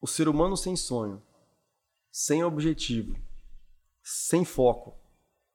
o 0.00 0.06
ser 0.06 0.28
humano 0.28 0.56
sem 0.56 0.76
sonho, 0.76 1.22
sem 2.10 2.42
objetivo, 2.42 3.16
sem 4.02 4.44
foco, 4.44 4.94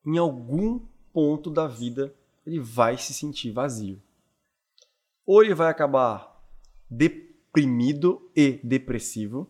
em 0.06 0.18
algum 0.18 0.80
ponto 1.12 1.50
da 1.50 1.68
vida 1.68 2.14
ele 2.46 2.60
vai 2.60 2.98
se 2.98 3.14
sentir 3.14 3.52
vazio. 3.52 4.02
Ou 5.26 5.44
ele 5.44 5.56
vai 5.56 5.70
acabar 5.70 6.44
deprimido 6.90 8.30
e 8.36 8.60
depressivo, 8.64 9.50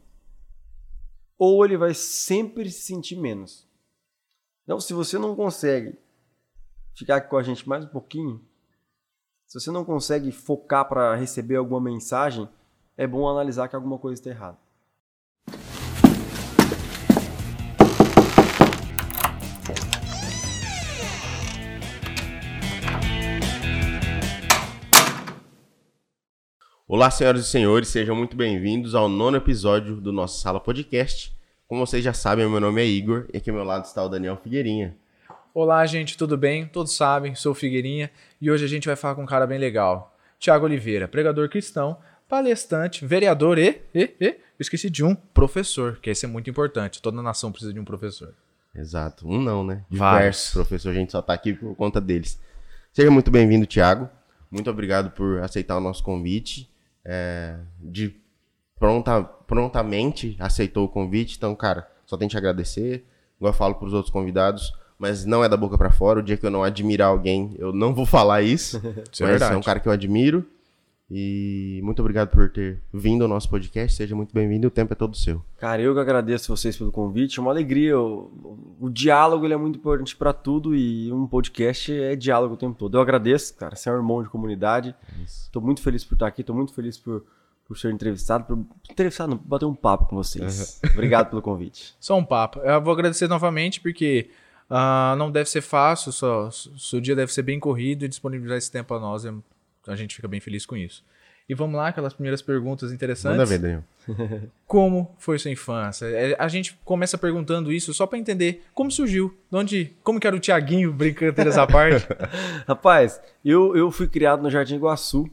ou 1.38 1.66
ele 1.66 1.76
vai 1.76 1.94
sempre 1.94 2.72
se 2.72 2.84
sentir 2.84 3.18
menos. 3.18 3.68
Então, 4.64 4.80
se 4.80 4.94
você 4.94 5.18
não 5.18 5.36
consegue 5.36 5.98
ficar 6.96 7.18
aqui 7.18 7.30
com 7.30 7.38
a 7.38 7.44
gente 7.44 7.68
mais 7.68 7.84
um 7.84 7.90
pouquinho, 7.90 8.44
se 9.46 9.60
você 9.60 9.70
não 9.70 9.84
consegue 9.84 10.32
focar 10.32 10.88
para 10.88 11.16
receber 11.16 11.58
alguma 11.58 11.82
mensagem, 11.82 12.50
é 12.98 13.06
bom 13.06 13.28
analisar 13.28 13.68
que 13.68 13.76
alguma 13.76 14.00
coisa 14.00 14.20
está 14.20 14.30
errada. 14.30 14.65
Olá, 26.88 27.10
senhoras 27.10 27.42
e 27.42 27.50
senhores, 27.50 27.88
sejam 27.88 28.16
muito 28.16 28.38
bem-vindos 28.38 28.94
ao 28.94 29.10
nono 29.10 29.36
episódio 29.36 29.96
do 29.96 30.14
nosso 30.14 30.40
Sala 30.40 30.60
Podcast. 30.60 31.36
Como 31.68 31.84
vocês 31.84 32.04
já 32.04 32.14
sabem, 32.14 32.48
meu 32.48 32.60
nome 32.60 32.80
é 32.80 32.86
Igor 32.86 33.26
e 33.34 33.38
aqui 33.38 33.50
ao 33.50 33.56
meu 33.56 33.66
lado 33.66 33.86
está 33.86 34.04
o 34.04 34.08
Daniel 34.08 34.38
Figueirinha. 34.38 34.96
Olá, 35.52 35.84
gente, 35.88 36.16
tudo 36.16 36.38
bem? 36.38 36.68
Todos 36.68 36.96
sabem, 36.96 37.34
sou 37.34 37.54
o 37.54 37.56
Figueirinha 37.56 38.12
e 38.40 38.52
hoje 38.52 38.66
a 38.66 38.68
gente 38.68 38.86
vai 38.86 38.96
falar 38.96 39.16
com 39.16 39.24
um 39.24 39.26
cara 39.26 39.48
bem 39.48 39.58
legal. 39.58 40.16
Tiago 40.38 40.66
Oliveira, 40.66 41.08
pregador 41.08 41.50
cristão, 41.50 41.98
palestrante, 42.30 43.04
vereador 43.04 43.58
e, 43.58 43.82
e, 43.92 44.14
e, 44.22 44.38
esqueci 44.60 44.88
de 44.88 45.04
um, 45.04 45.16
professor, 45.16 45.98
que 46.00 46.12
esse 46.12 46.26
é 46.26 46.30
muito 46.30 46.52
importante. 46.52 47.02
Toda 47.02 47.20
nação 47.20 47.52
precisa 47.52 47.74
de 47.74 47.80
um 47.80 47.84
professor. 47.84 48.36
Exato, 48.76 49.28
um 49.28 49.42
não, 49.42 49.64
né? 49.64 49.84
Diversos 49.90 50.54
professores, 50.54 50.96
a 50.96 51.00
gente 51.00 51.12
só 51.12 51.20
está 51.20 51.34
aqui 51.34 51.52
por 51.52 51.76
conta 51.76 52.00
deles. 52.00 52.40
Seja 52.94 53.10
muito 53.10 53.32
bem-vindo, 53.32 53.66
Tiago. 53.66 54.08
Muito 54.52 54.70
obrigado 54.70 55.10
por 55.10 55.40
aceitar 55.40 55.76
o 55.78 55.82
nosso 55.82 56.04
convite 56.04 56.75
é, 57.06 57.56
de 57.80 58.16
pronta, 58.80 59.24
prontamente 59.24 60.36
aceitou 60.40 60.86
o 60.86 60.90
convite. 60.90 61.38
Então, 61.38 61.56
cara, 61.56 61.88
só 62.06 62.18
tem 62.18 62.28
que 62.28 62.34
te 62.34 62.38
agradecer. 62.38 63.06
Igual 63.38 63.54
eu 63.54 63.58
falo 63.58 63.76
para 63.76 63.88
os 63.88 63.94
outros 63.94 64.12
convidados, 64.12 64.74
mas 64.98 65.26
não 65.26 65.44
é 65.44 65.50
da 65.50 65.58
boca 65.58 65.78
para 65.78 65.92
fora. 65.92 66.20
O 66.20 66.24
dia 66.24 66.38
que 66.38 66.46
eu 66.46 66.52
não 66.52 66.64
admirar 66.64 67.10
alguém, 67.10 67.56
eu 67.58 67.72
não 67.72 67.94
vou 67.94 68.06
falar 68.06 68.42
isso. 68.42 68.78
Isso 69.12 69.24
é 69.24 69.28
mas 69.28 69.32
verdade. 69.32 69.54
é 69.54 69.58
um 69.58 69.62
cara 69.62 69.80
que 69.80 69.88
eu 69.88 69.92
admiro. 69.92 70.46
E 71.10 71.80
muito 71.84 72.00
obrigado 72.00 72.30
por 72.30 72.50
ter 72.50 72.82
vindo 72.92 73.24
ao 73.24 73.28
nosso 73.28 73.48
podcast. 73.50 73.96
Seja 73.96 74.16
muito 74.16 74.34
bem-vindo. 74.34 74.68
O 74.68 74.72
tempo 74.72 74.94
é 74.94 74.96
todo 74.96 75.16
seu. 75.16 75.44
Cara, 75.58 75.82
eu 75.82 75.94
que 75.94 76.00
agradeço 76.00 76.56
vocês 76.56 76.76
pelo 76.76 76.92
convite. 76.92 77.38
É 77.38 77.42
uma 77.42 77.52
alegria. 77.52 78.00
O, 78.00 78.76
o 78.80 78.90
diálogo 78.90 79.46
ele 79.46 79.54
é 79.54 79.58
muito 79.58 79.78
importante 79.78 80.16
para 80.16 80.34
tudo 80.34 80.76
e 80.76 81.12
um 81.12 81.28
podcast 81.28 81.94
é 81.94 82.16
diálogo 82.16 82.56
o 82.56 82.58
tempo 82.58 82.76
todo. 82.76 82.98
Eu 82.98 83.02
agradeço, 83.02 83.54
cara. 83.56 83.76
Você 83.76 83.88
é 83.88 83.92
um 83.92 83.98
irmão 83.98 84.24
de 84.24 84.30
comunidade. 84.30 84.96
Estou 85.24 85.62
muito 85.62 85.82
feliz 85.82 86.04
por 86.04 86.16
estar 86.16 86.28
aqui. 86.28 86.42
Estou 86.42 86.56
muito 86.56 86.74
feliz 86.74 86.98
por, 86.98 87.24
por 87.68 87.78
ser 87.78 87.92
entrevistado, 87.92 88.44
por 88.46 88.66
entrevistado, 88.90 89.30
não, 89.30 89.38
por 89.38 89.48
bater 89.48 89.66
um 89.66 89.76
papo 89.76 90.08
com 90.08 90.16
vocês. 90.16 90.82
Obrigado 90.92 91.30
pelo 91.30 91.42
convite. 91.42 91.96
Só 92.02 92.18
um 92.18 92.26
papo. 92.26 92.60
Eu 92.60 92.82
vou 92.82 92.92
agradecer 92.92 93.28
novamente 93.28 93.80
porque 93.80 94.32
ah, 94.68 95.14
não 95.20 95.30
deve 95.30 95.48
ser 95.48 95.62
fácil, 95.62 96.12
só, 96.12 96.50
seu 96.50 97.00
dia 97.00 97.16
deve 97.16 97.32
ser 97.32 97.44
bem 97.44 97.60
corrido 97.60 98.04
e 98.04 98.08
disponibilizar 98.08 98.58
esse 98.58 98.72
tempo 98.72 98.94
a 98.96 99.00
nós, 99.00 99.24
é- 99.24 99.34
a 99.88 99.96
gente 99.96 100.16
fica 100.16 100.28
bem 100.28 100.40
feliz 100.40 100.66
com 100.66 100.76
isso. 100.76 101.04
E 101.48 101.54
vamos 101.54 101.76
lá, 101.76 101.90
aquelas 101.90 102.12
primeiras 102.14 102.42
perguntas 102.42 102.92
interessantes. 102.92 103.38
Manda 103.38 103.46
ver, 103.46 103.60
Daniel. 103.60 103.84
Como 104.66 105.16
foi 105.20 105.38
sua 105.38 105.52
infância? 105.52 106.06
É, 106.08 106.36
A 106.40 106.48
gente 106.48 106.76
começa 106.84 107.18
perguntando 107.20 107.72
isso 107.72 107.94
só 107.94 108.08
pra 108.08 108.18
entender 108.18 108.64
como 108.74 108.90
surgiu, 108.92 109.36
de 109.52 109.58
onde, 109.58 109.94
como 110.04 110.20
que 110.20 110.26
era 110.26 110.36
o 110.36 110.40
Tiaguinho, 110.40 110.92
brincadeiras 110.92 111.56
à 111.58 111.68
parte. 111.68 112.08
Rapaz, 112.68 113.22
eu, 113.44 113.76
eu 113.76 113.92
fui 113.92 114.08
criado 114.08 114.42
no 114.42 114.50
Jardim 114.50 114.76
Iguaçu, 114.76 115.30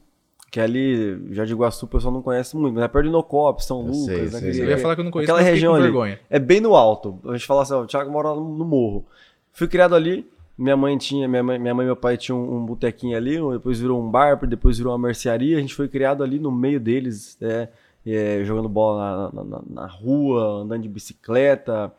que 0.51 0.61
ali, 0.61 1.19
Jardim 1.35 1.53
Iguaçu 1.55 1.87
o 1.87 1.89
pessoal 1.89 2.13
não 2.13 2.21
conhece 2.21 2.55
muito, 2.59 2.75
mas 2.75 2.85
é 2.85 2.89
perto 2.89 3.05
de 3.05 3.09
Inocop, 3.09 3.65
São 3.65 3.81
Eu 3.81 3.87
Lucas, 3.87 4.05
sei, 4.05 4.23
né, 4.25 4.53
sei. 4.53 4.63
Eu 4.65 4.69
ia 4.69 4.79
falar 4.79 4.95
que 4.95 5.01
eu 5.01 5.05
não 5.05 5.11
conheço, 5.11 5.33
Aquela 5.33 5.49
região 5.51 5.73
com 5.73 5.77
ali. 5.77 5.85
vergonha. 5.85 6.21
É 6.29 6.39
bem 6.39 6.61
no 6.61 6.75
alto. 6.77 7.19
A 7.25 7.33
gente 7.33 7.47
fala 7.47 7.63
assim, 7.63 7.73
ó, 7.73 7.81
o 7.83 7.87
Thiago 7.87 8.11
mora 8.11 8.29
no 8.35 8.65
morro. 8.67 9.07
Fui 9.51 9.67
criado 9.67 9.95
ali, 9.95 10.31
minha 10.63 10.77
mãe 10.77 10.97
tinha, 10.97 11.27
minha 11.29 11.43
mãe, 11.43 11.59
minha 11.59 11.75
mãe 11.75 11.85
e 11.85 11.87
meu 11.87 11.97
pai 11.97 12.17
tinham 12.17 12.39
um, 12.41 12.57
um 12.59 12.65
botequinho 12.67 13.17
ali, 13.17 13.39
depois 13.53 13.79
virou 13.81 14.01
um 14.03 14.11
bar, 14.11 14.37
depois 14.47 14.79
virou 14.79 14.93
uma 14.93 14.99
mercearia. 14.99 15.59
A 15.59 15.61
gente 15.61 15.75
foi 15.75 15.89
criado 15.89 16.23
ali 16.23 16.39
no 16.39 16.51
meio 16.53 16.79
deles, 16.81 17.37
é, 17.41 17.69
é, 18.07 18.45
jogando 18.45 18.69
bola 18.69 19.31
na, 19.33 19.45
na- 19.45 19.63
na- 19.69 19.87
rua, 19.87 20.63
andando 20.63 20.83
de 20.83 20.89
bicicleta, 20.89 21.93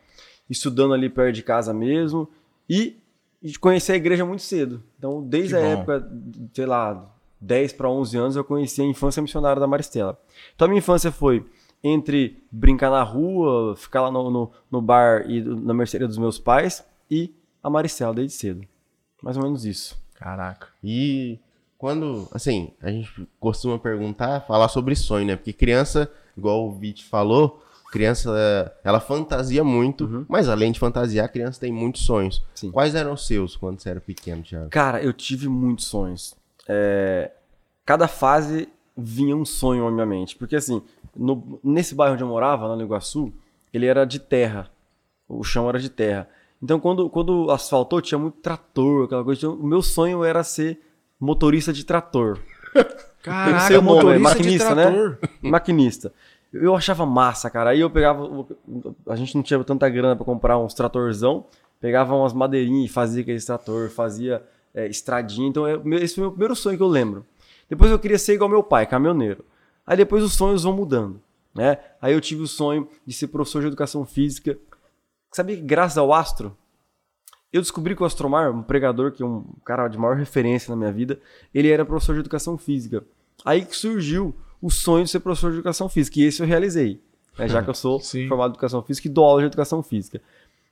estudando 0.48 0.94
ali 0.94 1.08
perto 1.08 1.34
de 1.34 1.42
casa 1.42 1.72
mesmo. 1.74 2.28
E 2.68 2.96
a 3.42 3.46
gente 3.46 3.58
conhecia 3.58 3.94
a 3.94 3.98
igreja 3.98 4.24
muito 4.24 4.42
cedo. 4.42 4.82
Então, 4.98 5.22
desde 5.22 5.50
Que 5.54 5.56
a 5.56 5.60
bom. 5.60 5.66
época, 5.66 6.12
sei 6.54 6.66
lá, 6.66 7.10
10 7.40 7.72
para 7.74 7.90
11 7.90 8.16
anos, 8.16 8.36
eu 8.36 8.44
conheci 8.44 8.80
a 8.80 8.84
infância 8.84 9.20
missionária 9.20 9.60
da 9.60 9.66
Maristela. 9.66 10.18
Então, 10.54 10.64
a 10.66 10.68
minha 10.68 10.78
infância 10.78 11.12
foi 11.12 11.44
entre 11.82 12.42
brincar 12.50 12.90
na 12.90 13.02
rua, 13.02 13.76
ficar 13.76 14.00
lá 14.02 14.10
no, 14.10 14.30
no, 14.30 14.50
no 14.70 14.80
bar 14.80 15.30
e 15.30 15.42
na 15.42 15.74
mercearia 15.74 16.08
dos 16.08 16.16
meus 16.16 16.38
pais 16.38 16.82
e 17.10 17.30
a 17.64 17.70
Maristela 17.70 18.14
desde 18.14 18.36
cedo. 18.36 18.64
Mais 19.22 19.36
ou 19.36 19.42
menos 19.42 19.64
isso. 19.64 19.98
Caraca. 20.14 20.68
E 20.82 21.38
quando, 21.78 22.28
assim, 22.32 22.70
a 22.80 22.90
gente 22.90 23.26
costuma 23.40 23.78
perguntar, 23.78 24.42
falar 24.46 24.68
sobre 24.68 24.94
sonho, 24.94 25.26
né? 25.26 25.34
Porque 25.36 25.52
criança, 25.52 26.08
igual 26.36 26.66
o 26.68 26.72
Vit 26.72 27.04
falou, 27.04 27.62
criança, 27.90 28.30
ela 28.84 29.00
fantasia 29.00 29.64
muito, 29.64 30.26
mas 30.28 30.48
além 30.48 30.70
de 30.72 30.78
fantasiar, 30.78 31.24
a 31.26 31.28
criança 31.28 31.60
tem 31.60 31.72
muitos 31.72 32.02
sonhos. 32.02 32.42
Sim. 32.54 32.70
Quais 32.70 32.94
eram 32.94 33.14
os 33.14 33.26
seus 33.26 33.56
quando 33.56 33.80
você 33.80 33.88
era 33.90 34.00
pequeno, 34.00 34.42
Thiago? 34.42 34.68
Cara, 34.70 35.02
eu 35.02 35.12
tive 35.12 35.48
muitos 35.48 35.86
sonhos. 35.86 36.34
É, 36.68 37.30
Cada 37.86 38.08
fase 38.08 38.68
vinha 38.96 39.36
um 39.36 39.44
sonho 39.44 39.84
na 39.84 39.90
minha 39.90 40.06
mente. 40.06 40.34
Porque 40.36 40.56
assim, 40.56 40.82
no- 41.14 41.60
nesse 41.62 41.94
bairro 41.94 42.14
onde 42.14 42.22
eu 42.22 42.28
morava, 42.28 42.66
lá 42.66 42.74
no 42.76 42.82
Iguaçu, 42.82 43.32
ele 43.72 43.84
era 43.86 44.04
de 44.06 44.18
terra. 44.18 44.70
O 45.28 45.44
chão 45.44 45.68
era 45.68 45.78
de 45.78 45.90
terra. 45.90 46.26
Então, 46.64 46.80
quando, 46.80 47.10
quando 47.10 47.50
asfaltou, 47.50 48.00
tinha 48.00 48.18
muito 48.18 48.38
trator, 48.38 49.04
aquela 49.04 49.22
coisa. 49.22 49.38
Então, 49.38 49.54
o 49.54 49.66
meu 49.66 49.82
sonho 49.82 50.24
era 50.24 50.42
ser 50.42 50.80
motorista 51.20 51.74
de 51.74 51.84
trator. 51.84 52.38
Caraca, 53.22 53.60
sei 53.66 53.76
o 53.76 53.82
nome, 53.82 53.96
motorista 53.96 54.16
é 54.16 54.32
maquinista, 54.32 54.68
de 54.70 54.74
né? 54.74 54.82
trator. 54.84 55.18
maquinista. 55.42 56.12
Eu 56.50 56.74
achava 56.74 57.04
massa, 57.04 57.50
cara. 57.50 57.70
Aí 57.70 57.80
eu 57.80 57.90
pegava. 57.90 58.26
A 59.06 59.14
gente 59.14 59.34
não 59.34 59.42
tinha 59.42 59.62
tanta 59.62 59.86
grana 59.90 60.16
pra 60.16 60.24
comprar 60.24 60.56
uns 60.56 60.72
tratorzão. 60.72 61.44
Pegava 61.82 62.14
umas 62.14 62.32
madeirinhas 62.32 62.90
e 62.90 62.92
fazia 62.92 63.20
aquele 63.20 63.40
trator, 63.42 63.90
fazia 63.90 64.42
é, 64.74 64.86
estradinha. 64.86 65.46
Então, 65.46 65.66
é- 65.66 65.78
esse 66.02 66.14
foi 66.14 66.22
o 66.22 66.26
meu 66.28 66.30
primeiro 66.30 66.56
sonho 66.56 66.78
que 66.78 66.82
eu 66.82 66.88
lembro. 66.88 67.26
Depois 67.68 67.90
eu 67.90 67.98
queria 67.98 68.18
ser 68.18 68.32
igual 68.32 68.48
meu 68.48 68.62
pai, 68.62 68.86
caminhoneiro. 68.86 69.44
Aí 69.86 69.98
depois 69.98 70.24
os 70.24 70.32
sonhos 70.32 70.62
vão 70.62 70.72
mudando, 70.72 71.20
né? 71.54 71.76
Aí 72.00 72.14
eu 72.14 72.20
tive 72.22 72.40
o 72.40 72.46
sonho 72.46 72.88
de 73.06 73.12
ser 73.12 73.26
professor 73.26 73.60
de 73.60 73.66
educação 73.66 74.06
física. 74.06 74.56
Sabia 75.34 75.56
que 75.56 75.62
graças 75.62 75.98
ao 75.98 76.12
astro, 76.12 76.56
eu 77.52 77.60
descobri 77.60 77.96
que 77.96 78.02
o 78.04 78.06
Astromar, 78.06 78.52
um 78.52 78.62
pregador 78.62 79.10
que 79.10 79.20
é 79.20 79.26
um 79.26 79.42
cara 79.64 79.88
de 79.88 79.98
maior 79.98 80.16
referência 80.16 80.70
na 80.70 80.76
minha 80.76 80.92
vida, 80.92 81.18
ele 81.52 81.68
era 81.68 81.84
professor 81.84 82.12
de 82.14 82.20
educação 82.20 82.56
física. 82.56 83.02
Aí 83.44 83.64
que 83.64 83.76
surgiu 83.76 84.32
o 84.62 84.70
sonho 84.70 85.04
de 85.04 85.10
ser 85.10 85.18
professor 85.18 85.50
de 85.50 85.56
educação 85.56 85.88
física, 85.88 86.20
e 86.20 86.22
esse 86.22 86.40
eu 86.40 86.46
realizei, 86.46 87.00
né? 87.36 87.48
já 87.48 87.64
que 87.64 87.68
eu 87.68 87.74
sou 87.74 87.98
Sim. 88.00 88.28
formado 88.28 88.50
em 88.50 88.52
educação 88.52 88.80
física 88.80 89.08
e 89.08 89.10
dou 89.10 89.24
aula 89.24 89.40
de 89.40 89.46
educação 89.46 89.82
física. 89.82 90.22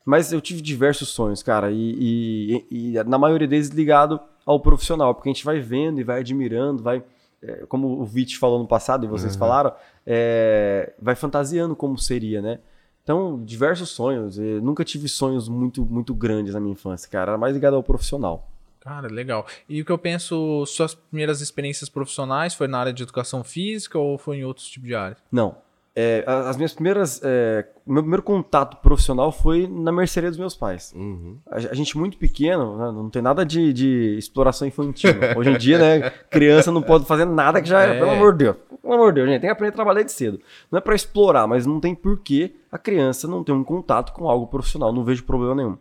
Mas 0.04 0.32
eu 0.32 0.40
tive 0.40 0.60
diversos 0.62 1.08
sonhos, 1.08 1.42
cara, 1.42 1.72
e, 1.72 2.64
e- 2.70 2.92
e 2.92 3.04
na 3.04 3.18
maioria 3.18 3.48
deles 3.48 3.68
ligado 3.68 4.20
ao 4.46 4.60
profissional, 4.60 5.12
porque 5.12 5.28
a 5.28 5.32
gente 5.32 5.44
vai 5.44 5.58
vendo 5.58 6.00
e 6.00 6.04
vai 6.04 6.20
admirando, 6.20 6.84
vai, 6.84 7.02
é, 7.42 7.64
como 7.66 8.00
o 8.00 8.04
Vit 8.04 8.38
falou 8.38 8.60
no 8.60 8.66
passado 8.68 9.04
e 9.04 9.08
vocês 9.08 9.34
falaram, 9.36 9.72
é, 10.06 10.92
vai 11.00 11.16
fantasiando 11.16 11.74
como 11.74 11.98
seria, 11.98 12.40
né? 12.40 12.60
Então, 13.02 13.42
diversos 13.44 13.90
sonhos. 13.90 14.38
Eu 14.38 14.62
nunca 14.62 14.84
tive 14.84 15.08
sonhos 15.08 15.48
muito, 15.48 15.84
muito 15.84 16.14
grandes 16.14 16.54
na 16.54 16.60
minha 16.60 16.72
infância, 16.72 17.08
cara. 17.10 17.32
Era 17.32 17.38
mais 17.38 17.54
ligado 17.54 17.74
ao 17.74 17.82
profissional. 17.82 18.48
Cara, 18.80 19.06
legal. 19.08 19.46
E 19.68 19.80
o 19.80 19.84
que 19.84 19.92
eu 19.92 19.98
penso, 19.98 20.66
suas 20.66 20.94
primeiras 20.94 21.40
experiências 21.40 21.88
profissionais 21.88 22.54
foi 22.54 22.66
na 22.66 22.78
área 22.78 22.92
de 22.92 23.02
educação 23.02 23.44
física 23.44 23.98
ou 23.98 24.18
foi 24.18 24.38
em 24.38 24.44
outros 24.44 24.66
tipos 24.66 24.88
de 24.88 24.94
áreas? 24.94 25.18
Não. 25.30 25.56
É, 25.94 26.24
as 26.26 26.56
minhas 26.56 26.72
primeiras. 26.72 27.20
É, 27.22 27.66
o 27.86 27.92
meu 27.92 28.02
primeiro 28.02 28.22
contato 28.22 28.78
profissional 28.78 29.30
foi 29.30 29.66
na 29.68 29.92
mercearia 29.92 30.30
dos 30.30 30.38
meus 30.38 30.54
pais. 30.54 30.92
Uhum. 30.96 31.36
A, 31.50 31.56
a 31.56 31.74
gente 31.74 31.98
muito 31.98 32.16
pequeno, 32.16 32.78
né, 32.78 32.84
não 32.86 33.10
tem 33.10 33.20
nada 33.20 33.44
de, 33.44 33.72
de 33.74 34.16
exploração 34.16 34.66
infantil. 34.66 35.10
Hoje 35.36 35.50
em 35.50 35.58
dia, 35.58 35.78
né, 35.78 36.10
criança 36.30 36.72
não 36.72 36.80
pode 36.80 37.04
fazer 37.04 37.26
nada 37.26 37.60
que 37.60 37.68
já 37.68 37.82
é, 37.82 37.98
pelo 37.98 38.10
amor 38.10 38.32
de 38.32 38.44
Deus. 38.44 38.56
Pelo 38.80 38.94
amor 38.94 39.12
de 39.12 39.16
Deus, 39.16 39.28
gente, 39.28 39.40
tem 39.40 39.48
que 39.48 39.52
aprender 39.52 39.72
a 39.72 39.76
trabalhar 39.76 40.00
desde 40.00 40.12
cedo. 40.12 40.40
Não 40.70 40.78
é 40.78 40.80
pra 40.80 40.94
explorar, 40.94 41.46
mas 41.46 41.66
não 41.66 41.78
tem 41.78 41.94
porquê 41.94 42.54
a 42.70 42.78
criança 42.78 43.28
não 43.28 43.44
ter 43.44 43.52
um 43.52 43.62
contato 43.62 44.12
com 44.12 44.28
algo 44.28 44.46
profissional. 44.46 44.92
Não 44.94 45.04
vejo 45.04 45.24
problema 45.24 45.54
nenhum. 45.54 45.76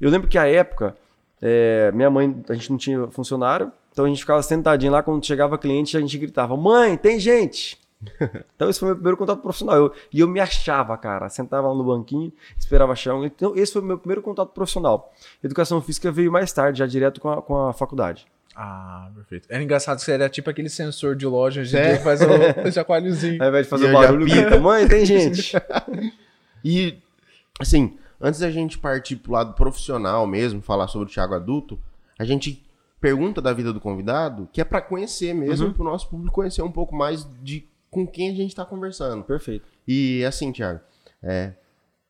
Eu 0.00 0.10
lembro 0.10 0.26
que 0.26 0.38
a 0.38 0.46
época, 0.46 0.96
é, 1.42 1.92
minha 1.92 2.08
mãe, 2.08 2.34
a 2.48 2.54
gente 2.54 2.70
não 2.70 2.78
tinha 2.78 3.06
funcionário, 3.08 3.70
então 3.92 4.06
a 4.06 4.08
gente 4.08 4.20
ficava 4.20 4.42
sentadinho 4.42 4.92
lá, 4.92 5.02
quando 5.02 5.24
chegava 5.26 5.58
cliente, 5.58 5.96
a 5.96 6.00
gente 6.00 6.16
gritava: 6.16 6.56
Mãe, 6.56 6.96
tem 6.96 7.20
gente! 7.20 7.79
Então 8.56 8.68
esse 8.70 8.78
foi 8.80 8.86
o 8.86 8.90
meu 8.90 8.96
primeiro 8.96 9.16
contato 9.16 9.40
profissional. 9.42 9.76
Eu- 9.76 9.92
e 10.12 10.20
eu 10.20 10.28
me 10.28 10.40
achava, 10.40 10.96
cara. 10.96 11.28
Sentava 11.28 11.68
lá 11.68 11.74
no 11.74 11.84
banquinho, 11.84 12.32
esperava 12.58 12.92
achar 12.92 13.14
um. 13.14 13.24
Então 13.24 13.54
esse 13.56 13.72
foi 13.72 13.82
o 13.82 13.84
meu 13.84 13.98
primeiro 13.98 14.22
contato 14.22 14.50
profissional. 14.52 15.12
Educação 15.42 15.80
física 15.82 16.10
veio 16.10 16.30
mais 16.32 16.52
tarde, 16.52 16.78
já 16.78 16.86
direto 16.86 17.20
com 17.20 17.30
a, 17.30 17.42
com 17.42 17.56
a 17.68 17.72
faculdade. 17.72 18.26
Ah, 18.56 19.08
perfeito. 19.14 19.46
Era 19.50 19.62
engraçado 19.62 19.98
que 19.98 20.04
você 20.04 20.12
era 20.12 20.28
tipo 20.28 20.50
aquele 20.50 20.68
sensor 20.68 21.14
de 21.14 21.24
loja 21.26 21.60
hoje 21.60 21.76
em 21.76 21.80
É. 21.80 21.98
faz 21.98 22.20
o 22.20 22.26
chacoalhozinho. 22.72 23.40
Ao 23.42 23.48
invés 23.48 23.66
de 23.66 23.70
fazer 23.70 23.86
E 23.86 23.90
o 23.90 23.92
barulho, 23.92 24.26
grita, 24.26 24.58
mãe, 24.60 24.86
tem 24.88 25.04
gente. 25.06 25.52
E, 26.64 26.98
assim, 27.60 27.96
antes 28.20 28.40
da 28.40 28.50
gente 28.50 28.78
partir 28.78 29.16
pro 29.16 29.32
lado 29.32 29.54
profissional 29.54 30.26
mesmo, 30.26 30.60
falar 30.60 30.88
sobre 30.88 31.08
o 31.08 31.10
Thiago 31.10 31.34
adulto, 31.34 31.78
a 32.18 32.24
gente 32.24 32.62
pergunta 33.00 33.40
da 33.40 33.52
vida 33.52 33.72
do 33.72 33.80
convidado, 33.80 34.48
que 34.52 34.60
é 34.60 34.64
pra 34.64 34.80
conhecer 34.82 35.32
mesmo, 35.34 35.68
Uhum. 35.68 35.72
pro 35.72 35.84
nosso 35.84 36.08
público 36.08 36.34
conhecer 36.34 36.60
um 36.62 36.70
pouco 36.72 36.94
mais 36.94 37.26
de 37.42 37.64
com 37.90 38.06
quem 38.06 38.30
a 38.30 38.34
gente 38.34 38.54
tá 38.54 38.64
conversando. 38.64 39.24
Perfeito. 39.24 39.64
E 39.86 40.24
assim, 40.24 40.52
Thiago, 40.52 40.80
é, 41.22 41.52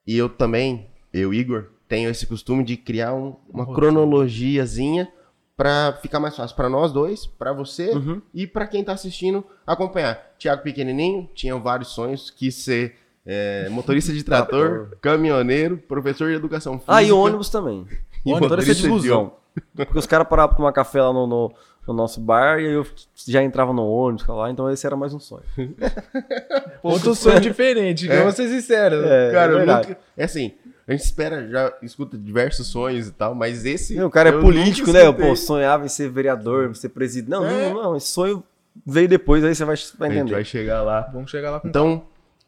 e 0.06 0.16
eu 0.16 0.28
também, 0.28 0.88
eu, 1.12 1.32
Igor, 1.32 1.66
tenho 1.88 2.10
esse 2.10 2.26
costume 2.26 2.62
de 2.64 2.76
criar 2.76 3.14
um- 3.14 3.34
uma 3.52 3.66
cronologiazinha 3.74 5.10
pra 5.56 5.98
ficar 6.00 6.18
mais 6.20 6.36
fácil 6.36 6.56
pra 6.56 6.68
nós 6.68 6.92
dois, 6.92 7.26
pra 7.26 7.52
você 7.52 7.90
Uhum. 7.90 8.22
e 8.32 8.46
pra 8.46 8.66
quem 8.66 8.82
tá 8.82 8.92
assistindo 8.92 9.44
acompanhar. 9.66 10.34
Thiago 10.38 10.62
pequenininho, 10.62 11.28
tinha 11.34 11.54
vários 11.56 11.88
sonhos, 11.90 12.30
quis 12.30 12.54
ser 12.54 12.96
é, 13.26 13.68
motorista 13.68 14.12
de 14.14 14.24
trator, 14.24 14.96
caminhoneiro, 15.02 15.76
professor 15.76 16.30
de 16.30 16.36
educação 16.36 16.74
física. 16.78 16.94
Ah, 16.96 17.02
e 17.02 17.12
ônibus 17.12 17.50
também. 17.50 17.86
E 18.24 18.30
Ônibus, 18.32 18.40
motorista 18.48 18.74
de 18.74 18.80
motorista 18.80 18.82
de 18.82 18.88
busão. 18.88 19.32
Porque 19.76 19.98
os 19.98 20.06
caras 20.06 20.26
paravam 20.26 20.48
pra 20.48 20.56
tomar 20.56 20.72
café 20.72 21.02
lá 21.02 21.12
no, 21.12 21.26
no, 21.26 21.52
no 21.86 21.94
nosso 21.94 22.20
bar 22.20 22.60
e 22.60 22.66
aí 22.66 22.72
eu 22.72 22.86
já 23.26 23.42
entrava 23.42 23.72
no 23.72 23.84
ônibus 23.86 24.26
lá, 24.26 24.50
então 24.50 24.70
esse 24.70 24.86
era 24.86 24.94
mais 24.96 25.12
um 25.14 25.18
sonho. 25.20 25.42
Outro 26.82 27.14
sonho 27.14 27.40
diferente, 27.40 28.06
que 28.06 28.12
eu 28.12 28.22
vou 28.22 28.32
ser 28.32 28.48
sincero. 28.48 28.96
É, 29.04 29.30
Cara, 29.32 29.52
eu 29.52 29.56
verdade. 29.58 29.88
nunca. 29.88 30.00
É 30.16 30.24
assim, 30.24 30.52
a 30.86 30.92
gente 30.92 31.02
espera, 31.04 31.48
já 31.48 31.72
escuta 31.82 32.16
diversos 32.16 32.66
sonhos 32.68 33.08
e 33.08 33.12
tal, 33.12 33.34
mas 33.34 33.64
esse. 33.64 34.00
O 34.00 34.10
cara 34.10 34.30
é 34.30 34.34
eu 34.34 34.40
político, 34.40 34.92
né? 34.92 35.02
escutei. 35.04 35.28
Pô, 35.28 35.36
sonhava 35.36 35.84
em 35.84 35.88
ser 35.88 36.08
vereador, 36.10 36.74
ser 36.76 36.90
presidente. 36.90 37.30
Não, 37.30 37.44
É. 37.46 37.68
não, 37.72 37.82
não, 37.82 37.96
esse 37.96 38.08
sonho 38.08 38.42
veio 38.86 39.08
depois, 39.08 39.42
aí 39.44 39.54
você 39.54 39.64
vai, 39.64 39.76
vai 39.98 40.08
A 40.08 40.12
gente 40.12 40.20
entender. 40.20 40.34
vai 40.34 40.44
chegar 40.44 40.82
lá. 40.82 41.02
Vamos 41.12 41.30
chegar 41.30 41.50
lá 41.50 41.60
com 41.60 41.68
Então, 41.68 42.04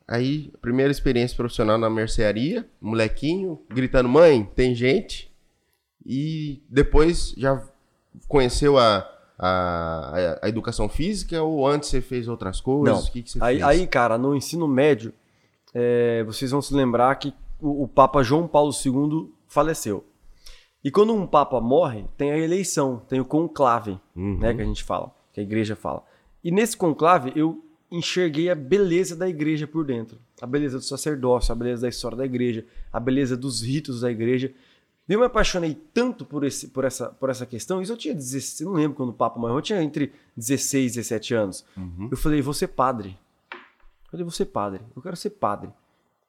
aí, 0.06 0.52
primeira 0.60 0.90
experiência 0.90 1.36
profissional 1.36 1.78
na 1.78 1.90
mercearia, 1.90 2.66
molequinho, 2.80 3.60
gritando, 3.68 4.08
mãe, 4.08 4.48
tem 4.54 4.74
gente. 4.74 5.32
E 6.04 6.62
depois 6.68 7.32
já 7.36 7.62
conheceu 8.28 8.76
a, 8.76 9.08
a, 9.44 10.38
a 10.42 10.48
educação 10.48 10.88
física 10.88 11.42
ou 11.42 11.66
antes 11.66 11.88
você 11.88 12.00
fez 12.00 12.28
outras 12.28 12.60
coisas? 12.60 12.96
Não. 12.96 13.02
O 13.08 13.10
que, 13.10 13.22
que 13.22 13.30
você 13.32 13.38
Aí, 13.42 13.56
fez? 13.56 13.66
aí, 13.66 13.86
cara, 13.86 14.16
no 14.16 14.36
ensino 14.36 14.68
médio, 14.68 15.12
é, 15.74 16.22
vocês 16.24 16.50
vão 16.50 16.62
se 16.62 16.72
lembrar 16.74 17.14
que 17.16 17.34
o, 17.60 17.82
o 17.84 17.88
Papa 17.88 18.22
João 18.22 18.46
Paulo 18.46 18.72
II 18.72 19.32
faleceu. 19.48 20.04
E 20.84 20.90
quando 20.90 21.12
um 21.14 21.26
Papa 21.26 21.60
morre, 21.60 22.04
tem 22.16 22.30
a 22.30 22.38
eleição, 22.38 23.02
tem 23.08 23.20
o 23.20 23.24
conclave, 23.24 23.98
Uhum. 24.14 24.38
né, 24.38 24.54
que 24.54 24.62
a 24.62 24.64
gente 24.64 24.82
fala, 24.84 25.10
que 25.32 25.40
a 25.40 25.42
igreja 25.42 25.74
fala. 25.76 26.02
E 26.42 26.50
nesse 26.50 26.76
conclave 26.76 27.32
eu 27.36 27.64
enxerguei 27.90 28.48
a 28.50 28.54
beleza 28.54 29.14
da 29.14 29.28
igreja 29.28 29.66
por 29.66 29.84
dentro. 29.84 30.18
A 30.40 30.46
beleza 30.46 30.78
do 30.78 30.84
sacerdócio, 30.84 31.52
a 31.52 31.54
beleza 31.54 31.82
da 31.82 31.88
história 31.88 32.16
da 32.16 32.24
igreja, 32.24 32.64
a 32.92 32.98
beleza 32.98 33.36
dos 33.36 33.60
ritos 33.62 34.00
da 34.00 34.10
igreja. 34.10 34.52
Eu 35.12 35.20
me 35.20 35.26
apaixonei 35.26 35.74
tanto 35.92 36.24
por, 36.24 36.42
esse, 36.44 36.68
por, 36.68 36.84
essa, 36.84 37.08
por 37.10 37.28
essa 37.28 37.44
questão. 37.44 37.82
Isso 37.82 37.92
eu 37.92 37.96
tinha 37.96 38.14
16, 38.14 38.60
eu 38.62 38.66
não 38.68 38.74
lembro 38.76 38.96
quando 38.96 39.10
o 39.10 39.12
Papa 39.12 39.38
morreu, 39.38 39.56
eu 39.56 39.62
tinha 39.62 39.82
entre 39.82 40.12
16 40.36 40.92
e 40.92 40.96
17 41.00 41.34
anos. 41.34 41.64
Eu 42.10 42.16
falei, 42.16 42.40
vou 42.40 42.54
ser 42.54 42.68
padre. 42.68 43.18
Eu 43.52 44.10
falei, 44.10 44.24
vou 44.24 44.30
ser 44.30 44.46
padre. 44.46 44.80
Eu 44.96 45.02
quero 45.02 45.16
ser 45.16 45.30
padre. 45.30 45.70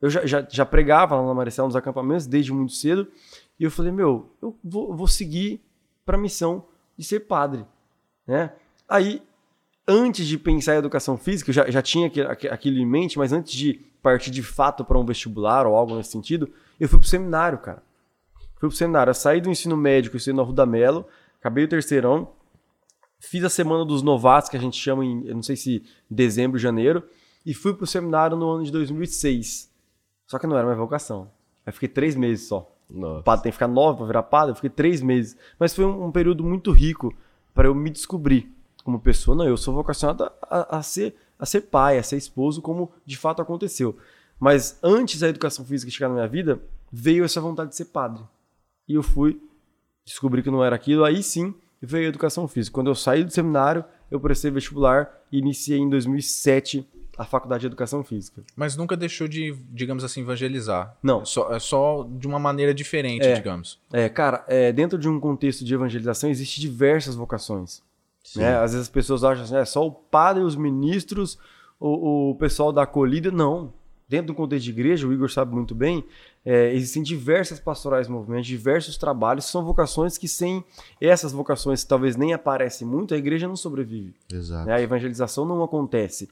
Eu 0.01 0.09
já, 0.09 0.25
já, 0.25 0.45
já 0.49 0.65
pregava 0.65 1.15
lá 1.15 1.25
na 1.25 1.33
Maricela 1.33 1.67
nos 1.67 1.75
acampamentos 1.77 2.25
desde 2.27 2.51
muito 2.51 2.73
cedo. 2.73 3.07
E 3.59 3.63
eu 3.63 3.71
falei, 3.71 3.91
meu, 3.91 4.29
eu 4.41 4.57
vou, 4.63 4.93
vou 4.95 5.07
seguir 5.07 5.61
para 6.05 6.17
a 6.17 6.19
missão 6.19 6.65
de 6.97 7.05
ser 7.05 7.21
padre. 7.21 7.65
Né? 8.27 8.51
Aí, 8.89 9.21
antes 9.87 10.27
de 10.27 10.37
pensar 10.37 10.75
em 10.75 10.79
educação 10.79 11.17
física, 11.17 11.49
eu 11.51 11.53
já, 11.53 11.69
já 11.69 11.81
tinha 11.81 12.07
aqui- 12.07 12.21
aqui- 12.21 12.47
aquilo 12.49 12.77
em 12.79 12.85
mente, 12.85 13.17
mas 13.17 13.31
antes 13.31 13.53
de 13.53 13.75
partir 14.01 14.31
de 14.31 14.43
fato 14.43 14.83
para 14.83 14.99
um 14.99 15.05
vestibular 15.05 15.65
ou 15.65 15.73
algo 15.75 15.95
nesse 15.95 16.11
sentido, 16.11 16.49
eu 16.77 16.89
fui 16.89 16.99
pro 16.99 17.07
seminário, 17.07 17.57
cara. 17.59 17.81
Fui 18.63 18.69
pro 18.69 18.77
seminário. 18.77 19.09
Eu 19.11 19.13
saí 19.13 19.41
do 19.41 19.49
ensino 19.49 19.75
médico, 19.75 20.15
eu 20.15 20.17
estudei 20.19 20.33
no 20.37 20.41
Arruda 20.41 20.65
Melo, 20.65 21.05
acabei 21.37 21.65
o 21.65 21.67
terceirão, 21.67 22.29
fiz 23.19 23.43
a 23.43 23.49
semana 23.49 23.83
dos 23.83 24.01
novatos, 24.01 24.49
que 24.49 24.55
a 24.55 24.59
gente 24.59 24.77
chama 24.79 25.03
em, 25.03 25.25
eu 25.27 25.35
não 25.35 25.43
sei 25.43 25.57
se 25.57 25.83
dezembro, 26.09 26.57
janeiro, 26.57 27.03
e 27.45 27.53
fui 27.53 27.73
pro 27.73 27.85
seminário 27.85 28.37
no 28.37 28.49
ano 28.49 28.63
de 28.63 28.71
2006. 28.71 29.69
Só 30.27 30.39
que 30.39 30.47
não 30.47 30.55
era 30.55 30.63
minha 30.65 30.77
vocação. 30.77 31.29
Aí 31.65 31.73
fiquei 31.73 31.89
três 31.89 32.15
meses 32.15 32.47
só. 32.47 32.73
O 32.89 32.97
Nossa. 32.97 33.23
padre 33.23 33.43
tem 33.43 33.51
que 33.51 33.55
ficar 33.57 33.67
nove 33.67 33.97
pra 33.97 34.07
virar 34.07 34.23
padre, 34.23 34.51
eu 34.51 34.55
fiquei 34.55 34.69
três 34.69 35.01
meses. 35.01 35.35
Mas 35.59 35.75
foi 35.75 35.83
um, 35.83 36.05
um 36.05 36.11
período 36.13 36.41
muito 36.41 36.71
rico 36.71 37.13
para 37.53 37.67
eu 37.67 37.75
me 37.75 37.89
descobrir 37.89 38.49
como 38.85 38.97
pessoa. 38.97 39.35
Não, 39.35 39.45
eu 39.45 39.57
sou 39.57 39.73
vocacionado 39.73 40.23
a, 40.23 40.31
a- 40.49 40.77
a 40.77 40.81
ser, 40.83 41.17
a 41.37 41.45
ser 41.45 41.61
pai, 41.63 41.97
a 41.97 42.03
ser 42.03 42.15
esposo, 42.15 42.61
como 42.61 42.93
de 43.05 43.17
fato 43.17 43.41
aconteceu. 43.41 43.97
Mas 44.39 44.79
antes 44.81 45.19
da 45.19 45.27
educação 45.27 45.65
física 45.65 45.91
chegar 45.91 46.07
na 46.07 46.15
minha 46.15 46.27
vida, 46.29 46.61
veio 46.89 47.25
essa 47.25 47.41
vontade 47.41 47.71
de 47.71 47.75
ser 47.75 47.85
padre. 47.85 48.23
E 48.87 48.95
eu 48.95 49.03
fui, 49.03 49.39
descobri 50.05 50.41
que 50.43 50.51
não 50.51 50.63
era 50.63 50.75
aquilo, 50.75 51.03
aí 51.03 51.21
sim 51.23 51.53
veio 51.81 52.05
a 52.05 52.09
educação 52.09 52.47
física. 52.47 52.73
Quando 52.73 52.87
eu 52.87 52.95
saí 52.95 53.23
do 53.23 53.31
seminário, 53.31 53.83
eu 54.09 54.19
prestei 54.19 54.49
vestibular 54.51 55.09
e 55.31 55.37
iniciei 55.39 55.79
em 55.79 55.89
2007 55.89 56.87
a 57.17 57.25
faculdade 57.25 57.61
de 57.61 57.67
educação 57.67 58.03
física. 58.03 58.41
Mas 58.55 58.75
nunca 58.75 58.97
deixou 58.97 59.27
de, 59.27 59.55
digamos 59.69 60.03
assim, 60.03 60.21
evangelizar. 60.21 60.97
Não. 61.03 61.23
Só, 61.25 61.53
é 61.53 61.59
só 61.59 62.07
de 62.09 62.25
uma 62.27 62.39
maneira 62.39 62.73
diferente, 62.73 63.25
É. 63.25 63.33
digamos. 63.33 63.79
É, 63.91 64.09
cara, 64.09 64.43
é, 64.47 64.71
dentro 64.71 64.97
de 64.97 65.07
um 65.07 65.19
contexto 65.19 65.63
de 65.63 65.73
evangelização 65.73 66.29
existe 66.29 66.59
diversas 66.59 67.15
vocações. 67.15 67.83
Sim. 68.23 68.39
Né? 68.39 68.55
Às 68.55 68.71
vezes 68.71 68.87
as 68.87 68.89
pessoas 68.89 69.23
acham 69.23 69.43
assim, 69.43 69.55
é 69.55 69.65
só 69.65 69.85
o 69.85 69.91
padre, 69.91 70.41
os 70.43 70.55
ministros, 70.55 71.37
o, 71.79 72.31
o 72.31 72.35
pessoal 72.35 72.71
da 72.71 72.83
acolhida. 72.83 73.29
Não. 73.29 73.71
Dentro 74.13 74.27
do 74.27 74.35
contexto 74.35 74.65
de 74.65 74.69
igreja, 74.69 75.07
o 75.07 75.11
Igor 75.11 75.27
sabe 75.31 75.55
muito 75.55 75.73
bem, 75.73 76.05
é, 76.45 76.71
existem 76.75 77.01
diversas 77.01 77.59
pastorais 77.59 78.07
movimentos, 78.07 78.45
diversos 78.45 78.95
trabalhos, 78.95 79.45
são 79.45 79.65
vocações 79.65 80.19
que 80.19 80.27
sem 80.27 80.63
essas 81.01 81.31
vocações 81.31 81.81
que 81.81 81.89
talvez 81.89 82.15
nem 82.15 82.31
aparecem 82.31 82.87
muito, 82.87 83.15
a 83.15 83.17
igreja 83.17 83.47
não 83.47 83.55
sobrevive. 83.55 84.13
Exato. 84.31 84.67
né? 84.67 84.75
A 84.75 84.81
evangelização 84.81 85.45
não 85.45 85.63
acontece. 85.63 86.29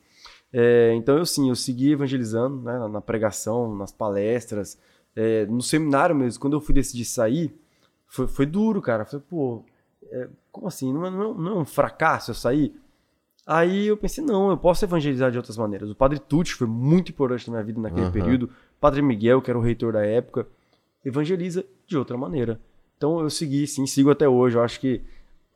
É, 0.54 0.94
então 0.96 1.18
eu 1.18 1.26
sim, 1.26 1.50
eu 1.50 1.56
segui 1.56 1.92
evangelizando 1.94 2.62
né, 2.62 2.78
na- 2.88 3.02
pregação, 3.02 3.76
nas 3.76 3.92
palestras, 3.92 4.78
é, 5.16 5.48
no 5.48 5.64
seminário 5.64 6.16
mesmo. 6.16 6.40
Quando 6.40 6.54
eu 6.54 6.62
fui 6.62 6.76
decidir 6.76 7.06
sair, 7.06 7.52
foi, 8.06 8.28
foi 8.28 8.46
duro, 8.46 8.80
cara. 8.80 9.06
Falei, 9.06 9.26
pô, 9.28 9.64
é, 10.12 10.28
como 10.52 10.68
assim? 10.68 10.94
Não 10.94 11.04
é, 11.06 11.10
não 11.10 11.32
é- 11.32 11.34
não 11.34 11.52
é 11.52 11.60
um 11.62 11.66
fracasso 11.66 12.30
eu 12.30 12.36
sair? 12.36 12.76
Aí 13.46 13.88
eu 13.88 13.98
pensei, 13.98 14.24
não, 14.24 14.50
eu 14.52 14.58
posso 14.58 14.86
evangelizar 14.86 15.32
de 15.32 15.38
outras 15.38 15.58
maneiras. 15.58 15.90
O 15.90 15.96
Padre 15.96 16.20
Tucci 16.20 16.54
foi 16.54 16.68
muito 16.68 17.12
importante 17.12 17.48
na 17.50 17.54
minha 17.54 17.66
vida 17.66 17.82
naquele 17.82 18.04
Aham. 18.04 18.12
período. 18.12 18.46
O 18.46 18.80
Padre 18.80 19.02
Miguel, 19.02 19.42
que 19.42 19.50
era 19.50 19.58
o 19.58 19.62
reitor 19.62 19.94
da 19.94 20.06
época, 20.06 20.48
evangeliza 21.04 21.66
de 21.88 21.98
outra 21.98 22.18
maneira. 22.18 22.60
Então 22.98 23.20
eu 23.20 23.30
segui, 23.30 23.66
sim, 23.66 23.88
sigo 23.88 24.12
até 24.12 24.28
hoje. 24.30 24.58
Eu 24.58 24.64
acho 24.64 24.80
que 24.80 25.02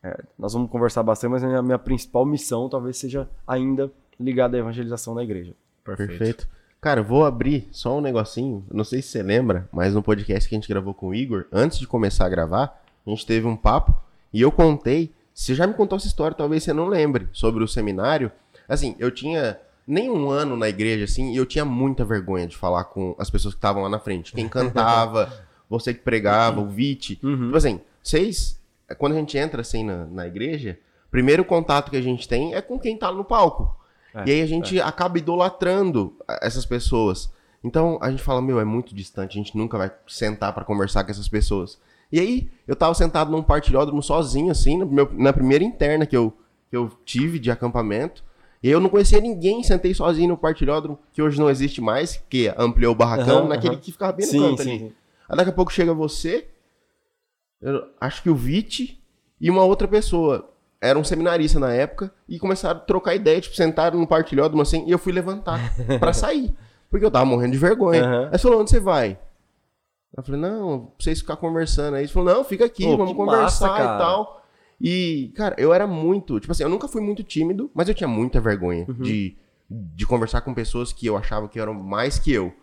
é, 0.03 0.23
nós 0.37 0.53
vamos 0.53 0.69
conversar 0.69 1.03
bastante, 1.03 1.31
mas 1.31 1.43
a 1.43 1.47
minha, 1.47 1.61
minha 1.61 1.79
principal 1.79 2.25
missão 2.25 2.67
talvez 2.69 2.97
seja 2.97 3.29
ainda 3.47 3.91
ligada 4.19 4.57
à 4.57 4.59
evangelização 4.59 5.13
da 5.13 5.23
igreja. 5.23 5.53
Perfeito. 5.83 6.47
Cara, 6.81 6.99
eu 6.99 7.03
vou 7.03 7.25
abrir 7.25 7.67
só 7.71 7.97
um 7.97 8.01
negocinho. 8.01 8.63
Não 8.71 8.83
sei 8.83 9.01
se 9.01 9.09
você 9.09 9.23
lembra, 9.23 9.67
mas 9.71 9.93
no 9.93 10.03
podcast 10.03 10.47
que 10.47 10.53
a 10.53 10.57
gente 10.57 10.69
gravou 10.69 10.93
com 10.93 11.07
o 11.07 11.15
Igor, 11.15 11.45
antes 11.51 11.79
de 11.79 11.87
começar 11.87 12.25
a 12.25 12.29
gravar, 12.29 12.83
a 13.05 13.09
gente 13.09 13.25
teve 13.25 13.47
um 13.47 13.55
papo 13.55 13.95
e 14.31 14.41
eu 14.41 14.51
contei. 14.51 15.11
Você 15.35 15.53
já 15.53 15.67
me 15.67 15.73
contou 15.73 15.97
essa 15.97 16.07
história, 16.07 16.35
talvez 16.35 16.63
você 16.63 16.71
não 16.71 16.87
lembre, 16.87 17.27
sobre 17.33 17.61
o 17.61 17.67
seminário. 17.67 18.31
Assim, 18.69 18.95
eu 18.97 19.11
tinha 19.11 19.59
nem 19.85 20.09
um 20.09 20.29
ano 20.29 20.55
na 20.55 20.69
igreja, 20.69 21.03
assim, 21.03 21.33
e 21.33 21.35
eu 21.35 21.45
tinha 21.45 21.65
muita 21.65 22.05
vergonha 22.05 22.47
de 22.47 22.55
falar 22.55 22.85
com 22.85 23.13
as 23.19 23.29
pessoas 23.29 23.53
que 23.53 23.57
estavam 23.57 23.83
lá 23.83 23.89
na 23.89 23.99
frente. 23.99 24.31
Quem 24.31 24.47
cantava, 24.47 25.31
você 25.69 25.93
que 25.93 25.99
pregava, 25.99 26.61
o 26.61 26.69
Vite. 26.69 27.19
Uhum. 27.21 27.47
Tipo 27.47 27.57
assim, 27.57 27.81
vocês, 28.01 28.57
quando 28.97 29.11
a 29.11 29.17
gente 29.17 29.37
entra 29.37 29.59
assim 29.59 29.83
na, 29.83 30.05
na 30.05 30.25
igreja, 30.25 30.79
primeiro 31.11 31.43
contato 31.43 31.91
que 31.91 31.97
a 31.97 32.01
gente 32.01 32.29
tem 32.29 32.55
é 32.55 32.61
com 32.61 32.79
quem 32.79 32.97
tá 32.97 33.11
no 33.11 33.25
palco. 33.25 33.77
É, 34.13 34.23
e 34.25 34.31
aí 34.31 34.41
a 34.41 34.47
gente 34.47 34.79
acaba 34.79 35.17
idolatrando 35.17 36.15
essas 36.41 36.65
pessoas. 36.65 37.29
Então 37.61 37.99
a 38.01 38.09
gente 38.09 38.23
fala, 38.23 38.41
meu, 38.41 38.57
é 38.57 38.63
muito 38.63 38.95
distante, 38.95 39.37
a 39.37 39.43
gente 39.43 39.57
nunca 39.57 39.77
vai 39.77 39.91
sentar 40.07 40.53
pra 40.53 40.63
conversar 40.63 41.03
com 41.03 41.11
essas 41.11 41.27
pessoas. 41.27 41.77
E 42.11 42.19
aí 42.19 42.49
eu 42.67 42.75
tava 42.75 42.93
sentado 42.93 43.31
num 43.31 43.41
partilhódromo 43.43 44.01
sozinho, 44.01 44.51
assim, 44.51 44.83
meu- 44.85 45.09
na 45.13 45.33
primeira 45.33 45.63
interna 45.63 46.05
que 46.05 46.15
eu, 46.15 46.33
que 46.69 46.75
eu 46.77 46.89
tive 47.05 47.39
de 47.39 47.49
acampamento. 47.51 48.23
E 48.63 48.69
eu 48.69 48.79
não 48.79 48.89
conhecia 48.89 49.19
ninguém, 49.19 49.61
sentei 49.63 49.93
sozinho 49.93 50.29
no 50.29 50.37
partilhódromo, 50.37 50.97
que 51.13 51.21
hoje 51.21 51.39
não 51.39 51.49
existe 51.49 51.81
mais, 51.81 52.23
que 52.29 52.51
ampliou 52.57 52.93
o 52.93 52.95
barracão, 52.95 53.39
Aham, 53.39 53.47
naquele 53.49 53.73
aham. 53.75 53.81
que 53.81 53.91
ficava 53.91 54.11
bem 54.13 54.25
no 54.25 54.31
Sim, 54.31 54.39
canto 54.39 54.63
sim, 54.63 54.69
ali. 54.69 54.79
sim. 54.79 54.93
Aí 55.29 55.37
daqui 55.37 55.49
a 55.49 55.53
pouco 55.53 55.71
chega 55.71 55.93
você, 55.93 56.47
eu 57.61 57.83
acho 57.99 58.21
que 58.23 58.29
o 58.29 58.35
Vite 58.35 59.01
e 59.39 59.49
uma 59.49 59.63
outra 59.63 59.87
pessoa. 59.87 60.49
era 60.81 60.99
um 60.99 61.03
seminarista 61.03 61.59
na 61.59 61.73
época 61.73 62.11
e 62.29 62.37
começaram 62.37 62.77
a 62.79 62.83
trocar 62.83 63.15
ideia, 63.15 63.41
tipo, 63.41 63.55
sentaram 63.55 63.99
no 63.99 64.05
partilhódromo 64.05 64.61
assim, 64.61 64.83
e 64.87 64.91
eu 64.91 64.99
fui 64.99 65.11
levantar 65.11 65.73
pra 65.99 66.13
sair. 66.13 66.53
Porque 66.91 67.03
eu 67.05 67.09
tava 67.09 67.25
morrendo 67.25 67.53
de 67.53 67.57
vergonha. 67.57 68.03
Aham. 68.03 68.21
Aí 68.25 68.29
ele 68.33 68.37
falou, 68.37 68.61
onde 68.61 68.69
você 68.69 68.79
vai? 68.79 69.17
Eu 70.15 70.23
falei, 70.23 70.39
não, 70.41 70.79
pra 70.85 70.89
vocês 70.99 71.19
ficar 71.19 71.35
conversando 71.35 71.95
aí. 71.95 72.03
Ele 72.03 72.11
falou, 72.11 72.33
não, 72.35 72.43
fica 72.43 72.65
aqui, 72.65 72.83
Pô, 72.83 72.91
vamos 72.97 73.11
que 73.11 73.17
conversar 73.17 73.67
massa, 73.69 73.83
e 73.83 73.97
tal. 73.97 74.41
E, 74.79 75.31
cara, 75.35 75.55
eu 75.57 75.73
era 75.73 75.85
muito, 75.87 76.39
tipo 76.39 76.51
assim, 76.51 76.63
eu 76.63 76.69
nunca 76.69 76.87
fui 76.87 77.01
muito 77.01 77.23
tímido, 77.23 77.69
mas 77.73 77.87
eu 77.89 77.95
tinha 77.95 78.07
muita 78.07 78.39
vergonha 78.41 78.85
Uhum. 78.87 78.95
de, 79.03 79.35
de 79.69 80.05
conversar 80.05 80.41
com 80.41 80.53
pessoas 80.53 80.91
que 80.93 81.05
eu 81.05 81.15
achava 81.17 81.47
que 81.47 81.59
eram 81.59 81.73
mais 81.73 82.17
que 82.19 82.31
eu. 82.31 82.53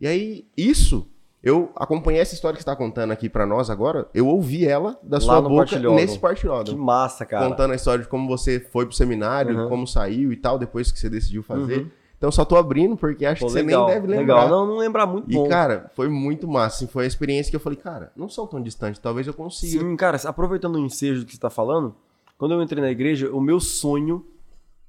E 0.00 0.06
aí, 0.06 0.46
isso, 0.56 1.06
eu 1.42 1.70
acompanhei 1.76 2.20
essa 2.20 2.34
história 2.34 2.56
que 2.56 2.62
você 2.62 2.66
tá 2.70 2.76
contando 2.76 3.10
aqui 3.12 3.28
pra 3.28 3.44
nós 3.46 3.70
agora, 3.70 4.08
eu 4.14 4.26
ouvi 4.28 4.64
ela 4.66 4.98
da 5.02 5.20
sua 5.20 5.40
no 5.40 5.48
boca 5.48 5.78
nesse 5.94 6.14
Que 6.14 6.20
partilhódromo. 6.20 6.82
massa, 6.84 7.24
cara. 7.26 7.48
Contando 7.48 7.72
a 7.72 7.76
história 7.76 8.02
de 8.04 8.08
como 8.10 8.28
você 8.28 8.60
foi 8.60 8.86
pro 8.86 8.94
seminário, 8.94 9.56
Uhum. 9.62 9.68
como 9.68 9.86
saiu 9.86 10.32
e 10.32 10.36
tal, 10.36 10.58
depois 10.58 10.90
que 10.92 10.98
você 10.98 11.08
decidiu 11.10 11.42
fazer. 11.42 11.78
Uhum. 11.80 11.90
Então 12.18 12.32
só 12.32 12.44
tô 12.44 12.56
abrindo, 12.56 12.96
porque 12.96 13.24
acho 13.24 13.40
Pô, 13.40 13.46
que 13.46 13.52
você 13.52 13.62
legal, 13.62 13.86
nem 13.86 13.94
deve 13.94 14.06
lembrar. 14.08 14.34
Legal, 14.42 14.48
não, 14.48 14.66
não 14.66 14.76
lembrar 14.78 15.06
muito 15.06 15.30
E, 15.30 15.34
bom. 15.34 15.48
cara, 15.48 15.88
foi 15.94 16.08
muito 16.08 16.48
massa. 16.48 16.76
Assim, 16.84 16.86
foi 16.88 17.04
a 17.04 17.06
experiência 17.06 17.48
que 17.48 17.54
eu 17.56 17.60
falei, 17.60 17.78
cara, 17.78 18.10
não 18.16 18.28
são 18.28 18.44
tão 18.46 18.60
distantes, 18.60 19.00
talvez 19.00 19.26
eu 19.26 19.32
consiga. 19.34 19.78
Sim, 19.80 19.96
cara, 19.96 20.18
aproveitando 20.24 20.74
o 20.74 20.78
ensejo 20.80 21.24
que 21.24 21.32
você 21.34 21.40
tá 21.40 21.48
falando, 21.48 21.94
quando 22.36 22.54
eu 22.54 22.62
entrei 22.62 22.82
na 22.82 22.90
igreja, 22.90 23.30
o 23.30 23.40
meu 23.40 23.60
sonho, 23.60 24.26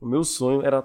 o 0.01 0.07
meu 0.07 0.23
sonho 0.23 0.65
era 0.65 0.83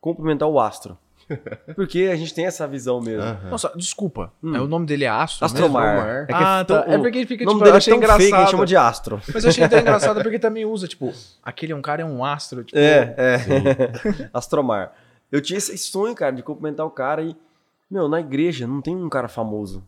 cumprimentar 0.00 0.48
o 0.48 0.58
astro. 0.58 0.98
Porque 1.74 2.08
a 2.12 2.16
gente 2.16 2.32
tem 2.34 2.46
essa 2.46 2.66
visão 2.68 3.00
mesmo. 3.00 3.22
Aham. 3.22 3.50
Nossa, 3.50 3.72
desculpa. 3.76 4.32
Hum. 4.42 4.54
É, 4.56 4.60
o 4.60 4.66
nome 4.68 4.86
dele 4.86 5.04
é 5.04 5.08
Astro 5.08 5.44
Astromar. 5.44 5.96
Astromar. 5.98 6.16
É 6.22 6.26
que 6.26 6.32
Ah, 6.32 6.64
tão- 6.64 6.82
tá. 6.82 6.92
É 6.92 6.98
porque 6.98 7.26
fica, 7.26 7.42
o 7.42 7.46
nome 7.46 7.58
tipo, 7.58 7.64
dele 7.64 7.70
eu 7.70 7.74
é 7.74 7.78
achei 7.78 7.92
tão 7.94 8.00
fake, 8.00 8.10
a 8.12 8.18
gente 8.18 8.28
engraçado. 8.28 8.50
chama 8.52 8.66
de 8.66 8.76
astro. 8.76 9.20
Mas 9.34 9.44
eu 9.44 9.50
achei 9.50 9.64
até 9.64 9.78
engraçado 9.82 10.22
porque 10.22 10.38
também 10.38 10.64
usa, 10.64 10.86
tipo, 10.86 11.12
aquele 11.42 11.72
é 11.72 11.76
um 11.76 11.82
cara, 11.82 12.02
é 12.02 12.04
um 12.04 12.24
astro. 12.24 12.62
Tipo, 12.64 12.78
É, 12.78 13.14
é. 13.18 14.28
Astromar. 14.32 14.92
Eu 15.30 15.40
tinha 15.42 15.58
esse 15.58 15.76
sonho, 15.78 16.14
cara, 16.14 16.34
de 16.34 16.42
cumprimentar 16.42 16.86
o 16.86 16.90
cara 16.90 17.22
e, 17.22 17.36
meu, 17.90 18.08
na 18.08 18.20
igreja 18.20 18.66
não 18.66 18.80
tem 18.80 18.94
um 18.96 19.08
cara 19.08 19.28
famoso. 19.28 19.86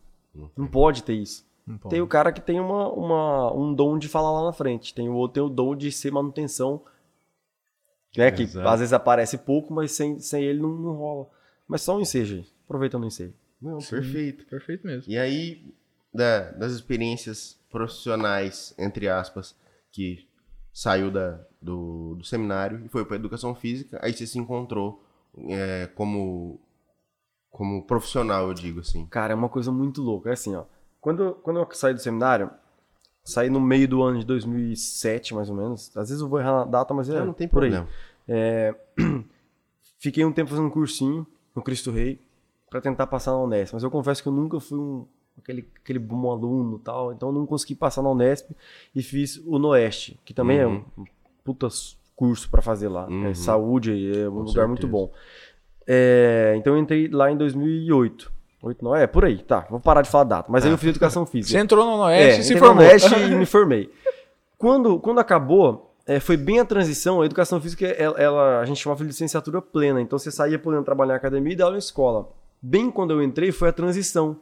Não 0.56 0.66
pode 0.66 1.02
ter 1.02 1.14
isso. 1.14 1.44
pode. 1.80 1.88
Tem 1.90 2.00
o 2.00 2.06
cara 2.06 2.32
que 2.32 2.40
tem 2.40 2.60
uma, 2.60 2.88
uma- 2.88 3.52
um 3.54 3.72
dom 3.74 3.98
de 3.98 4.08
falar 4.08 4.30
lá 4.32 4.44
na 4.46 4.52
frente. 4.52 4.94
Tem 4.94 5.08
o 5.08 5.14
outro 5.14 5.34
tem 5.34 5.42
o 5.42 5.48
dom 5.48 5.74
de 5.76 5.90
ser 5.92 6.10
manutenção. 6.12 6.82
Né, 8.16 8.30
que 8.30 8.42
Exato. 8.44 8.66
às 8.68 8.80
vezes 8.80 8.92
aparece 8.92 9.38
pouco, 9.38 9.72
mas 9.72 9.92
sem, 9.92 10.18
sem 10.18 10.42
ele 10.42 10.60
não, 10.60 10.70
não 10.70 10.92
rola. 10.94 11.28
Mas 11.68 11.82
só 11.82 11.96
um 11.96 12.00
ensejo 12.00 12.36
aí. 12.36 12.46
Aproveitando 12.64 13.04
o 13.04 13.06
ensejo. 13.06 13.34
Não, 13.60 13.78
perfeito. 13.78 14.46
Perfeito 14.46 14.86
mesmo. 14.86 15.12
E 15.12 15.18
aí, 15.18 15.62
da- 16.12 16.50
das 16.52 16.72
experiências 16.72 17.58
profissionais, 17.70 18.74
entre 18.78 19.08
aspas, 19.08 19.54
que 19.92 20.26
saiu 20.72 21.10
da, 21.10 21.38
do, 21.60 22.14
do 22.16 22.24
seminário 22.24 22.82
e 22.84 22.88
foi 22.88 23.04
para 23.04 23.16
educação 23.16 23.54
física, 23.54 23.98
aí 24.02 24.12
você 24.12 24.26
se 24.26 24.38
encontrou 24.38 25.04
é, 25.48 25.88
como, 25.94 26.60
como 27.50 27.84
profissional, 27.84 28.48
eu 28.48 28.54
digo 28.54 28.80
assim. 28.80 29.06
Cara, 29.06 29.32
é 29.32 29.36
uma 29.36 29.48
coisa 29.48 29.70
muito 29.72 30.02
louca. 30.02 30.30
É 30.30 30.32
assim, 30.32 30.54
ó. 30.54 30.64
Quando, 31.00 31.34
quando 31.42 31.58
eu 31.60 31.68
saí 31.72 31.94
do 31.94 32.00
seminário, 32.00 32.50
saí 33.24 33.48
no 33.50 33.60
meio 33.60 33.86
do 33.88 34.02
ano 34.02 34.18
de 34.18 34.26
2007, 34.26 35.34
mais 35.34 35.48
ou 35.48 35.56
menos. 35.56 35.96
Às 35.96 36.08
vezes 36.08 36.20
eu 36.20 36.28
vou 36.28 36.40
errar 36.40 36.58
na 36.60 36.64
data, 36.64 36.92
mas 36.94 37.08
é 37.08 37.24
não 37.24 37.32
tem 37.32 37.46
por 37.48 37.62
aí. 37.62 37.70
problema. 37.70 37.88
É, 38.26 38.74
Fiquei 39.98 40.24
um 40.24 40.32
tempo 40.32 40.50
fazendo 40.50 40.66
um 40.66 40.70
cursinho 40.70 41.26
no 41.54 41.62
Cristo 41.62 41.90
Rei 41.90 42.20
pra 42.70 42.80
tentar 42.80 43.06
passar 43.08 43.32
na 43.32 43.38
Unesp. 43.38 43.74
Mas 43.74 43.82
eu 43.82 43.90
confesso 43.90 44.22
que 44.22 44.28
eu 44.28 44.32
nunca 44.32 44.60
fui 44.60 44.78
um, 44.78 45.06
aquele, 45.36 45.68
aquele 45.82 45.98
bom 45.98 46.30
aluno 46.30 46.78
tal. 46.78 47.12
Então 47.12 47.30
eu 47.30 47.32
não 47.32 47.46
consegui 47.46 47.74
passar 47.74 48.02
na 48.02 48.10
Unesp 48.10 48.50
e 48.94 49.02
fiz 49.02 49.42
o 49.44 49.58
Noeste, 49.58 50.18
que 50.24 50.32
também 50.32 50.58
é 50.58 50.66
um 50.66 50.84
puta 51.44 51.68
curso 52.18 52.50
pra 52.50 52.60
fazer 52.60 52.88
lá. 52.88 53.06
Uhum. 53.06 53.28
É 53.28 53.34
saúde, 53.34 53.92
é 54.18 54.28
um 54.28 54.32
Com 54.32 54.38
lugar 54.40 54.66
muito 54.66 54.80
certeza. 54.82 54.92
bom. 55.06 55.12
É, 55.86 56.54
então 56.56 56.74
eu 56.74 56.80
entrei 56.80 57.08
lá 57.08 57.30
em 57.30 57.36
2008. 57.36 58.32
8, 58.60 58.84
não, 58.84 58.94
é, 58.94 59.06
por 59.06 59.24
aí, 59.24 59.38
tá. 59.38 59.66
Vou 59.70 59.78
parar 59.78 60.02
de 60.02 60.10
falar 60.10 60.24
data. 60.24 60.50
Mas 60.50 60.64
aí 60.66 60.70
eu 60.72 60.76
fiz 60.78 60.90
educação 60.90 61.24
física. 61.24 61.52
Você 61.56 61.62
entrou 61.62 61.86
no 61.86 61.96
Noeste 61.96 62.38
É, 62.38 62.40
e 62.40 62.42
se 62.42 62.54
entrei 62.54 62.60
no 62.60 62.66
formou. 62.74 62.84
Neste 62.92 63.14
e 63.14 63.34
me 63.36 63.46
formei. 63.46 63.90
Quando, 64.58 64.98
quando 64.98 65.20
acabou, 65.20 65.94
é, 66.04 66.18
foi 66.18 66.36
bem 66.36 66.58
a 66.58 66.64
transição. 66.64 67.22
A 67.22 67.26
educação 67.26 67.60
física, 67.60 67.86
ela, 67.86 68.18
ela- 68.18 68.58
a 68.60 68.64
gente 68.64 68.82
chamava 68.82 69.00
de 69.02 69.06
licenciatura 69.06 69.62
plena. 69.62 70.00
Então 70.00 70.18
você 70.18 70.32
saía 70.32 70.58
podendo 70.58 70.82
trabalhar 70.82 71.14
em 71.14 71.16
academia 71.18 71.52
e 71.52 71.56
dar 71.56 71.66
aula 71.66 71.76
em 71.76 71.78
escola. 71.78 72.28
Bem 72.60 72.90
quando 72.90 73.12
eu 73.12 73.22
entrei, 73.22 73.52
foi 73.52 73.68
a 73.68 73.72
transição. 73.72 74.36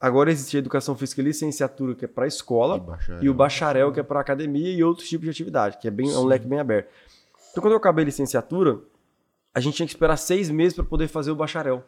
Agora 0.00 0.32
existe 0.32 0.56
a 0.56 0.58
educação 0.58 0.96
física 0.96 1.20
e 1.20 1.24
licenciatura, 1.24 1.94
que 1.94 2.06
é 2.06 2.08
para 2.08 2.26
escola, 2.26 2.76
E 2.76 2.80
bacharel. 2.80 3.22
e 3.22 3.28
o 3.28 3.34
bacharel, 3.34 3.92
que 3.92 4.00
é 4.00 4.02
para 4.02 4.18
academia 4.18 4.72
e 4.74 4.82
outros 4.82 5.08
tipos 5.08 5.24
de 5.26 5.30
atividade, 5.30 5.78
que 5.78 5.86
é, 5.86 5.90
bem, 5.92 6.10
é 6.12 6.16
um 6.18 6.24
leque 6.24 6.44
bem 6.46 6.58
aberto. 6.58 6.88
Então 7.52 7.62
quando 7.62 7.72
eu 7.72 7.78
acabei 7.78 8.02
a 8.02 8.06
licenciatura, 8.06 8.80
a 9.54 9.60
gente 9.60 9.76
tinha 9.76 9.86
que 9.86 9.92
esperar 9.92 10.16
seis 10.16 10.50
meses 10.50 10.74
para 10.74 10.84
poder 10.84 11.06
fazer 11.08 11.30
o 11.30 11.36
bacharel. 11.36 11.84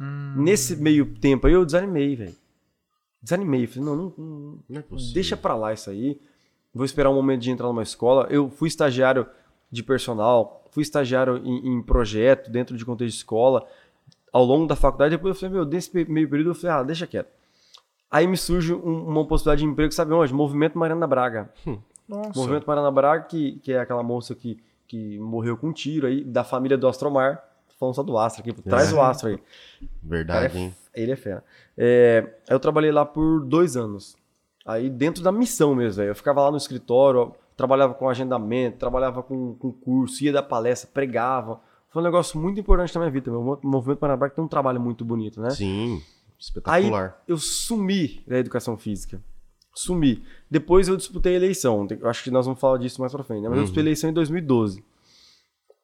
Hum. 0.00 0.34
Nesse 0.38 0.76
meio 0.76 1.06
tempo 1.14 1.46
aí 1.46 1.52
eu 1.52 1.64
desanimei, 1.64 2.16
velho. 2.16 2.34
Desanimei. 3.22 3.66
Falei, 3.66 3.84
não, 3.84 3.96
não, 3.96 4.14
não, 4.16 4.58
Não 4.68 4.78
é 4.80 4.82
possível. 4.82 5.14
Deixa 5.14 5.36
pra 5.36 5.54
lá 5.54 5.72
isso 5.72 5.90
aí. 5.90 6.20
Vou 6.74 6.84
esperar 6.84 7.10
um 7.10 7.14
momento 7.14 7.42
de 7.42 7.50
entrar 7.50 7.66
numa 7.68 7.82
escola. 7.82 8.26
Eu 8.30 8.48
fui 8.50 8.66
estagiário 8.68 9.26
de 9.70 9.82
personal, 9.82 10.64
fui 10.70 10.82
estagiário 10.82 11.36
em, 11.44 11.68
em 11.76 11.82
projeto, 11.82 12.50
dentro 12.50 12.76
de 12.76 12.84
contexto 12.84 13.12
de 13.12 13.18
escola, 13.18 13.66
ao 14.32 14.44
longo 14.44 14.66
da 14.66 14.74
faculdade. 14.74 15.14
Depois 15.16 15.34
eu 15.36 15.40
falei, 15.40 15.54
meu, 15.54 15.64
desse 15.66 15.94
meio 16.10 16.28
período, 16.28 16.50
eu 16.50 16.54
falei, 16.54 16.76
ah, 16.76 16.82
deixa 16.82 17.06
quieto. 17.06 17.30
Aí 18.10 18.26
me 18.26 18.36
surge 18.36 18.72
um- 18.74 19.06
uma 19.06 19.26
possibilidade 19.26 19.62
de 19.62 19.68
emprego, 19.70 19.92
sabe 19.92 20.12
onde? 20.14 20.32
Movimento 20.32 20.78
Mariana 20.78 21.06
Braga. 21.06 21.50
Nossa. 22.08 22.38
Movimento 22.38 22.66
Mariana 22.66 22.90
Braga, 22.90 23.24
que, 23.24 23.58
que 23.60 23.72
é 23.72 23.78
aquela 23.80 24.02
moça 24.02 24.34
que, 24.34 24.58
que 24.92 25.18
morreu 25.18 25.56
com 25.56 25.68
um 25.68 25.72
tiro 25.72 26.06
aí, 26.06 26.22
da 26.22 26.44
família 26.44 26.76
do 26.76 26.86
Astromar. 26.86 27.42
Falando 27.80 27.94
só 27.94 28.02
do 28.02 28.18
Astro 28.18 28.42
aqui, 28.42 28.52
traz 28.62 28.92
o 28.92 29.00
Astro 29.00 29.30
aí. 29.30 29.38
Verdade, 30.02 30.54
é 30.54 30.60
hein? 30.60 30.74
ele 30.94 31.12
é 31.12 31.16
fera. 31.16 31.42
É, 31.78 32.34
eu 32.46 32.60
trabalhei 32.60 32.92
lá 32.92 33.06
por 33.06 33.40
dois 33.40 33.74
anos. 33.74 34.14
Aí 34.66 34.90
dentro 34.90 35.24
da 35.24 35.32
missão 35.32 35.74
mesmo, 35.74 35.96
velho. 35.96 36.10
Eu 36.10 36.14
ficava 36.14 36.42
lá 36.42 36.50
no 36.50 36.58
escritório, 36.58 37.34
trabalhava 37.56 37.94
com 37.94 38.06
agendamento, 38.06 38.76
trabalhava 38.76 39.22
com, 39.22 39.54
com 39.54 39.72
curso, 39.72 40.22
ia 40.22 40.30
dar 40.30 40.42
palestra, 40.42 40.90
pregava. 40.92 41.58
Foi 41.88 42.02
um 42.02 42.04
negócio 42.04 42.38
muito 42.38 42.60
importante 42.60 42.94
na 42.94 43.00
minha 43.00 43.10
vida. 43.10 43.30
Meu 43.30 43.40
o 43.40 43.66
Movimento 43.66 43.98
Paraná 43.98 44.28
tem 44.28 44.44
um 44.44 44.48
trabalho 44.48 44.78
muito 44.78 45.06
bonito, 45.06 45.40
né? 45.40 45.48
Sim, 45.50 45.94
Aí 45.94 46.02
espetacular. 46.38 47.22
eu 47.26 47.38
sumi 47.38 48.22
da 48.28 48.38
educação 48.38 48.76
física. 48.76 49.22
Sumi. 49.74 50.22
Depois 50.50 50.88
eu 50.88 50.96
disputei 50.96 51.34
a 51.34 51.36
eleição. 51.36 51.86
Acho 52.04 52.24
que 52.24 52.30
nós 52.30 52.46
vamos 52.46 52.60
falar 52.60 52.78
disso 52.78 53.00
mais 53.00 53.12
pra 53.12 53.24
frente. 53.24 53.42
né? 53.42 53.48
Mas 53.48 53.58
eu 53.58 53.64
disputei 53.64 53.82
a 53.82 53.86
eleição 53.86 54.10
em 54.10 54.12
2012. 54.12 54.84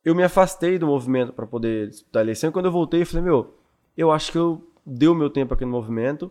Eu 0.04 0.14
me 0.14 0.22
afastei 0.22 0.78
do 0.78 0.86
movimento 0.86 1.32
para 1.32 1.46
poder 1.46 1.88
disputar 1.88 2.20
a 2.20 2.24
eleição. 2.24 2.50
E 2.50 2.52
quando 2.52 2.66
eu 2.66 2.72
voltei, 2.72 3.02
eu 3.02 3.06
falei, 3.06 3.24
meu, 3.24 3.54
eu 3.96 4.10
acho 4.12 4.30
que 4.32 4.38
eu 4.38 4.62
dei 4.86 5.08
o 5.08 5.14
meu 5.14 5.28
tempo 5.30 5.54
aqui 5.54 5.64
no 5.64 5.70
movimento. 5.70 6.30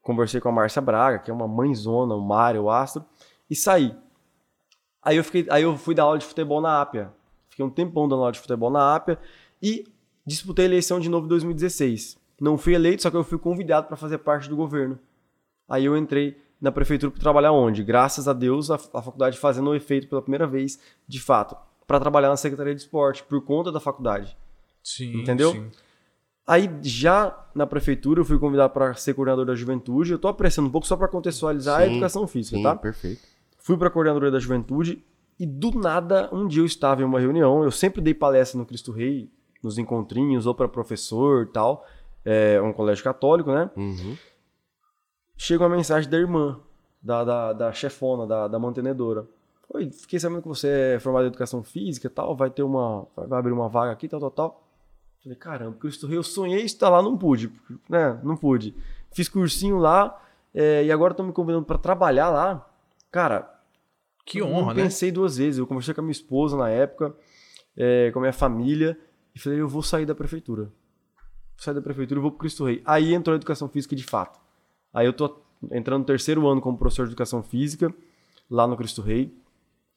Conversei 0.00 0.40
com 0.40 0.48
a 0.48 0.52
Márcia 0.52 0.82
Braga, 0.82 1.18
que 1.18 1.30
é 1.30 1.34
uma 1.34 1.46
mãezona, 1.46 2.14
o 2.14 2.20
Mário, 2.20 2.62
o 2.62 2.70
Astro, 2.70 3.04
e 3.48 3.54
saí. 3.54 3.94
Aí 5.00 5.16
eu, 5.16 5.24
fiquei, 5.24 5.46
aí 5.50 5.62
eu 5.62 5.76
fui 5.76 5.94
dar 5.94 6.04
aula 6.04 6.18
de 6.18 6.24
futebol 6.26 6.60
na 6.60 6.80
Ápia. 6.80 7.12
Fiquei 7.50 7.64
um 7.64 7.70
tempão 7.70 8.08
dando 8.08 8.20
aula 8.20 8.32
de 8.32 8.40
futebol 8.40 8.70
na 8.70 8.94
Ápia 8.94 9.18
e 9.62 9.84
disputei 10.26 10.64
a 10.64 10.68
eleição 10.68 10.98
de 10.98 11.08
novo 11.08 11.26
em 11.26 11.28
2016. 11.28 12.18
Não 12.40 12.56
fui 12.56 12.74
eleito, 12.74 13.02
só 13.02 13.10
que 13.10 13.16
eu 13.16 13.22
fui 13.22 13.38
convidado 13.38 13.86
para 13.86 13.96
fazer 13.96 14.18
parte 14.18 14.48
do 14.48 14.56
governo. 14.56 14.98
Aí 15.68 15.84
eu 15.84 15.96
entrei 15.96 16.36
na 16.62 16.70
prefeitura 16.70 17.10
para 17.10 17.20
trabalhar 17.20 17.50
onde? 17.50 17.82
Graças 17.82 18.28
a 18.28 18.32
Deus, 18.32 18.70
a, 18.70 18.76
a 18.76 19.02
faculdade 19.02 19.36
fazendo 19.36 19.68
o 19.68 19.74
efeito 19.74 20.06
pela 20.06 20.22
primeira 20.22 20.46
vez, 20.46 20.78
de 21.08 21.20
fato, 21.20 21.56
para 21.86 21.98
trabalhar 21.98 22.28
na 22.28 22.36
Secretaria 22.36 22.72
de 22.72 22.80
Esporte, 22.80 23.24
por 23.24 23.44
conta 23.44 23.72
da 23.72 23.80
faculdade. 23.80 24.36
Sim, 24.82 25.20
Entendeu? 25.20 25.50
sim. 25.50 25.68
Aí, 26.46 26.70
já 26.82 27.46
na 27.54 27.66
prefeitura, 27.66 28.20
eu 28.20 28.24
fui 28.24 28.38
convidado 28.38 28.72
para 28.72 28.94
ser 28.94 29.14
coordenador 29.14 29.44
da 29.44 29.54
juventude. 29.54 30.12
Eu 30.12 30.18
tô 30.18 30.28
apressando 30.28 30.68
um 30.68 30.70
pouco 30.70 30.86
só 30.86 30.96
para 30.96 31.08
contextualizar 31.08 31.80
a 31.80 31.84
Sim, 31.84 31.92
educação 31.92 32.26
física, 32.26 32.56
Sim, 32.56 32.62
tá? 32.62 32.76
perfeito. 32.76 33.22
Fui 33.58 33.76
para 33.76 33.90
coordenadoria 33.90 34.30
da 34.30 34.40
juventude 34.40 35.04
e 35.38 35.46
do 35.46 35.70
nada, 35.72 36.28
um 36.32 36.46
dia 36.46 36.62
eu 36.62 36.66
estava 36.66 37.00
em 37.00 37.04
uma 37.04 37.18
reunião. 37.20 37.62
Eu 37.62 37.70
sempre 37.70 38.00
dei 38.00 38.14
palestra 38.14 38.58
no 38.58 38.66
Cristo 38.66 38.92
Rei, 38.92 39.30
nos 39.62 39.78
encontrinhos, 39.78 40.46
ou 40.46 40.54
para 40.54 40.68
professor 40.68 41.44
e 41.44 41.52
tal. 41.52 41.86
É 42.24 42.60
um 42.60 42.72
colégio 42.72 43.02
católico, 43.02 43.52
né? 43.52 43.70
Uhum. 43.76 44.16
Chega 45.42 45.64
uma 45.64 45.74
mensagem 45.76 46.08
da 46.08 46.16
irmã, 46.16 46.60
da, 47.02 47.24
da, 47.24 47.52
da 47.52 47.72
chefona, 47.72 48.26
da, 48.26 48.46
da 48.46 48.58
mantenedora. 48.60 49.26
Oi, 49.74 49.90
fiquei 49.90 50.20
sabendo 50.20 50.42
que 50.42 50.48
você 50.48 50.94
é 50.94 51.00
formado 51.00 51.24
em 51.24 51.28
educação 51.28 51.64
física 51.64 52.06
e 52.06 52.10
tal, 52.10 52.36
vai 52.36 52.48
ter 52.48 52.62
uma. 52.62 53.06
Vai 53.16 53.38
abrir 53.40 53.52
uma 53.52 53.68
vaga 53.68 53.90
aqui, 53.90 54.06
tal, 54.06 54.20
tal, 54.20 54.30
tal. 54.30 54.68
Falei, 55.20 55.36
caramba, 55.36 55.76
Cristo 55.78 56.06
Rei, 56.06 56.16
eu 56.16 56.22
sonhei 56.22 56.62
estar 56.62 56.88
lá, 56.88 57.02
não 57.02 57.16
pude, 57.16 57.50
né? 57.88 58.20
Não 58.22 58.36
pude. 58.36 58.74
Fiz 59.12 59.28
cursinho 59.28 59.78
lá, 59.78 60.20
é, 60.54 60.84
e 60.84 60.92
agora 60.92 61.12
estão 61.12 61.26
me 61.26 61.32
convidando 61.32 61.64
para 61.64 61.78
trabalhar 61.78 62.28
lá. 62.28 62.68
Cara, 63.10 63.52
Que 64.24 64.38
eu 64.38 64.46
honra, 64.46 64.60
não 64.60 64.74
né? 64.74 64.82
pensei 64.84 65.10
duas 65.10 65.36
vezes. 65.38 65.58
Eu 65.58 65.66
conversei 65.66 65.92
com 65.92 66.00
a 66.00 66.04
minha 66.04 66.12
esposa 66.12 66.56
na 66.56 66.68
época, 66.68 67.14
é, 67.76 68.10
com 68.12 68.18
a 68.20 68.22
minha 68.22 68.32
família, 68.32 68.98
e 69.34 69.38
falei, 69.40 69.60
eu 69.60 69.68
vou 69.68 69.82
sair 69.82 70.06
da 70.06 70.14
prefeitura. 70.14 70.64
Vou 70.64 70.72
sair 71.58 71.74
da 71.74 71.82
prefeitura 71.82 72.20
e 72.20 72.22
vou 72.22 72.30
pro 72.30 72.40
Cristo 72.40 72.64
Rei. 72.64 72.80
Aí 72.84 73.12
entrou 73.12 73.34
a 73.34 73.36
educação 73.36 73.68
física 73.68 73.96
de 73.96 74.04
fato. 74.04 74.41
Aí 74.92 75.06
eu 75.06 75.12
tô 75.12 75.38
entrando 75.70 76.00
no 76.00 76.06
terceiro 76.06 76.46
ano 76.48 76.60
como 76.60 76.76
professor 76.76 77.06
de 77.06 77.10
educação 77.10 77.42
física, 77.42 77.94
lá 78.50 78.66
no 78.66 78.76
Cristo 78.76 79.00
Rei. 79.02 79.32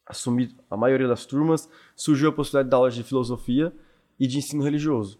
assumi 0.06 0.54
a 0.70 0.76
maioria 0.76 1.08
das 1.08 1.26
turmas, 1.26 1.68
surgiu 1.94 2.28
a 2.28 2.32
possibilidade 2.32 2.66
de 2.66 2.70
dar 2.70 2.76
aula 2.76 2.90
de 2.90 3.02
filosofia 3.02 3.72
e 4.18 4.26
de 4.26 4.38
ensino 4.38 4.62
religioso. 4.62 5.18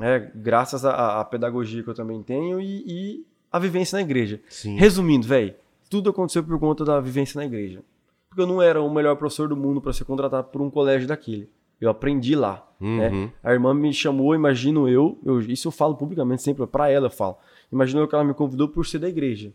É, 0.00 0.30
graças 0.34 0.84
à, 0.84 1.20
à 1.20 1.24
pedagogia 1.24 1.82
que 1.82 1.88
eu 1.88 1.94
também 1.94 2.22
tenho 2.22 2.60
e, 2.60 2.84
e 2.86 3.26
a 3.50 3.58
vivência 3.58 3.96
na 3.96 4.02
igreja. 4.02 4.40
Sim. 4.48 4.76
Resumindo, 4.76 5.26
velho, 5.26 5.54
tudo 5.88 6.10
aconteceu 6.10 6.44
por 6.44 6.58
conta 6.58 6.84
da 6.84 7.00
vivência 7.00 7.38
na 7.38 7.44
igreja. 7.44 7.82
Porque 8.28 8.42
eu 8.42 8.46
não 8.46 8.62
era 8.62 8.80
o 8.80 8.92
melhor 8.92 9.16
professor 9.16 9.48
do 9.48 9.56
mundo 9.56 9.80
para 9.80 9.92
ser 9.92 10.04
contratado 10.04 10.48
por 10.48 10.62
um 10.62 10.70
colégio 10.70 11.08
daquele. 11.08 11.50
Eu 11.80 11.90
aprendi 11.90 12.34
lá. 12.34 12.66
Né? 12.80 13.08
Uhum. 13.10 13.30
A 13.42 13.52
irmã 13.52 13.74
me 13.74 13.92
chamou, 13.92 14.34
imagino 14.34 14.88
eu, 14.88 15.18
eu, 15.24 15.40
isso 15.40 15.68
eu 15.68 15.72
falo 15.72 15.94
publicamente 15.96 16.42
sempre, 16.42 16.66
para 16.66 16.88
ela 16.90 17.06
eu 17.06 17.10
falo. 17.10 17.36
Imagino 17.70 18.00
eu 18.00 18.08
que 18.08 18.14
ela 18.14 18.24
me 18.24 18.34
convidou 18.34 18.68
por 18.68 18.86
ser 18.86 18.98
da 18.98 19.08
igreja. 19.08 19.52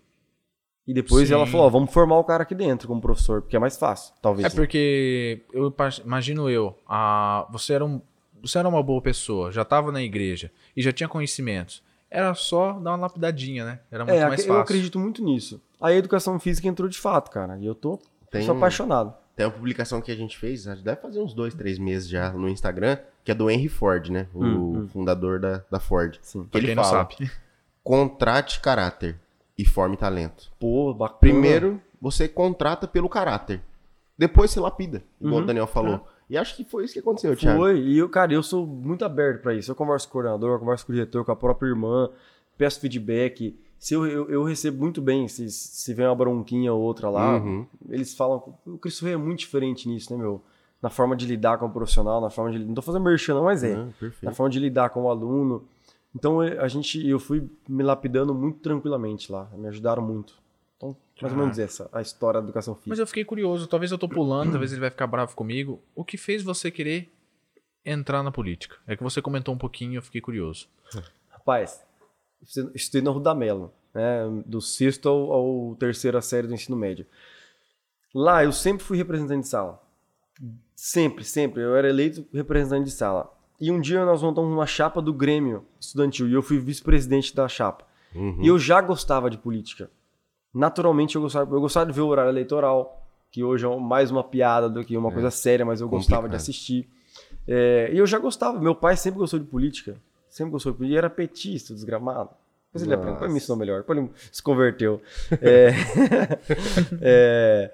E 0.87 0.93
depois 0.93 1.27
Sim. 1.27 1.33
ela 1.33 1.47
falou: 1.47 1.65
ó, 1.65 1.69
vamos 1.69 1.91
formar 1.91 2.17
o 2.19 2.23
cara 2.23 2.43
aqui 2.43 2.53
dentro 2.53 2.87
como 2.87 3.01
professor, 3.01 3.41
porque 3.41 3.55
é 3.55 3.59
mais 3.59 3.75
fácil, 3.75 4.13
talvez. 4.21 4.53
É 4.53 4.55
porque 4.55 5.43
eu 5.51 5.73
imagino 6.05 6.47
eu, 6.49 6.77
a, 6.87 7.47
você 7.51 7.73
era 7.73 7.83
um, 7.83 7.99
você 8.41 8.59
era 8.59 8.69
uma 8.69 8.83
boa 8.83 9.01
pessoa, 9.01 9.51
já 9.51 9.63
estava 9.63 9.91
na 9.91 10.01
igreja 10.03 10.51
e 10.77 10.81
já 10.83 10.91
tinha 10.91 11.09
conhecimentos. 11.09 11.81
Era 12.09 12.33
só 12.35 12.73
dar 12.73 12.91
uma 12.91 12.97
lapidadinha, 12.97 13.65
né? 13.65 13.79
Era 13.91 14.05
muito 14.05 14.15
É, 14.15 14.27
mais 14.27 14.41
eu 14.41 14.47
fácil. 14.47 14.61
acredito 14.61 14.99
muito 14.99 15.23
nisso. 15.23 15.59
A 15.81 15.91
educação 15.91 16.39
física 16.39 16.67
entrou 16.67 16.87
de 16.87 16.97
fato, 16.99 17.31
cara. 17.31 17.57
E 17.57 17.65
eu 17.65 17.73
tô 17.73 17.99
Tem 18.29 18.43
sou 18.45 18.55
apaixonado. 18.55 19.13
Tem 19.35 19.45
uma 19.45 19.51
publicação 19.51 20.01
que 20.01 20.11
a 20.11 20.15
gente 20.15 20.37
fez, 20.37 20.65
acho 20.67 20.77
que 20.79 20.85
deve 20.85 21.01
fazer 21.01 21.19
uns 21.19 21.33
dois, 21.33 21.53
três 21.53 21.77
meses 21.77 22.07
já 22.07 22.31
no 22.31 22.47
Instagram, 22.47 22.97
que 23.23 23.31
é 23.31 23.35
do 23.35 23.49
Henry 23.49 23.67
Ford, 23.67 24.09
né? 24.09 24.27
O 24.33 24.43
Hum, 24.43 24.87
fundador 24.87 25.39
da, 25.39 25.61
da 25.69 25.79
Ford. 25.79 26.17
Sim. 26.21 26.45
Que 26.49 26.57
ele 26.57 26.67
quem 26.67 26.75
não 26.75 26.83
fala, 26.83 26.99
sabe. 26.99 27.29
contrate 27.83 28.59
caráter 28.61 29.19
e 29.57 29.65
forme 29.65 29.97
talento. 29.97 30.51
Pô, 30.59 30.93
bacana. 30.93 31.19
Primeiro, 31.19 31.81
você 32.01 32.27
contrata 32.27 32.87
pelo 32.87 33.09
caráter. 33.09 33.61
Depois 34.17 34.51
você 34.51 34.59
lapida, 34.59 35.03
igual 35.19 35.35
Uhum. 35.37 35.43
o 35.43 35.45
Daniel 35.45 35.67
falou. 35.67 36.07
E 36.29 36.37
acho 36.37 36.55
que 36.55 36.63
foi 36.63 36.85
isso 36.85 36.93
que 36.93 36.99
aconteceu, 36.99 37.35
Thiago. 37.35 37.59
Foi, 37.59 37.77
e 37.79 37.97
eu, 37.97 38.09
cara, 38.09 38.33
eu 38.33 38.41
sou 38.41 38.65
muito 38.65 39.03
aberto 39.05 39.41
pra 39.41 39.53
isso. 39.53 39.69
Eu 39.69 39.75
converso 39.75 40.07
com 40.07 40.11
o 40.11 40.13
coordenador, 40.13 40.55
eu 40.55 40.59
converso 40.59 40.85
com 40.85 40.91
o 40.91 40.95
diretor, 40.95 41.23
com 41.25 41.31
a 41.31 41.35
própria 41.35 41.67
irmã, 41.67 42.09
peço 42.57 42.79
feedback. 42.79 43.55
Se 43.85 43.93
eu, 43.93 44.07
eu, 44.07 44.27
eu 44.31 44.43
recebo 44.43 44.79
muito 44.79 44.99
bem, 44.99 45.27
se, 45.27 45.47
se 45.51 45.93
vem 45.93 46.07
uma 46.07 46.15
bronquinha 46.15 46.73
ou 46.73 46.81
outra 46.81 47.07
lá, 47.07 47.37
Uhum. 47.37 47.67
eles 47.87 48.15
falam. 48.15 48.57
O 48.65 48.79
Cristo 48.79 49.05
Rei 49.05 49.13
é 49.13 49.17
muito 49.17 49.41
diferente 49.41 49.87
nisso, 49.87 50.11
né, 50.11 50.17
meu? 50.19 50.41
Na 50.81 50.89
forma 50.89 51.15
de 51.15 51.23
lidar 51.27 51.59
com 51.59 51.67
o 51.67 51.69
profissional, 51.69 52.19
na 52.19 52.31
forma 52.31 52.51
de. 52.51 52.57
Não 52.65 52.73
tô 52.73 52.81
fazendo 52.81 53.03
merchan, 53.03 53.35
não, 53.35 53.43
mas 53.43 53.63
é. 53.63 53.75
Ah, 53.75 53.87
na 54.23 54.31
forma 54.31 54.49
de 54.49 54.57
lidar 54.59 54.89
com 54.89 55.03
o 55.03 55.07
aluno. 55.07 55.67
Então 56.15 56.41
eh, 56.41 56.57
a 56.57 56.67
gente, 56.67 57.07
eu 57.07 57.19
fui 57.19 57.47
me 57.69 57.83
lapidando 57.83 58.33
muito 58.33 58.57
tranquilamente 58.57 59.31
lá, 59.31 59.47
me 59.53 59.67
ajudaram 59.67 60.01
muito. 60.01 60.33
Então, 60.77 60.97
mais 61.21 61.31
ou 61.31 61.39
menos 61.39 61.59
essa, 61.59 61.87
a 61.93 62.01
história 62.01 62.41
da 62.41 62.45
educação 62.47 62.73
física. 62.73 62.89
Mas 62.89 62.97
eu 62.97 63.05
fiquei 63.05 63.23
curioso, 63.23 63.67
talvez 63.67 63.91
eu 63.91 63.99
tô 63.99 64.09
pulando, 64.09 64.49
talvez 64.49 64.71
ele 64.71 64.81
vai 64.81 64.89
ficar 64.89 65.05
bravo 65.05 65.35
comigo. 65.35 65.79
O 65.93 66.03
que 66.03 66.17
fez 66.17 66.41
você 66.41 66.71
querer 66.71 67.07
entrar 67.85 68.23
na 68.23 68.31
política? 68.31 68.77
É 68.87 68.97
que 68.97 69.03
você 69.03 69.21
comentou 69.21 69.53
um 69.53 69.59
pouquinho 69.59 69.91
e 69.93 69.95
eu 69.97 70.01
fiquei 70.01 70.21
curioso. 70.21 70.67
Rapaz, 71.29 71.85
estudei 72.73 73.01
na 73.01 73.11
Ruda 73.11 73.33
Melo, 73.33 73.73
né? 73.93 74.23
Do 74.45 74.61
sexto 74.61 75.09
ao, 75.09 75.31
ao 75.31 75.75
terceira 75.75 76.21
série 76.21 76.47
do 76.47 76.53
ensino 76.53 76.77
médio. 76.77 77.05
Lá 78.13 78.43
eu 78.43 78.51
sempre 78.51 78.83
fui 78.83 78.97
representante 78.97 79.41
de 79.41 79.47
sala. 79.47 79.81
Sempre, 80.75 81.23
sempre. 81.23 81.61
Eu 81.61 81.75
era 81.75 81.89
eleito 81.89 82.25
representante 82.33 82.85
de 82.85 82.91
sala. 82.91 83.31
E 83.59 83.71
um 83.71 83.79
dia 83.79 84.05
nós 84.05 84.21
montamos 84.21 84.51
uma 84.51 84.65
chapa 84.65 85.01
do 85.01 85.13
Grêmio 85.13 85.65
Estudantil 85.79 86.27
e 86.27 86.33
eu 86.33 86.41
fui 86.41 86.59
vice-presidente 86.59 87.35
da 87.35 87.47
chapa. 87.47 87.85
Uhum. 88.13 88.37
E 88.41 88.47
eu 88.47 88.59
já 88.59 88.81
gostava 88.81 89.29
de 89.29 89.37
política. 89.37 89.89
Naturalmente 90.53 91.15
eu 91.15 91.21
gostava, 91.21 91.53
eu 91.53 91.61
gostava 91.61 91.85
de 91.85 91.91
ver 91.91 92.01
o 92.01 92.07
horário 92.07 92.31
eleitoral, 92.31 93.05
que 93.31 93.43
hoje 93.43 93.65
é 93.65 93.75
mais 93.77 94.11
uma 94.11 94.23
piada 94.23 94.69
do 94.69 94.83
que 94.83 94.95
uma 94.95 95.11
coisa 95.11 95.29
séria, 95.29 95.65
mas 95.65 95.81
eu 95.81 95.89
gostava 95.89 96.21
de 96.21 96.33
complicado. 96.33 96.41
assistir. 96.41 96.89
É, 97.47 97.89
e 97.93 97.97
eu 97.97 98.07
já 98.07 98.17
gostava. 98.17 98.59
Meu 98.59 98.73
pai 98.73 98.95
sempre 98.95 99.19
gostou 99.19 99.39
de 99.39 99.45
política. 99.45 99.97
Sempre 100.35 100.51
gostou. 100.51 100.75
E 100.81 100.97
era 100.97 101.09
petista, 101.09 101.73
desgramado. 101.73 102.29
Depois 102.67 102.83
ele 102.83 102.93
aprendeu. 102.93 103.13
Depois 103.13 103.31
me 103.31 103.37
ensinou 103.37 103.57
melhor. 103.57 103.79
Depois 103.79 103.97
ele 103.97 104.11
se 104.29 104.43
converteu. 104.43 105.01
É, 105.41 105.69
é, 107.01 107.73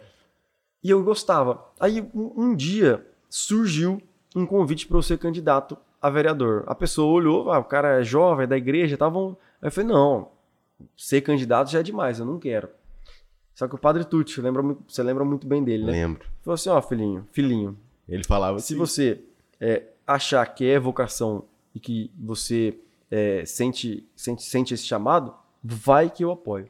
e 0.84 0.92
eu 0.92 1.04
gostava. 1.04 1.66
Aí 1.80 2.08
um, 2.14 2.34
um 2.38 2.56
dia 2.56 3.04
surgiu 3.28 4.00
um 4.36 4.46
convite 4.46 4.86
para 4.86 4.96
eu 4.96 5.02
ser 5.02 5.18
candidato 5.18 5.76
a 6.00 6.08
vereador. 6.12 6.64
A 6.68 6.76
pessoa 6.76 7.12
olhou, 7.12 7.52
ah, 7.52 7.58
o 7.58 7.64
cara 7.64 8.00
é 8.00 8.04
jovem, 8.04 8.44
é 8.44 8.48
da 8.48 8.58
igreja, 8.58 8.94
estavam. 8.94 9.36
Aí 9.60 9.70
eu 9.70 9.72
falei, 9.72 9.90
não, 9.90 10.30
ser 10.96 11.22
candidato 11.22 11.72
já 11.72 11.80
é 11.80 11.84
demais, 11.84 12.20
eu 12.20 12.28
não 12.28 12.38
quero. 12.38 12.70
Só 13.56 13.68
que 13.68 13.74
o 13.74 13.80
padre 13.80 14.06
Tucci, 14.06 14.40
lembra, 14.40 14.62
você 14.88 15.02
lembra 15.02 15.26
muito 15.26 15.48
bem 15.48 15.64
dele, 15.64 15.86
né? 15.86 15.94
Lembro. 15.94 16.28
Falou 16.44 16.54
assim, 16.54 16.70
ó, 16.70 16.80
filhinho, 16.80 17.28
filhinho, 17.32 17.76
Ele 18.08 18.24
falava 18.24 18.60
se 18.60 18.74
assim. 18.74 18.80
você 18.80 19.20
é, 19.60 19.82
achar 20.06 20.46
que 20.46 20.64
é 20.70 20.80
vocação 20.80 21.46
e 21.74 21.80
que 21.80 22.12
você 22.18 22.78
é, 23.10 23.44
sente, 23.46 24.08
sente, 24.16 24.44
sente 24.44 24.74
esse 24.74 24.84
chamado, 24.84 25.34
vai 25.64 26.10
que 26.10 26.24
eu 26.24 26.32
apoio. 26.32 26.68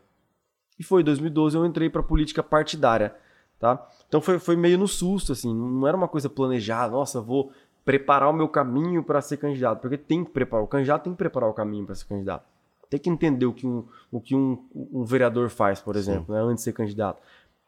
E 0.79 0.83
foi 0.83 1.01
em 1.01 1.05
2012 1.05 1.55
eu 1.55 1.65
entrei 1.65 1.89
para 1.89 2.01
política 2.01 2.41
partidária, 2.41 3.15
tá? 3.59 3.87
Então 4.07 4.19
foi, 4.19 4.39
foi 4.39 4.55
meio 4.55 4.77
no 4.77 4.87
susto, 4.87 5.31
assim, 5.31 5.53
não 5.53 5.87
era 5.87 5.95
uma 5.95 6.07
coisa 6.07 6.29
planejada, 6.29 6.91
nossa, 6.91 7.21
vou 7.21 7.51
preparar 7.85 8.29
o 8.29 8.33
meu 8.33 8.47
caminho 8.47 9.03
para 9.03 9.21
ser 9.21 9.37
candidato, 9.37 9.79
porque 9.79 9.97
tem 9.97 10.23
que 10.23 10.31
preparar, 10.31 10.63
o 10.63 10.67
candidato 10.67 11.03
tem 11.03 11.13
que 11.13 11.17
preparar 11.17 11.49
o 11.49 11.53
caminho 11.53 11.85
para 11.85 11.95
ser 11.95 12.05
candidato. 12.05 12.45
Tem 12.89 12.99
que 12.99 13.09
entender 13.09 13.45
o 13.45 13.53
que 13.53 13.65
um, 13.65 13.85
o 14.11 14.19
que 14.19 14.35
um, 14.35 14.65
um 14.73 15.05
vereador 15.05 15.49
faz, 15.49 15.79
por 15.79 15.95
exemplo, 15.95 16.35
né, 16.35 16.41
antes 16.41 16.57
de 16.57 16.63
ser 16.63 16.73
candidato. 16.73 17.21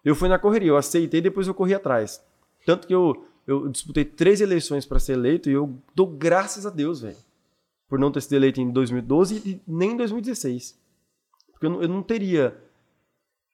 Eu 0.03 0.15
fui 0.15 0.27
na 0.27 0.37
correria, 0.37 0.69
eu 0.69 0.77
aceitei, 0.77 1.21
depois 1.21 1.47
eu 1.47 1.53
corri 1.53 1.73
atrás. 1.73 2.21
Tanto 2.65 2.87
que 2.87 2.93
eu, 2.93 3.25
eu 3.45 3.67
disputei 3.67 4.05
três 4.05 4.41
eleições 4.41 4.85
para 4.85 4.99
ser 4.99 5.13
eleito 5.13 5.49
e 5.49 5.53
eu 5.53 5.77
dou 5.93 6.07
graças 6.07 6.65
a 6.65 6.69
Deus, 6.69 7.01
velho, 7.01 7.17
por 7.87 7.99
não 7.99 8.11
ter 8.11 8.21
sido 8.21 8.35
eleito 8.35 8.61
em 8.61 8.71
2012 8.71 9.41
e 9.45 9.61
nem 9.67 9.91
em 9.91 9.97
2016. 9.97 10.77
Porque 11.51 11.65
eu 11.65 11.69
não, 11.69 11.81
eu 11.81 11.87
não 11.87 12.01
teria 12.01 12.55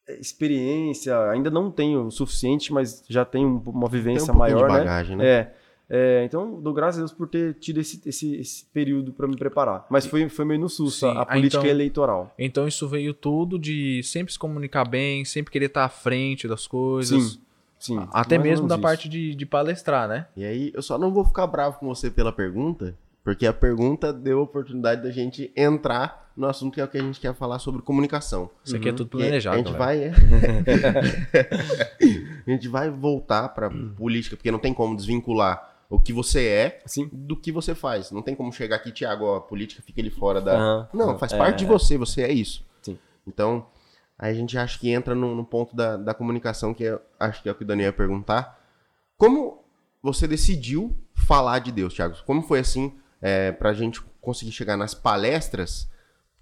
é, 0.07 0.19
experiência, 0.19 1.17
ainda 1.29 1.49
não 1.49 1.71
tenho 1.71 2.05
o 2.05 2.11
suficiente, 2.11 2.71
mas 2.71 3.03
já 3.07 3.25
tenho 3.25 3.61
uma 3.65 3.89
vivência 3.89 4.31
um 4.31 4.37
pouquinho 4.37 4.57
de 4.57 4.63
maior, 4.63 4.69
bagagem, 4.79 5.15
né? 5.15 5.23
né? 5.23 5.29
É. 5.29 5.59
É, 5.91 6.23
então, 6.23 6.61
dou 6.61 6.71
graças 6.71 6.97
a 6.97 6.99
Deus 6.99 7.11
por 7.11 7.27
ter 7.27 7.55
tido 7.55 7.79
esse, 7.79 7.99
esse, 8.05 8.35
esse 8.35 8.65
período 8.65 9.11
para 9.11 9.27
me 9.27 9.35
preparar. 9.35 9.87
Mas 9.89 10.05
foi, 10.05 10.29
foi 10.29 10.45
meio 10.45 10.59
no 10.59 10.69
susto, 10.69 11.07
a, 11.07 11.23
a 11.23 11.25
política 11.25 11.61
então- 11.61 11.71
eleitoral. 11.71 12.33
Então 12.37 12.67
isso 12.67 12.87
veio 12.87 13.11
tudo 13.11 13.57
de 13.57 14.03
sempre 14.03 14.31
se 14.31 14.37
comunicar 14.37 14.85
bem, 14.85 15.25
sempre 15.25 15.51
querer 15.51 15.65
estar 15.65 15.85
à 15.85 15.89
frente 15.89 16.47
das 16.47 16.67
coisas. 16.67 17.23
Sim, 17.23 17.41
sim. 17.79 18.07
Até 18.11 18.37
mesmo 18.37 18.67
da 18.67 18.75
menos 18.77 18.89
parte 18.91 19.07
de, 19.09 19.33
de 19.33 19.45
palestrar, 19.45 20.07
né? 20.07 20.27
E 20.35 20.43
aí, 20.45 20.71
eu 20.75 20.81
só 20.81 20.97
não 20.97 21.11
vou 21.11 21.23
ficar 21.25 21.47
bravo 21.47 21.79
com 21.79 21.87
você 21.87 22.11
pela 22.11 22.31
pergunta, 22.31 22.95
porque 23.23 23.47
a 23.47 23.53
pergunta 23.53 24.11
deu 24.13 24.39
a 24.39 24.43
oportunidade 24.43 25.01
da 25.01 25.09
gente 25.11 25.51
entrar 25.55 26.29
no 26.35 26.47
assunto 26.47 26.73
que 26.75 26.81
é 26.81 26.83
o 26.85 26.87
que 26.87 26.97
a 26.97 27.01
gente 27.01 27.19
quer 27.19 27.33
falar 27.35 27.59
sobre 27.59 27.81
comunicação. 27.81 28.49
Isso 28.63 28.75
aqui 28.75 28.87
é 28.89 28.93
tudo 28.93 29.09
Que 29.09 29.17
planejado. 29.17 29.55
a 29.55 29.57
gente 29.57 29.73
galera. 29.73 30.11
vai. 30.11 30.11
a 32.47 32.49
gente 32.49 32.67
vai 32.67 32.89
voltar 32.89 33.49
pra 33.49 33.69
política, 33.97 34.35
porque 34.35 34.51
não 34.51 34.59
tem 34.59 34.73
como 34.73 34.95
desvincular 34.95 35.75
o 35.89 35.99
que 35.99 36.13
você 36.13 36.45
é 36.45 36.81
Sim. 36.85 37.09
do 37.11 37.35
que 37.35 37.51
você 37.51 37.73
faz. 37.75 38.11
Não 38.11 38.21
tem 38.21 38.35
como 38.35 38.53
chegar 38.53 38.75
aqui, 38.77 38.91
Thiago, 38.91 39.25
ó, 39.25 39.35
a 39.37 39.41
política 39.41 39.81
fica 39.85 39.99
ali 39.99 40.09
fora 40.09 40.39
da. 40.39 40.53
Aham. 40.53 40.87
Não, 40.93 41.17
faz 41.19 41.33
É, 41.33 41.37
parte 41.37 41.59
de 41.59 41.65
você, 41.65 41.97
você 41.97 42.21
é 42.21 42.31
isso. 42.31 42.63
Sim. 42.81 42.97
Então, 43.27 43.65
aí 44.19 44.31
a 44.31 44.35
gente 44.35 44.57
acha 44.57 44.77
que 44.77 44.91
entra 44.91 45.15
no, 45.15 45.33
no 45.33 45.43
ponto 45.45 45.75
da, 45.75 45.95
da 45.97 46.13
comunicação, 46.13 46.73
que 46.73 46.85
é- 46.85 46.99
acho 47.19 47.41
que 47.41 47.49
é 47.49 47.51
o 47.51 47.55
que 47.55 47.63
o 47.63 47.67
Daniel 47.67 47.87
ia 47.87 47.93
perguntar. 47.93 48.59
Como 49.17 49.63
você 50.03 50.27
decidiu 50.27 50.95
falar 51.15 51.59
de 51.59 51.71
Deus, 51.71 51.93
Thiago? 51.93 52.15
Como 52.25 52.41
foi 52.43 52.59
assim, 52.59 52.93
é, 53.21 53.51
pra 53.51 53.73
gente 53.73 54.01
conseguir 54.21 54.51
chegar 54.51 54.77
nas 54.77 54.93
palestras? 54.93 55.89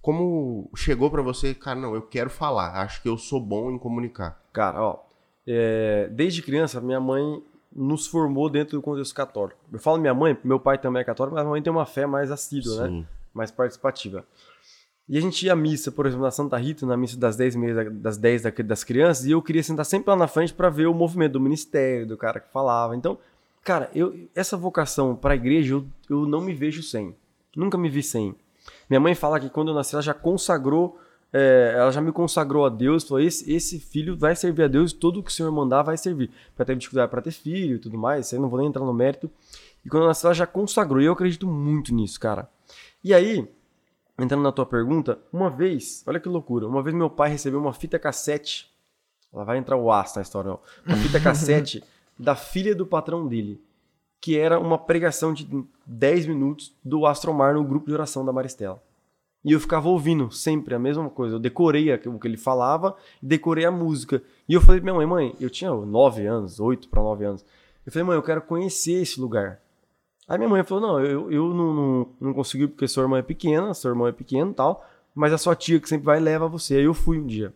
Como 0.02 0.70
chegou 0.76 1.10
pra 1.12 1.22
você, 1.22 1.54
cara, 1.54 1.80
não, 1.80 1.94
eu 1.94 2.02
quero 2.02 2.30
falar, 2.30 2.82
acho 2.82 3.02
que 3.02 3.10
eu 3.10 3.18
sou 3.18 3.40
bom 3.42 3.72
em 3.72 3.78
comunicar. 3.78 4.42
Cara, 4.54 4.82
ó, 4.82 5.00
é, 5.46 6.08
desde 6.12 6.42
criança, 6.42 6.80
minha 6.82 7.00
mãe 7.00 7.44
nos 7.76 8.08
formou 8.08 8.50
dentro 8.50 8.78
do 8.78 8.82
contexto 8.82 9.13
católico. 9.13 9.60
Eu 9.72 9.80
falo 9.80 9.98
minha 9.98 10.13
mãe, 10.13 10.38
meu 10.44 10.60
pai 10.60 10.78
também 10.78 11.02
é 11.02 11.06
católico, 11.06 11.36
mas 11.36 11.44
minha 11.44 11.52
mãe 11.52 11.62
tem 11.62 11.72
uma 11.72 11.86
fé 11.86 12.06
mais 12.06 12.32
assídua, 12.32 12.84
né? 12.84 12.90
Sim. 12.90 13.08
Mais 13.34 13.52
participativa. 13.52 14.26
E 15.10 15.17
a 15.17 15.22
gente 15.22 15.46
ia 15.46 15.54
à 15.54 15.56
missa, 15.56 15.91
por 15.91 16.06
exemplo, 16.06 16.26
na 16.26 16.32
Santa 16.32 16.58
Rita, 16.58 16.86
na 16.86 16.98
missa 16.98 17.17
das 17.17 17.36
10 17.38 17.56
meia 17.56 17.74
da- 17.74 17.84
das 17.89 18.17
10 18.17 18.41
da- 18.41 18.50
das 18.50 18.84
crianças, 18.84 19.26
e 19.26 19.32
eu 19.32 19.41
queria 19.41 19.63
sentar 19.63 19.86
sempre 19.86 20.10
lá 20.10 20.15
na 20.17 20.28
frente 20.28 20.54
para 20.54 20.70
ver 20.70 20.88
o 20.88 20.93
movimento 20.93 21.34
do 21.34 21.39
ministério, 21.39 22.06
do 22.06 22.17
cara 22.17 22.39
que 22.41 22.52
falava. 22.52 22.93
Então, 22.96 23.17
cara, 23.63 23.89
eu, 23.96 24.28
essa 24.36 24.58
vocação 24.58 25.15
para 25.15 25.34
a 25.34 25.36
igreja 25.36 25.76
eu, 25.76 25.86
eu 26.10 26.26
não 26.28 26.41
me 26.41 26.54
vejo 26.54 26.84
sem. 26.84 27.15
Nunca 27.56 27.78
me 27.78 27.89
vi 27.89 28.04
sem. 28.04 28.36
Minha 28.89 29.00
mãe 29.00 29.15
fala 29.15 29.39
que 29.39 29.50
quando 29.50 29.70
eu 29.70 29.74
nasci, 29.76 29.96
ela 29.96 30.02
já 30.02 30.13
consagrou, 30.13 31.00
é, 31.32 31.74
ela 31.78 31.91
já 31.91 32.02
me 32.02 32.12
consagrou 32.12 32.65
a 32.65 32.70
Deus, 32.70 33.06
falou: 33.08 33.22
esse, 33.22 33.50
esse 33.52 33.80
filho 33.80 34.17
vai 34.17 34.36
servir 34.36 34.63
a 34.63 34.67
Deus, 34.67 34.91
tudo 34.91 35.24
que 35.24 35.30
o 35.32 35.34
Senhor 35.34 35.52
mandar 35.54 35.84
vai 35.84 35.96
servir. 35.96 36.30
Para 36.56 36.65
ter 36.65 36.76
dificuldade 36.76 37.10
para 37.10 37.22
ter 37.22 37.32
filho 37.32 37.78
e 37.78 37.80
tudo 37.80 37.98
mais, 37.98 38.32
eu 38.34 38.41
não 38.41 38.50
vou 38.50 38.60
nem 38.60 38.67
entrar 38.67 38.84
no 38.86 38.93
mérito. 38.93 39.30
E 39.86 39.89
quando 39.89 40.04
eu 40.04 40.08
nasci, 40.08 40.26
ela 40.26 40.36
já 40.36 40.46
consagrou, 40.46 41.02
e 41.02 41.06
eu 41.06 41.13
acredito 41.13 41.48
muito 41.48 41.93
nisso, 41.96 42.20
cara. 42.20 42.50
E 43.04 43.13
aí, 43.13 43.48
entrando 44.18 44.44
na 44.44 44.52
tua 44.52 44.66
pergunta, 44.66 45.20
uma 45.32 45.50
vez, 45.50 46.04
olha 46.08 46.20
que 46.20 46.28
loucura, 46.28 46.68
uma 46.68 46.82
vez 46.82 46.96
meu 46.96 47.10
pai 47.10 47.30
recebeu 47.30 47.60
uma 47.60 47.74
fita 47.74 48.00
cassete, 48.00 48.72
ela 49.32 49.44
vai 49.44 49.58
entrar 49.58 49.78
o 49.78 49.92
aço 49.92 50.18
na 50.18 50.22
história, 50.22 50.52
ó, 50.52 50.60
uma 50.86 50.98
fita 50.98 51.20
cassete 51.20 51.84
da 52.18 52.36
filha 52.36 52.76
do 52.76 52.86
patrão 52.86 53.28
dele, 53.28 53.62
que 54.20 54.38
era 54.38 54.60
uma 54.60 54.78
pregação 54.78 55.34
de 55.34 55.48
10 55.86 56.26
minutos 56.26 56.74
do 56.84 57.06
Astromar 57.06 57.54
no 57.54 57.64
grupo 57.64 57.86
de 57.86 57.94
oração 57.94 58.26
da 58.26 58.34
Maristela. 58.34 58.82
E 59.46 59.52
eu 59.52 59.60
ficava 59.60 59.88
ouvindo 59.88 60.30
sempre 60.32 60.76
a 60.76 60.80
mesma 60.80 61.10
coisa. 61.10 61.36
Eu 61.36 61.40
decorei 61.40 61.94
o 61.94 62.20
que 62.20 62.28
ele 62.28 62.36
falava, 62.36 62.98
decorei 63.22 63.64
a 63.64 63.72
música. 63.72 64.22
E 64.50 64.54
eu 64.54 64.60
falei 64.60 64.82
pra 64.82 64.92
minha 64.92 65.08
mãe, 65.08 65.30
mãe, 65.30 65.36
eu 65.40 65.50
tinha 65.50 65.72
9 65.72 66.26
anos, 66.26 66.60
8 66.60 66.90
para 66.90 67.02
9 67.02 67.24
anos. 67.24 67.46
Eu 67.86 67.92
falei, 67.92 68.06
mãe, 68.06 68.18
eu 68.18 68.24
quero 68.24 68.42
conhecer 68.42 69.02
esse 69.02 69.22
lugar. 69.22 69.62
Aí 70.28 70.38
minha 70.38 70.50
mãe 70.50 70.63
falou, 70.63 70.86
não, 70.86 71.00
eu, 71.00 71.32
eu 71.32 71.54
não, 71.54 71.74
não, 71.74 72.10
não 72.20 72.34
consegui 72.34 72.68
porque 72.68 72.88
sua 72.88 73.04
irmã 73.04 73.20
é 73.20 73.22
pequena, 73.22 73.74
seu 73.74 73.92
irmão 73.92 74.08
é 74.08 74.12
pequeno 74.12 74.52
e 74.52 74.54
tal, 74.54 74.86
mas 75.16 75.32
a 75.32 75.38
sua 75.38 75.56
tia 75.56 75.80
que 75.80 75.88
sempre 75.88 76.06
vai 76.06 76.20
leva 76.20 76.48
você. 76.48 76.76
Aí 76.76 76.84
eu 76.84 76.94
fui 76.94 77.18
um 77.18 77.26
dia. 77.26 77.54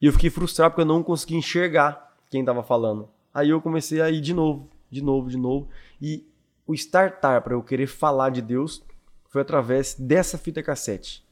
E 0.00 0.06
eu 0.06 0.12
fiquei 0.12 0.30
frustrado 0.30 0.72
porque 0.72 0.80
eu 0.80 0.86
não 0.86 1.02
consegui 1.02 1.36
enxergar 1.36 2.16
quem 2.30 2.44
tava 2.44 2.62
falando. 2.62 3.08
Aí 3.34 3.50
eu 3.50 3.60
comecei 3.60 4.00
a 4.00 4.10
ir 4.10 4.20
de 4.20 4.32
novo, 4.32 4.68
de 4.90 5.02
novo, 5.02 5.28
de 5.28 5.36
novo. 5.36 5.68
E 6.00 6.26
o 6.66 6.72
startar 6.74 7.42
para 7.42 7.52
eu 7.52 7.62
querer 7.62 7.86
falar 7.86 8.30
de 8.30 8.40
Deus 8.40 8.82
foi 9.28 9.42
através 9.42 9.94
dessa 9.94 10.38
fita 10.38 10.62
cassete. 10.62 11.22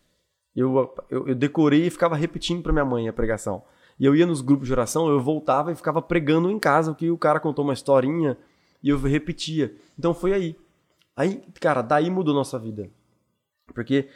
Eu, 0.54 0.94
eu, 1.08 1.28
eu 1.28 1.34
decorei 1.34 1.86
e 1.86 1.90
ficava 1.90 2.14
repetindo 2.14 2.62
para 2.62 2.72
minha 2.72 2.84
mãe 2.84 3.08
a 3.08 3.12
pregação. 3.12 3.62
E 3.98 4.04
eu 4.04 4.14
ia 4.14 4.26
nos 4.26 4.40
grupos 4.40 4.66
de 4.66 4.72
oração, 4.72 5.08
eu 5.08 5.20
voltava 5.20 5.72
e 5.72 5.74
ficava 5.74 6.00
pregando 6.02 6.50
em 6.50 6.58
casa 6.58 6.94
que 6.94 7.10
o 7.10 7.18
cara 7.18 7.40
contou 7.40 7.64
uma 7.64 7.74
historinha 7.74 8.36
e 8.82 8.88
eu 8.88 8.98
repetia. 8.98 9.74
Então 9.98 10.14
foi 10.14 10.32
aí. 10.32 10.56
Aí, 11.16 11.42
cara, 11.60 11.82
daí 11.82 12.10
mudou 12.10 12.34
nossa 12.34 12.58
vida. 12.58 12.88
Porque 13.74 14.08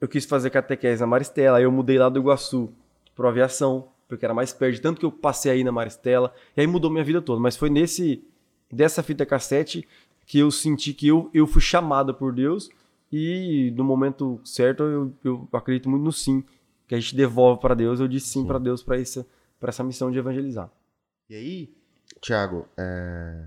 eu 0.00 0.08
quis 0.08 0.24
fazer 0.24 0.50
catequese 0.50 1.00
na 1.00 1.06
Maristela, 1.06 1.58
aí 1.58 1.64
eu 1.64 1.72
mudei 1.72 1.98
lá 1.98 2.08
do 2.08 2.18
Iguaçu 2.18 2.72
pro 3.14 3.28
aviação, 3.28 3.88
porque 4.08 4.24
era 4.24 4.32
mais 4.32 4.52
perto, 4.52 4.80
tanto 4.80 4.98
que 4.98 5.06
eu 5.06 5.12
passei 5.12 5.52
aí 5.52 5.62
na 5.62 5.70
Maristela, 5.70 6.32
e 6.56 6.60
aí 6.60 6.66
mudou 6.66 6.90
minha 6.90 7.04
vida 7.04 7.20
toda. 7.20 7.40
Mas 7.40 7.56
foi 7.56 7.68
nesse 7.68 8.24
dessa 8.72 9.02
fita 9.02 9.26
cassete 9.26 9.86
que 10.24 10.38
eu 10.38 10.50
senti 10.50 10.94
que 10.94 11.08
eu, 11.08 11.28
eu 11.34 11.46
fui 11.46 11.60
chamado 11.60 12.14
por 12.14 12.32
Deus 12.32 12.70
e 13.12 13.72
no 13.76 13.82
momento 13.82 14.40
certo 14.44 14.84
eu, 14.84 15.12
eu 15.24 15.48
acredito 15.52 15.88
muito 15.90 16.04
no 16.04 16.12
sim, 16.12 16.44
que 16.86 16.94
a 16.94 17.00
gente 17.00 17.16
devolve 17.16 17.60
para 17.60 17.74
Deus. 17.74 18.00
Eu 18.00 18.08
disse 18.08 18.28
sim, 18.28 18.42
sim. 18.42 18.46
para 18.46 18.58
Deus 18.58 18.82
para 18.82 18.98
essa, 19.00 19.26
essa 19.60 19.84
missão 19.84 20.10
de 20.10 20.18
evangelizar. 20.18 20.70
E 21.28 21.34
aí, 21.34 21.74
Tiago, 22.20 22.66
é... 22.78 23.46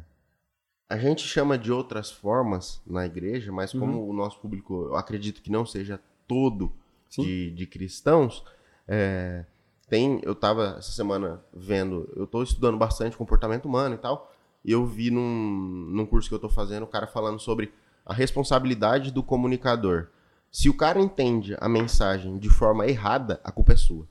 a 0.94 0.98
gente 0.98 1.28
chama 1.28 1.58
de 1.58 1.72
outras 1.72 2.12
formas 2.12 2.80
na 2.86 3.04
igreja, 3.04 3.52
mas 3.52 3.72
como 3.72 3.98
uhum. 3.98 4.10
o 4.10 4.14
nosso 4.14 4.40
público, 4.40 4.90
eu 4.90 4.96
acredito 4.96 5.42
que 5.42 5.52
não 5.52 5.66
seja 5.66 6.00
todo 6.28 6.72
de, 7.10 7.50
de, 7.50 7.66
cristãos, 7.66 8.46
é... 8.88 9.44
tem, 9.90 10.22
eu 10.22 10.34
estava 10.34 10.76
essa 10.78 10.92
semana 10.92 11.44
vendo, 11.52 12.08
eu 12.16 12.26
estou 12.26 12.44
estudando 12.44 12.78
bastante 12.78 13.18
comportamento 13.18 13.66
humano 13.66 13.96
e 13.96 13.98
tal, 13.98 14.32
e 14.64 14.72
eu 14.72 14.86
vi 14.86 15.10
num, 15.10 15.88
num 15.90 16.06
curso 16.06 16.28
que 16.28 16.36
eu 16.36 16.38
estou 16.38 16.50
fazendo 16.52 16.84
o 16.84 16.88
cara 16.88 17.08
falando 17.08 17.40
sobre 17.40 17.74
a 18.06 18.14
responsabilidade 18.14 19.10
do 19.12 19.24
comunicador. 19.24 20.10
Se 20.52 20.70
o 20.70 20.78
cara 20.78 21.02
entende 21.02 21.58
a 21.60 21.68
mensagem 21.68 22.38
de 22.38 22.52
forma 22.52 22.86
errada, 22.86 23.42
a 23.44 23.52
culpa 23.52 23.74
é 23.74 23.78
sua. 23.78 24.08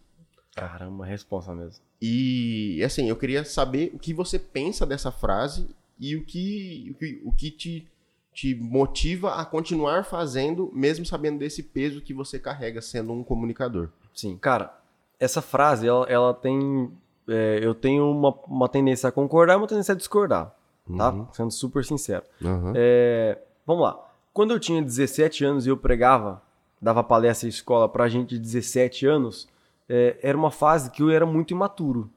Caramba, 0.57 1.07
responsa 1.07 1.55
mesmo. 1.55 1.85
E 2.01 2.83
assim, 2.85 3.09
eu 3.09 3.15
queria 3.15 3.45
saber 3.45 3.93
o 3.95 4.01
que 4.01 4.13
você 4.13 4.37
pensa 4.37 4.85
dessa 4.85 5.13
frase 5.13 5.69
e 6.03 6.17
o 6.17 6.25
que, 6.25 6.91
o 6.91 6.95
que, 6.99 7.23
o 7.25 7.33
que 7.33 7.51
te, 7.51 7.89
te 8.35 8.55
motiva 8.55 9.35
a 9.37 9.45
continuar 9.45 10.05
fazendo, 10.05 10.71
mesmo 10.75 11.07
sabendo 11.07 11.39
desse 11.39 11.63
peso 11.63 12.01
que 12.01 12.13
você 12.13 12.39
carrega 12.39 12.83
sendo 12.83 13.13
um 13.13 13.23
comunicador. 13.23 13.89
Sim, 14.13 14.37
cara, 14.37 14.79
essa 15.19 15.41
frase, 15.41 15.87
ela, 15.87 16.05
ela 16.07 16.35
tem. 16.35 16.91
É, 17.29 17.61
eu 17.63 17.75
tenho 17.75 18.11
uma, 18.11 18.35
uma 18.47 18.69
tendência 18.69 19.09
a 19.09 19.13
concordar 19.13 19.55
e 19.55 19.57
uma 19.57 19.69
tendência 19.69 19.93
a 19.93 19.97
discordar, 19.97 20.55
tá? 20.97 21.11
Uhum. 21.13 21.27
Sendo 21.33 21.53
super 21.53 21.85
sincero. 21.85 22.25
Uhum. 22.43 22.73
É, 22.75 23.39
Vamos 23.67 23.85
lá. 23.85 24.09
Quando 24.33 24.53
eu 24.53 24.61
tinha 24.61 24.83
17 24.83 25.45
anos 25.45 25.67
e 25.67 25.69
eu 25.69 25.77
pregava, 25.77 26.43
dava 26.81 27.03
palestra 27.03 27.47
em 27.47 27.51
escola 27.51 27.89
pra 27.89 28.09
gente 28.09 28.31
de 28.31 28.39
17 28.39 29.07
anos, 29.07 29.49
é, 29.89 30.19
era 30.23 30.37
uma 30.37 30.51
fase 30.51 30.91
que 30.91 31.03
eu 31.03 31.11
era 31.11 31.25
muito 31.25 31.53
imaturo. 31.53 32.11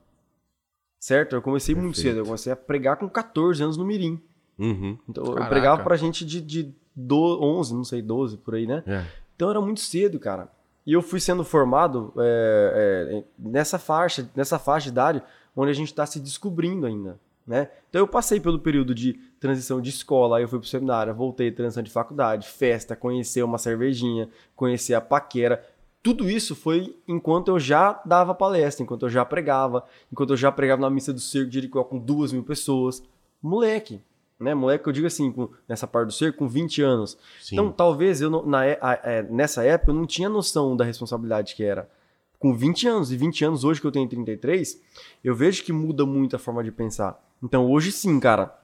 Certo? 1.06 1.36
Eu 1.36 1.42
comecei 1.44 1.76
Perfeito. 1.76 1.84
muito 1.84 2.02
cedo. 2.02 2.18
Eu 2.22 2.26
comecei 2.26 2.52
a 2.52 2.56
pregar 2.56 2.98
com 2.98 3.08
14 3.08 3.62
anos 3.62 3.78
no 3.78 3.86
Mirim. 3.86 4.20
Uhum. 4.58 4.98
Então 5.08 5.24
Caraca. 5.24 5.44
eu 5.44 5.50
pregava 5.50 5.84
pra 5.84 5.96
gente 5.96 6.26
de, 6.26 6.42
de 6.42 6.74
11, 6.98 7.76
não 7.76 7.84
sei, 7.84 8.02
12 8.02 8.38
por 8.38 8.56
aí, 8.56 8.66
né? 8.66 8.84
É. 8.88 9.06
Então 9.36 9.52
era 9.52 9.62
muito 9.62 9.82
cedo, 9.82 10.20
cara. 10.20 10.50
E 10.84 10.94
eu 10.94 11.04
fui 11.04 11.20
sendo 11.20 11.44
formado 11.44 12.12
é, 12.18 13.20
é, 13.20 13.24
nessa 13.38 13.78
faixa, 13.78 14.28
nessa 14.36 14.58
faixa 14.58 14.86
de 14.86 14.94
idade 14.94 15.22
onde 15.56 15.70
a 15.70 15.76
gente 15.76 15.90
está 15.90 16.08
se 16.08 16.20
descobrindo 16.20 16.88
ainda. 16.88 17.20
Né? 17.46 17.70
Então 17.88 18.02
eu 18.02 18.08
passei 18.08 18.40
pelo 18.40 18.58
período 18.58 18.96
de 18.96 19.14
transição 19.40 19.80
de 19.80 19.92
escola, 19.92 20.38
aí 20.38 20.44
eu 20.44 20.48
fui 20.48 20.58
pro 20.58 20.68
seminário, 20.68 21.14
voltei, 21.14 21.52
transição 21.52 21.84
de 21.84 21.92
faculdade, 21.92 22.48
festa, 22.48 22.96
conhecer 22.96 23.44
uma 23.44 23.60
cervejinha, 23.60 24.28
conhecer 24.56 24.96
a 24.96 25.02
paquera. 25.02 25.64
Tudo 26.06 26.30
isso 26.30 26.56
foi 26.56 26.96
enquanto 27.08 27.48
eu 27.48 27.60
já 27.60 28.00
dava 28.06 28.36
palestra, 28.36 28.84
enquanto 28.84 29.08
eu 29.08 29.10
já 29.10 29.26
pregava, 29.26 29.84
enquanto 30.12 30.34
eu 30.34 30.38
já 30.38 30.52
pregava 30.52 30.80
na 30.80 30.88
missa 30.88 31.12
do 31.12 31.20
Circo 31.20 31.50
de 31.50 31.56
Jericó 31.56 31.84
com 31.84 31.98
duas 31.98 32.32
mil 32.32 32.44
pessoas. 32.44 33.02
Moleque, 33.42 34.00
né? 34.40 34.54
Moleque, 34.54 34.88
eu 34.88 34.94
digo 34.94 35.08
assim, 35.08 35.32
com, 35.32 35.50
nessa 35.68 35.88
parte 35.88 36.06
do 36.10 36.14
circo, 36.14 36.38
com 36.38 36.48
20 36.48 36.84
anos. 36.84 37.18
Sim. 37.42 37.56
Então, 37.56 37.72
talvez 37.72 38.22
eu, 38.22 38.30
na, 38.46 38.60
a, 38.60 38.92
a, 38.92 39.00
é, 39.04 39.24
nessa 39.24 39.64
época, 39.64 39.90
eu 39.90 39.96
não 39.96 40.06
tinha 40.06 40.30
noção 40.30 40.78
da 40.78 40.86
responsabilidade 40.86 41.56
que 41.56 41.64
era 41.64 41.90
com 42.38 42.54
20 42.54 42.88
anos, 42.88 43.12
e 43.12 43.18
20 43.18 43.44
anos 43.44 43.64
hoje 43.64 43.82
que 43.82 43.88
eu 43.88 43.92
tenho 43.92 44.08
33, 44.08 44.80
eu 45.24 45.34
vejo 45.34 45.64
que 45.64 45.74
muda 45.74 46.06
muito 46.06 46.36
a 46.36 46.40
forma 46.40 46.64
de 46.64 46.72
pensar. 46.72 47.20
Então 47.42 47.66
hoje 47.72 47.92
sim, 47.92 48.20
cara. 48.20 48.56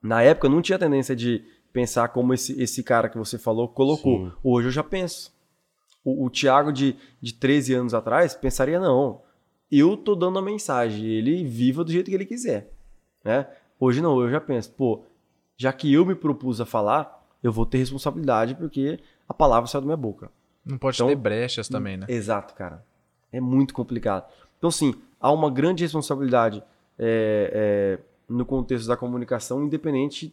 Na 0.00 0.22
época 0.22 0.46
eu 0.46 0.52
não 0.52 0.62
tinha 0.62 0.78
tendência 0.78 1.16
de 1.16 1.42
pensar 1.72 2.06
como 2.10 2.32
esse, 2.32 2.62
esse 2.62 2.84
cara 2.84 3.08
que 3.08 3.18
você 3.18 3.36
falou 3.36 3.66
colocou. 3.66 4.26
Sim. 4.26 4.32
Hoje 4.44 4.68
eu 4.68 4.70
já 4.70 4.84
penso. 4.84 5.34
O, 6.06 6.26
o 6.26 6.30
Thiago 6.30 6.72
de, 6.72 6.94
de 7.20 7.34
13 7.34 7.74
anos 7.74 7.92
atrás 7.92 8.36
pensaria, 8.36 8.78
não, 8.78 9.22
eu 9.70 9.96
tô 9.96 10.14
dando 10.14 10.38
a 10.38 10.42
mensagem, 10.42 11.04
ele 11.04 11.44
viva 11.44 11.82
do 11.82 11.90
jeito 11.90 12.08
que 12.08 12.14
ele 12.14 12.24
quiser. 12.24 12.70
Né? 13.24 13.44
Hoje 13.80 14.00
não, 14.00 14.20
eu 14.20 14.30
já 14.30 14.40
penso, 14.40 14.70
pô, 14.70 15.02
já 15.56 15.72
que 15.72 15.92
eu 15.92 16.06
me 16.06 16.14
propus 16.14 16.60
a 16.60 16.64
falar, 16.64 17.26
eu 17.42 17.50
vou 17.50 17.66
ter 17.66 17.78
responsabilidade 17.78 18.54
porque 18.54 19.00
a 19.28 19.34
palavra 19.34 19.66
saiu 19.66 19.80
da 19.80 19.86
minha 19.86 19.96
boca. 19.96 20.30
Não 20.64 20.78
pode 20.78 20.96
então, 20.96 21.08
ter 21.08 21.16
brechas 21.16 21.68
também, 21.68 21.96
né? 21.96 22.06
Exato, 22.08 22.54
cara. 22.54 22.84
É 23.32 23.40
muito 23.40 23.74
complicado. 23.74 24.30
Então, 24.58 24.70
sim, 24.70 24.94
há 25.20 25.32
uma 25.32 25.50
grande 25.50 25.82
responsabilidade 25.82 26.62
é, 26.96 27.98
é, 27.98 27.98
no 28.28 28.46
contexto 28.46 28.86
da 28.86 28.96
comunicação, 28.96 29.64
independente 29.64 30.32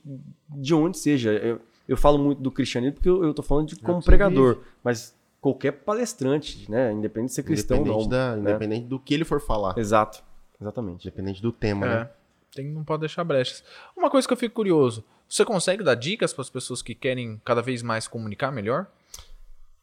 de 0.49 0.73
onde 0.75 0.99
seja. 0.99 1.31
Eu, 1.31 1.59
eu 1.87 1.97
falo 1.97 2.19
muito 2.19 2.41
do 2.41 2.51
cristianismo 2.51 2.95
porque 2.95 3.09
eu, 3.09 3.31
estou 3.31 3.43
falando 3.43 3.69
de 3.69 3.75
como 3.77 4.03
pregador, 4.03 4.59
mas 4.83 5.15
qualquer 5.43 5.73
palestrante, 5.73 6.71
né? 6.71 6.93
Independente 6.93 7.29
de 7.29 7.35
ser 7.35 7.43
cristão 7.43 7.77
independente 7.77 8.03
ou 8.03 8.09
não. 8.09 8.09
Da, 8.09 8.35
né? 8.37 8.51
Independente 8.51 8.87
do 8.87 8.97
que 8.97 9.13
ele 9.13 9.25
for 9.25 9.41
falar. 9.41 9.77
Exato. 9.77 10.23
Exatamente. 10.59 11.05
Independente 11.05 11.41
do 11.41 11.51
tema, 11.51 11.85
né? 11.85 12.09
Tem, 12.55 12.65
não 12.65 12.83
pode 12.83 13.01
deixar 13.01 13.25
brechas. 13.25 13.63
Uma 13.95 14.09
coisa 14.09 14.25
que 14.25 14.33
eu 14.33 14.37
fico 14.37 14.55
curioso: 14.55 15.03
você 15.27 15.43
consegue 15.43 15.83
dar 15.83 15.95
dicas 15.95 16.31
para 16.31 16.43
as 16.43 16.49
pessoas 16.49 16.81
que 16.81 16.95
querem 16.95 17.41
cada 17.43 17.61
vez 17.61 17.83
mais 17.83 18.07
comunicar 18.07 18.51
melhor? 18.51 18.87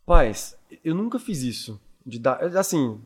Paz, 0.06 0.56
eu 0.82 0.94
nunca 0.94 1.18
fiz 1.18 1.42
isso. 1.42 1.78
De 2.06 2.18
dar, 2.18 2.42
assim, 2.56 2.98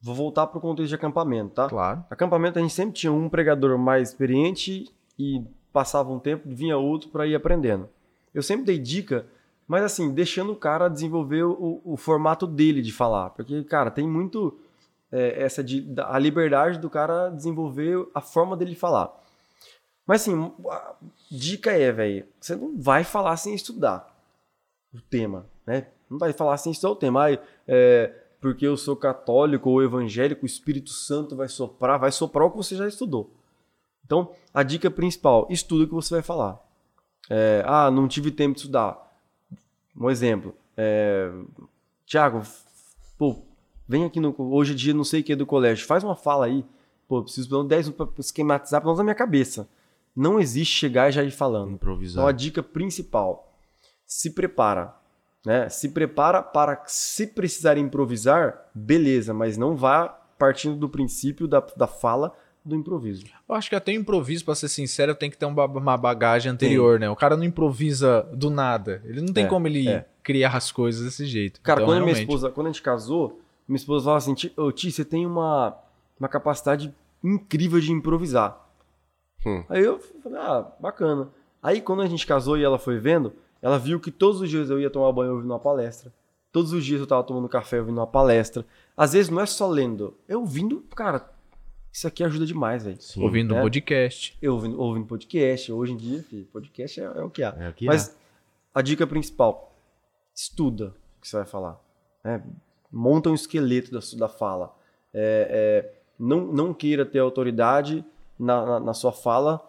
Vou 0.00 0.14
voltar 0.14 0.46
para 0.46 0.58
o 0.58 0.60
contexto 0.60 0.90
de 0.90 0.94
acampamento, 0.94 1.54
tá? 1.54 1.66
Claro. 1.66 2.04
Acampamento 2.10 2.58
a 2.58 2.62
gente 2.62 2.74
sempre 2.74 2.94
tinha 2.94 3.10
um 3.10 3.26
pregador 3.26 3.78
mais 3.78 4.10
experiente 4.10 4.86
e 5.18 5.42
passava 5.72 6.12
um 6.12 6.18
tempo, 6.18 6.42
vinha 6.46 6.76
outro 6.76 7.08
para 7.08 7.26
ir 7.26 7.34
aprendendo. 7.34 7.88
Eu 8.34 8.42
sempre 8.42 8.66
dei 8.66 8.78
dica, 8.78 9.26
mas 9.66 9.82
assim, 9.82 10.12
deixando 10.12 10.52
o 10.52 10.56
cara 10.56 10.88
desenvolver 10.88 11.44
o, 11.44 11.80
o 11.84 11.96
formato 11.96 12.46
dele 12.46 12.82
de 12.82 12.92
falar. 12.92 13.30
Porque, 13.30 13.64
cara, 13.64 13.90
tem 13.90 14.06
muito 14.06 14.58
é, 15.10 15.42
essa 15.42 15.62
de, 15.62 15.86
a 15.98 16.18
liberdade 16.18 16.78
do 16.78 16.90
cara 16.90 17.30
desenvolver 17.30 18.06
a 18.14 18.20
forma 18.20 18.56
dele 18.56 18.74
falar. 18.74 19.12
Mas 20.06 20.22
assim, 20.22 20.52
dica 21.30 21.72
é, 21.72 21.90
velho, 21.90 22.26
você 22.38 22.54
não 22.54 22.78
vai 22.78 23.04
falar 23.04 23.36
sem 23.36 23.54
estudar 23.54 24.14
o 24.92 25.00
tema, 25.00 25.46
né? 25.66 25.86
Não 26.10 26.18
vai 26.18 26.32
falar 26.32 26.56
sem 26.58 26.72
estudar 26.72 26.92
o 26.92 26.96
tema. 26.96 27.26
Ah, 27.26 27.38
é, 27.66 28.12
porque 28.40 28.66
eu 28.66 28.76
sou 28.76 28.94
católico 28.94 29.70
ou 29.70 29.82
evangélico, 29.82 30.42
o 30.42 30.46
Espírito 30.46 30.90
Santo 30.90 31.34
vai 31.34 31.48
soprar, 31.48 31.98
vai 31.98 32.12
soprar 32.12 32.46
o 32.46 32.50
que 32.50 32.58
você 32.58 32.76
já 32.76 32.86
estudou. 32.86 33.30
Então, 34.04 34.32
a 34.52 34.62
dica 34.62 34.90
principal, 34.90 35.46
estuda 35.48 35.84
o 35.84 35.88
que 35.88 35.94
você 35.94 36.14
vai 36.14 36.22
falar. 36.22 36.60
É, 37.30 37.64
ah, 37.66 37.90
não 37.90 38.06
tive 38.06 38.30
tempo 38.30 38.52
de 38.52 38.60
estudar. 38.60 39.03
Um 39.96 40.10
exemplo. 40.10 40.54
É, 40.76 41.30
Tiago, 42.06 42.42
pô, 43.16 43.42
vem 43.88 44.04
aqui 44.04 44.20
no. 44.20 44.34
Hoje 44.38 44.72
em 44.72 44.76
dia 44.76 44.94
não 44.94 45.04
sei 45.04 45.20
o 45.20 45.24
que 45.24 45.32
é 45.32 45.36
do 45.36 45.46
colégio. 45.46 45.86
Faz 45.86 46.02
uma 46.02 46.16
fala 46.16 46.46
aí. 46.46 46.64
Pô, 47.06 47.22
preciso 47.22 47.48
pelo 47.48 47.64
10 47.64 47.88
minutos 47.88 48.14
para 48.14 48.20
esquematizar, 48.20 48.80
pelo 48.80 48.90
menos 48.90 48.98
na 48.98 49.04
minha 49.04 49.14
cabeça. 49.14 49.68
Não 50.16 50.40
existe 50.40 50.74
chegar 50.74 51.08
e 51.08 51.12
já 51.12 51.22
ir 51.22 51.30
falando. 51.30 51.72
Improvisar. 51.72 52.22
Então 52.22 52.28
a 52.28 52.32
dica 52.32 52.62
principal: 52.62 53.52
se 54.06 54.30
prepara. 54.30 54.94
Né? 55.44 55.68
Se 55.68 55.90
prepara 55.90 56.42
para, 56.42 56.82
se 56.86 57.26
precisar 57.26 57.76
improvisar, 57.76 58.70
beleza, 58.74 59.34
mas 59.34 59.58
não 59.58 59.76
vá 59.76 60.08
partindo 60.38 60.76
do 60.76 60.88
princípio 60.88 61.46
da, 61.46 61.60
da 61.76 61.86
fala 61.86 62.34
do 62.64 62.74
improviso. 62.74 63.24
Eu 63.48 63.54
acho 63.54 63.68
que 63.68 63.76
até 63.76 63.92
o 63.92 63.94
improviso, 63.94 64.44
pra 64.44 64.54
ser 64.54 64.68
sincero, 64.68 65.14
tem 65.14 65.30
que 65.30 65.36
ter 65.36 65.44
um 65.46 65.52
uma 65.54 65.96
bagagem 65.96 66.50
anterior, 66.50 66.98
né? 66.98 67.10
O 67.10 67.16
cara 67.16 67.36
não 67.36 67.44
improvisa 67.44 68.22
do 68.32 68.48
nada. 68.50 69.02
Ele 69.04 69.20
não 69.20 69.32
tem 69.32 69.44
É, 69.44 69.48
como 69.48 69.66
ele 69.66 69.88
é. 69.88 70.06
criar 70.22 70.56
as 70.56 70.72
coisas 70.72 71.04
desse 71.04 71.26
jeito. 71.26 71.60
Cara, 71.60 71.80
Então, 71.80 71.86
quando 71.88 71.96
minha 72.02 72.06
realmente. 72.14 72.22
esposa, 72.28 72.50
quando 72.50 72.66
a 72.68 72.70
gente 72.70 72.82
casou, 72.82 73.40
minha 73.68 73.76
esposa 73.76 74.04
falava 74.04 74.18
assim, 74.18 74.34
"Ti- 74.34 74.52
ô 74.56 74.72
Ti, 74.72 74.90
você 74.90 75.04
tem 75.04 75.26
uma, 75.26 75.76
uma 76.18 76.28
capacidade 76.28 76.94
incrível 77.22 77.80
de 77.80 77.92
improvisar. 77.92 78.58
Hum. 79.46 79.62
Aí 79.68 79.82
eu 79.84 79.98
falei, 80.22 80.38
ah, 80.38 80.66
bacana. 80.80 81.28
Aí 81.62 81.80
quando 81.80 82.00
a 82.02 82.06
gente 82.06 82.26
casou 82.26 82.56
e 82.56 82.64
ela 82.64 82.78
foi 82.78 82.98
vendo, 82.98 83.32
ela 83.60 83.78
viu 83.78 84.00
que 84.00 84.10
todos 84.10 84.40
os 84.40 84.48
dias 84.48 84.70
eu 84.70 84.80
ia 84.80 84.88
tomar 84.90 85.12
banho 85.12 85.32
ouvindo 85.34 85.50
uma 85.50 85.58
palestra. 85.58 86.12
Todos 86.52 86.72
os 86.72 86.84
dias 86.84 87.00
eu 87.00 87.06
tava 87.06 87.22
tomando 87.24 87.48
café 87.48 87.78
ouvindo 87.80 87.98
uma 87.98 88.06
palestra. 88.06 88.64
Às 88.96 89.12
vezes 89.12 89.30
não 89.30 89.40
é 89.40 89.46
só 89.46 89.66
lendo, 89.66 90.14
eu 90.28 90.40
ouvindo, 90.40 90.82
cara, 90.94 91.28
isso 91.94 92.08
aqui 92.08 92.24
ajuda 92.24 92.44
demais, 92.44 92.84
velho. 92.84 92.98
Ouvindo 93.18 93.52
um 93.54 93.56
né? 93.56 93.62
podcast. 93.62 94.36
Eu 94.42 94.54
ouvindo, 94.54 94.80
ouvindo 94.80 95.06
podcast, 95.06 95.70
hoje 95.70 95.92
em 95.92 95.96
dia, 95.96 96.22
filho, 96.24 96.44
podcast 96.46 97.00
é, 97.00 97.04
é 97.04 97.22
o 97.22 97.30
que 97.30 97.40
há. 97.42 97.54
É 97.56 97.68
o 97.68 97.72
que 97.72 97.86
Mas 97.86 98.18
a 98.74 98.82
dica 98.82 99.06
principal, 99.06 99.72
estuda 100.34 100.88
o 101.16 101.20
que 101.20 101.28
você 101.28 101.36
vai 101.36 101.46
falar. 101.46 101.80
né? 102.24 102.42
Monta 102.90 103.30
um 103.30 103.34
esqueleto 103.34 103.92
da, 103.92 104.00
da 104.18 104.28
fala. 104.28 104.74
É, 105.12 105.84
é, 105.86 105.98
não, 106.18 106.46
não 106.52 106.74
queira 106.74 107.06
ter 107.06 107.20
autoridade 107.20 108.04
na, 108.36 108.66
na, 108.66 108.80
na 108.80 108.94
sua 108.94 109.12
fala 109.12 109.64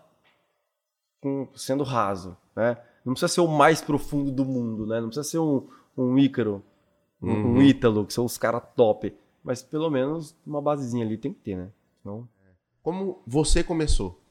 com- 1.22 1.48
sendo 1.56 1.84
raso. 1.84 2.36
Né? 2.56 2.76
Não 3.06 3.14
precisa 3.14 3.32
ser 3.32 3.42
o 3.42 3.48
mais 3.48 3.82
profundo 3.82 4.32
do 4.32 4.44
mundo, 4.44 4.88
né? 4.88 5.00
não 5.00 5.10
precisa 5.10 5.28
ser 5.30 5.38
um, 5.38 5.68
um 5.96 6.18
Ícaro, 6.18 6.64
um, 7.22 7.30
um 7.32 7.46
Uhum. 7.54 7.62
Ítalo, 7.62 8.04
que 8.04 8.14
são 8.14 8.26
os 8.26 8.36
caras 8.38 8.64
top. 8.76 9.16
Mas 9.44 9.62
pelo 9.62 9.92
menos 9.92 10.36
uma 10.44 10.60
basezinha 10.60 11.06
ali 11.06 11.18
tem 11.18 11.32
que 11.32 11.40
ter, 11.40 11.56
né? 11.56 11.70
Senão... 12.06 12.30
Como 12.84 13.24
você 13.26 13.64
começou? 13.64 14.22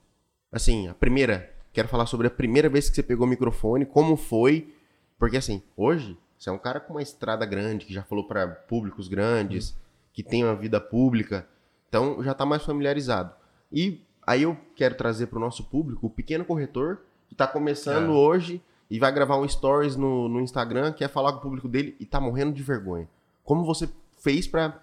Assim, 0.53 0.87
a 0.87 0.95
primeira. 0.95 1.53
Quero 1.73 1.89
falar 1.89 2.07
sobre 2.07 2.29
a 2.29 2.31
primeira 2.31 2.69
vez 2.69 2.89
que 2.89 2.95
você 2.95 3.03
pegou 3.03 3.27
o 3.27 3.29
microfone, 3.29 3.85
como 3.85 4.17
foi. 4.17 4.73
Porque 5.19 5.37
assim, 5.37 5.61
hoje, 5.77 6.17
você 6.39 6.51
é 6.51 6.53
um 6.53 6.59
cara 6.59 6.79
com 6.79 6.95
uma 6.95 7.03
estrada 7.03 7.45
grande, 7.45 7.85
que 7.85 7.93
já 7.93 8.05
falou 8.05 8.29
para 8.29 8.47
públicos 8.47 9.09
grandes, 9.09 9.77
que 10.13 10.23
tem 10.23 10.45
uma 10.45 10.55
vida 10.55 10.81
pública. 10.81 11.49
Então 11.89 12.23
já 12.23 12.33
tá 12.33 12.47
mais 12.47 12.63
familiarizado. 12.63 13.35
E 13.73 14.01
aí 14.25 14.45
eu 14.45 14.57
quero 14.77 14.95
trazer 14.95 15.27
para 15.27 15.39
o 15.39 15.41
nosso 15.41 15.65
público 15.65 16.07
o 16.07 16.11
pequeno 16.11 16.45
corretor 16.45 17.01
que 17.29 17.35
tá 17.35 17.49
começando 17.49 18.13
É. 18.13 18.15
hoje 18.15 18.63
e 18.89 19.01
vai 19.01 19.11
gravar 19.11 19.37
um 19.37 19.49
stories 19.49 19.97
no, 19.97 20.29
no 20.29 20.41
Instagram, 20.41 20.93
quer 20.93 21.09
falar 21.09 21.33
com 21.33 21.39
o 21.39 21.43
público 21.43 21.67
dele 21.67 21.97
e 21.99 22.07
tá 22.07 22.21
morrendo 22.21 22.53
de 22.53 22.63
vergonha. 22.63 23.09
Como 23.43 23.65
você 23.65 23.89
fez 24.21 24.47
pra, 24.47 24.81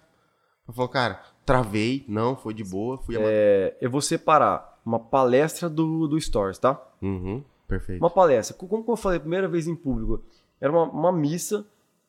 pra 0.72 0.76
falar, 0.76 0.88
cara, 0.88 1.22
travei, 1.44 2.04
não, 2.08 2.36
foi 2.36 2.54
de 2.54 2.64
boa, 2.64 2.98
fui. 2.98 3.14
É, 3.18 3.76
eu 3.80 3.90
vou 3.90 4.00
separar 4.00 4.80
uma 4.84 4.98
palestra 4.98 5.68
do, 5.68 6.06
do 6.08 6.20
Stories, 6.20 6.58
tá? 6.58 6.80
Uhum, 7.00 7.42
perfeito. 7.68 8.00
Uma 8.00 8.10
palestra. 8.10 8.56
Como 8.56 8.84
eu 8.88 8.96
falei 8.96 9.18
a 9.18 9.20
primeira 9.20 9.48
vez 9.48 9.66
em 9.66 9.74
público, 9.76 10.22
era 10.60 10.72
uma, 10.72 10.84
uma 10.84 11.12
missa 11.12 11.64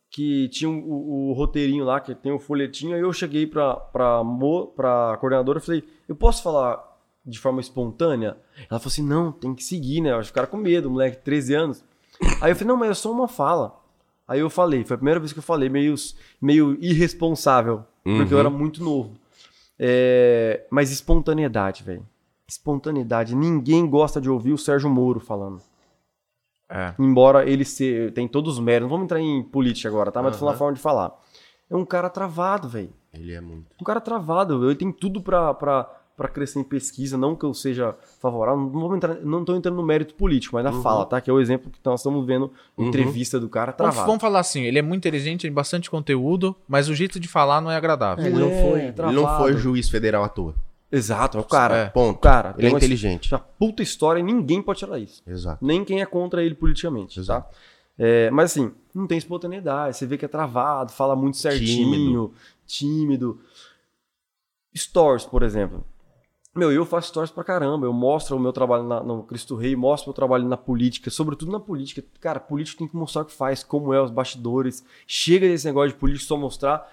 que 0.09 0.47
tinha 0.49 0.69
o, 0.69 0.73
o- 0.73 1.29
o 1.29 1.33
roteirinho 1.33 1.83
lá, 1.83 1.99
que 1.99 2.13
tem 2.13 2.31
o 2.31 2.37
folhetinho, 2.39 2.95
aí 2.95 3.01
eu 3.01 3.11
cheguei 3.11 3.47
pra, 3.47 3.75
pra, 3.75 4.23
mo- 4.23 4.67
pra 4.67 5.17
coordenadora 5.19 5.57
e 5.59 5.61
falei, 5.61 5.83
eu 6.07 6.15
posso 6.15 6.43
falar 6.43 6.91
de 7.25 7.39
forma 7.39 7.59
espontânea? 7.61 8.37
Ela 8.69 8.79
falou 8.79 8.87
assim, 8.91 9.01
não, 9.03 9.31
tem 9.31 9.55
que 9.55 9.63
seguir, 9.63 10.01
né? 10.01 10.11
Eu 10.11 10.15
acho 10.17 10.23
que 10.23 10.33
ficaram 10.33 10.47
com 10.49 10.57
medo, 10.57 10.89
moleque, 10.91 11.17
13 11.23 11.53
anos. 11.55 11.83
Aí 12.41 12.51
eu 12.51 12.55
falei, 12.55 12.67
não, 12.67 12.77
mas 12.77 12.91
é 12.91 12.93
só 12.93 13.11
uma 13.11 13.27
fala. 13.27 13.79
Aí 14.27 14.39
eu 14.39 14.49
falei, 14.49 14.83
foi 14.85 14.95
a 14.95 14.97
primeira 14.97 15.19
vez 15.19 15.33
que 15.33 15.39
eu 15.39 15.43
falei, 15.43 15.67
meio, 15.69 15.93
meio 16.41 16.77
irresponsável, 16.81 17.83
porque 18.03 18.33
eu 18.33 18.37
Uhum. 18.37 18.39
era 18.39 18.49
muito 18.49 18.83
novo. 18.83 19.13
É, 19.77 20.65
mas 20.69 20.91
espontaneidade, 20.91 21.83
velho. 21.83 22.05
Espontaneidade. 22.47 23.35
Ninguém 23.35 23.87
gosta 23.89 24.21
de 24.21 24.29
ouvir 24.29 24.53
o 24.53 24.57
Sérgio 24.57 24.89
Moro 24.89 25.19
falando. 25.19 25.61
É. 26.69 26.93
Embora 26.99 27.47
ele 27.49 27.65
se, 27.65 28.11
tem 28.15 28.27
todos 28.27 28.53
os 28.53 28.59
méritos. 28.59 28.83
Não 28.83 28.89
vamos 28.89 29.05
entrar 29.05 29.19
em 29.19 29.43
política 29.43 29.89
agora, 29.89 30.11
tá? 30.11 30.21
Mas 30.21 30.33
tô 30.33 30.39
falando 30.39 30.55
a 30.55 30.57
forma 30.57 30.73
de 30.73 30.79
falar. 30.81 31.13
É 31.69 31.75
um 31.75 31.85
cara 31.85 32.09
travado, 32.09 32.67
velho. 32.69 32.93
Ele 33.13 33.33
é 33.33 33.41
muito. 33.41 33.67
Um 33.79 33.83
cara 33.83 33.99
travado. 34.01 34.65
Ele 34.69 34.75
tem 34.75 34.91
tudo 34.91 35.21
pra, 35.21 35.53
pra, 35.53 35.89
pra 36.15 36.27
crescer 36.27 36.59
em 36.59 36.63
pesquisa. 36.63 37.17
Não 37.17 37.35
que 37.35 37.43
eu 37.45 37.53
seja 37.53 37.95
favorável. 38.19 38.59
Não, 38.61 38.69
vamos 38.69 38.95
entrar, 38.97 39.15
não 39.21 39.43
tô 39.43 39.55
entrando 39.55 39.75
no 39.75 39.83
mérito 39.83 40.13
político, 40.15 40.55
mas 40.55 40.63
na 40.63 40.71
fala, 40.81 41.05
tá? 41.05 41.19
Que 41.19 41.29
é 41.29 41.33
o 41.33 41.39
exemplo 41.39 41.71
que 41.71 41.79
nós 41.83 41.99
estamos 41.99 42.25
vendo. 42.25 42.51
Uhum. 42.77 42.87
Entrevista 42.87 43.39
do 43.39 43.49
cara 43.49 43.71
Vamos, 43.71 43.77
travado. 43.93 44.07
vamos 44.07 44.21
falar 44.21 44.39
assim, 44.39 44.61
ele 44.63 44.77
é 44.79 44.81
muito 44.81 45.01
inteligente, 45.01 45.41
tem 45.41 45.51
bastante 45.51 45.89
conteúdo, 45.89 46.55
mas 46.67 46.87
o 46.89 46.93
jeito 46.95 47.19
de 47.19 47.27
falar 47.27 47.61
não 47.61 47.71
é 47.71 47.75
agradável. 47.75 48.25
Ele 48.25 48.37
não, 48.39 48.49
é, 48.49 48.61
foi, 48.61 48.81
ele 49.07 49.15
não 49.15 49.37
foi 49.37 49.57
juiz 49.57 49.89
federal 49.89 50.23
à 50.23 50.29
toa. 50.29 50.53
Exato, 50.91 51.39
é 51.39 51.41
o 51.41 51.43
cara. 51.43 51.75
É. 51.75 51.85
Ponto. 51.89 52.19
Cara. 52.19 52.53
Ele 52.57 52.67
é 52.67 52.69
uma- 52.69 52.77
inteligente. 52.77 53.33
uma 53.33 53.39
puta 53.39 53.81
história 53.81 54.19
e 54.19 54.23
ninguém 54.23 54.61
pode 54.61 54.77
tirar 54.77 54.99
isso. 54.99 55.23
Exato. 55.25 55.65
nem 55.65 55.83
quem 55.83 56.01
é 56.01 56.05
contra 56.05 56.43
ele 56.43 56.53
politicamente, 56.53 57.19
Exato. 57.19 57.49
tá? 57.49 57.55
É, 57.97 58.29
mas 58.31 58.51
assim, 58.51 58.71
não 58.93 59.05
tem 59.07 59.17
espontaneidade, 59.17 59.97
você 59.97 60.05
vê 60.05 60.17
que 60.17 60.25
é 60.25 60.27
travado, 60.27 60.91
fala 60.91 61.15
muito 61.15 61.37
certinho, 61.37 62.31
tímido. 62.67 63.39
Stories, 64.75 65.25
por 65.25 65.43
exemplo. 65.43 65.83
Meu, 66.55 66.71
eu 66.71 66.85
faço 66.85 67.07
stories 67.07 67.31
pra 67.31 67.43
caramba, 67.43 67.87
eu 67.87 67.93
mostro 67.93 68.37
o 68.37 68.39
meu 68.39 68.53
trabalho 68.53 68.83
na- 68.83 69.01
no 69.01 69.23
Cristo 69.23 69.55
Rei, 69.55 69.75
mostro 69.75 70.07
o 70.07 70.09
meu 70.11 70.13
trabalho 70.15 70.47
na 70.47 70.55
política, 70.55 71.09
sobretudo 71.09 71.51
na 71.51 71.59
política. 71.59 72.03
Cara, 72.19 72.39
político 72.39 72.77
tem 72.77 72.87
que 72.87 72.95
mostrar 72.95 73.23
o 73.23 73.25
que 73.25 73.33
faz, 73.33 73.63
como 73.63 73.91
é 73.91 73.99
os 74.01 74.11
bastidores. 74.11 74.85
Chega 75.07 75.47
desse 75.47 75.65
negócio 75.65 75.89
de 75.89 75.95
político 75.95 76.25
só 76.25 76.37
mostrar 76.37 76.87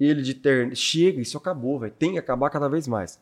ele 0.00 0.20
de 0.20 0.34
ter. 0.34 0.74
Chega, 0.74 1.20
isso 1.20 1.38
acabou, 1.38 1.78
velho. 1.78 1.92
Tem 1.96 2.12
que 2.12 2.18
acabar 2.18 2.50
cada 2.50 2.68
vez 2.68 2.88
mais. 2.88 3.20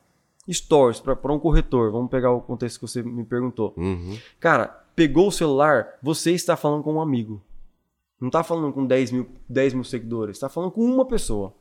Stories, 0.51 0.99
pra, 0.99 1.15
pra 1.15 1.31
um 1.31 1.39
corretor, 1.39 1.91
vamos 1.91 2.09
pegar 2.09 2.31
o 2.31 2.41
contexto 2.41 2.79
que 2.79 2.87
você 2.87 3.03
me 3.03 3.23
perguntou. 3.23 3.73
Uhum. 3.77 4.17
Cara, 4.39 4.67
pegou 4.95 5.27
o 5.27 5.31
celular, 5.31 5.87
você 6.01 6.31
está 6.31 6.57
falando 6.57 6.83
com 6.83 6.93
um 6.95 7.01
amigo. 7.01 7.39
Não 8.19 8.27
está 8.29 8.43
falando 8.43 8.73
com 8.73 8.85
10 8.85 9.11
mil, 9.11 9.27
10 9.47 9.73
mil 9.73 9.83
seguidores, 9.83 10.37
está 10.37 10.49
falando 10.49 10.71
com 10.71 10.81
uma 10.83 11.05
pessoa. 11.05 11.53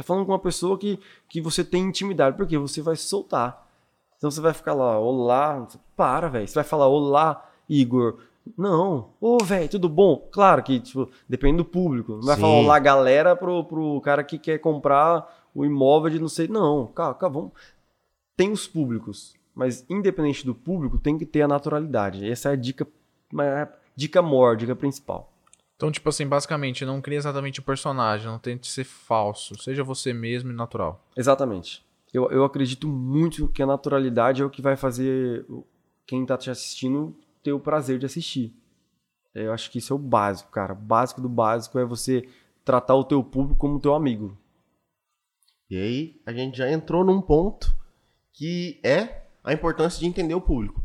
Está 0.00 0.14
falando 0.14 0.24
com 0.24 0.32
uma 0.32 0.38
pessoa 0.38 0.78
que, 0.78 0.98
que 1.28 1.42
você 1.42 1.62
tem 1.62 1.82
intimidade, 1.82 2.34
porque 2.34 2.56
você 2.56 2.80
vai 2.80 2.96
se 2.96 3.02
soltar. 3.02 3.68
Então 4.16 4.30
você 4.30 4.40
vai 4.40 4.54
ficar 4.54 4.72
lá, 4.72 4.98
olá, 4.98 5.68
para, 5.94 6.26
velho. 6.26 6.48
Você 6.48 6.54
vai 6.54 6.64
falar, 6.64 6.88
olá, 6.88 7.46
Igor. 7.68 8.18
Não, 8.56 9.10
ô, 9.20 9.36
velho, 9.44 9.68
tudo 9.68 9.90
bom? 9.90 10.26
Claro 10.32 10.62
que, 10.62 10.80
tipo, 10.80 11.10
depende 11.28 11.58
do 11.58 11.66
público. 11.66 12.12
Não 12.12 12.22
vai 12.22 12.34
Sim. 12.36 12.40
falar 12.40 12.54
olá, 12.54 12.78
galera, 12.78 13.36
pro, 13.36 13.62
pro 13.64 14.00
cara 14.00 14.24
que 14.24 14.38
quer 14.38 14.58
comprar 14.58 15.50
o 15.54 15.66
imóvel 15.66 16.10
de 16.10 16.18
não 16.18 16.28
sei. 16.28 16.48
Não, 16.48 16.86
calma, 16.86 17.14
calma, 17.14 17.34
vamos. 17.34 17.52
Tem 18.34 18.50
os 18.50 18.66
públicos, 18.66 19.34
mas 19.54 19.84
independente 19.90 20.46
do 20.46 20.54
público, 20.54 20.96
tem 20.96 21.18
que 21.18 21.26
ter 21.26 21.42
a 21.42 21.48
naturalidade. 21.48 22.26
Essa 22.26 22.48
é 22.48 22.52
a 22.52 22.56
dica, 22.56 22.88
a 23.36 23.68
dica 23.94 24.22
maior, 24.22 24.54
a 24.54 24.56
dica 24.56 24.74
principal. 24.74 25.29
Então, 25.80 25.90
tipo 25.90 26.10
assim, 26.10 26.26
basicamente, 26.26 26.84
não 26.84 27.00
cria 27.00 27.16
exatamente 27.16 27.58
o 27.58 27.62
personagem, 27.62 28.26
não 28.26 28.38
tente 28.38 28.66
ser 28.66 28.84
falso, 28.84 29.58
seja 29.62 29.82
você 29.82 30.12
mesmo 30.12 30.50
e 30.50 30.54
natural. 30.54 31.02
Exatamente. 31.16 31.82
Eu, 32.12 32.30
eu 32.30 32.44
acredito 32.44 32.86
muito 32.86 33.48
que 33.48 33.62
a 33.62 33.66
naturalidade 33.66 34.42
é 34.42 34.44
o 34.44 34.50
que 34.50 34.60
vai 34.60 34.76
fazer 34.76 35.46
quem 36.06 36.26
tá 36.26 36.36
te 36.36 36.50
assistindo 36.50 37.16
ter 37.42 37.54
o 37.54 37.58
prazer 37.58 37.98
de 37.98 38.04
assistir. 38.04 38.54
Eu 39.34 39.54
acho 39.54 39.70
que 39.70 39.78
isso 39.78 39.94
é 39.94 39.96
o 39.96 39.98
básico, 39.98 40.50
cara. 40.50 40.74
O 40.74 40.76
básico 40.76 41.22
do 41.22 41.30
básico 41.30 41.78
é 41.78 41.84
você 41.86 42.28
tratar 42.62 42.94
o 42.96 43.04
teu 43.04 43.24
público 43.24 43.58
como 43.58 43.80
teu 43.80 43.94
amigo. 43.94 44.36
E 45.70 45.78
aí 45.78 46.20
a 46.26 46.32
gente 46.34 46.58
já 46.58 46.70
entrou 46.70 47.02
num 47.02 47.22
ponto 47.22 47.74
que 48.34 48.78
é 48.84 49.22
a 49.42 49.54
importância 49.54 49.98
de 49.98 50.04
entender 50.04 50.34
o 50.34 50.42
público. 50.42 50.84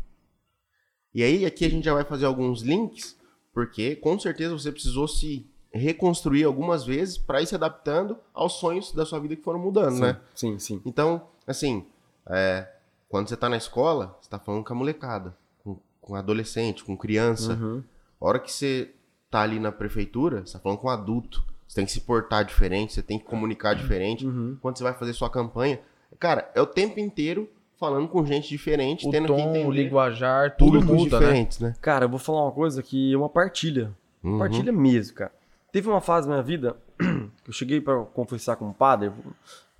E 1.12 1.22
aí 1.22 1.44
aqui 1.44 1.66
a 1.66 1.68
gente 1.68 1.84
já 1.84 1.92
vai 1.92 2.04
fazer 2.04 2.24
alguns 2.24 2.62
links, 2.62 3.15
porque 3.56 3.96
com 3.96 4.18
certeza 4.20 4.52
você 4.52 4.70
precisou 4.70 5.08
se 5.08 5.48
reconstruir 5.72 6.44
algumas 6.44 6.84
vezes 6.84 7.16
para 7.16 7.40
ir 7.40 7.46
se 7.46 7.54
adaptando 7.54 8.18
aos 8.34 8.52
sonhos 8.60 8.92
da 8.92 9.06
sua 9.06 9.18
vida 9.18 9.34
que 9.34 9.42
foram 9.42 9.58
mudando, 9.58 9.98
né? 9.98 10.20
Sim, 10.34 10.58
sim. 10.58 10.82
Então, 10.84 11.22
assim, 11.46 11.86
é, 12.28 12.68
quando 13.08 13.30
você 13.30 13.34
tá 13.34 13.48
na 13.48 13.56
escola, 13.56 14.14
você 14.20 14.28
tá 14.28 14.38
falando 14.38 14.62
com 14.62 14.74
a 14.74 14.76
molecada, 14.76 15.34
com, 15.64 15.78
com 16.02 16.14
adolescente, 16.14 16.84
com 16.84 16.94
criança. 16.94 17.54
Uhum. 17.54 17.82
A 18.20 18.26
hora 18.26 18.38
que 18.38 18.52
você 18.52 18.90
tá 19.30 19.40
ali 19.40 19.58
na 19.58 19.72
prefeitura, 19.72 20.44
você 20.44 20.52
tá 20.52 20.58
falando 20.58 20.76
com 20.76 20.88
um 20.88 20.90
adulto. 20.90 21.42
Você 21.66 21.76
tem 21.76 21.86
que 21.86 21.92
se 21.92 22.02
portar 22.02 22.44
diferente, 22.44 22.92
você 22.92 23.02
tem 23.02 23.18
que 23.18 23.24
comunicar 23.24 23.74
diferente. 23.74 24.26
Uhum. 24.26 24.58
Quando 24.60 24.76
você 24.76 24.84
vai 24.84 24.92
fazer 24.92 25.14
sua 25.14 25.30
campanha, 25.30 25.80
cara, 26.18 26.52
é 26.54 26.60
o 26.60 26.66
tempo 26.66 27.00
inteiro 27.00 27.48
falando 27.78 28.08
com 28.08 28.24
gente 28.24 28.48
diferente, 28.48 29.06
O 29.06 29.10
tendo 29.10 29.26
que 29.26 29.32
tom, 29.34 29.38
entender 29.50 29.66
o 29.66 29.70
linguajar, 29.70 30.56
tudo 30.56 30.80
muda, 30.84 31.18
né? 31.20 31.26
diferentes, 31.26 31.58
né? 31.60 31.74
Cara, 31.80 32.04
eu 32.04 32.08
vou 32.08 32.18
falar 32.18 32.42
uma 32.44 32.52
coisa 32.52 32.82
que 32.82 33.12
é 33.12 33.16
uma 33.16 33.28
partilha. 33.28 33.92
Uhum. 34.22 34.38
Partilha 34.38 34.72
mesmo, 34.72 35.14
cara. 35.16 35.32
Teve 35.72 35.88
uma 35.88 36.00
fase 36.00 36.26
na 36.28 36.34
minha 36.36 36.42
vida 36.42 36.76
que 36.98 37.48
eu 37.50 37.52
cheguei 37.52 37.80
pra 37.80 37.98
confessar 38.04 38.56
com 38.56 38.66
um 38.66 38.72
padre. 38.72 39.10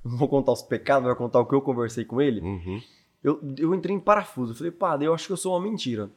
Não 0.04 0.16
vou 0.16 0.28
contar 0.28 0.52
os 0.52 0.62
pecados, 0.62 1.06
vou 1.06 1.16
contar 1.16 1.40
o 1.40 1.46
que 1.46 1.54
eu 1.54 1.60
conversei 1.62 2.04
com 2.04 2.20
ele. 2.20 2.40
Uhum. 2.40 2.80
Eu, 3.24 3.40
eu 3.58 3.74
entrei 3.74 3.96
em 3.96 4.00
parafuso. 4.00 4.52
Eu 4.52 4.56
falei, 4.56 4.70
padre, 4.70 5.06
eu 5.06 5.14
acho 5.14 5.26
que 5.26 5.32
eu 5.32 5.36
sou 5.36 5.54
uma 5.54 5.60
mentira. 5.60 6.10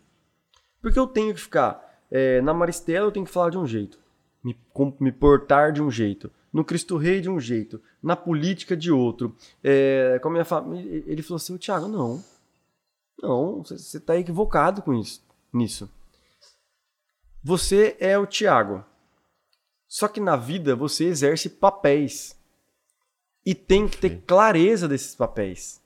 Porque 0.82 1.00
eu 1.00 1.08
tenho 1.08 1.34
que 1.34 1.40
ficar. 1.42 1.82
é, 2.12 2.40
na 2.42 2.54
Maristela 2.54 3.08
eu 3.08 3.12
tenho 3.12 3.26
que 3.26 3.32
falar 3.32 3.50
de 3.50 3.58
um 3.58 3.66
jeito. 3.66 3.98
Me, 4.44 4.56
com- 4.74 4.94
me 5.00 5.12
portar 5.12 5.72
de 5.72 5.82
um 5.82 5.90
jeito. 5.90 6.30
No 6.52 6.64
Cristo 6.64 6.98
Rei 6.98 7.22
de 7.22 7.30
um 7.30 7.40
jeito, 7.40 7.82
na 8.02 8.16
política 8.16 8.76
de 8.76 8.92
outro, 8.92 9.36
é, 9.64 10.20
com 10.22 10.30
a 10.30 10.32
minha 10.32 10.46
família. 10.46 11.04
Ele 11.06 11.22
falou 11.22 11.38
assim: 11.38 11.58
Tiago, 11.58 11.88
não. 11.88 12.24
Não, 13.22 13.64
você 13.64 13.98
está 13.98 14.18
equivocado 14.18 14.82
com 14.82 14.94
isso, 14.94 15.22
nisso. 15.52 15.90
Você 17.44 17.96
é 18.00 18.18
o 18.18 18.26
Tiago. 18.26 18.84
Só 19.88 20.08
que 20.08 20.20
na 20.20 20.36
vida 20.36 20.76
você 20.76 21.06
exerce 21.06 21.50
papéis. 21.50 22.38
E 23.46 23.56
tem 23.56 23.88
que 23.88 23.98
ter 23.98 24.22
clareza 24.26 24.88
desses 24.88 25.16
papéis. 25.16 25.82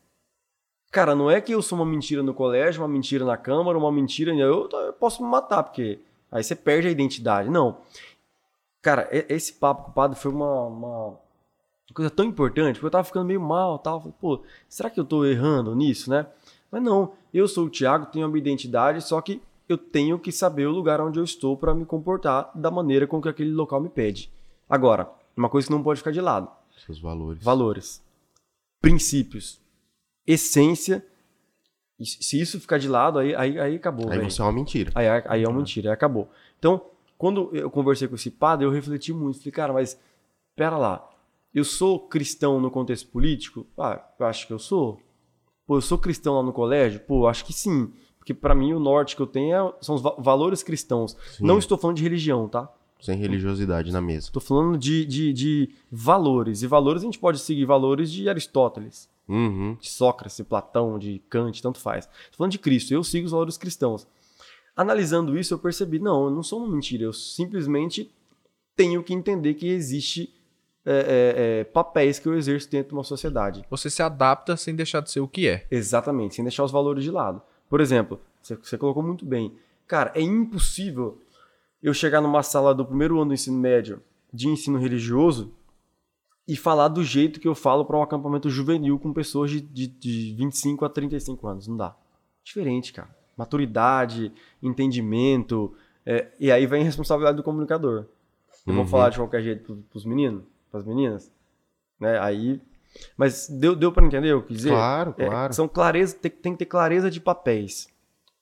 Cara, 0.91 1.15
não 1.15 1.31
é 1.31 1.39
que 1.39 1.53
eu 1.53 1.61
sou 1.61 1.77
uma 1.77 1.85
mentira 1.85 2.21
no 2.21 2.33
colégio, 2.33 2.81
uma 2.81 2.87
mentira 2.87 3.25
na 3.25 3.37
câmara, 3.37 3.77
uma 3.77 3.91
mentira. 3.91 4.33
Eu, 4.33 4.69
eu 4.71 4.93
posso 4.93 5.23
me 5.23 5.29
matar, 5.29 5.63
porque 5.63 5.99
aí 6.31 6.43
você 6.43 6.55
perde 6.55 6.87
a 6.87 6.91
identidade. 6.91 7.49
Não. 7.49 7.81
Cara, 8.83 9.07
esse 9.29 9.53
papo 9.53 9.85
com 9.85 9.91
o 9.91 9.93
padre 9.93 10.19
foi 10.19 10.29
uma, 10.29 10.65
uma 10.65 11.19
coisa 11.93 12.11
tão 12.11 12.25
importante, 12.25 12.75
porque 12.75 12.87
eu 12.87 12.91
tava 12.91 13.05
ficando 13.05 13.25
meio 13.25 13.39
mal 13.39 13.79
tal. 13.79 14.01
Falei, 14.01 14.15
pô, 14.19 14.43
será 14.67 14.89
que 14.89 14.99
eu 14.99 15.05
tô 15.05 15.25
errando 15.25 15.73
nisso, 15.73 16.09
né? 16.09 16.27
Mas 16.69 16.83
não, 16.83 17.13
eu 17.33 17.47
sou 17.47 17.67
o 17.67 17.69
Thiago, 17.69 18.07
tenho 18.07 18.25
a 18.25 18.27
minha 18.27 18.41
identidade, 18.41 19.01
só 19.01 19.21
que 19.21 19.41
eu 19.69 19.77
tenho 19.77 20.19
que 20.19 20.33
saber 20.33 20.67
o 20.67 20.71
lugar 20.71 20.99
onde 20.99 21.17
eu 21.17 21.23
estou 21.23 21.55
para 21.55 21.73
me 21.73 21.85
comportar 21.85 22.51
da 22.53 22.69
maneira 22.69 23.07
com 23.07 23.21
que 23.21 23.29
aquele 23.29 23.51
local 23.51 23.79
me 23.79 23.87
pede. 23.87 24.29
Agora, 24.69 25.09
uma 25.35 25.47
coisa 25.47 25.67
que 25.67 25.73
não 25.73 25.81
pode 25.81 25.99
ficar 25.99 26.11
de 26.11 26.19
lado. 26.19 26.49
Seus 26.85 26.99
valores. 26.99 27.41
Valores. 27.41 28.03
Princípios. 28.81 29.61
Essência. 30.27 31.05
Se 32.03 32.41
isso 32.41 32.59
ficar 32.59 32.79
de 32.79 32.89
lado, 32.89 33.17
aí, 33.17 33.33
aí, 33.33 33.57
aí 33.57 33.75
acabou. 33.77 34.09
Aí 34.09 34.17
véio. 34.17 34.29
você 34.29 34.41
é 34.41 34.43
uma 34.43 34.51
mentira. 34.51 34.91
Aí, 34.93 35.07
aí 35.07 35.43
é 35.43 35.47
uma 35.47 35.57
mentira, 35.57 35.89
aí 35.89 35.93
acabou. 35.93 36.29
Então, 36.59 36.81
quando 37.23 37.49
eu 37.53 37.71
conversei 37.71 38.05
com 38.05 38.15
esse 38.15 38.29
padre, 38.29 38.65
eu 38.65 38.69
refleti 38.69 39.13
muito. 39.13 39.37
Falei, 39.37 39.51
cara, 39.53 39.71
mas 39.71 39.97
pera 40.57 40.75
lá. 40.75 41.09
Eu 41.53 41.63
sou 41.63 41.97
cristão 41.97 42.59
no 42.59 42.69
contexto 42.69 43.07
político? 43.07 43.65
Ah, 43.77 44.05
eu 44.19 44.25
acho 44.25 44.45
que 44.45 44.51
eu 44.51 44.59
sou. 44.59 44.99
Pô, 45.65 45.77
eu 45.77 45.81
sou 45.81 45.97
cristão 45.97 46.35
lá 46.35 46.43
no 46.43 46.51
colégio? 46.51 46.99
Pô, 46.99 47.25
acho 47.25 47.45
que 47.45 47.53
sim. 47.53 47.93
Porque 48.17 48.33
para 48.33 48.53
mim 48.53 48.73
o 48.73 48.79
norte 48.79 49.15
que 49.15 49.21
eu 49.21 49.25
tenho 49.25 49.55
é, 49.55 49.73
são 49.79 49.95
os 49.95 50.01
valores 50.01 50.63
cristãos. 50.63 51.15
Sim. 51.37 51.45
Não 51.45 51.57
estou 51.57 51.77
falando 51.77 51.95
de 51.95 52.03
religião, 52.03 52.49
tá? 52.49 52.69
Sem 52.99 53.17
religiosidade 53.17 53.89
na 53.89 54.01
mesa. 54.01 54.27
Estou 54.27 54.41
falando 54.41 54.77
de, 54.77 55.05
de, 55.05 55.31
de, 55.31 55.69
valores. 55.89 56.61
E 56.61 56.67
valores 56.67 57.03
a 57.03 57.05
gente 57.05 57.19
pode 57.19 57.39
seguir 57.39 57.63
valores 57.63 58.11
de 58.11 58.27
Aristóteles, 58.27 59.09
uhum. 59.29 59.77
de 59.79 59.89
Sócrates, 59.89 60.35
de 60.35 60.43
Platão, 60.43 60.99
de 60.99 61.19
Kant, 61.29 61.61
tanto 61.61 61.79
faz. 61.79 62.03
Estou 62.03 62.39
falando 62.39 62.51
de 62.51 62.59
Cristo. 62.59 62.93
Eu 62.93 63.01
sigo 63.01 63.25
os 63.25 63.31
valores 63.31 63.55
cristãos. 63.55 64.05
Analisando 64.75 65.37
isso, 65.37 65.53
eu 65.53 65.59
percebi, 65.59 65.99
não, 65.99 66.25
eu 66.25 66.31
não 66.31 66.43
sou 66.43 66.59
uma 66.63 66.73
mentira. 66.73 67.03
Eu 67.03 67.13
simplesmente 67.13 68.11
tenho 68.75 69.03
que 69.03 69.13
entender 69.13 69.53
que 69.53 69.67
existe 69.67 70.33
é, 70.85 70.91
é, 70.91 71.59
é, 71.59 71.63
papéis 71.63 72.19
que 72.19 72.27
eu 72.27 72.35
exerço 72.35 72.69
dentro 72.69 72.89
de 72.89 72.93
uma 72.95 73.03
sociedade. 73.03 73.63
Você 73.69 73.89
se 73.89 74.01
adapta 74.01 74.57
sem 74.57 74.75
deixar 74.75 75.01
de 75.01 75.11
ser 75.11 75.19
o 75.19 75.27
que 75.27 75.47
é. 75.47 75.65
Exatamente, 75.69 76.35
sem 76.35 76.43
deixar 76.43 76.63
os 76.63 76.71
valores 76.71 77.03
de 77.03 77.11
lado. 77.11 77.41
Por 77.69 77.79
exemplo, 77.79 78.19
você, 78.41 78.55
você 78.55 78.77
colocou 78.77 79.01
muito 79.01 79.25
bem. 79.25 79.55
Cara, 79.87 80.11
é 80.15 80.21
impossível 80.21 81.21
eu 81.81 81.93
chegar 81.93 82.21
numa 82.21 82.43
sala 82.43 82.73
do 82.73 82.85
primeiro 82.85 83.17
ano 83.17 83.29
do 83.29 83.33
ensino 83.33 83.57
médio 83.57 84.01
de 84.33 84.47
ensino 84.47 84.79
religioso 84.79 85.53
e 86.47 86.55
falar 86.55 86.87
do 86.87 87.03
jeito 87.03 87.39
que 87.39 87.47
eu 87.47 87.55
falo 87.55 87.85
para 87.85 87.97
um 87.97 88.01
acampamento 88.01 88.49
juvenil 88.49 88.99
com 88.99 89.13
pessoas 89.13 89.51
de, 89.51 89.61
de, 89.61 89.87
de 89.87 90.33
25 90.35 90.83
a 90.83 90.89
35 90.89 91.47
anos. 91.47 91.67
Não 91.67 91.77
dá. 91.77 91.95
Diferente, 92.43 92.91
cara. 92.91 93.15
Maturidade, 93.37 94.31
entendimento. 94.61 95.73
É, 96.05 96.27
e 96.39 96.51
aí 96.51 96.65
vem 96.65 96.81
a 96.81 96.85
responsabilidade 96.85 97.37
do 97.37 97.43
comunicador. 97.43 98.05
Eu 98.65 98.71
uhum. 98.71 98.75
vou 98.75 98.85
falar 98.85 99.09
de 99.09 99.17
qualquer 99.17 99.41
jeito 99.41 99.83
para 99.89 99.97
os 99.97 100.05
meninos, 100.05 100.43
para 100.69 100.79
as 100.79 100.85
meninas. 100.85 101.31
Né? 101.99 102.19
Aí 102.19 102.61
mas 103.17 103.47
deu, 103.49 103.75
deu 103.75 103.91
para 103.91 104.05
entender 104.05 104.33
o 104.33 104.43
que 104.43 104.53
dizer? 104.53 104.69
Claro, 104.69 105.15
é, 105.17 105.25
claro. 105.25 105.51
É, 105.51 105.53
são 105.53 105.67
clareza, 105.67 106.15
tem, 106.15 106.31
tem 106.31 106.51
que 106.53 106.59
ter 106.59 106.65
clareza 106.65 107.09
de 107.09 107.19
papéis. 107.19 107.87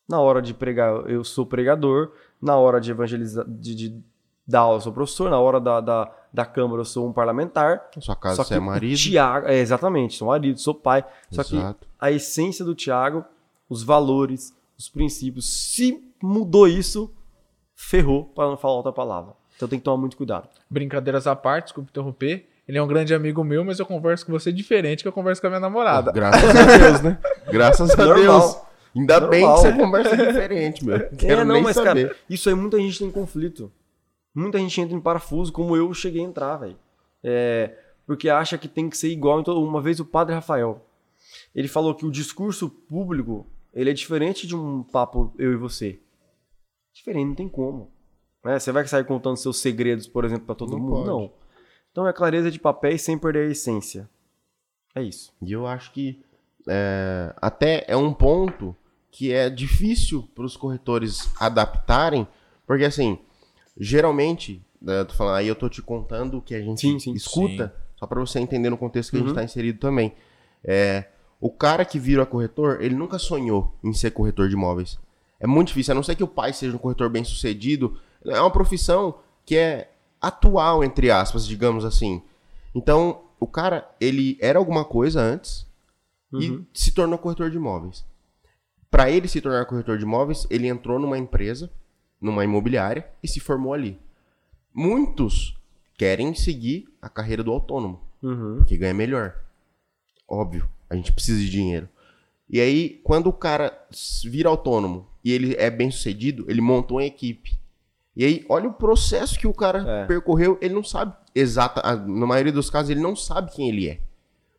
Na 0.07 0.19
hora 0.19 0.41
de 0.41 0.53
pregar, 0.53 1.09
eu 1.09 1.23
sou 1.23 1.45
pregador. 1.45 2.11
Na 2.41 2.57
hora 2.57 2.81
de 2.81 2.91
evangelizar, 2.91 3.45
de, 3.47 3.75
de 3.75 4.03
dar 4.45 4.61
aula, 4.61 4.77
eu 4.77 4.81
sou 4.81 4.91
professor. 4.91 5.29
Na 5.29 5.39
hora 5.39 5.59
da, 5.59 5.79
da, 5.79 6.11
da 6.33 6.45
Câmara, 6.45 6.81
eu 6.81 6.85
sou 6.85 7.07
um 7.07 7.13
parlamentar. 7.13 7.89
Na 7.95 8.01
sua 8.01 8.15
casa, 8.15 8.43
você 8.43 8.55
é 8.55 8.59
marido. 8.59 8.97
Tiago, 8.97 9.47
é, 9.47 9.59
exatamente, 9.59 10.15
sou 10.15 10.27
marido, 10.27 10.59
sou 10.59 10.75
pai. 10.75 11.05
Só 11.29 11.41
Exato. 11.41 11.79
que 11.79 11.87
a 11.99 12.11
essência 12.11 12.65
do 12.65 12.75
Tiago, 12.75 13.23
os 13.69 13.83
valores, 13.83 14.53
os 14.81 14.89
princípios, 14.89 15.45
se 15.45 16.03
mudou 16.21 16.67
isso, 16.67 17.13
ferrou, 17.75 18.25
para 18.25 18.49
não 18.49 18.57
falar 18.57 18.75
outra 18.75 18.91
palavra. 18.91 19.33
Então 19.55 19.67
tem 19.67 19.77
que 19.77 19.85
tomar 19.85 19.97
muito 19.97 20.17
cuidado. 20.17 20.49
Brincadeiras 20.69 21.27
à 21.27 21.35
parte, 21.35 21.65
desculpa 21.65 21.89
interromper. 21.91 22.47
Ele 22.67 22.77
é 22.77 22.81
um 22.81 22.87
grande 22.87 23.13
amigo 23.13 23.43
meu, 23.43 23.63
mas 23.63 23.79
eu 23.79 23.85
converso 23.85 24.25
com 24.25 24.31
você 24.31 24.51
diferente 24.51 25.03
que 25.03 25.07
eu 25.07 25.11
converso 25.11 25.39
com 25.39 25.47
a 25.47 25.49
minha 25.51 25.59
namorada. 25.59 26.11
Graças 26.11 26.49
a 26.55 26.77
Deus, 26.77 27.01
né? 27.01 27.19
Graças 27.51 27.91
a 27.91 28.13
Deus. 28.13 28.57
Ainda 28.95 29.19
Normal. 29.19 29.29
bem 29.29 29.41
que 29.41 29.61
você 29.61 29.71
conversa 29.73 30.17
diferente, 30.17 30.85
meu. 30.85 31.09
Quero 31.15 31.41
é, 31.41 31.45
não, 31.45 31.61
mas, 31.61 31.75
saber. 31.75 32.07
cara, 32.07 32.15
isso 32.29 32.49
aí 32.49 32.55
muita 32.55 32.77
gente 32.77 32.97
tem 32.97 33.11
conflito. 33.11 33.71
Muita 34.33 34.57
gente 34.57 34.81
entra 34.81 34.95
em 34.95 35.01
parafuso, 35.01 35.51
como 35.51 35.75
eu 35.75 35.93
cheguei 35.93 36.21
a 36.21 36.25
entrar, 36.25 36.57
velho. 36.57 36.77
É, 37.23 37.71
porque 38.07 38.29
acha 38.29 38.57
que 38.57 38.67
tem 38.67 38.89
que 38.89 38.97
ser 38.97 39.09
igual. 39.09 39.41
Então, 39.41 39.61
uma 39.63 39.81
vez 39.81 39.99
o 39.99 40.05
padre 40.05 40.33
Rafael, 40.33 40.85
ele 41.53 41.67
falou 41.67 41.93
que 41.93 42.05
o 42.05 42.11
discurso 42.11 42.69
público, 42.69 43.45
ele 43.73 43.89
é 43.89 43.93
diferente 43.93 44.45
de 44.45 44.55
um 44.55 44.83
papo 44.83 45.33
eu 45.37 45.53
e 45.53 45.55
você. 45.55 45.99
Diferente, 46.93 47.27
não 47.27 47.35
tem 47.35 47.49
como. 47.49 47.91
Né? 48.43 48.59
Você 48.59 48.71
vai 48.71 48.85
sair 48.87 49.05
contando 49.05 49.37
seus 49.37 49.59
segredos, 49.59 50.07
por 50.07 50.25
exemplo, 50.25 50.45
para 50.45 50.55
todo 50.55 50.71
não 50.73 50.79
mundo? 50.79 50.93
Pode. 50.93 51.07
Não. 51.07 51.33
Então 51.91 52.07
é 52.07 52.13
clareza 52.13 52.49
de 52.49 52.59
papéis 52.59 53.01
sem 53.01 53.17
perder 53.17 53.47
a 53.47 53.51
essência. 53.51 54.09
É 54.95 55.01
isso. 55.01 55.33
E 55.41 55.51
eu 55.51 55.67
acho 55.67 55.91
que 55.91 56.23
é, 56.67 57.33
até 57.37 57.85
é 57.87 57.95
um 57.95 58.13
ponto 58.13 58.75
que 59.09 59.33
é 59.33 59.49
difícil 59.49 60.27
para 60.33 60.45
os 60.45 60.55
corretores 60.55 61.29
adaptarem, 61.39 62.27
porque 62.65 62.85
assim, 62.85 63.19
geralmente, 63.77 64.65
né, 64.81 64.99
eu 65.01 65.05
tô 65.05 65.13
falando, 65.13 65.35
aí 65.35 65.47
eu 65.47 65.55
tô 65.55 65.67
te 65.67 65.81
contando 65.81 66.37
o 66.37 66.41
que 66.41 66.55
a 66.55 66.61
gente 66.61 66.79
sim, 66.79 66.97
sim, 66.97 67.13
escuta, 67.13 67.67
sim. 67.67 67.97
só 67.97 68.07
para 68.07 68.19
você 68.19 68.39
entender 68.39 68.69
no 68.69 68.77
contexto 68.77 69.11
que 69.11 69.17
uhum. 69.17 69.23
a 69.23 69.27
gente 69.27 69.31
está 69.31 69.41
uhum. 69.41 69.45
inserido 69.45 69.79
também. 69.79 70.13
É, 70.63 71.05
o 71.41 71.49
cara 71.49 71.83
que 71.83 71.97
vira 71.97 72.23
corretor, 72.23 72.77
ele 72.81 72.93
nunca 72.93 73.17
sonhou 73.17 73.73
em 73.83 73.91
ser 73.93 74.11
corretor 74.11 74.47
de 74.47 74.53
imóveis. 74.53 74.99
É 75.39 75.47
muito 75.47 75.69
difícil, 75.69 75.91
a 75.91 75.95
não 75.95 76.03
ser 76.03 76.15
que 76.15 76.23
o 76.23 76.27
pai 76.27 76.53
seja 76.53 76.75
um 76.75 76.79
corretor 76.79 77.09
bem 77.09 77.23
sucedido. 77.23 77.99
É 78.23 78.39
uma 78.39 78.51
profissão 78.51 79.15
que 79.43 79.57
é 79.57 79.91
atual, 80.21 80.83
entre 80.83 81.09
aspas, 81.09 81.47
digamos 81.47 81.83
assim. 81.83 82.21
Então, 82.75 83.23
o 83.39 83.47
cara, 83.47 83.89
ele 83.99 84.37
era 84.39 84.59
alguma 84.59 84.85
coisa 84.85 85.19
antes 85.19 85.65
uhum. 86.31 86.39
e 86.39 86.67
se 86.77 86.91
tornou 86.91 87.17
corretor 87.17 87.49
de 87.49 87.57
imóveis. 87.57 88.05
Para 88.91 89.09
ele 89.09 89.27
se 89.27 89.41
tornar 89.41 89.65
corretor 89.65 89.97
de 89.97 90.03
imóveis, 90.03 90.45
ele 90.47 90.67
entrou 90.67 90.99
numa 90.99 91.17
empresa, 91.17 91.71
numa 92.21 92.43
imobiliária 92.43 93.09
e 93.23 93.27
se 93.27 93.39
formou 93.39 93.73
ali. 93.73 93.99
Muitos 94.71 95.57
querem 95.97 96.35
seguir 96.35 96.87
a 97.01 97.09
carreira 97.09 97.43
do 97.43 97.51
autônomo, 97.51 97.99
uhum. 98.21 98.57
porque 98.57 98.77
ganha 98.77 98.93
melhor. 98.93 99.35
Óbvio, 100.27 100.69
a 100.91 100.95
gente 100.95 101.13
precisa 101.13 101.39
de 101.39 101.49
dinheiro. 101.49 101.87
E 102.49 102.59
aí, 102.59 102.99
quando 103.01 103.27
o 103.27 103.33
cara 103.33 103.87
vira 104.25 104.49
autônomo 104.49 105.07
e 105.23 105.31
ele 105.31 105.55
é 105.57 105.69
bem 105.69 105.89
sucedido, 105.89 106.45
ele 106.49 106.59
montou 106.59 106.97
uma 106.97 107.05
equipe. 107.05 107.57
E 108.13 108.25
aí, 108.25 108.45
olha 108.49 108.67
o 108.67 108.73
processo 108.73 109.39
que 109.39 109.47
o 109.47 109.53
cara 109.53 110.03
é. 110.03 110.05
percorreu, 110.05 110.57
ele 110.61 110.73
não 110.73 110.83
sabe 110.83 111.15
exata, 111.33 111.81
na 111.95 112.27
maioria 112.27 112.51
dos 112.51 112.69
casos 112.69 112.89
ele 112.89 112.99
não 112.99 113.15
sabe 113.15 113.53
quem 113.53 113.69
ele 113.69 113.87
é. 113.87 114.01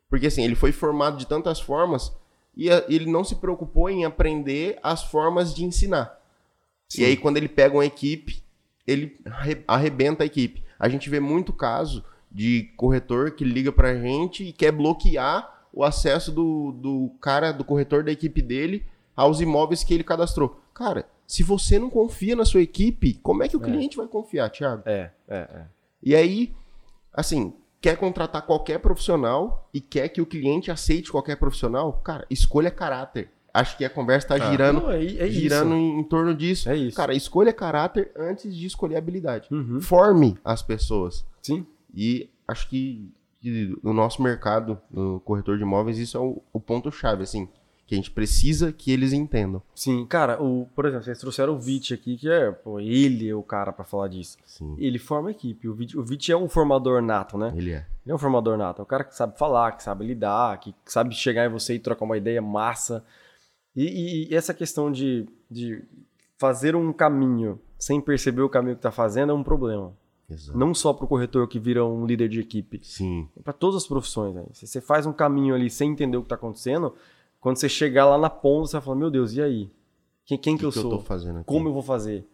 Porque 0.08 0.26
assim, 0.26 0.42
ele 0.42 0.54
foi 0.54 0.72
formado 0.72 1.18
de 1.18 1.26
tantas 1.26 1.60
formas 1.60 2.10
e 2.56 2.68
ele 2.88 3.10
não 3.10 3.22
se 3.22 3.34
preocupou 3.34 3.90
em 3.90 4.06
aprender 4.06 4.78
as 4.82 5.02
formas 5.02 5.54
de 5.54 5.62
ensinar. 5.62 6.18
Sim. 6.88 7.02
E 7.02 7.04
aí 7.04 7.16
quando 7.16 7.36
ele 7.36 7.48
pega 7.48 7.74
uma 7.74 7.84
equipe, 7.84 8.42
ele 8.86 9.18
arrebenta 9.68 10.22
a 10.22 10.26
equipe. 10.26 10.64
A 10.78 10.88
gente 10.88 11.10
vê 11.10 11.20
muito 11.20 11.52
caso 11.52 12.02
de 12.30 12.72
corretor 12.74 13.32
que 13.32 13.44
liga 13.44 13.70
pra 13.70 13.94
gente 13.94 14.44
e 14.44 14.52
quer 14.52 14.72
bloquear 14.72 15.51
o 15.72 15.84
acesso 15.84 16.30
do, 16.30 16.72
do 16.72 17.10
cara, 17.20 17.52
do 17.52 17.64
corretor 17.64 18.04
da 18.04 18.12
equipe 18.12 18.42
dele 18.42 18.84
aos 19.16 19.40
imóveis 19.40 19.82
que 19.82 19.94
ele 19.94 20.04
cadastrou. 20.04 20.60
Cara, 20.74 21.06
se 21.26 21.42
você 21.42 21.78
não 21.78 21.88
confia 21.88 22.36
na 22.36 22.44
sua 22.44 22.60
equipe, 22.60 23.14
como 23.22 23.42
é 23.42 23.48
que 23.48 23.56
o 23.56 23.62
é. 23.62 23.64
cliente 23.64 23.96
vai 23.96 24.06
confiar, 24.06 24.50
Thiago? 24.50 24.82
É, 24.86 25.10
é, 25.28 25.38
é. 25.38 25.64
E 26.02 26.14
aí, 26.14 26.52
assim, 27.12 27.54
quer 27.80 27.96
contratar 27.96 28.42
qualquer 28.42 28.78
profissional 28.78 29.68
e 29.72 29.80
quer 29.80 30.08
que 30.08 30.20
o 30.20 30.26
cliente 30.26 30.70
aceite 30.70 31.10
qualquer 31.10 31.36
profissional, 31.36 31.92
cara, 32.04 32.26
escolha 32.30 32.70
caráter. 32.70 33.30
Acho 33.54 33.76
que 33.76 33.84
a 33.84 33.90
conversa 33.90 34.34
está 34.34 34.46
ah, 34.46 34.50
girando, 34.50 34.80
não, 34.82 34.90
é, 34.90 35.04
é 35.04 35.28
girando 35.28 35.74
em, 35.74 36.00
em, 36.00 36.04
torno 36.04 36.34
disso. 36.34 36.70
É 36.70 36.76
isso. 36.76 36.96
Cara, 36.96 37.12
escolha 37.12 37.52
caráter 37.52 38.10
antes 38.16 38.54
de 38.56 38.66
escolher 38.66 38.96
habilidade. 38.96 39.46
Uhum. 39.50 39.78
Forme 39.80 40.38
as 40.42 40.62
pessoas. 40.62 41.24
Sim. 41.42 41.66
E 41.94 42.30
acho 42.48 42.68
que, 42.70 43.12
que 43.42 43.76
no 43.82 43.92
nosso 43.92 44.22
mercado, 44.22 44.78
no 44.90 45.20
corretor 45.20 45.56
de 45.58 45.62
imóveis, 45.64 45.98
isso 45.98 46.16
é 46.16 46.20
o, 46.20 46.40
o 46.52 46.60
ponto-chave, 46.60 47.22
assim 47.24 47.48
que 47.84 47.94
a 47.96 47.98
gente 47.98 48.12
precisa 48.12 48.72
que 48.72 48.90
eles 48.90 49.12
entendam. 49.12 49.60
Sim, 49.74 50.06
cara, 50.06 50.42
o, 50.42 50.66
por 50.74 50.86
exemplo, 50.86 51.04
vocês 51.04 51.18
trouxeram 51.18 51.54
o 51.54 51.58
Vit 51.58 51.92
aqui, 51.92 52.16
que 52.16 52.30
é, 52.30 52.50
pô, 52.50 52.80
ele 52.80 53.28
é 53.28 53.34
o 53.34 53.42
cara 53.42 53.70
pra 53.72 53.84
falar 53.84 54.08
disso. 54.08 54.38
Sim, 54.46 54.74
Ele 54.78 54.98
forma 54.98 55.30
equipe. 55.32 55.68
O 55.68 55.74
Vit, 55.74 55.98
o 55.98 56.02
Vit 56.02 56.32
é 56.32 56.36
um 56.36 56.48
formador 56.48 57.02
nato, 57.02 57.36
né? 57.36 57.52
ele 57.54 57.72
é. 57.72 57.84
Ele 58.04 58.12
é 58.12 58.14
um 58.14 58.18
formador 58.18 58.56
nato. 58.56 58.80
É 58.80 58.82
o 58.82 58.86
cara 58.86 59.04
que 59.04 59.14
sabe 59.14 59.36
falar, 59.36 59.72
que 59.72 59.82
sabe 59.82 60.06
lidar, 60.06 60.58
que 60.60 60.74
sabe 60.86 61.14
chegar 61.14 61.44
em 61.44 61.50
você 61.52 61.74
e 61.74 61.78
trocar 61.78 62.04
uma 62.06 62.16
ideia 62.16 62.40
massa. 62.40 63.04
E, 63.76 63.84
e- 63.84 64.32
e 64.32 64.34
essa 64.34 64.54
questão 64.54 64.90
de, 64.90 65.28
de 65.50 65.82
fazer 66.38 66.74
um 66.74 66.92
caminho 66.94 67.60
sem 67.78 68.00
perceber 68.00 68.40
o 68.42 68.48
caminho 68.48 68.76
que 68.76 68.82
tá 68.82 68.92
fazendo 68.92 69.32
é 69.32 69.34
um 69.34 69.42
problema. 69.44 69.92
Exato. 70.32 70.58
Não 70.58 70.74
só 70.74 70.92
pro 70.92 71.06
corretor 71.06 71.46
que 71.48 71.58
vira 71.58 71.84
um 71.84 72.04
líder 72.06 72.28
de 72.28 72.40
equipe. 72.40 72.80
Sim, 72.82 73.28
para 73.42 73.52
todas 73.52 73.76
as 73.76 73.86
profissões. 73.86 74.34
Né? 74.34 74.44
Se 74.52 74.66
você 74.66 74.80
faz 74.80 75.06
um 75.06 75.12
caminho 75.12 75.54
ali 75.54 75.68
sem 75.70 75.90
entender 75.90 76.16
o 76.16 76.20
que 76.20 76.26
está 76.26 76.34
acontecendo, 76.36 76.94
quando 77.40 77.56
você 77.56 77.68
chegar 77.68 78.06
lá 78.06 78.16
na 78.18 78.30
ponta, 78.30 78.68
você 78.68 78.72
vai 78.74 78.82
falar: 78.82 78.96
Meu 78.96 79.10
Deus, 79.10 79.32
e 79.34 79.42
aí? 79.42 79.70
Quem, 80.24 80.38
quem 80.38 80.56
que, 80.56 80.64
o 80.64 80.68
eu 80.68 80.72
que 80.72 80.78
eu 80.78 80.82
sou? 80.82 81.04
Como 81.44 81.68
eu 81.68 81.72
vou 81.72 81.82
fazer? 81.82 82.26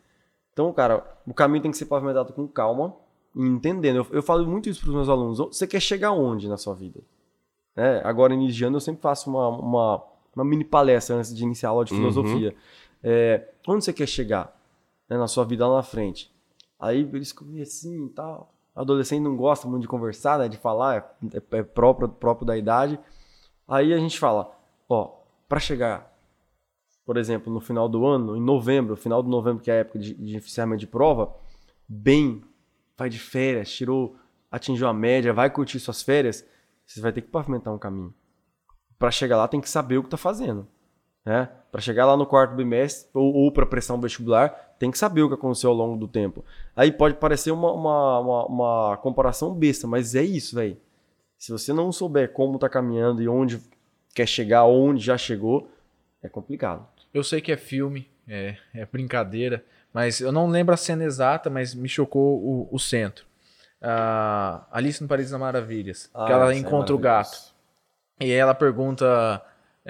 Então, 0.52 0.72
cara, 0.72 1.04
o 1.26 1.32
caminho 1.32 1.62
tem 1.62 1.70
que 1.70 1.76
ser 1.76 1.86
pavimentado 1.86 2.32
com 2.32 2.46
calma 2.46 2.94
e 3.34 3.40
entendendo. 3.42 3.96
Eu, 3.96 4.06
eu 4.10 4.22
falo 4.22 4.44
muito 4.46 4.68
isso 4.68 4.80
para 4.80 4.88
os 4.90 4.94
meus 4.94 5.08
alunos. 5.08 5.38
Você 5.38 5.66
quer 5.66 5.80
chegar 5.80 6.12
onde 6.12 6.48
na 6.48 6.56
sua 6.56 6.74
vida? 6.74 7.00
É, 7.76 8.02
agora, 8.04 8.34
ano, 8.34 8.48
eu 8.48 8.80
sempre 8.80 9.00
faço 9.00 9.30
uma, 9.30 9.48
uma, 9.48 10.02
uma 10.34 10.44
mini 10.44 10.64
palestra 10.64 11.16
antes 11.16 11.34
de 11.34 11.44
iniciar 11.44 11.68
a 11.68 11.72
aula 11.72 11.84
de 11.84 11.92
Uhum. 11.92 11.98
filosofia. 11.98 12.54
É, 13.02 13.48
onde 13.68 13.84
você 13.84 13.92
quer 13.92 14.08
chegar 14.08 14.54
né, 15.08 15.16
na 15.16 15.28
sua 15.28 15.44
vida 15.44 15.66
lá 15.66 15.76
na 15.76 15.82
frente? 15.82 16.30
Aí 16.78 17.00
eles 17.12 17.30
ficam 17.30 17.48
assim 17.60 18.06
e 18.06 18.10
tal. 18.10 18.54
Adolescente 18.74 19.20
não 19.20 19.36
gosta 19.36 19.66
muito 19.66 19.82
de 19.82 19.88
conversar, 19.88 20.38
né, 20.38 20.48
de 20.48 20.56
falar, 20.56 21.18
é, 21.34 21.58
é 21.58 21.62
próprio, 21.62 22.08
próprio 22.08 22.46
da 22.46 22.56
idade. 22.56 22.98
Aí 23.66 23.92
a 23.92 23.98
gente 23.98 24.18
fala, 24.18 24.56
ó, 24.88 25.16
para 25.48 25.58
chegar, 25.58 26.16
por 27.04 27.16
exemplo, 27.16 27.52
no 27.52 27.60
final 27.60 27.88
do 27.88 28.06
ano, 28.06 28.36
em 28.36 28.40
novembro, 28.40 28.96
final 28.96 29.22
de 29.22 29.28
novembro, 29.28 29.62
que 29.62 29.70
é 29.70 29.74
a 29.74 29.76
época 29.78 29.98
de, 29.98 30.14
de 30.14 30.36
encerramento 30.36 30.80
de 30.80 30.86
prova, 30.86 31.34
bem, 31.88 32.44
vai 32.96 33.08
de 33.08 33.18
férias, 33.18 33.72
tirou, 33.72 34.14
atingiu 34.50 34.86
a 34.86 34.94
média, 34.94 35.32
vai 35.32 35.50
curtir 35.50 35.80
suas 35.80 36.00
férias, 36.00 36.46
você 36.86 37.00
vai 37.00 37.12
ter 37.12 37.22
que 37.22 37.28
pavimentar 37.28 37.74
um 37.74 37.78
caminho. 37.78 38.14
Para 38.96 39.10
chegar 39.10 39.36
lá 39.36 39.48
tem 39.48 39.60
que 39.60 39.68
saber 39.68 39.98
o 39.98 40.04
que 40.04 40.08
tá 40.08 40.16
fazendo, 40.16 40.68
né? 41.24 41.48
Para 41.70 41.80
chegar 41.80 42.06
lá 42.06 42.16
no 42.16 42.26
quarto 42.26 42.54
bimestre 42.54 43.10
ou, 43.12 43.34
ou 43.34 43.52
para 43.52 43.66
um 43.94 44.00
vestibular, 44.00 44.48
tem 44.78 44.90
que 44.90 44.98
saber 44.98 45.22
o 45.22 45.28
que 45.28 45.34
aconteceu 45.34 45.70
ao 45.70 45.76
longo 45.76 45.96
do 45.98 46.08
tempo. 46.08 46.44
Aí 46.74 46.90
pode 46.90 47.16
parecer 47.16 47.50
uma, 47.50 47.72
uma, 47.72 48.18
uma, 48.20 48.46
uma 48.46 48.96
comparação 48.98 49.52
besta, 49.54 49.86
mas 49.86 50.14
é 50.14 50.22
isso, 50.22 50.56
velho. 50.56 50.76
Se 51.36 51.52
você 51.52 51.72
não 51.72 51.92
souber 51.92 52.32
como 52.32 52.58
tá 52.58 52.68
caminhando 52.68 53.22
e 53.22 53.28
onde 53.28 53.60
quer 54.14 54.26
chegar, 54.26 54.64
onde 54.64 55.04
já 55.04 55.16
chegou, 55.18 55.68
é 56.22 56.28
complicado. 56.28 56.86
Eu 57.12 57.22
sei 57.22 57.40
que 57.40 57.52
é 57.52 57.56
filme, 57.56 58.08
é, 58.26 58.56
é 58.74 58.86
brincadeira, 58.86 59.64
mas 59.92 60.20
eu 60.20 60.32
não 60.32 60.48
lembro 60.48 60.74
a 60.74 60.76
cena 60.76 61.04
exata, 61.04 61.48
mas 61.50 61.74
me 61.74 61.88
chocou 61.88 62.38
o, 62.42 62.68
o 62.72 62.78
centro. 62.78 63.24
Ah, 63.80 64.66
Alice 64.72 65.00
no 65.00 65.08
País 65.08 65.30
das 65.30 65.38
Maravilhas, 65.40 66.06
que 66.06 66.32
ela 66.32 66.48
Ah, 66.48 66.54
é 66.54 66.58
encontra 66.58 66.94
o 66.94 66.98
maravilhoso. 66.98 67.00
gato. 67.00 67.54
E 68.20 68.24
aí 68.24 68.32
ela 68.32 68.54
pergunta 68.54 69.40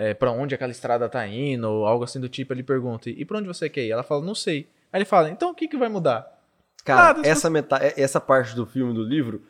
é, 0.00 0.14
para 0.14 0.30
onde 0.30 0.54
aquela 0.54 0.70
estrada 0.70 1.08
tá 1.08 1.26
indo, 1.26 1.68
ou 1.68 1.84
algo 1.86 2.04
assim 2.04 2.20
do 2.20 2.28
tipo. 2.28 2.52
Ele 2.52 2.62
pergunta, 2.62 3.10
e 3.10 3.24
pra 3.24 3.38
onde 3.38 3.48
você 3.48 3.68
quer 3.68 3.84
ir? 3.84 3.90
Ela 3.90 4.04
fala, 4.04 4.24
não 4.24 4.34
sei. 4.34 4.68
Aí 4.92 4.98
ele 4.98 5.04
fala, 5.04 5.28
então 5.28 5.50
o 5.50 5.54
que, 5.54 5.66
que 5.66 5.76
vai 5.76 5.88
mudar? 5.88 6.38
Cara, 6.84 7.14
Nada, 7.14 7.28
essa, 7.28 7.50
meta 7.50 7.78
essa 7.96 8.20
parte 8.20 8.54
do 8.54 8.64
filme, 8.64 8.94
do 8.94 9.02
livro, 9.02 9.42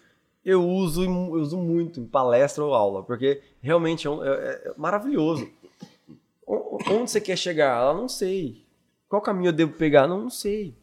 eu 0.44 0.64
uso, 0.66 1.04
eu 1.04 1.10
uso 1.32 1.58
muito 1.58 2.00
em 2.00 2.06
palestra 2.06 2.64
ou 2.64 2.72
aula, 2.74 3.02
porque 3.02 3.42
realmente 3.60 4.06
é, 4.06 4.10
um- 4.10 4.24
é- 4.24 4.28
é 4.64 4.72
maravilhoso. 4.76 5.48
O- 6.46 6.78
Onde 6.90 7.10
você 7.10 7.20
quer 7.20 7.36
chegar? 7.36 7.76
Ela 7.80 7.92
não 7.94 8.08
sei. 8.08 8.64
Qual 9.08 9.20
caminho 9.20 9.48
eu 9.48 9.52
devo 9.52 9.72
pegar? 9.74 10.06
Não, 10.06 10.22
não 10.22 10.30
sei. 10.30 10.74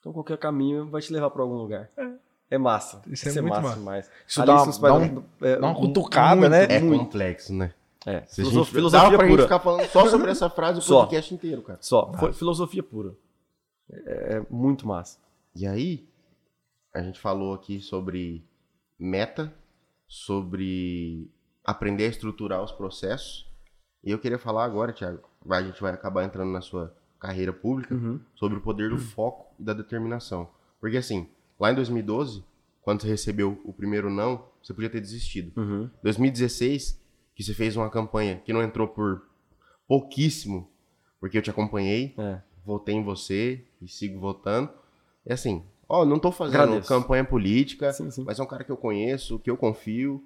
Então 0.00 0.12
qualquer 0.12 0.36
caminho 0.36 0.86
vai 0.86 1.00
te 1.00 1.12
levar 1.12 1.30
para 1.30 1.42
algum 1.42 1.54
lugar. 1.54 1.88
É 2.50 2.58
massa. 2.58 3.00
Isso 3.06 3.28
é 3.28 3.40
muito 3.40 3.54
massa. 3.62 3.76
demais. 3.78 4.10
Isso 4.26 4.40
dá 4.44 4.46
dá 4.46 4.94
um- 4.94 5.24
é, 5.40 5.56
dá 5.56 5.66
uma 5.66 5.74
cutucada, 5.74 6.36
muito, 6.36 6.50
né? 6.50 6.64
É 6.68 6.80
Muito. 6.80 7.04
complexo, 7.04 7.52
né? 7.54 7.72
É, 8.06 8.20
gente, 8.20 8.34
filosofia 8.34 8.90
dava 8.90 9.16
pra 9.16 9.26
gente 9.26 9.36
pura. 9.36 9.42
ficar 9.44 9.60
falando 9.60 9.88
só 9.88 10.08
sobre 10.08 10.30
essa 10.30 10.50
frase 10.50 10.78
o 10.78 10.82
Só. 10.82 11.00
podcast 11.02 11.34
inteiro, 11.34 11.62
cara. 11.62 11.78
Só, 11.80 12.12
foi 12.14 12.32
filosofia 12.32 12.82
pura. 12.82 13.14
É, 13.90 14.36
é 14.36 14.46
muito 14.50 14.86
massa. 14.86 15.18
E 15.56 15.66
aí, 15.66 16.06
a 16.92 17.02
gente 17.02 17.18
falou 17.18 17.54
aqui 17.54 17.80
sobre 17.80 18.44
meta, 18.98 19.52
sobre 20.06 21.30
aprender 21.64 22.04
a 22.04 22.08
estruturar 22.08 22.62
os 22.62 22.72
processos. 22.72 23.50
E 24.02 24.10
eu 24.10 24.18
queria 24.18 24.38
falar 24.38 24.64
agora, 24.64 24.92
Thiago, 24.92 25.20
a 25.48 25.62
gente 25.62 25.80
vai 25.80 25.92
acabar 25.92 26.24
entrando 26.24 26.50
na 26.50 26.60
sua 26.60 26.94
carreira 27.18 27.54
pública, 27.54 27.98
sobre 28.34 28.58
o 28.58 28.60
poder 28.60 28.90
do 28.90 28.98
foco 28.98 29.54
e 29.58 29.64
da 29.64 29.72
determinação. 29.72 30.50
Porque 30.78 30.98
assim, 30.98 31.26
lá 31.58 31.72
em 31.72 31.74
2012, 31.74 32.44
quando 32.82 33.00
você 33.00 33.08
recebeu 33.08 33.58
o 33.64 33.72
primeiro 33.72 34.10
não, 34.10 34.44
você 34.62 34.74
podia 34.74 34.90
ter 34.90 35.00
desistido. 35.00 35.58
Uhum. 35.58 35.88
2016, 36.02 37.02
que 37.34 37.42
você 37.42 37.52
fez 37.54 37.76
uma 37.76 37.90
campanha 37.90 38.40
que 38.44 38.52
não 38.52 38.62
entrou 38.62 38.86
por 38.88 39.22
pouquíssimo, 39.86 40.68
porque 41.20 41.36
eu 41.38 41.42
te 41.42 41.50
acompanhei, 41.50 42.14
É. 42.18 42.38
votei 42.64 42.94
em 42.94 43.02
você 43.02 43.62
e 43.80 43.88
sigo 43.88 44.18
votando. 44.20 44.70
É 45.26 45.34
assim, 45.34 45.62
ó, 45.88 46.04
não 46.04 46.18
tô 46.18 46.30
fazendo 46.30 46.60
Agradeço. 46.62 46.88
campanha 46.88 47.24
política, 47.24 47.92
Sim, 47.92 48.10
sim. 48.10 48.24
mas 48.24 48.38
é 48.38 48.42
um 48.42 48.46
cara 48.46 48.64
que 48.64 48.70
eu 48.72 48.76
conheço, 48.76 49.38
que 49.38 49.50
eu 49.50 49.56
confio 49.56 50.22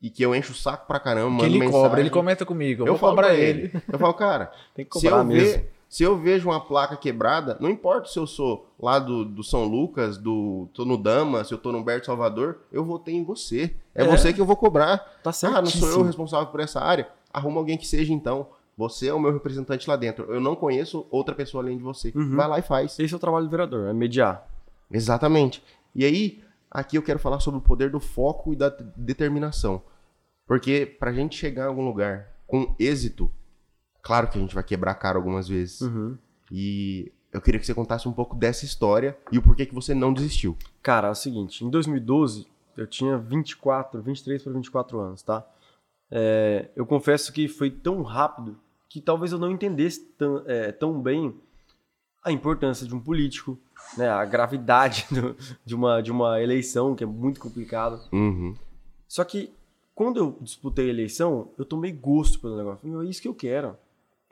e 0.00 0.10
que 0.10 0.22
eu 0.24 0.34
encho 0.34 0.52
o 0.52 0.54
saco 0.56 0.86
pra 0.86 0.98
caramba, 1.00 1.28
que 1.30 1.32
mando 1.36 1.46
ele 1.46 1.58
mensagem. 1.58 1.80
cobra, 1.82 2.00
ele 2.00 2.10
comenta 2.10 2.44
comigo, 2.44 2.82
eu, 2.82 2.86
vou 2.86 2.98
falo 2.98 3.12
cobrar 3.12 3.28
pra 3.28 3.36
ele. 3.38 3.70
Eu 3.90 3.98
falo, 3.98 4.14
cara, 4.14 4.52
Tem 4.74 4.84
que 4.84 4.98
se 4.98 5.06
cobrar 5.06 5.18
eu, 5.20 5.24
mesmo. 5.24 5.58
ver, 5.58 5.72
se 5.92 6.02
eu 6.02 6.16
vejo 6.18 6.48
uma 6.48 6.58
placa 6.58 6.96
quebrada, 6.96 7.58
não 7.60 7.68
importa 7.68 8.08
se 8.08 8.18
eu 8.18 8.26
sou 8.26 8.66
lá 8.80 8.98
do, 8.98 9.26
do 9.26 9.44
São 9.44 9.66
Lucas, 9.66 10.16
do 10.16 10.66
tô 10.72 10.86
no 10.86 10.96
Dama, 10.96 11.44
se 11.44 11.52
eu 11.52 11.58
tô 11.58 11.70
no 11.70 11.76
Humberto 11.76 12.06
Salvador, 12.06 12.60
eu 12.72 12.82
votei 12.82 13.14
em 13.14 13.22
você. 13.22 13.74
É, 13.94 14.02
É. 14.02 14.06
você 14.06 14.32
que 14.32 14.40
eu 14.40 14.46
vou 14.46 14.56
cobrar. 14.56 14.96
Tá 15.22 15.30
Ah, 15.42 15.60
não 15.60 15.66
sou 15.66 15.90
eu 15.90 16.02
responsável 16.02 16.46
por 16.46 16.60
essa 16.60 16.80
área? 16.80 17.10
Arruma 17.30 17.58
alguém 17.60 17.76
que 17.76 17.86
seja 17.86 18.10
então. 18.10 18.46
Você 18.74 19.08
é 19.08 19.12
o 19.12 19.20
meu 19.20 19.34
representante 19.34 19.86
lá 19.86 19.94
dentro. 19.94 20.32
Eu 20.32 20.40
não 20.40 20.56
conheço 20.56 21.06
outra 21.10 21.34
pessoa 21.34 21.62
além 21.62 21.76
de 21.76 21.82
você. 21.82 22.10
Uhum. 22.14 22.36
Vai 22.36 22.48
lá 22.48 22.58
e 22.58 22.62
faz. 22.62 22.98
Esse 22.98 23.12
é 23.12 23.16
o 23.18 23.20
trabalho 23.20 23.44
do 23.44 23.50
vereador, 23.50 23.86
é 23.86 23.92
mediar. 23.92 24.48
Exatamente. 24.90 25.62
E 25.94 26.06
aí, 26.06 26.42
aqui 26.70 26.96
eu 26.96 27.02
quero 27.02 27.18
falar 27.18 27.40
sobre 27.40 27.58
o 27.58 27.62
poder 27.62 27.90
do 27.90 28.00
foco 28.00 28.54
e 28.54 28.56
da 28.56 28.70
determinação. 28.96 29.82
Porque 30.46 30.86
pra 30.98 31.12
gente 31.12 31.36
chegar 31.36 31.64
em 31.64 31.68
algum 31.68 31.84
lugar 31.84 32.28
com 32.46 32.74
êxito, 32.78 33.30
claro 34.02 34.28
que 34.28 34.36
a 34.38 34.40
gente 34.40 34.54
vai 34.54 34.64
quebrar 34.64 34.90
a 34.92 34.94
cara 34.96 35.16
algumas 35.18 35.48
vezes. 35.48 35.80
Uhum. 35.80 36.16
E 36.50 37.10
eu 37.32 37.40
queria 37.40 37.58
que 37.58 37.64
você 37.66 37.74
contasse 37.74 38.06
um 38.08 38.12
pouco 38.12 38.36
dessa 38.36 38.64
história 38.64 39.16
e 39.30 39.38
o 39.38 39.42
porquê 39.42 39.64
que 39.64 39.74
você 39.74 39.94
não 39.94 40.12
desistiu. 40.12 40.56
Cara, 40.82 41.08
é 41.08 41.10
o 41.10 41.14
seguinte, 41.14 41.64
em 41.64 41.70
2012 41.70 42.46
eu 42.76 42.86
tinha 42.86 43.16
24, 43.16 44.00
23 44.02 44.42
para 44.42 44.52
24 44.52 44.98
anos, 45.00 45.22
tá? 45.22 45.46
É, 46.10 46.68
eu 46.76 46.84
confesso 46.84 47.32
que 47.32 47.48
foi 47.48 47.70
tão 47.70 48.02
rápido 48.02 48.58
que 48.88 49.00
talvez 49.00 49.32
eu 49.32 49.38
não 49.38 49.50
entendesse 49.50 50.04
tão, 50.18 50.42
é, 50.46 50.70
tão 50.72 51.00
bem 51.00 51.34
a 52.22 52.30
importância 52.30 52.86
de 52.86 52.94
um 52.94 53.00
político, 53.00 53.58
né? 53.96 54.08
A 54.08 54.24
gravidade 54.24 55.06
do- 55.10 55.34
de, 55.64 55.74
uma, 55.74 56.02
de 56.02 56.10
uma 56.12 56.40
eleição, 56.42 56.94
que 56.94 57.02
é 57.02 57.06
muito 57.06 57.40
complicado. 57.40 58.00
Uhum. 58.12 58.54
Só 59.08 59.24
que 59.24 59.50
quando 59.94 60.18
eu 60.18 60.38
disputei 60.40 60.86
a 60.86 60.90
eleição, 60.90 61.50
eu 61.58 61.64
tomei 61.64 61.92
gosto 61.92 62.38
pelo 62.40 62.56
negócio. 62.56 62.86
Meu, 62.86 63.02
é 63.02 63.06
isso 63.06 63.20
que 63.22 63.28
eu 63.28 63.34
quero. 63.34 63.76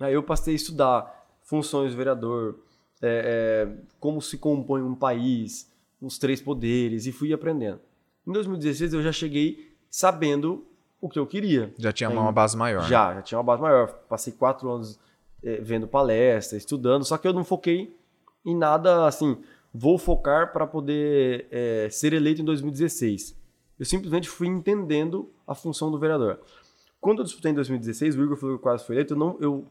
Aí 0.01 0.15
eu 0.15 0.23
passei 0.23 0.55
a 0.55 0.57
estudar 0.57 1.27
funções 1.43 1.93
do 1.93 1.97
vereador, 1.97 2.59
é, 3.03 3.67
é, 3.69 3.83
como 3.99 4.21
se 4.21 4.39
compõe 4.39 4.83
um 4.83 4.95
país, 4.95 5.71
os 6.01 6.19
três 6.19 6.41
poderes, 6.41 7.07
e 7.07 7.13
fui 7.13 7.33
aprendendo. 7.33 7.81
Em 8.27 8.33
2016 8.33 8.95
eu 8.95 9.03
já 9.03 9.13
cheguei 9.13 9.73
sabendo 9.91 10.65
o 11.01 11.09
que 11.09 11.19
eu 11.19 11.27
queria. 11.27 11.73
Já 11.79 11.93
tinha 11.93 12.09
Tem- 12.09 12.19
uma 12.19 12.33
base 12.33 12.57
maior. 12.57 12.83
Já, 12.83 13.15
já 13.15 13.23
tinha 13.23 13.39
uma 13.39 13.45
base 13.45 13.63
maior. 13.63 13.89
Passei 14.09 14.33
quatro 14.33 14.71
anos 14.71 14.99
eh, 15.43 15.61
vendo 15.63 15.89
palestra, 15.89 16.57
estudando, 16.59 17.05
só 17.05 17.17
que 17.17 17.27
eu 17.27 17.33
não 17.33 17.45
foquei 17.45 17.95
em 18.45 18.57
nada 18.57 19.07
assim. 19.07 19.39
Vou 19.73 19.99
focar 19.99 20.53
para 20.53 20.67
poder 20.67 21.47
eh, 21.51 21.89
ser 21.91 22.13
eleito 22.13 22.43
em 22.43 22.45
2016. 22.45 23.37
Eu 23.79 23.87
simplesmente 23.87 24.29
fui 24.29 24.47
entendendo 24.47 25.31
a 25.47 25.55
função 25.55 25.91
do 25.91 25.99
vereador. 25.99 26.41
Quando 27.01 27.21
eu 27.21 27.25
disputei 27.25 27.51
em 27.51 27.55
2016, 27.55 28.17
o 28.17 28.23
Igor 28.23 28.37
falou 28.37 28.57
que 28.59 28.63
quase 28.63 28.85
foi 28.85 28.97
eleito, 28.97 29.15
eu, 29.15 29.19
não, 29.19 29.39
eu 29.41 29.67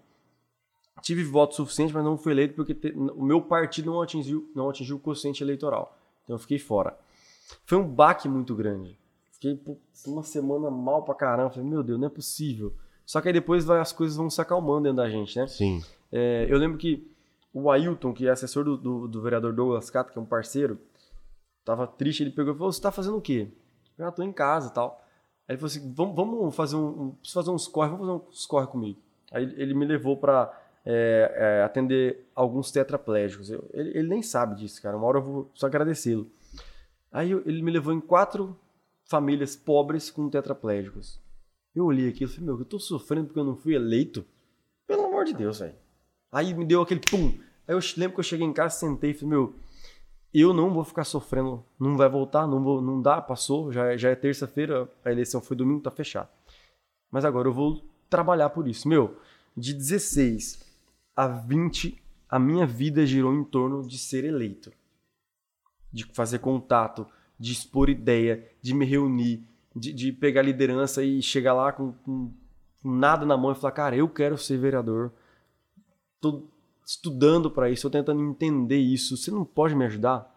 tive 1.02 1.24
voto 1.24 1.56
suficiente, 1.56 1.94
mas 1.94 2.04
não 2.04 2.18
fui 2.18 2.32
eleito 2.32 2.54
porque 2.56 2.74
te- 2.74 2.92
o 2.92 3.24
meu 3.24 3.42
partido 3.42 3.92
não 3.92 4.02
atingiu, 4.02 4.50
não 4.56 4.70
atingiu 4.70 4.98
o 4.98 5.00
quociente 5.00 5.44
eleitoral. 5.44 5.98
Então 6.24 6.36
eu 6.36 6.40
fiquei 6.40 6.60
fora. 6.60 6.98
Foi 7.66 7.78
um 7.78 7.88
baque 7.88 8.28
muito 8.30 8.56
grande. 8.56 8.98
Fiquei 9.32 9.56
pô, 9.56 9.78
uma 10.08 10.24
semana 10.24 10.70
mal 10.70 11.04
pra 11.04 11.16
caramba. 11.16 11.50
Falei, 11.50 11.68
meu 11.70 11.82
Deus, 11.82 12.00
não 12.00 12.08
é 12.08 12.10
possível. 12.10 12.74
Só 13.06 13.22
que 13.22 13.28
aí 13.30 13.34
depois 13.34 13.66
vai- 13.66 13.80
as 13.80 13.92
coisas 13.92 14.16
vão 14.18 14.30
se 14.30 14.40
acalmando 14.42 14.84
dentro 14.84 14.98
da 14.98 15.10
gente, 15.10 15.38
né? 15.40 15.48
Sim. 15.48 15.84
É, 16.12 16.46
eu 16.50 16.58
lembro 16.58 16.78
que 16.78 17.10
o 17.54 17.72
Ailton, 17.72 18.14
que 18.14 18.28
é 18.28 18.30
assessor 18.30 18.64
do, 18.64 18.78
do, 18.78 19.08
do 19.08 19.22
vereador 19.22 19.54
Douglas 19.54 19.90
Cato, 19.90 20.12
que 20.14 20.20
é 20.20 20.22
um 20.22 20.26
parceiro, 20.26 20.78
tava 21.66 21.88
triste, 21.88 22.22
ele 22.24 22.32
pegou 22.32 22.54
e 22.54 22.58
falou, 22.58 22.72
você 22.72 22.82
tá 22.82 22.92
fazendo 22.92 23.18
o 23.18 23.22
quê? 23.22 23.48
Eu 23.98 24.08
ah, 24.08 24.12
tô 24.12 24.22
em 24.24 24.32
casa 24.32 24.70
e 24.70 24.74
tal. 24.74 25.04
Aí 25.48 25.54
ele 25.54 25.58
falou 25.58 25.68
assim, 25.68 25.94
vamos, 25.94 26.16
vamos 26.16 26.56
fazer 26.56 26.76
um, 26.76 26.88
um- 26.88 27.12
preciso 27.12 27.40
fazer 27.40 27.52
uns 27.52 27.68
corre, 27.68 27.90
vamos 27.90 28.06
fazer 28.08 28.22
uns 28.30 28.46
corre 28.46 28.68
comigo. 28.68 29.00
Aí 29.32 29.44
ele 29.58 29.74
me 29.74 29.86
levou 29.86 30.18
pra 30.18 30.52
é, 30.92 31.34
é, 31.60 31.64
atender 31.64 32.26
alguns 32.34 32.72
tetraplégicos. 32.72 33.52
Eu- 33.52 33.70
ele, 33.74 33.90
ele 33.98 34.08
nem 34.08 34.24
sabe 34.24 34.56
disso, 34.56 34.82
cara. 34.82 34.98
Uma 34.98 35.06
hora 35.06 35.20
eu 35.20 35.24
vou 35.24 35.52
só 35.54 35.68
agradecê-lo. 35.68 36.28
Aí 37.12 37.30
eu- 37.30 37.44
ele 37.46 37.62
me 37.62 37.70
levou 37.72 37.94
em 37.94 38.00
quatro 38.02 38.58
famílias 39.06 39.56
pobres 39.56 40.10
com 40.10 40.28
tetraplégicos. 40.30 41.20
Eu 41.76 41.86
olhei 41.86 42.10
aquilo 42.10 42.30
e 42.32 42.34
falei, 42.34 42.46
meu, 42.48 42.60
eu 42.60 42.66
tô 42.66 42.80
sofrendo 42.80 43.28
porque 43.28 43.40
eu 43.40 43.44
não 43.44 43.56
fui 43.56 43.76
eleito? 43.76 44.26
Pelo 44.88 45.06
amor 45.06 45.26
de 45.26 45.34
Deus, 45.36 45.60
velho. 45.60 45.76
Aí 46.32 46.54
me 46.56 46.66
deu 46.66 46.82
aquele 46.82 47.00
pum. 47.02 47.38
Aí 47.68 47.76
eu 47.76 47.80
lembro 47.98 48.16
que 48.16 48.20
eu 48.20 48.24
cheguei 48.24 48.46
em 48.48 48.54
casa, 48.54 48.76
sentei 48.80 49.12
e 49.12 49.14
falei, 49.14 49.30
meu, 49.30 49.56
eu 50.34 50.54
não 50.54 50.74
vou 50.74 50.84
ficar 50.84 51.04
sofrendo, 51.04 51.64
não 51.80 51.96
vai 51.98 52.10
voltar, 52.10 52.48
não 52.48 52.64
vou, 52.64 52.82
não 52.82 53.00
dá, 53.00 53.22
passou, 53.22 53.72
já, 53.72 53.96
já 53.96 54.10
é 54.10 54.16
terça-feira, 54.16 54.90
a 55.06 55.12
eleição 55.12 55.40
foi 55.40 55.56
domingo, 55.56 55.82
tá 55.82 55.92
fechado. 55.92 56.30
Mas 57.12 57.26
agora 57.26 57.48
eu 57.48 57.54
vou 57.54 57.84
trabalhar 58.10 58.50
por 58.50 58.68
isso. 58.68 58.88
Meu, 58.88 59.18
de 59.56 59.74
16 59.74 60.68
a 61.20 61.28
20, 61.28 62.02
a 62.30 62.40
minha 62.40 62.66
vida 62.66 63.06
girou 63.06 63.34
em 63.34 63.44
torno 63.44 63.86
de 63.86 63.98
ser 63.98 64.24
eleito. 64.24 64.72
De 65.92 66.06
fazer 66.14 66.40
contato, 66.40 67.06
de 67.38 67.52
expor 67.52 67.90
ideia, 67.90 68.48
de 68.62 68.74
me 68.74 68.86
reunir, 68.86 69.44
de, 69.76 69.92
de 69.92 70.12
pegar 70.14 70.42
liderança 70.44 71.04
e 71.04 71.22
chegar 71.22 71.54
lá 71.54 71.72
com, 71.74 71.92
com- 72.06 72.32
nada 72.84 73.26
na 73.26 73.36
mão 73.36 73.52
e 73.52 73.56
falar, 73.56 73.72
cara, 73.74 73.96
eu 73.96 74.08
quero 74.08 74.38
ser 74.38 74.58
vereador. 74.58 75.12
Tô 76.22 76.44
estudando 76.86 77.50
para 77.52 77.70
isso, 77.70 77.84
tô 77.84 77.90
tentando 77.90 78.22
entender 78.24 78.78
isso. 78.78 79.18
Você 79.18 79.30
não 79.32 79.44
pode 79.44 79.76
me 79.76 79.86
ajudar? 79.86 80.34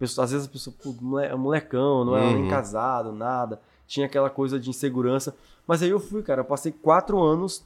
Às 0.00 0.32
vezes 0.32 0.46
a 0.46 0.50
pessoa, 0.50 0.74
pô, 0.82 1.18
é 1.20 1.34
um 1.34 1.38
molecão, 1.38 2.04
não 2.04 2.16
era 2.16 2.26
nem 2.32 2.42
Uhum. 2.42 2.48
casado, 2.50 3.12
nada. 3.12 3.60
Tinha 3.86 4.06
aquela 4.06 4.28
coisa 4.28 4.58
de 4.58 4.68
insegurança. 4.70 5.36
Mas 5.66 5.82
aí 5.82 5.90
eu 5.90 6.00
fui, 6.00 6.22
cara. 6.22 6.40
Eu 6.40 6.44
passei 6.44 6.72
quatro 6.72 7.22
anos 7.22 7.64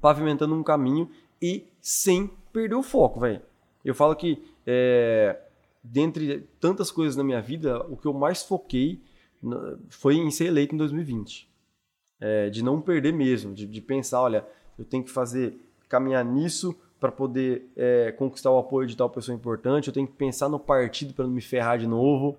pavimentando 0.00 0.54
um 0.54 0.62
caminho 0.62 1.10
e 1.40 1.66
sem 1.80 2.30
perder 2.52 2.74
o 2.74 2.82
foco, 2.82 3.20
velho. 3.20 3.40
Eu 3.84 3.94
falo 3.94 4.14
que, 4.14 4.42
é, 4.66 5.40
dentre 5.82 6.46
tantas 6.60 6.90
coisas 6.90 7.16
na 7.16 7.24
minha 7.24 7.40
vida, 7.40 7.84
o 7.86 7.96
que 7.96 8.06
eu 8.06 8.12
mais 8.12 8.42
foquei 8.42 9.00
foi 9.88 10.16
em 10.16 10.30
ser 10.30 10.46
eleito 10.46 10.74
em 10.74 10.78
2020. 10.78 11.48
É, 12.20 12.50
de 12.50 12.62
não 12.62 12.80
perder 12.82 13.12
mesmo, 13.12 13.54
de, 13.54 13.66
de 13.66 13.80
pensar, 13.80 14.20
olha, 14.20 14.46
eu 14.78 14.84
tenho 14.84 15.02
que 15.02 15.10
fazer, 15.10 15.58
caminhar 15.88 16.22
nisso 16.22 16.78
para 17.00 17.10
poder 17.10 17.70
é, 17.74 18.12
conquistar 18.12 18.50
o 18.50 18.58
apoio 18.58 18.86
de 18.86 18.94
tal 18.94 19.08
pessoa 19.08 19.34
importante, 19.34 19.88
eu 19.88 19.94
tenho 19.94 20.06
que 20.06 20.12
pensar 20.12 20.50
no 20.50 20.60
partido 20.60 21.14
para 21.14 21.24
não 21.24 21.32
me 21.32 21.40
ferrar 21.40 21.78
de 21.78 21.86
novo, 21.86 22.36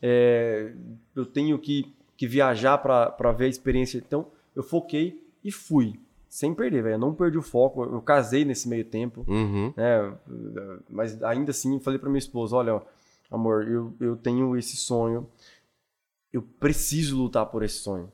é, 0.00 0.72
eu 1.16 1.26
tenho 1.26 1.58
que, 1.58 1.92
que 2.16 2.28
viajar 2.28 2.78
para 2.78 3.32
ver 3.32 3.46
a 3.46 3.48
experiência. 3.48 3.98
Então, 3.98 4.28
eu 4.54 4.62
foquei 4.62 5.20
e 5.42 5.50
fui, 5.50 5.98
sem 6.34 6.52
perder, 6.52 6.82
velho. 6.82 6.94
Eu 6.94 6.98
não 6.98 7.14
perdi 7.14 7.38
o 7.38 7.42
foco, 7.42 7.84
eu 7.84 8.02
casei 8.02 8.44
nesse 8.44 8.68
meio 8.68 8.84
tempo, 8.84 9.24
Uhum. 9.28 9.72
né? 9.76 10.16
Mas 10.90 11.22
ainda 11.22 11.52
assim, 11.52 11.78
falei 11.78 11.96
para 11.98 12.08
minha 12.10 12.18
esposa: 12.18 12.56
olha, 12.56 12.82
amor, 13.30 13.68
eu, 13.68 13.92
eu 14.00 14.16
tenho 14.16 14.56
esse 14.56 14.76
sonho, 14.76 15.28
eu 16.32 16.42
preciso 16.42 17.16
lutar 17.16 17.46
por 17.46 17.62
esse 17.62 17.76
sonho. 17.78 18.10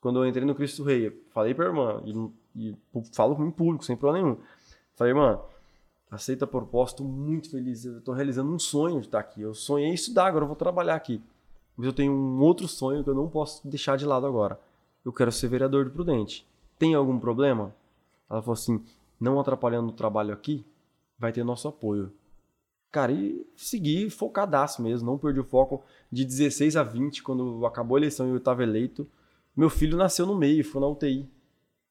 Quando 0.00 0.22
eu 0.22 0.28
entrei 0.28 0.44
no 0.46 0.54
Cristo 0.54 0.84
Rei, 0.84 1.10
falei 1.32 1.54
pra 1.54 1.66
irmã, 1.66 2.00
e, 2.04 2.70
e 2.70 2.76
falo 3.12 3.44
em 3.44 3.50
público, 3.50 3.84
sem 3.84 3.96
problema 3.96 4.24
nenhum. 4.28 4.38
Falei, 4.94 5.12
irmã, 5.12 5.40
aceita 6.08 6.44
a 6.44 6.48
proposta, 6.48 6.98
tô 6.98 7.04
muito 7.04 7.50
feliz, 7.50 7.84
eu 7.84 8.00
tô 8.00 8.12
realizando 8.12 8.52
um 8.52 8.58
sonho 8.60 9.00
de 9.00 9.08
estar 9.08 9.18
aqui. 9.18 9.42
Eu 9.42 9.54
sonhei 9.54 9.92
estudar, 9.92 10.26
agora 10.26 10.44
eu 10.44 10.48
vou 10.48 10.54
trabalhar 10.56 10.94
aqui. 10.94 11.20
Mas 11.76 11.86
eu 11.86 11.92
tenho 11.92 12.12
um 12.12 12.40
outro 12.40 12.68
sonho 12.68 13.02
que 13.02 13.10
eu 13.10 13.14
não 13.14 13.28
posso 13.28 13.66
deixar 13.68 13.96
de 13.96 14.06
lado 14.06 14.24
agora. 14.24 14.58
Eu 15.04 15.12
quero 15.12 15.32
ser 15.32 15.48
vereador 15.48 15.84
de 15.84 15.90
Prudente. 15.90 16.46
Tem 16.78 16.94
algum 16.94 17.18
problema? 17.18 17.74
Ela 18.28 18.42
falou 18.42 18.54
assim: 18.54 18.84
não 19.20 19.40
atrapalhando 19.40 19.88
o 19.88 19.92
trabalho 19.92 20.32
aqui, 20.32 20.64
vai 21.18 21.32
ter 21.32 21.44
nosso 21.44 21.68
apoio. 21.68 22.12
Cara, 22.90 23.12
e 23.12 23.46
segui 23.56 24.08
focadaço 24.08 24.82
mesmo, 24.82 25.06
não 25.10 25.18
perdi 25.18 25.40
o 25.40 25.44
foco. 25.44 25.84
De 26.10 26.24
16 26.24 26.76
a 26.76 26.82
20, 26.82 27.22
quando 27.22 27.66
acabou 27.66 27.96
a 27.96 28.00
eleição 28.00 28.26
e 28.26 28.30
eu 28.30 28.36
estava 28.38 28.62
eleito, 28.62 29.06
meu 29.54 29.68
filho 29.68 29.96
nasceu 29.96 30.26
no 30.26 30.36
meio, 30.36 30.64
foi 30.64 30.80
na 30.80 30.86
UTI. 30.86 31.28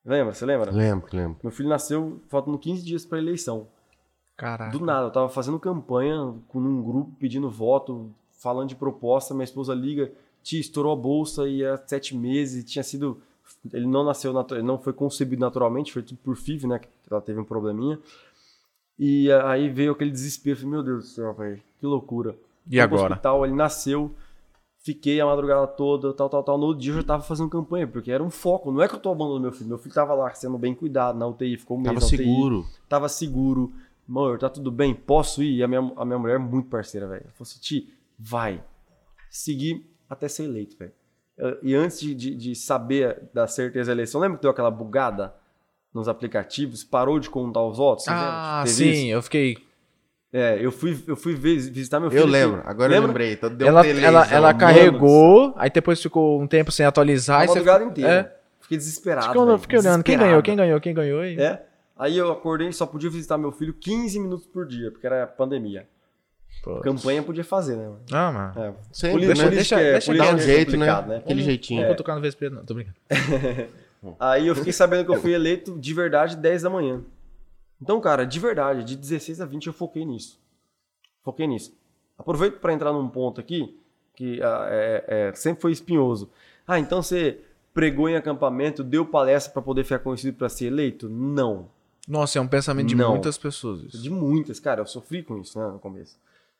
Lembra? 0.05 0.33
Você 0.33 0.45
lembra? 0.45 0.71
Lembro, 0.71 1.09
lembro. 1.11 1.39
Meu 1.41 1.51
filho 1.51 1.69
nasceu 1.69 2.21
faltando 2.27 2.57
15 2.59 2.83
dias 2.83 3.05
para 3.05 3.17
eleição. 3.17 3.67
Caraca. 4.37 4.77
Do 4.77 4.85
nada, 4.85 5.07
eu 5.07 5.11
tava 5.11 5.29
fazendo 5.29 5.59
campanha 5.59 6.35
com 6.47 6.59
um 6.59 6.83
grupo 6.83 7.11
pedindo 7.19 7.49
voto, 7.49 8.13
falando 8.31 8.69
de 8.69 8.75
proposta, 8.75 9.33
minha 9.33 9.45
esposa 9.45 9.73
liga, 9.73 10.11
tia, 10.43 10.59
estourou 10.59 10.93
a 10.93 10.95
bolsa 10.95 11.47
e 11.47 11.65
há 11.65 11.77
sete 11.87 12.15
meses, 12.15 12.63
tinha 12.63 12.83
sido. 12.83 13.21
Ele 13.73 13.87
não 13.87 14.03
nasceu, 14.03 14.33
ele 14.51 14.61
não 14.61 14.77
foi 14.77 14.93
concebido 14.93 15.41
naturalmente, 15.41 15.91
foi 15.93 16.03
tudo 16.03 16.17
por 16.23 16.35
FIV, 16.35 16.67
né? 16.67 16.79
Que 16.79 16.87
ela 17.09 17.21
teve 17.21 17.39
um 17.39 17.43
probleminha. 17.43 17.99
E 18.97 19.31
aí 19.31 19.69
veio 19.69 19.91
aquele 19.91 20.11
desespero, 20.11 20.55
falei, 20.55 20.71
meu 20.71 20.83
Deus 20.83 21.03
do 21.03 21.09
céu, 21.09 21.33
velho, 21.33 21.61
que 21.79 21.85
loucura. 21.85 22.35
E 22.69 22.79
agora? 22.79 23.13
hospital, 23.13 23.45
ele 23.45 23.53
nasceu, 23.53 24.15
fiquei 24.79 25.19
a 25.19 25.25
madrugada 25.25 25.67
toda, 25.67 26.13
tal, 26.13 26.29
tal, 26.29 26.43
tal. 26.43 26.57
No 26.57 26.67
outro 26.67 26.81
dia 26.81 26.93
eu 26.93 26.97
já 26.97 27.03
tava 27.03 27.23
fazendo 27.23 27.49
campanha, 27.49 27.87
porque 27.87 28.11
era 28.11 28.23
um 28.23 28.29
foco. 28.29 28.71
Não 28.71 28.81
é 28.81 28.87
que 28.87 28.95
eu 28.95 28.99
tô 28.99 29.11
abandonando 29.11 29.41
meu 29.41 29.51
filho, 29.51 29.69
meu 29.69 29.77
filho 29.77 29.93
tava 29.93 30.13
lá 30.13 30.33
sendo 30.33 30.57
bem 30.57 30.73
cuidado 30.73 31.17
na 31.17 31.27
UTI, 31.27 31.57
ficou 31.57 31.77
um 31.77 31.81
mês 31.81 31.93
Tava 31.93 32.05
UTI 32.05 32.17
seguro. 32.17 32.65
tava 32.87 33.09
seguro. 33.09 33.73
Amor, 34.07 34.37
tá 34.37 34.49
tudo 34.49 34.71
bem? 34.71 34.93
Posso 34.93 35.41
ir? 35.41 35.57
E 35.57 35.63
a 35.63 35.67
minha, 35.67 35.91
a 35.97 36.05
minha 36.05 36.19
mulher 36.19 36.35
é 36.35 36.39
muito 36.39 36.69
parceira, 36.69 37.07
velho. 37.07 37.23
Ela 37.23 37.31
falou 37.31 37.41
assim, 37.49 37.59
Ti, 37.59 37.93
vai. 38.17 38.63
Segui 39.31 39.85
até 40.07 40.27
ser 40.27 40.43
eleito, 40.43 40.77
velho. 40.77 40.93
Eh, 41.39 41.57
E 41.63 41.75
antes 41.75 41.99
de, 41.99 42.13
de, 42.15 42.35
de 42.35 42.55
saber 42.55 43.21
da 43.33 43.47
certeza 43.47 43.87
da 43.87 43.93
eleição, 43.93 44.19
lembra 44.21 44.37
que 44.37 44.41
deu 44.43 44.51
aquela 44.51 44.71
bugada 44.71 45.33
nos 45.93 46.07
aplicativos? 46.07 46.83
Parou 46.83 47.19
de 47.19 47.29
contar 47.29 47.61
os 47.63 47.77
votos? 47.77 48.05
Ah, 48.07 48.63
sim, 48.67 48.89
isso? 48.91 49.07
eu 49.07 49.21
fiquei. 49.21 49.57
É, 50.33 50.57
eu 50.61 50.69
fui, 50.71 51.01
eu 51.07 51.15
fui 51.15 51.33
visitar 51.33 51.97
meu 51.99 52.09
filho. 52.09 52.19
Eu 52.19 52.23
aqui. 52.25 52.31
lembro, 52.33 52.61
agora 52.65 52.91
eu 52.91 52.95
Lembra? 52.95 53.07
lembrei. 53.07 53.33
Então 53.33 53.49
deu 53.55 53.67
Ela, 53.67 53.81
um 53.81 53.85
ela, 53.85 54.27
ela 54.31 54.53
carregou, 54.53 55.53
aí 55.55 55.69
depois 55.69 56.01
ficou 56.01 56.41
um 56.41 56.47
tempo 56.47 56.71
sem 56.73 56.85
atualizar. 56.85 57.41
A 57.41 57.45
e 57.45 57.47
madrugada 57.47 57.79
ficou- 57.79 57.91
inteira. 57.91 58.11
É, 58.31 58.35
Fiquei 58.59 58.77
desesperado, 58.79 59.27
fiquei, 59.27 59.45
velho, 59.45 59.59
fiquei 59.59 59.79
olhando. 59.79 60.03
Quem 60.03 60.17
ganhou? 60.17 60.41
Quem 60.41 60.55
ganhou? 60.55 60.81
Quem 60.81 60.93
ganhou? 60.93 61.23
E... 61.23 61.39
É. 61.39 61.63
Aí 61.95 62.17
eu 62.17 62.31
acordei 62.31 62.67
e 62.67 62.73
só 62.73 62.85
podia 62.87 63.09
visitar 63.11 63.37
meu 63.37 63.51
filho 63.51 63.73
15 63.75 64.19
minutos 64.19 64.47
por 64.47 64.65
dia, 64.65 64.89
porque 64.91 65.05
era 65.05 65.25
pandemia. 65.27 65.87
Pô. 66.63 66.79
Campanha 66.81 67.21
podia 67.21 67.43
fazer, 67.43 67.75
né? 67.75 67.83
mano? 67.87 67.99
Ah, 68.11 68.31
mano. 68.31 68.59
É. 68.59 68.73
Sempre, 68.91 69.27
Poli- 69.27 69.39
né? 69.39 69.49
Deixa- 69.49 69.79
é- 69.79 69.91
deixa 69.93 70.13
Dá 70.15 70.23
um 70.23 70.35
é 70.35 70.37
jeito, 70.39 70.77
né? 70.77 70.87
complicado, 70.87 71.11
Aquele 71.19 71.39
Não 71.39 71.45
jeitinho. 71.45 71.85
vou 71.85 71.95
tocar 71.95 72.15
no 72.15 72.21
vespeiro, 72.21 72.55
não. 72.55 72.65
Tô 72.65 72.73
brincando. 72.73 72.95
Aí 74.19 74.47
eu 74.47 74.55
fiquei 74.55 74.73
sabendo 74.73 75.05
que 75.05 75.11
eu 75.11 75.19
fui 75.21 75.33
eleito 75.33 75.77
de 75.79 75.93
verdade 75.93 76.35
10 76.37 76.61
da 76.63 76.69
manhã. 76.69 77.01
Então, 77.81 77.99
cara, 77.99 78.25
de 78.25 78.39
verdade, 78.39 78.83
de 78.83 78.95
16 78.95 79.41
a 79.41 79.45
20 79.45 79.67
eu 79.67 79.73
foquei 79.73 80.05
nisso. 80.05 80.39
Foquei 81.23 81.47
nisso. 81.47 81.75
Aproveito 82.17 82.59
para 82.59 82.71
entrar 82.73 82.93
num 82.93 83.07
ponto 83.09 83.39
aqui 83.41 83.77
que 84.15 84.41
ah, 84.41 84.67
é- 84.69 85.03
é, 85.29 85.33
sempre 85.33 85.61
foi 85.61 85.71
espinhoso. 85.71 86.29
Ah, 86.67 86.79
então 86.79 87.01
você 87.01 87.39
pregou 87.73 88.07
em 88.07 88.15
acampamento, 88.15 88.83
deu 88.83 89.05
palestra 89.05 89.51
para 89.51 89.61
poder 89.61 89.83
ficar 89.83 89.99
conhecido 89.99 90.37
para 90.37 90.47
ser 90.49 90.67
eleito? 90.67 91.09
Não. 91.09 91.67
Nossa, 92.07 92.37
é 92.37 92.41
um 92.41 92.47
pensamento 92.47 92.87
de 92.87 92.95
Não. 92.95 93.11
muitas 93.11 93.37
pessoas. 93.37 93.81
isso. 93.83 94.01
De 94.01 94.09
muitas, 94.09 94.59
cara, 94.59 94.81
eu 94.81 94.85
sofri 94.85 95.23
com 95.23 95.37
isso, 95.39 95.59
né, 95.59 95.67
no 95.67 95.79
começo. 95.79 96.15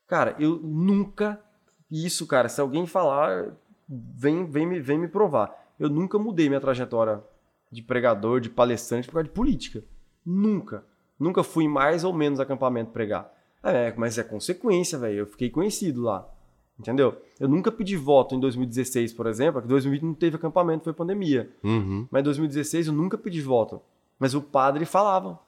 Cara, 0.08 0.36
eu 0.40 0.60
nunca. 0.62 1.42
Isso, 1.90 2.28
cara, 2.28 2.50
se 2.50 2.62
alguém 2.62 2.86
falar, 2.86 3.56
vem, 3.88 4.46
vem, 4.46 4.66
me, 4.66 4.80
vem 4.80 4.98
me 4.98 5.08
provar. 5.08 5.54
Eu 5.80 5.90
nunca 5.90 6.18
mudei 6.18 6.48
minha 6.48 6.62
trajetória 6.62 7.24
de 7.72 7.82
pregador, 7.82 8.40
de 8.40 8.50
palestrante 8.50 9.08
por 9.08 9.14
causa 9.14 9.28
de 9.28 9.34
política. 9.34 9.84
Nunca. 10.26 10.84
Nunca 11.20 11.44
fui 11.44 11.68
mais 11.68 12.04
ou 12.04 12.14
menos 12.14 12.40
acampamento 12.40 12.92
pregar. 12.92 13.32
É, 13.64 13.94
mas 13.98 14.18
é 14.18 14.24
consequência, 14.24 14.98
velho. 14.98 15.20
Eu 15.20 15.28
fiquei 15.28 15.50
conhecido 15.50 16.02
lá. 16.02 16.30
Entendeu? 16.78 17.18
Eu 17.40 17.48
nunca 17.48 17.72
pedi 17.72 17.96
voto 17.96 18.36
em 18.36 18.40
2016, 18.40 19.14
por 19.14 19.28
exemplo, 19.28 19.54
porque 19.54 19.68
2020 19.70 20.04
não 20.04 20.14
teve 20.14 20.36
acampamento, 20.36 20.84
foi 20.84 20.94
pandemia. 20.94 21.50
Uhum. 21.64 22.06
Mas 22.12 22.20
em 22.20 22.24
2016 22.24 22.88
eu 22.88 22.94
nunca 22.94 23.18
pedi 23.18 23.42
voto. 23.42 23.82
Mas 24.20 24.34
o 24.34 24.42
padre 24.42 24.86
falava. 24.86 25.40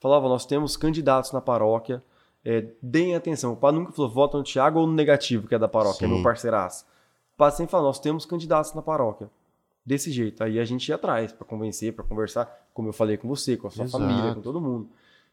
Falava, 0.00 0.28
nós 0.28 0.44
temos 0.44 0.76
candidatos 0.76 1.30
na 1.30 1.40
paróquia, 1.40 2.02
é, 2.44 2.66
deem 2.82 3.14
atenção. 3.14 3.52
O 3.52 3.56
padre 3.56 3.80
nunca 3.80 3.92
falou, 3.92 4.10
vota 4.10 4.36
no 4.36 4.44
Tiago 4.44 4.80
ou 4.80 4.86
no 4.86 4.92
negativo, 4.92 5.46
que 5.46 5.54
é 5.54 5.58
da 5.58 5.68
paróquia, 5.68 6.04
é 6.04 6.08
Sim. 6.08 6.14
meu 6.14 6.22
parceiraço. 6.22 6.84
O 7.34 7.36
padre 7.36 7.56
sempre 7.56 7.70
fala, 7.70 7.84
nós 7.84 8.00
temos 8.00 8.26
candidatos 8.26 8.74
na 8.74 8.82
paróquia. 8.82 9.30
Desse 9.84 10.12
jeito. 10.12 10.44
Aí 10.44 10.60
a 10.60 10.64
gente 10.64 10.88
ia 10.88 10.94
atrás 10.94 11.32
para 11.32 11.44
convencer, 11.44 11.92
para 11.92 12.04
conversar, 12.04 12.68
como 12.72 12.88
eu 12.88 12.92
falei 12.92 13.16
com 13.16 13.26
você, 13.26 13.56
com 13.56 13.66
a 13.66 13.70
sua 13.70 13.84
Exato. 13.84 14.04
família, 14.04 14.34
com 14.34 14.40
todo 14.40 14.60
mundo. 14.60 14.88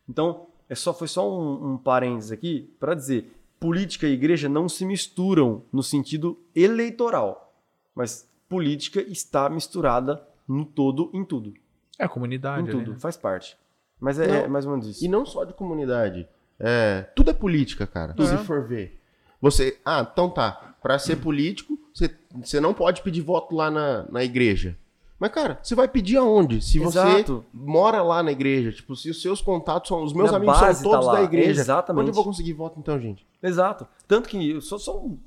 Então, 0.08 0.48
é 0.68 0.74
só, 0.74 0.92
foi 0.92 1.08
só 1.08 1.30
um, 1.30 1.74
um 1.74 1.78
parênteses 1.78 2.32
aqui 2.32 2.74
para 2.80 2.96
dizer, 2.96 3.32
política 3.60 4.08
e 4.08 4.14
igreja 4.14 4.50
não 4.50 4.68
se 4.68 4.86
misturam 4.86 5.64
no 5.72 5.84
sentido 5.84 6.40
eleitoral. 6.56 7.54
Mas 7.94 8.28
política 8.48 9.02
está 9.02 9.48
misturada 9.50 10.26
no 10.48 10.66
todo, 10.66 11.12
em 11.14 11.24
tudo. 11.24 11.54
É 12.00 12.06
a 12.06 12.10
comunidade. 12.10 12.68
Em 12.68 12.72
tudo, 12.72 12.94
né? 12.94 13.00
faz 13.00 13.16
parte. 13.18 13.56
Mas 14.00 14.20
é, 14.20 14.28
Não. 14.28 14.36
é 14.36 14.48
mais 14.48 14.66
ou 14.66 14.72
menos 14.72 14.88
isso. 14.88 15.06
E 15.06 15.08
não 15.08 15.26
só 15.26 15.44
de 15.44 15.54
comunidade. 15.54 16.28
É, 16.60 17.02
tudo 17.16 17.30
é 17.32 17.34
política, 17.34 17.88
cara. 17.88 18.14
É. 18.18 18.26
Se 18.26 18.38
for 18.44 18.68
ver. 18.68 19.00
Você. 19.42 19.80
Ah, 19.86 20.08
então 20.12 20.30
tá. 20.30 20.76
Pra 20.82 20.98
ser 21.00 21.18
político, 21.18 21.78
você, 21.94 22.14
você 22.42 22.60
não 22.60 22.74
pode 22.74 23.02
pedir 23.02 23.22
voto 23.22 23.56
lá 23.56 23.70
na, 23.70 24.06
na 24.10 24.24
igreja. 24.24 24.78
Mas, 25.20 25.32
cara, 25.32 25.60
você 25.62 25.76
vai 25.76 25.88
pedir 25.90 26.16
aonde? 26.16 26.62
Se 26.62 26.80
você 26.80 26.98
Exato. 27.00 27.46
mora 27.54 28.02
lá 28.02 28.24
na 28.24 28.32
igreja, 28.32 28.72
tipo, 28.72 28.96
se 28.96 29.10
os 29.10 29.22
seus 29.22 29.42
contatos 29.42 29.90
são. 29.90 30.02
Os 30.04 30.14
meus 30.14 30.30
Minha 30.30 30.38
amigos 30.38 30.58
são 30.58 30.68
tá 30.74 30.82
todos 30.82 31.06
lá. 31.08 31.14
da 31.16 31.24
igreja. 31.24 31.60
Exatamente. 31.62 32.02
Onde 32.02 32.10
eu 32.12 32.14
vou 32.16 32.24
conseguir 32.24 32.54
voto 32.54 32.80
então, 32.80 32.98
gente? 33.00 33.26
Exato. 33.44 33.86
Tanto 34.08 34.30
que, 34.30 34.62
só, 34.62 34.78
só 34.78 34.98
um- 34.98 35.18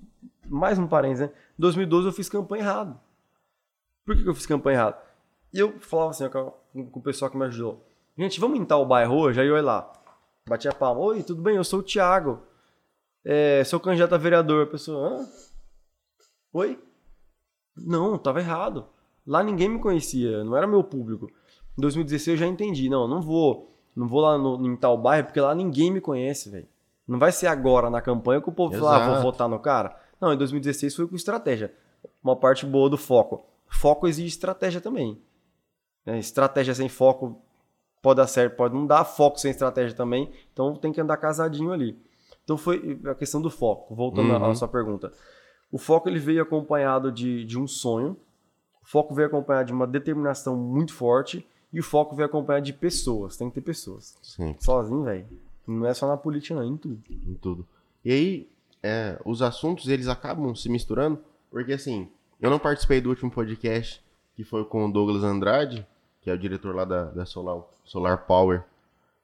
mais 0.49 0.78
um 0.78 0.87
parênteses, 0.87 1.26
né? 1.28 1.33
Em 1.59 1.61
2012 1.62 2.07
eu 2.09 2.12
fiz 2.12 2.28
campanha 2.28 2.62
errado. 2.62 2.99
Por 4.07 4.16
que, 4.16 4.22
que 4.22 4.28
eu 4.28 4.35
fiz 4.35 4.47
campanha 4.47 4.78
errado? 4.78 4.97
E 5.53 5.59
eu 5.59 5.74
falava 5.80 6.11
assim 6.11 6.24
ó, 6.24 6.28
com, 6.30 6.87
com 6.87 6.99
o 7.01 7.03
pessoal 7.03 7.30
que 7.30 7.37
me 7.37 7.45
ajudou. 7.45 7.85
Gente, 8.16 8.41
vamos 8.41 8.59
em 8.59 8.64
tal 8.64 8.85
bairro 8.87 9.14
hoje? 9.16 9.41
Aí 9.41 9.47
eu 9.47 9.57
ia 9.57 9.62
lá. 9.62 9.93
Batia 10.49 10.70
a 10.70 10.74
palma. 10.74 11.01
Oi, 11.01 11.22
tudo 11.22 11.40
bem? 11.43 11.57
Eu 11.57 11.64
sou 11.64 11.80
o 11.80 11.82
Thiago. 11.82 12.40
É, 13.24 13.62
sou 13.64 13.78
candidato 13.78 14.14
a 14.14 14.18
vereador. 14.18 14.64
A 14.64 14.70
pessoa, 14.70 15.09
hã? 15.09 15.28
Oi? 16.53 16.78
Não, 17.76 18.18
tava 18.18 18.40
errado. 18.40 18.86
Lá 19.26 19.43
ninguém 19.43 19.68
me 19.68 19.78
conhecia, 19.78 20.43
não 20.43 20.57
era 20.57 20.66
meu 20.66 20.82
público. 20.82 21.30
Em 21.78 21.80
2016 21.80 22.34
eu 22.40 22.47
já 22.47 22.47
entendi. 22.47 22.88
Não, 22.88 23.07
não 23.07 23.22
vou, 23.22 23.72
não 23.95 24.09
vou 24.09 24.20
lá 24.20 24.36
no, 24.36 24.66
em 24.66 24.76
tal 24.76 24.99
bairro 24.99 25.26
porque 25.26 25.40
lá 25.40 25.55
ninguém 25.55 25.90
me 25.90 26.01
conhece, 26.01 26.51
velho. 26.51 26.68
Não 27.07 27.18
vai 27.18 27.30
ser 27.30 27.47
agora 27.47 27.88
na 27.88 28.01
campanha 28.01 28.40
que 28.40 28.49
o 28.49 28.53
povo 28.53 28.76
fala, 28.76 28.97
ah, 28.97 29.12
vou 29.14 29.22
votar 29.22 29.49
no 29.49 29.59
cara. 29.59 29.97
Não, 30.20 30.32
em 30.32 30.36
2016 30.36 30.95
foi 30.95 31.07
com 31.07 31.14
estratégia. 31.16 31.72
Uma 32.22 32.36
parte 32.36 32.66
boa 32.66 32.90
do 32.90 32.99
foco. 32.99 33.45
Foco 33.68 34.07
exige 34.09 34.28
estratégia 34.28 34.80
também. 34.80 35.20
né? 36.05 36.18
Estratégia 36.18 36.74
sem 36.74 36.88
foco 36.88 37.40
pode 38.03 38.17
dar 38.19 38.27
certo, 38.27 38.57
pode 38.57 38.75
não 38.75 38.87
dar. 38.87 39.05
Foco 39.05 39.39
sem 39.41 39.51
estratégia 39.51 39.97
também. 39.97 40.31
Então 40.53 40.75
tem 40.75 40.93
que 40.93 41.01
andar 41.01 41.17
casadinho 41.17 41.73
ali. 41.73 41.97
Então 42.45 42.57
foi 42.59 43.01
a 43.07 43.15
questão 43.15 43.41
do 43.41 43.49
foco. 43.49 43.95
Voltando 43.95 44.33
à- 44.33 44.37
à 44.39 44.49
Uhum. 44.49 44.55
sua 44.55 44.69
pergunta. 44.69 45.13
O 45.71 45.79
foco 45.79 46.09
ele 46.09 46.19
veio 46.19 46.43
acompanhado 46.43 47.11
de, 47.13 47.45
de 47.45 47.59
um 47.59 47.67
sonho. 47.67 48.17
O 48.83 48.87
foco 48.87 49.15
veio 49.15 49.29
acompanhado 49.29 49.69
de 49.69 49.73
uma 49.73 49.87
determinação 49.87 50.57
muito 50.57 50.93
forte. 50.93 51.47
E 51.73 51.81
o 51.81 51.83
foco 51.83 52.15
veio 52.15 52.27
acompanhado 52.27 52.67
de 52.67 52.73
pessoas. 52.73 53.37
Tem 53.37 53.49
que 53.49 53.55
ter 53.55 53.61
pessoas. 53.63 54.15
Sim. 54.23 54.55
Sozinho, 54.61 55.05
velho. 55.05 55.27
Não 55.67 55.87
é 55.87 55.95
só 55.95 56.07
na 56.09 56.17
política, 56.17 56.55
não, 56.57 56.63
é 56.63 56.67
em 56.67 56.77
tudo. 56.77 57.01
em 57.09 57.35
tudo. 57.35 57.67
E 58.05 58.13
aí, 58.13 58.49
é, 58.83 59.19
os 59.25 59.41
assuntos, 59.41 59.89
eles 59.89 60.09
acabam 60.09 60.55
se 60.57 60.69
misturando, 60.69 61.19
porque 61.51 61.73
assim, 61.73 62.09
eu 62.41 62.51
não 62.51 62.59
participei 62.59 63.01
do 63.01 63.09
último 63.09 63.31
podcast, 63.31 64.03
que 64.35 64.43
foi 64.43 64.65
com 64.65 64.85
o 64.87 64.93
Douglas 64.93 65.23
Andrade, 65.23 65.87
que 66.21 66.29
é 66.29 66.35
o 66.35 66.39
diretor 66.39 66.75
lá 66.75 66.85
da, 66.85 67.05
da 67.05 67.25
Solar, 67.25 67.63
Solar 67.85 68.26
Power. 68.26 68.64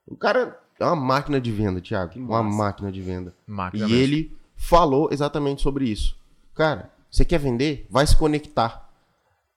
O 0.07 0.17
cara 0.17 0.59
é 0.79 0.85
uma 0.85 0.97
máquina 0.97 1.41
de 1.41 1.51
venda, 1.53 1.81
Thiago. 1.81 2.19
Uma 2.19 2.43
máquina 2.43 2.91
de 2.91 3.01
venda. 3.01 3.35
Máquina 3.47 3.87
E 3.87 3.89
mesmo. 3.91 4.03
ele 4.03 4.37
falou 4.57 5.09
exatamente 5.13 5.63
sobre 5.63 5.89
isso. 5.89 6.17
Cara, 6.55 6.91
você 7.11 7.25
quer 7.25 7.39
vender? 7.39 7.87
Vai 7.91 8.07
se 8.07 8.17
conectar. 8.17 8.89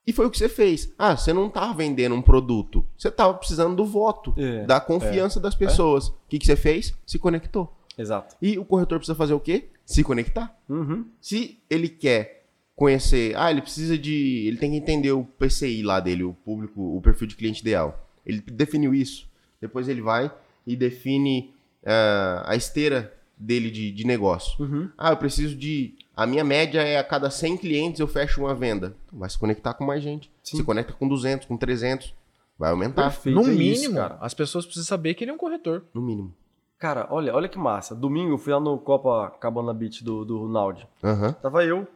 E 0.06 0.12
foi 0.12 0.26
o 0.26 0.32
que 0.32 0.38
você 0.38 0.49
fez. 0.49 0.91
Ah, 0.97 1.16
você 1.16 1.32
não 1.32 1.49
tava 1.49 1.74
vendendo 1.74 2.16
um 2.16 2.22
produto. 2.22 2.86
Você 2.97 3.12
tava 3.12 3.34
precisando 3.36 3.76
do 3.76 3.86
voto, 3.86 4.34
É, 4.38 4.66
da 4.66 4.80
confiança 4.80 5.39
das 5.39 5.54
pessoas. 5.56 6.08
O 6.08 6.16
que, 6.28 6.39
que 6.39 6.45
você 6.45 6.56
fez? 6.56 6.93
Se 7.06 7.20
conectou. 7.20 7.72
Exato. 7.97 8.36
E 8.41 8.58
o 8.58 8.66
corretor 8.66 8.97
precisa 8.97 9.16
fazer 9.16 9.34
o 9.34 9.39
quê? 9.39 9.70
Se 9.86 10.04
conectar. 10.04 10.56
Uhum. 10.68 11.06
Se 11.20 11.60
ele 11.70 11.88
quer 11.88 12.45
conhecer, 12.76 13.36
ah, 13.38 13.52
ele 13.52 13.62
precisa 13.62 13.95
de, 13.97 14.45
ele 14.47 14.58
tem 14.58 14.72
que 14.72 14.78
entender 14.78 15.12
o 15.12 15.24
PCI 15.24 15.84
lá 15.84 15.99
dele, 15.99 16.24
o 16.24 16.34
público, 16.34 16.97
o 16.97 17.02
perfil 17.02 17.28
de 17.28 17.36
cliente 17.36 17.62
ideal. 17.62 18.08
Ele 18.26 18.42
definiu 18.42 18.94
isso. 18.94 19.30
Depois 19.60 19.88
ele 19.88 20.02
vai 20.02 20.32
e 20.66 20.76
define 20.76 21.54
ah, 21.86 22.44
a 22.46 22.56
esteira 22.56 23.14
dele 23.38 23.72
de, 23.72 23.92
de 23.92 24.06
negócio. 24.06 24.64
Uhum. 24.64 24.90
Ah, 24.98 25.12
eu 25.12 25.18
preciso 25.18 25.56
de, 25.56 25.96
a 26.16 26.26
minha 26.26 26.44
média 26.44 26.82
é 26.82 26.98
a 26.98 27.04
cada 27.04 27.30
100 27.30 27.58
clientes 27.58 28.00
eu 28.00 28.08
fecho 28.08 28.42
uma 28.42 28.54
venda. 28.54 28.96
Então 29.08 29.20
vai 29.20 29.30
se 29.30 29.38
conectar 29.38 29.74
com 29.74 29.84
mais 29.84 30.04
gente. 30.04 30.32
Sim. 30.44 30.58
Se 30.58 30.64
conecta 30.64 30.94
com 30.94 31.08
200, 31.08 31.48
com 31.48 31.58
300, 31.58 32.14
vai 32.58 32.72
aumentar 32.72 33.04
Perfeito. 33.04 33.36
No 33.36 33.48
é 33.48 33.50
mínimo, 33.50 33.74
isso, 33.74 33.94
cara. 33.94 34.18
as 34.22 34.34
pessoas 34.34 34.66
precisam 34.66 34.88
saber 34.88 35.16
que 35.16 35.24
ele 35.24 35.32
é 35.32 35.34
um 35.34 35.38
corretor. 35.38 35.84
no 35.94 36.02
mínimo. 36.02 36.34
Cara, 36.78 37.08
olha, 37.12 37.34
olha 37.36 37.48
que 37.48 37.60
massa. 37.60 37.94
Domingo 37.94 38.34
eu 38.34 38.38
fui 38.40 38.52
lá 38.52 38.60
no 38.60 38.78
Copacabana 38.80 39.72
Beach 39.72 40.04
do, 40.04 40.26
do 40.26 40.40
Ronaldo. 40.40 40.82
Aham. 41.04 41.32
Tava 41.34 41.64
eu, 41.64 41.88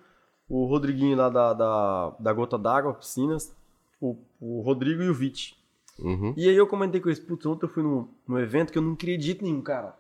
o 0.48 0.66
Rodriguinho 0.66 1.18
lá 1.18 1.28
da, 1.28 1.54
da, 1.54 2.16
da 2.20 2.34
Gota 2.34 2.56
d'Água, 2.56 2.94
Piscinas, 2.94 3.52
o, 4.00 4.16
o 4.40 4.62
Rodrigo 4.62 5.02
e 5.02 5.10
o 5.10 5.14
Vit. 5.14 5.58
Uhum. 6.00 6.34
E 6.36 6.50
aí 6.50 6.56
eu 6.56 6.68
comentei 6.68 7.00
com 7.00 7.08
eles, 7.10 7.20
putz, 7.20 7.46
ontem 7.46 7.66
eu 7.66 7.70
fui 7.70 7.82
num, 7.84 8.08
num 8.28 8.38
evento 8.38 8.72
que 8.72 8.78
eu 8.78 8.82
não 8.82 8.96
queria 8.96 9.18
de 9.18 9.26
jeito 9.26 9.44
nenhum, 9.44 9.62
cara. 9.62 9.98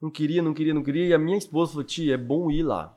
Não 0.00 0.10
queria, 0.10 0.42
não 0.42 0.54
queria, 0.54 0.74
não 0.74 0.82
queria. 0.82 1.06
E 1.06 1.14
a 1.14 1.18
minha 1.18 1.36
esposa 1.38 1.72
falou, 1.72 1.84
tia, 1.84 2.14
é 2.14 2.18
bom 2.18 2.50
ir 2.50 2.62
lá. 2.62 2.96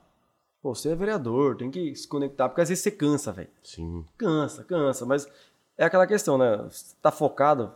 Pô, 0.62 0.74
você 0.74 0.90
é 0.90 0.94
vereador, 0.96 1.56
tem 1.56 1.70
que 1.70 1.94
se 1.94 2.06
conectar, 2.08 2.48
porque 2.48 2.60
às 2.60 2.68
vezes 2.68 2.82
você 2.82 2.90
cansa, 2.90 3.32
velho. 3.32 3.48
Sim. 3.62 4.04
Cansa, 4.16 4.64
cansa, 4.64 5.06
mas 5.06 5.30
é 5.76 5.84
aquela 5.84 6.06
questão, 6.06 6.36
né? 6.36 6.56
Você 6.68 6.94
tá 7.00 7.10
focado, 7.12 7.72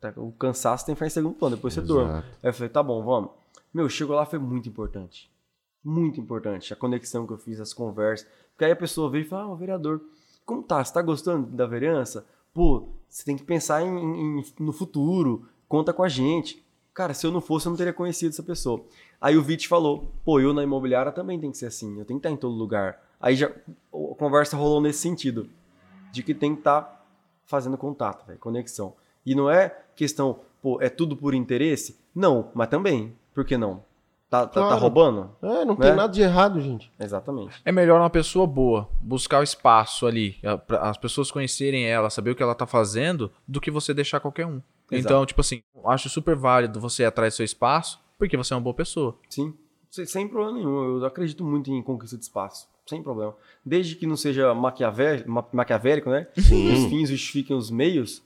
tá- 0.00 0.12
o 0.16 0.30
cansaço 0.32 0.86
tem 0.86 0.94
que 0.94 0.98
ficar 0.98 1.06
em 1.06 1.10
segundo 1.10 1.34
plano, 1.34 1.56
depois 1.56 1.74
você 1.74 1.80
dorme. 1.80 2.10
Exato. 2.10 2.28
Aí 2.42 2.48
eu 2.50 2.54
falei, 2.54 2.68
tá 2.68 2.82
bom, 2.82 3.02
vamos. 3.02 3.30
Meu, 3.74 3.88
chegou 3.88 4.14
lá 4.16 4.24
foi 4.24 4.38
muito 4.38 4.68
importante. 4.68 5.30
Muito 5.84 6.20
importante. 6.20 6.72
A 6.72 6.76
conexão 6.76 7.26
que 7.26 7.32
eu 7.32 7.38
fiz, 7.38 7.58
as 7.60 7.72
conversas. 7.72 8.28
Porque 8.52 8.64
aí 8.64 8.72
a 8.72 8.76
pessoa 8.76 9.10
veio 9.10 9.22
e 9.22 9.28
fala, 9.28 9.44
ah, 9.44 9.52
o 9.52 9.56
vereador, 9.56 10.00
como 10.44 10.62
tá? 10.62 10.84
Você 10.84 10.92
tá 10.92 11.02
gostando 11.02 11.46
da 11.48 11.66
vereança? 11.66 12.26
Pô, 12.54 12.88
você 13.10 13.24
tem 13.24 13.36
que 13.36 13.42
pensar 13.44 13.82
em, 13.82 13.88
em- 14.40 14.44
no 14.58 14.72
futuro, 14.72 15.46
conta 15.68 15.92
com 15.92 16.02
a 16.02 16.08
gente. 16.08 16.64
Cara, 16.94 17.12
se 17.14 17.26
eu 17.26 17.30
não 17.32 17.40
fosse, 17.40 17.66
eu 17.66 17.70
não 17.70 17.76
teria 17.76 17.92
conhecido 17.92 18.30
essa 18.30 18.42
pessoa. 18.42 18.82
Aí 19.20 19.36
o 19.36 19.42
Vit 19.42 19.68
falou, 19.68 20.10
pô, 20.24 20.40
eu 20.40 20.52
na 20.54 20.62
imobiliária 20.62 21.12
também 21.12 21.38
tem 21.38 21.50
que 21.50 21.58
ser 21.58 21.66
assim, 21.66 21.98
eu 21.98 22.04
tenho 22.04 22.18
que 22.20 22.26
estar 22.26 22.30
em 22.34 22.36
todo 22.38 22.54
lugar. 22.54 23.02
Aí 23.20 23.36
já 23.36 23.48
a 23.48 24.14
conversa 24.18 24.56
rolou 24.56 24.80
nesse 24.80 25.00
sentido, 25.00 25.48
de 26.12 26.22
que 26.22 26.32
tem 26.34 26.54
que 26.54 26.60
estar 26.60 27.04
fazendo 27.46 27.76
contato, 27.76 28.26
velho, 28.26 28.38
conexão. 28.38 28.94
E 29.26 29.34
não 29.34 29.50
é 29.50 29.76
questão, 29.94 30.40
pô, 30.62 30.80
é 30.80 30.88
tudo 30.88 31.16
por 31.16 31.34
interesse? 31.34 31.96
Não, 32.14 32.50
mas 32.54 32.68
também, 32.68 33.12
por 33.34 33.44
que 33.44 33.56
não? 33.58 33.82
Tá, 34.30 34.46
tá, 34.46 34.46
tá 34.46 34.60
Claro. 34.68 34.80
roubando? 34.80 35.30
É, 35.42 35.64
não 35.64 35.74
Né? 35.76 35.86
tem 35.88 35.94
nada 35.96 36.12
de 36.12 36.22
errado, 36.22 36.60
gente. 36.60 36.90
Exatamente. 37.00 37.60
É 37.64 37.72
melhor 37.72 38.00
uma 38.00 38.08
pessoa 38.08 38.46
boa, 38.46 38.88
buscar 39.00 39.40
o 39.40 39.42
espaço 39.42 40.06
ali, 40.06 40.36
as 40.80 40.96
pessoas 40.96 41.32
conhecerem 41.32 41.84
ela, 41.84 42.08
saber 42.10 42.30
o 42.30 42.34
que 42.36 42.42
ela 42.42 42.54
tá 42.54 42.64
fazendo, 42.66 43.32
do 43.46 43.60
que 43.60 43.70
você 43.72 43.92
deixar 43.92 44.20
qualquer 44.20 44.46
um. 44.46 44.62
Exato. 44.90 45.12
Então, 45.14 45.26
tipo 45.26 45.40
assim, 45.40 45.62
acho 45.84 46.08
super 46.08 46.36
válido 46.36 46.78
você 46.80 47.02
ir 47.02 47.06
atrás 47.06 47.34
do 47.34 47.36
seu 47.38 47.44
espaço, 47.44 47.98
porque 48.18 48.36
você 48.36 48.52
é 48.54 48.56
uma 48.56 48.62
boa 48.62 48.74
pessoa. 48.74 49.16
Sim, 49.28 49.52
sem, 49.90 50.28
problema 50.28 50.52
nenhum. 50.58 50.98
Eu 51.00 51.04
acredito 51.04 51.44
muito 51.44 51.68
em 51.70 51.82
conquista 51.82 52.16
de 52.16 52.22
espaço, 52.22 52.68
sem 52.86 53.02
problema. 53.02 53.34
Desde 53.66 53.96
que 53.96 54.06
não 54.06 54.16
seja 54.16 54.54
maquiavé- 54.54 55.24
ma- 55.26 55.44
maquiavélico, 55.52 56.08
né? 56.08 56.28
Sim. 56.38 56.72
Os 56.72 56.84
fins 56.86 57.08
justifiquem 57.08 57.56
os 57.56 57.68
meios, 57.68 58.22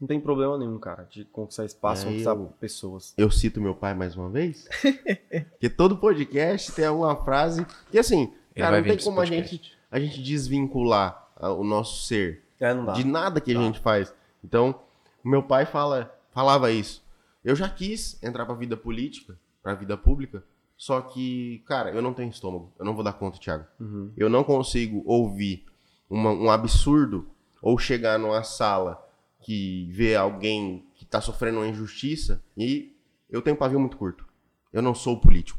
não 0.00 0.08
tem 0.08 0.18
problema 0.20 0.56
nenhum, 0.56 0.78
cara, 0.78 1.06
de 1.10 1.24
conquistar 1.26 1.64
espaço, 1.64 2.06
É, 2.06 2.10
conquistar 2.10 2.30
eu- 2.30 2.52
pessoas. 2.58 3.12
Eu 3.18 3.30
cito 3.30 3.60
meu 3.60 3.74
pai 3.74 3.94
mais 3.94 4.16
uma 4.16 4.30
vez. 4.30 4.66
Porque 5.50 5.68
todo 5.68 5.96
podcast 5.98 6.72
tem 6.72 6.86
alguma 6.86 7.16
frase. 7.24 7.66
E 7.92 7.98
assim, 7.98 8.32
Ele 8.54 8.64
cara, 8.64 8.78
não 8.78 8.84
tem 8.84 8.98
como 8.98 9.20
a 9.20 9.24
gente, 9.26 9.76
a 9.90 10.00
gente 10.00 10.22
desvincular 10.22 11.28
ah, 11.36 11.52
o 11.52 11.62
nosso 11.64 12.06
ser 12.06 12.42
É, 12.58 12.72
não 12.74 12.84
dá. 12.86 12.92
de 12.92 13.04
nada 13.04 13.40
que 13.40 13.50
a 13.54 13.58
gente 13.60 13.78
faz. 13.80 14.12
Então, 14.44 14.74
meu 15.22 15.42
pai 15.42 15.66
fala, 15.66 16.14
falava 16.32 16.70
isso. 16.70 17.02
Eu 17.44 17.54
já 17.56 17.68
quis 17.68 18.22
entrar 18.22 18.44
pra 18.46 18.54
vida 18.54 18.76
política, 18.76 19.38
pra 19.62 19.74
vida 19.74 19.96
pública, 19.96 20.42
só 20.76 21.00
que, 21.02 21.62
cara, 21.66 21.90
eu 21.90 22.00
não 22.00 22.14
tenho 22.14 22.30
estômago. 22.30 22.72
Eu 22.78 22.84
não 22.86 22.94
vou 22.94 23.04
dar 23.04 23.12
conta, 23.12 23.38
Thiago. 23.38 23.64
Uhum. 23.78 24.10
Eu 24.16 24.28
não 24.30 24.42
consigo 24.44 25.02
ouvir 25.06 25.64
uma- 26.08 26.32
um 26.32 26.50
absurdo 26.50 27.28
ou 27.62 27.78
chegar 27.78 28.18
numa 28.18 28.42
sala 28.42 29.06
que 29.40 29.88
vê 29.92 30.14
alguém 30.16 30.84
que 30.94 31.04
tá 31.04 31.20
sofrendo 31.20 31.58
uma 31.58 31.66
injustiça 31.68 32.42
e 32.56 32.94
eu 33.28 33.40
tenho 33.42 33.56
pavio 33.56 33.80
muito 33.80 33.96
curto. 33.96 34.24
Eu 34.72 34.82
não 34.82 34.94
sou 34.94 35.18
político. 35.20 35.58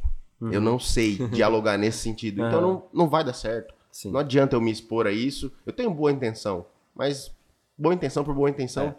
Eu 0.51 0.61
não 0.61 0.79
sei 0.79 1.17
dialogar 1.29 1.77
nesse 1.77 1.99
sentido. 1.99 2.41
Então 2.45 2.59
Uhum. 2.61 2.67
não, 2.73 2.83
não 2.93 3.09
vai 3.09 3.23
dar 3.23 3.33
certo. 3.33 3.73
Sim. 3.91 4.11
Não 4.11 4.19
adianta 4.19 4.55
eu 4.55 4.61
me 4.61 4.71
expor 4.71 5.05
a 5.07 5.11
isso. 5.11 5.51
Eu 5.65 5.73
tenho 5.73 5.93
boa 5.93 6.11
intenção, 6.11 6.65
mas 6.95 7.31
boa 7.77 7.93
intenção 7.93 8.23
por 8.23 8.33
boa 8.33 8.49
intenção 8.49 8.87
É. 8.87 8.95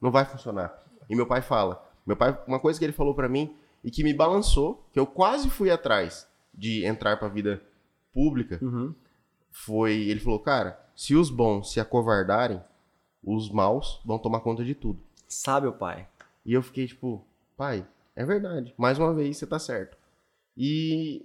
não 0.00 0.10
vai 0.10 0.24
funcionar. 0.24 0.82
E 1.08 1.14
meu 1.16 1.26
pai 1.26 1.40
fala, 1.42 1.82
meu 2.06 2.16
pai, 2.16 2.36
uma 2.46 2.58
coisa 2.58 2.78
que 2.78 2.84
ele 2.84 2.92
falou 2.92 3.14
pra 3.14 3.28
mim 3.28 3.54
e 3.84 3.90
que 3.90 4.02
me 4.04 4.12
balançou, 4.14 4.84
que 4.92 4.98
eu 4.98 5.06
quase 5.06 5.48
fui 5.50 5.70
atrás 5.70 6.26
de 6.52 6.84
entrar 6.84 7.16
pra 7.18 7.28
vida 7.28 7.62
pública, 8.12 8.58
Uhum. 8.62 8.94
foi, 9.50 9.92
ele 9.94 10.20
falou, 10.20 10.38
cara, 10.40 10.78
se 10.94 11.14
os 11.14 11.30
bons 11.30 11.72
se 11.72 11.80
acovardarem, 11.80 12.60
os 13.22 13.50
maus 13.50 14.00
vão 14.04 14.18
tomar 14.18 14.40
conta 14.40 14.64
de 14.64 14.74
tudo. 14.74 15.00
Sabe 15.28 15.66
o 15.66 15.72
pai. 15.72 16.08
E 16.44 16.52
eu 16.52 16.62
fiquei 16.62 16.86
tipo, 16.86 17.24
pai, 17.56 17.86
é 18.16 18.24
verdade. 18.24 18.74
Mais 18.76 18.98
uma 18.98 19.14
vez 19.14 19.36
você 19.36 19.46
tá 19.46 19.58
certo. 19.58 19.96
E 20.56 21.24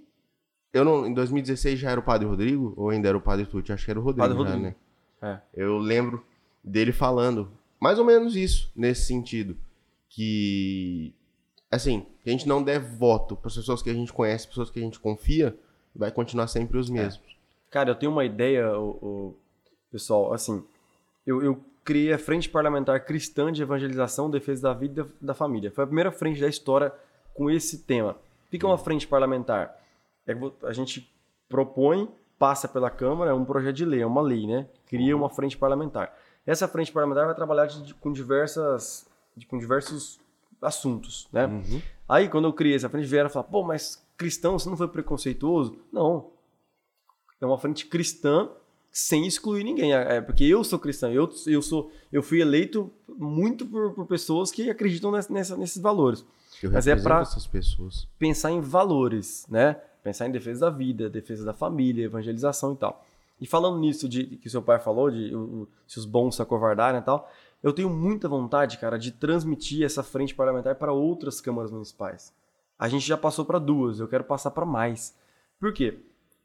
eu 0.72 0.84
não, 0.84 1.06
em 1.06 1.14
2016 1.14 1.78
já 1.78 1.90
era 1.90 2.00
o 2.00 2.02
Padre 2.02 2.26
Rodrigo 2.26 2.72
ou 2.76 2.90
ainda 2.90 3.08
era 3.08 3.18
o 3.18 3.20
Padre 3.20 3.46
Tuti? 3.46 3.72
Acho 3.72 3.84
que 3.84 3.90
era 3.90 4.00
o 4.00 4.02
Rodrigo, 4.02 4.28
Padre 4.28 4.42
já, 4.42 4.54
Rodrigo. 4.54 4.62
né? 4.62 4.76
É. 5.20 5.40
Eu 5.54 5.78
lembro 5.78 6.24
dele 6.62 6.92
falando 6.92 7.50
mais 7.80 7.98
ou 7.98 8.04
menos 8.04 8.36
isso, 8.36 8.70
nesse 8.74 9.06
sentido. 9.06 9.56
Que, 10.08 11.14
assim, 11.70 12.06
que 12.22 12.30
a 12.30 12.32
gente 12.32 12.48
não 12.48 12.62
der 12.62 12.80
voto 12.80 13.36
para 13.36 13.50
pessoas 13.50 13.82
que 13.82 13.90
a 13.90 13.94
gente 13.94 14.12
conhece, 14.12 14.48
pessoas 14.48 14.70
que 14.70 14.78
a 14.78 14.82
gente 14.82 14.98
confia, 14.98 15.56
vai 15.94 16.10
continuar 16.10 16.48
sempre 16.48 16.78
os 16.78 16.88
mesmos. 16.88 17.36
Cara, 17.70 17.90
eu 17.90 17.94
tenho 17.94 18.10
uma 18.10 18.24
ideia, 18.24 18.78
o, 18.78 19.34
pessoal, 19.90 20.32
assim, 20.32 20.64
eu, 21.26 21.42
eu 21.42 21.62
criei 21.88 22.12
a 22.12 22.18
Frente 22.18 22.50
Parlamentar 22.50 23.02
Cristã 23.06 23.50
de 23.50 23.62
Evangelização, 23.62 24.30
Defesa 24.30 24.60
da 24.60 24.74
Vida 24.74 25.08
e 25.22 25.24
da, 25.24 25.32
Família. 25.32 25.70
Foi 25.70 25.84
a 25.84 25.86
primeira 25.86 26.12
frente 26.12 26.38
da 26.38 26.46
história 26.46 26.92
com 27.32 27.50
esse 27.50 27.78
tema. 27.78 28.14
O 28.46 28.50
que 28.50 28.62
é 28.62 28.68
uma 28.68 28.76
frente 28.76 29.08
parlamentar? 29.08 29.74
É 30.26 30.36
a 30.64 30.72
gente 30.74 31.10
propõe, 31.48 32.06
passa 32.38 32.68
pela 32.68 32.90
Câmara, 32.90 33.30
é 33.30 33.34
um 33.34 33.42
projeto 33.42 33.74
de 33.76 33.86
lei, 33.86 34.02
é 34.02 34.06
uma 34.06 34.20
lei, 34.20 34.46
né? 34.46 34.68
Cria 34.86 35.16
uma 35.16 35.30
frente 35.30 35.56
parlamentar. 35.56 36.14
Essa 36.46 36.68
frente 36.68 36.92
parlamentar 36.92 37.24
vai 37.24 37.34
trabalhar 37.34 37.64
de- 37.64 37.94
com 37.94 38.12
diversas, 38.12 39.08
com 39.48 39.58
diversos 39.58 40.20
assuntos, 40.60 41.26
né? 41.32 41.46
Uhum. 41.46 41.80
Aí, 42.06 42.28
quando 42.28 42.48
eu 42.48 42.52
criei 42.52 42.76
essa 42.76 42.90
frente, 42.90 43.06
vieram 43.06 43.30
falar, 43.30 43.44
pô, 43.44 43.62
mas 43.62 44.06
cristão, 44.14 44.58
você 44.58 44.68
não 44.68 44.76
foi 44.76 44.88
preconceituoso? 44.88 45.78
Não. 45.90 46.32
É 47.40 47.46
uma 47.46 47.56
frente 47.56 47.86
cristã 47.86 48.50
sem 48.90 49.26
excluir 49.26 49.64
ninguém. 49.64 49.92
É 49.92 50.20
porque 50.20 50.44
eu 50.44 50.62
sou 50.64 50.78
cristão, 50.78 51.10
eu, 51.12 51.28
eu, 51.46 51.62
sou, 51.62 51.90
eu 52.12 52.22
fui 52.22 52.40
eleito 52.40 52.90
muito 53.08 53.66
por, 53.66 53.92
por 53.92 54.06
pessoas 54.06 54.50
que 54.50 54.68
acreditam 54.70 55.10
nessa, 55.10 55.32
nessa- 55.32 55.56
nesses 55.56 55.80
valores. 55.80 56.24
Eu 56.62 56.72
Mas 56.72 56.86
é 56.86 56.94
pessoas. 56.96 57.06
Pensar 58.18 58.50
em 58.50 58.60
valores, 58.60 59.46
né? 59.48 59.74
Pensar 60.02 60.26
em 60.26 60.32
defesa 60.32 60.60
da 60.60 60.70
vida, 60.70 61.08
defesa 61.08 61.44
da 61.44 61.52
família, 61.52 62.04
evangelização 62.04 62.72
e 62.72 62.76
tal. 62.76 63.04
E 63.40 63.46
falando 63.46 63.78
nisso 63.78 64.08
de 64.08 64.24
que 64.24 64.50
seu 64.50 64.60
pai 64.62 64.80
falou, 64.80 65.10
de 65.10 65.34
o- 65.34 65.68
se 65.86 65.98
os 65.98 66.04
bons 66.04 66.34
se 66.36 66.42
acovardarem 66.42 67.00
e 67.00 67.04
tal, 67.04 67.30
eu 67.62 67.72
tenho 67.72 67.88
muita 67.90 68.28
vontade, 68.28 68.78
cara, 68.78 68.98
de 68.98 69.12
transmitir 69.12 69.84
essa 69.84 70.02
frente 70.02 70.34
parlamentar 70.34 70.74
para 70.76 70.92
outras 70.92 71.40
câmaras 71.40 71.70
municipais. 71.70 72.32
A 72.78 72.88
gente 72.88 73.06
já 73.06 73.16
passou 73.16 73.44
para 73.44 73.58
duas, 73.58 74.00
eu 74.00 74.08
quero 74.08 74.24
passar 74.24 74.50
para 74.52 74.64
mais. 74.66 75.14
Por 75.60 75.72
quê? 75.72 75.98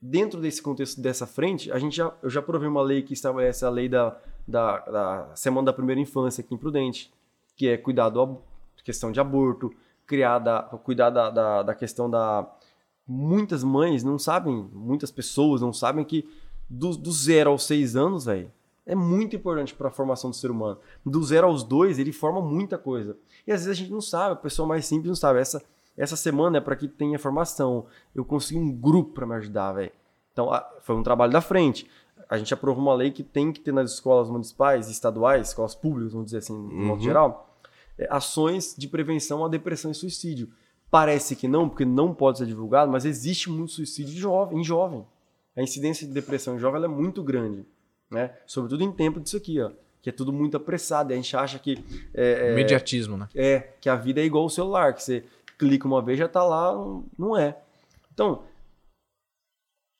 Dentro 0.05 0.41
desse 0.41 0.61
contexto 0.61 0.99
dessa 0.99 1.25
frente, 1.25 1.71
a 1.71 1.79
gente 1.79 1.95
já, 1.95 2.13
eu 2.21 2.29
já 2.29 2.41
provei 2.41 2.67
uma 2.67 2.81
lei 2.81 3.03
que 3.03 3.13
estabelece 3.13 3.63
a 3.63 3.69
lei 3.69 3.87
da, 3.87 4.17
da, 4.45 4.79
da 4.79 5.31
Semana 5.33 5.67
da 5.67 5.71
Primeira 5.71 6.01
Infância 6.01 6.41
aqui 6.41 6.53
em 6.53 6.57
Prudente, 6.57 7.09
que 7.55 7.69
é 7.69 7.77
cuidar 7.77 8.09
da 8.09 8.27
questão 8.83 9.13
de 9.13 9.21
aborto, 9.21 9.73
criar 10.05 10.39
da, 10.39 10.61
cuidar 10.61 11.09
da, 11.09 11.29
da, 11.29 11.63
da 11.63 11.73
questão 11.73 12.09
da. 12.09 12.45
Muitas 13.07 13.63
mães 13.63 14.03
não 14.03 14.19
sabem, 14.19 14.69
muitas 14.73 15.09
pessoas 15.09 15.61
não 15.61 15.71
sabem 15.71 16.03
que 16.03 16.29
do, 16.69 16.97
do 16.97 17.11
zero 17.13 17.51
aos 17.51 17.63
seis 17.63 17.95
anos, 17.95 18.25
velho, 18.25 18.51
é 18.85 18.95
muito 18.95 19.37
importante 19.37 19.73
para 19.73 19.87
a 19.87 19.91
formação 19.91 20.31
do 20.31 20.35
ser 20.35 20.51
humano. 20.51 20.79
Do 21.05 21.23
zero 21.23 21.47
aos 21.47 21.63
dois, 21.63 21.97
ele 21.97 22.11
forma 22.11 22.41
muita 22.41 22.77
coisa. 22.77 23.15
E 23.47 23.53
às 23.53 23.63
vezes 23.63 23.79
a 23.79 23.81
gente 23.81 23.91
não 23.93 24.01
sabe, 24.01 24.33
a 24.33 24.35
pessoa 24.35 24.67
mais 24.67 24.85
simples 24.85 25.07
não 25.07 25.15
sabe. 25.15 25.39
Essa, 25.39 25.63
essa 25.97 26.15
semana 26.15 26.57
é 26.57 26.61
para 26.61 26.75
que 26.75 26.87
tenha 26.87 27.19
formação. 27.19 27.85
Eu 28.15 28.25
consegui 28.25 28.59
um 28.59 28.71
grupo 28.71 29.13
para 29.13 29.25
me 29.25 29.35
ajudar, 29.35 29.73
velho. 29.73 29.91
Então, 30.31 30.49
foi 30.81 30.95
um 30.95 31.03
trabalho 31.03 31.31
da 31.31 31.41
frente. 31.41 31.87
A 32.29 32.37
gente 32.37 32.53
aprovou 32.53 32.83
uma 32.83 32.93
lei 32.95 33.11
que 33.11 33.21
tem 33.21 33.51
que 33.51 33.59
ter 33.59 33.71
nas 33.71 33.91
escolas 33.91 34.29
municipais, 34.29 34.89
estaduais, 34.89 35.49
escolas 35.49 35.75
públicas, 35.75 36.13
vamos 36.13 36.25
dizer 36.27 36.39
assim, 36.39 36.67
de 36.67 36.73
modo 36.73 36.97
Uhum. 36.99 37.03
geral, 37.03 37.55
é, 37.97 38.07
ações 38.09 38.73
de 38.75 38.87
prevenção 38.87 39.45
à 39.45 39.47
depressão 39.49 39.91
e 39.91 39.95
suicídio. 39.95 40.49
Parece 40.89 41.35
que 41.35 41.47
não, 41.47 41.67
porque 41.69 41.85
não 41.85 42.13
pode 42.13 42.39
ser 42.39 42.45
divulgado, 42.47 42.91
mas 42.91 43.05
existe 43.05 43.49
muito 43.49 43.71
suicídio 43.71 44.15
jovem, 44.15 44.59
em 44.59 44.63
jovem. 44.63 45.05
A 45.55 45.61
incidência 45.61 46.07
de 46.07 46.13
depressão 46.13 46.55
em 46.55 46.59
jovem 46.59 46.83
é 46.83 46.87
muito 46.87 47.21
grande, 47.21 47.65
né? 48.09 48.31
Sobretudo 48.47 48.83
em 48.83 48.91
tempo 48.91 49.19
disso 49.19 49.37
aqui, 49.37 49.59
ó, 49.61 49.71
que 50.01 50.09
é 50.09 50.13
tudo 50.13 50.33
muito 50.33 50.57
apressado. 50.57 51.11
E 51.11 51.13
a 51.13 51.15
gente 51.15 51.35
acha 51.37 51.59
que 51.59 51.83
é, 52.13 52.51
é, 52.51 52.55
Mediatismo, 52.55 53.17
né? 53.17 53.27
é, 53.35 53.59
que 53.79 53.87
a 53.89 53.95
vida 53.95 54.21
é 54.21 54.25
igual 54.25 54.45
o 54.45 54.49
celular, 54.49 54.93
que 54.93 55.03
você 55.03 55.23
clica 55.57 55.87
uma 55.87 56.01
vez 56.01 56.17
já 56.19 56.27
tá 56.27 56.43
lá, 56.43 56.73
não- 57.17 57.37
é. 57.37 57.57
Então, 58.13 58.43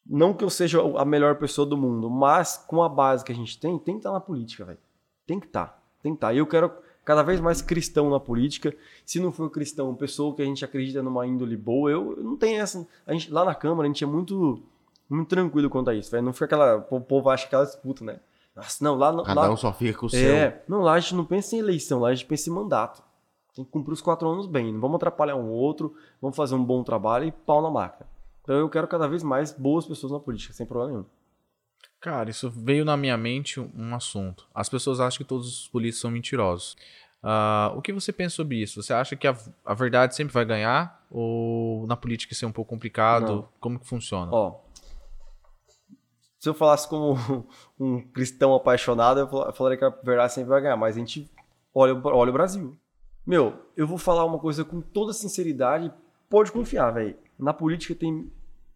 não 0.06 0.34
que 0.34 0.44
eu 0.44 0.50
seja 0.50 0.82
a 0.98 1.06
melhor 1.06 1.36
pessoa 1.36 1.66
do 1.66 1.78
mundo, 1.78 2.10
mas 2.10 2.58
com 2.68 2.84
a 2.84 2.90
base 2.90 3.24
que 3.24 3.32
a 3.32 3.36
gente 3.36 3.60
tem, 3.60 3.78
tem 3.80 3.96
que 3.96 4.00
estar 4.00 4.12
na 4.12 4.20
política, 4.20 4.66
velho. 4.66 4.80
Tem 5.26 5.40
que 5.40 5.46
estar, 5.48 5.82
tem 6.02 6.12
que 6.14 6.18
estar. 6.18 6.34
E 6.34 6.38
eu 6.38 6.46
quero 6.46 6.72
cada 7.06 7.24
vez 7.24 7.40
mais 7.40 7.62
cristão 7.62 8.10
na 8.10 8.20
política. 8.20 8.76
Se 9.06 9.20
não 9.20 9.32
for 9.32 9.50
cristão, 9.50 9.96
pessoa 9.96 10.36
que 10.36 10.42
a 10.42 10.46
gente 10.46 10.64
acredita 10.66 11.02
numa 11.02 11.26
índole 11.26 11.56
boa, 11.56 11.90
eu, 11.90 12.18
eu 12.18 12.24
não 12.24 12.36
tenho 12.36 12.62
essa. 12.62 12.86
A 13.08 13.14
gente, 13.14 13.32
lá 13.32 13.46
na 13.46 13.56
Câmara, 13.56 13.88
a 13.88 13.92
gente 13.92 14.04
é 14.04 14.08
muito, 14.08 14.62
muito 15.10 15.30
tranquilo 15.30 15.70
quanto 15.70 15.90
a 15.90 15.96
isso, 15.96 16.12
velho. 16.12 16.24
Não 16.24 16.34
fica 16.34 16.46
aquela. 16.46 16.86
O 16.90 17.00
povo 17.02 17.30
acha 17.30 17.46
aquela 17.46 17.64
disputa, 17.64 18.04
né? 18.04 18.20
Nossa, 18.56 18.84
não, 18.84 18.96
lá, 18.96 19.24
Cada 19.24 19.42
lá, 19.42 19.52
um 19.52 19.58
só 19.58 19.74
fica 19.74 19.98
com 19.98 20.06
o 20.06 20.10
seu. 20.10 20.20
é, 20.36 20.62
não, 20.68 20.82
lá 20.82 20.94
a 20.94 21.00
gente 21.00 21.16
não 21.16 21.26
pensa 21.26 21.56
em 21.56 21.60
eleição, 21.60 22.00
lá 22.02 22.10
a 22.10 22.14
gente 22.14 22.28
pensa 22.28 22.50
em 22.50 22.54
mandato. 22.54 23.02
Tem 23.56 23.64
que 23.64 23.72
cumprir 23.72 23.94
os 23.94 24.02
quatro 24.02 24.28
anos 24.28 24.48
bem, 24.48 24.72
não 24.74 24.80
vamos 24.82 24.96
atrapalhar 24.96 25.36
um 25.36 25.50
outro, 25.50 25.96
vamos 26.22 26.36
fazer 26.36 26.56
um 26.56 26.64
bom 26.64 26.84
trabalho 26.84 27.26
e 27.26 27.32
pau 27.32 27.62
na 27.62 27.70
máquina. 27.70 28.10
Então 28.42 28.56
eu 28.56 28.68
quero 28.70 28.88
cada 28.88 29.08
vez 29.08 29.22
mais 29.24 29.52
boas 29.52 29.86
pessoas 29.86 30.12
na 30.12 30.20
política, 30.20 30.54
sem 30.54 30.66
problema 30.66 30.92
nenhum. 30.92 31.06
Cara, 32.02 32.30
isso 32.30 32.50
veio 32.50 32.84
na 32.84 32.98
minha 32.98 33.16
mente 33.16 33.60
um 33.60 33.96
assunto. 33.96 34.46
As 34.54 34.68
pessoas 34.68 35.00
acham 35.00 35.20
que 35.20 35.24
todos 35.24 35.48
os 35.48 35.68
políticos 35.70 36.02
são 36.02 36.12
mentirosos. 36.12 36.76
Ah, 37.22 37.72
o 37.78 37.82
que 37.82 37.94
você 37.94 38.12
pensa 38.12 38.36
sobre 38.36 38.58
isso? 38.62 38.82
Você 38.84 38.92
acha 38.94 39.16
que 39.16 39.26
a, 39.28 39.38
a 39.64 39.74
verdade 39.74 40.14
sempre 40.14 40.34
vai 40.34 40.44
ganhar? 40.44 41.06
Ou 41.10 41.88
na 41.88 41.96
política 41.96 42.34
isso 42.34 42.44
é 42.44 42.48
um 42.48 42.52
pouco 42.52 42.70
complicado? 42.70 43.34
Não. 43.36 43.50
Como 43.62 43.80
que 43.80 43.88
funciona? 43.88 44.30
Ó, 44.34 44.60
se 46.40 46.50
eu 46.50 46.54
falasse 46.54 46.90
como 46.90 47.16
um 47.80 48.02
cristão 48.02 48.54
apaixonado, 48.54 49.22
eu 49.22 49.28
fal- 49.30 49.46
eu 49.46 49.54
falaria 49.54 49.78
que 49.78 49.86
a 49.86 49.90
verdade 49.90 50.34
sempre 50.34 50.50
vai 50.50 50.62
ganhar, 50.62 50.76
mas 50.76 50.98
a 50.98 51.00
gente 51.00 51.32
olha, 51.74 51.94
olha 52.04 52.30
o 52.30 52.34
Brasil. 52.34 52.78
Meu, 53.26 53.54
eu 53.78 53.88
vou 53.88 53.98
falar 53.98 54.26
uma 54.26 54.40
coisa 54.40 54.66
com 54.66 54.82
toda 54.82 55.14
sinceridade, 55.14 55.92
pode 56.30 56.52
confiar, 56.52 56.92
velho. 56.92 57.16
Na 57.40 57.54
política 57.54 57.96
tem 57.96 58.32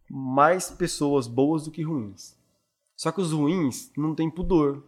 mais 0.09 0.69
pessoas 0.71 1.27
boas 1.27 1.65
do 1.65 1.71
que 1.71 1.83
ruins. 1.83 2.35
Só 2.95 3.11
que 3.11 3.21
os 3.21 3.31
ruins 3.31 3.91
não 3.97 4.15
têm 4.15 4.29
pudor. 4.29 4.83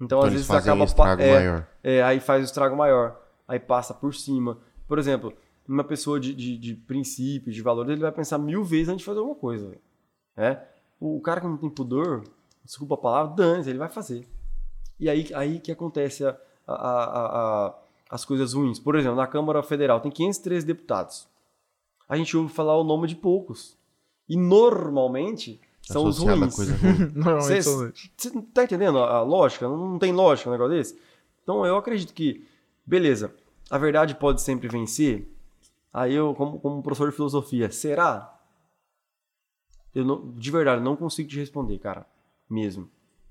Então, 0.00 0.18
Então 0.18 0.22
às 0.22 0.32
vezes 0.32 0.50
acaba 0.50 0.84
estrago 0.84 1.22
é, 1.22 1.34
maior. 1.34 1.66
é, 1.82 2.02
aí 2.02 2.20
faz 2.20 2.42
o 2.42 2.44
estrago 2.44 2.76
maior. 2.76 3.20
Aí 3.46 3.58
passa 3.58 3.94
por 3.94 4.14
cima. 4.14 4.58
Por 4.86 4.98
exemplo, 4.98 5.32
uma 5.66 5.84
pessoa 5.84 6.18
de, 6.20 6.34
de, 6.34 6.56
de 6.58 6.74
princípios, 6.74 7.54
de 7.54 7.62
valores, 7.62 7.92
ele 7.92 8.00
vai 8.00 8.12
pensar 8.12 8.38
mil 8.38 8.64
vezes 8.64 8.88
antes 8.88 9.00
de 9.00 9.04
fazer 9.04 9.18
alguma 9.20 9.36
coisa. 9.36 9.68
velho. 9.68 9.80
É? 10.36 10.60
O, 11.00 11.16
o 11.16 11.20
cara 11.20 11.40
que 11.40 11.46
não 11.46 11.56
tem 11.56 11.70
pudor, 11.70 12.24
desculpa 12.64 12.94
a 12.94 12.98
palavra, 12.98 13.34
dane 13.36 13.68
ele 13.68 13.78
vai 13.78 13.88
fazer. 13.88 14.26
E 15.00 15.08
aí, 15.08 15.28
aí 15.34 15.60
que 15.60 15.70
acontece 15.72 16.24
a, 16.26 16.36
a- 16.66 16.74
a- 16.74 17.66
a- 17.66 17.74
as 18.10 18.24
coisas 18.24 18.52
ruins. 18.52 18.78
Por 18.78 18.96
exemplo, 18.96 19.16
na 19.16 19.26
Câmara 19.26 19.62
Federal 19.62 20.00
tem 20.00 20.10
513 20.10 20.64
deputados. 20.66 21.28
A 22.08 22.16
gente 22.16 22.36
ouve 22.36 22.52
falar 22.52 22.76
o 22.76 22.84
nome 22.84 23.06
de 23.08 23.16
poucos. 23.16 23.76
E 24.28 24.36
normalmente 24.36 25.60
são 25.82 26.04
os 26.04 26.18
ruins. 26.18 26.54
coisa 26.54 26.76
ruim. 26.78 27.12
Normalmente 27.14 27.62
Você 27.62 27.62
são- 27.62 27.92
você 28.16 28.30
tá 28.54 28.64
entendendo 28.64 28.98
a, 28.98 29.22
lógica? 29.22 29.68
Não, 29.68 29.98
tem 29.98 30.12
lógica 30.12 30.48
um 30.48 30.52
negócio 30.52 30.76
desse? 30.76 30.98
Então 31.42 31.64
eu 31.64 31.76
acredito 31.76 32.12
que, 32.12 32.46
beleza, 32.84 33.34
a 33.70 33.78
verdade 33.78 34.14
pode 34.14 34.40
sempre 34.42 34.68
vencer. 34.68 35.26
Aí 35.92 36.14
eu, 36.14 36.34
como, 36.34 36.58
como 36.60 36.82
professor 36.82 37.08
de 37.10 37.16
filosofia, 37.16 37.70
será? 37.70 38.34
Eu 39.94 40.04
não, 40.04 40.30
de 40.34 40.50
verdade, 40.50 40.82
não 40.82 40.94
consigo 40.96 41.28
te 41.28 41.38
responder, 41.38 41.78
cara. 41.78 42.06
Mesmo. 42.48 42.88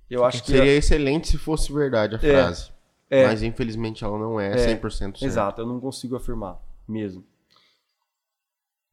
Eu 0.09 0.23
acho 0.25 0.43
que. 0.43 0.51
Seria 0.51 0.75
excelente 0.75 1.28
se 1.28 1.38
fosse 1.38 1.71
verdade 1.71 2.15
a 2.15 2.17
É, 2.17 2.21
frase. 2.21 2.69
é. 2.71 2.76
Mas 3.10 3.41
infelizmente 3.41 4.03
ela 4.03 4.18
não 4.18 4.39
é, 4.39 4.51
É, 4.51 4.76
100% 4.76 4.89
certa. 4.91 5.26
Exato, 5.26 5.62
eu 5.62 5.66
não 5.68 5.80
consigo 5.80 6.16
afirmar. 6.16 6.60
Mesmo. 6.88 7.24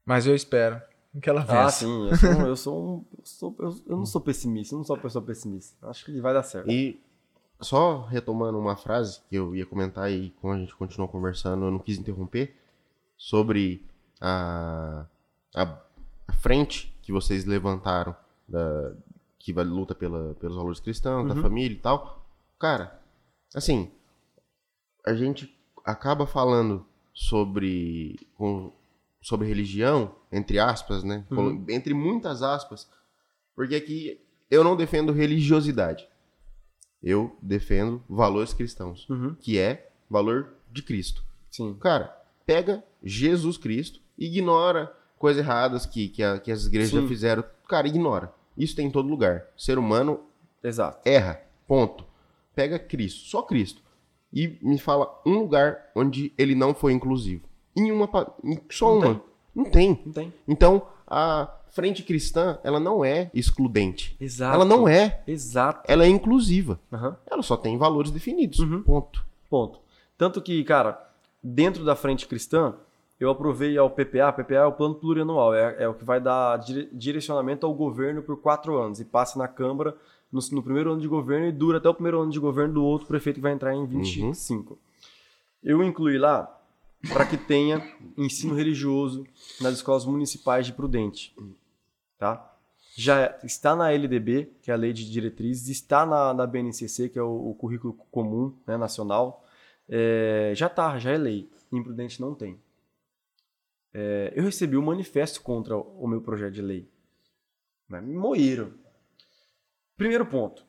Mas 0.05 0.27
eu 0.27 0.35
espero 0.35 0.81
que 1.23 1.29
ela 1.31 1.41
vença. 1.43 1.59
Ah, 1.62 1.71
sim, 1.71 2.09
eu 2.11 2.17
sou, 2.17 2.47
eu 2.47 2.57
sou 2.57 2.85
um. 2.85 3.05
Eu, 3.19 3.25
sou- 3.25 3.57
eu- 3.61 3.83
eu 3.87 3.97
não 3.97 4.07
sou 4.07 4.21
pessimista, 4.21 4.75
eu 4.75 4.79
não 4.79 4.85
sou 4.85 4.97
uma 4.97 5.03
pessoa 5.03 5.25
pessimista. 5.25 5.75
Acho 5.89 6.05
que 6.05 6.21
vai 6.21 6.35
dar 6.35 6.43
certo. 6.43 6.71
E 6.71 7.01
só 7.61 8.03
retomando 8.03 8.59
uma 8.59 8.77
frase 8.77 9.21
que 9.29 9.37
eu 9.37 9.55
ia 9.55 9.65
comentar 9.65 10.11
e 10.11 10.31
como 10.41 10.53
a 10.53 10.59
gente 10.59 10.75
continuou 10.75 11.09
conversando, 11.09 11.65
eu 11.65 11.71
não 11.71 11.79
quis 11.79 11.99
interromper, 11.99 12.55
sobre 13.17 13.85
a, 14.21 15.07
a, 15.55 15.62
a 16.29 16.33
frente 16.35 16.95
que 17.01 17.12
vocês 17.12 17.45
levantaram, 17.45 18.15
da, 18.47 18.93
que 19.39 19.53
vai, 19.53 19.65
luta 19.65 19.95
pela, 19.95 20.35
pelos 20.35 20.57
valores 20.57 20.81
cristãos, 20.81 21.29
da 21.29 21.35
família 21.43 21.75
e 21.77 21.81
tal. 21.81 22.27
Cara, 22.59 23.01
assim, 23.55 23.91
a 25.05 25.15
gente 25.15 25.55
acaba 25.85 26.27
falando 26.27 26.87
sobre, 27.13 28.19
com- 28.37 28.73
sobre 29.21 29.47
religião, 29.47 30.15
entre 30.33 30.59
aspas, 30.59 31.03
né? 31.05 31.25
Colo- 31.29 31.65
Entre 31.69 31.95
muitas 31.95 32.43
aspas, 32.43 32.89
porque 33.55 33.75
aqui 33.75 34.21
eu 34.51 34.63
não 34.65 34.77
defendo 34.77 35.13
religiosidade. 35.13 36.07
Eu 37.03 37.37
defendo 37.43 38.03
valores 38.09 38.53
cristãos, 38.55 39.09
Uhum. 39.09 39.35
que 39.35 39.59
é 39.59 39.91
valor 40.09 40.55
de 40.73 40.83
Cristo. 40.83 41.23
Sim. 41.51 41.75
Cara, 41.81 42.17
pega 42.47 42.83
Jesus 43.03 43.57
Cristo, 43.59 44.01
ignora 44.19 44.95
coisas 45.19 45.45
erradas 45.45 45.85
que, 45.87 46.09
que, 46.09 46.23
a- 46.23 46.39
que 46.39 46.51
as 46.51 46.67
igrejas 46.67 46.91
Sim. 46.91 47.03
já 47.03 47.09
fizeram. 47.09 47.45
Cara, 47.69 47.87
ignora. 47.87 48.33
Isso 48.57 48.75
tem 48.77 48.87
em 48.87 48.91
todo 48.91 49.09
lugar. 49.09 49.47
Ser 49.57 49.79
humano 49.79 50.21
Exato. 50.63 51.07
erra. 51.09 51.41
Ponto. 51.67 52.05
Pega 52.55 52.79
Cristo, 52.79 53.21
só 53.29 53.43
Cristo. 53.43 53.83
E 54.35 54.59
me 54.61 54.78
fala 54.78 55.09
um 55.24 55.39
lugar 55.39 55.78
onde 55.95 56.32
ele 56.37 56.57
não 56.57 56.74
foi 56.74 56.93
inclusivo. 56.93 57.45
Em 57.76 57.93
uma. 57.93 58.09
em 58.43 58.61
só 58.68 58.87
Não 58.87 58.97
uma. 58.97 59.07
tem. 59.07 59.22
Não 59.55 59.64
tem. 59.64 60.03
Não 60.05 60.12
tem. 60.12 60.32
Então, 60.49 60.82
a 61.07 61.49
frente 61.70 62.03
cristã, 62.03 62.59
ela 62.64 62.80
não 62.80 63.05
é 63.05 63.30
excludente. 63.32 64.16
Exato. 64.20 64.55
Ela 64.55 64.64
não 64.64 64.89
é. 64.89 65.22
Exato. 65.26 65.82
Ela 65.87 66.05
é 66.05 66.09
inclusiva. 66.09 66.80
Aham. 66.93 67.16
Ela 67.30 67.43
só 67.43 67.57
tem 67.57 67.78
valores 67.78 68.11
definidos. 68.11 68.59
Uhum. 68.59 68.82
Ponto. 68.82 69.24
Ponto. 69.49 69.78
Tanto 70.18 70.43
que, 70.43 70.62
cara, 70.64 71.01
dentro 71.43 71.85
da 71.85 71.95
frente 71.95 72.26
cristã, 72.26 72.74
eu 73.19 73.31
aprovei 73.31 73.77
ao 73.79 73.91
PPA. 73.91 74.33
PPA 74.33 74.55
é 74.55 74.65
o 74.67 74.73
plano 74.73 74.95
plurianual, 74.95 75.55
é, 75.55 75.83
é 75.85 75.89
o 75.89 75.95
que 75.95 76.05
vai 76.05 76.21
dar 76.21 76.57
dire- 76.59 76.89
direcionamento 76.93 77.67
ao 77.67 77.75
governo 77.75 78.23
por 78.23 78.37
quatro 78.41 78.77
anos 78.79 79.01
e 79.01 79.05
passa 79.05 79.39
na 79.39 79.49
Câmara 79.49 79.97
no, 80.31 80.41
no 80.53 80.62
primeiro 80.62 80.93
ano 80.93 81.01
de 81.01 81.09
governo 81.09 81.47
e 81.47 81.53
dura 81.53 81.79
até 81.79 81.89
o 81.89 81.95
primeiro 81.95 82.21
ano 82.21 82.31
de 82.31 82.41
governo 82.41 82.75
do 82.75 82.85
outro 82.85 83.07
prefeito 83.07 83.37
que 83.37 83.43
vai 83.43 83.53
entrar 83.53 83.75
em 83.75 83.87
25. 83.87 84.79
Eu 85.62 85.83
incluí 85.83 86.19
lá 86.19 86.61
para 87.12 87.27
que 87.27 87.37
tenha 87.37 87.83
ensino 88.17 88.55
religioso 88.55 89.27
nas 89.61 89.75
escolas 89.75 90.05
municipais 90.05 90.67
de 90.67 90.73
Prudente. 90.73 91.35
Tá? 92.19 92.51
Já 92.97 93.37
está 93.43 93.75
na 93.75 93.91
LDB, 93.91 94.53
que 94.62 94.71
é 94.71 94.75
a 94.75 94.77
Lei 94.77 94.93
de 94.93 95.11
Diretrizes, 95.11 95.69
está 95.69 96.07
na, 96.07 96.33
na 96.33 96.47
BNCC, 96.47 97.09
que 97.09 97.19
é 97.19 97.23
o, 97.23 97.51
o 97.51 97.55
Currículo 97.55 97.95
Comum 98.11 98.55
né, 98.67 98.77
Nacional. 98.77 99.45
É, 99.89 100.53
já 100.55 100.69
tá, 100.69 100.99
já 100.99 101.11
é 101.11 101.17
lei. 101.17 101.51
Em 101.73 101.83
Prudente 101.83 102.21
não 102.21 102.35
tem. 102.35 102.59
É, 103.95 104.32
eu 104.34 104.42
recebi 104.42 104.76
um 104.76 104.82
manifesto 104.82 105.40
contra 105.40 105.76
o 105.76 106.07
meu 106.09 106.20
projeto 106.20 106.53
de 106.55 106.62
lei. 106.62 106.88
Mas 107.88 108.03
me 108.05 108.14
moeram. 108.16 108.72
Primeiro 109.97 110.26
ponto. 110.26 110.64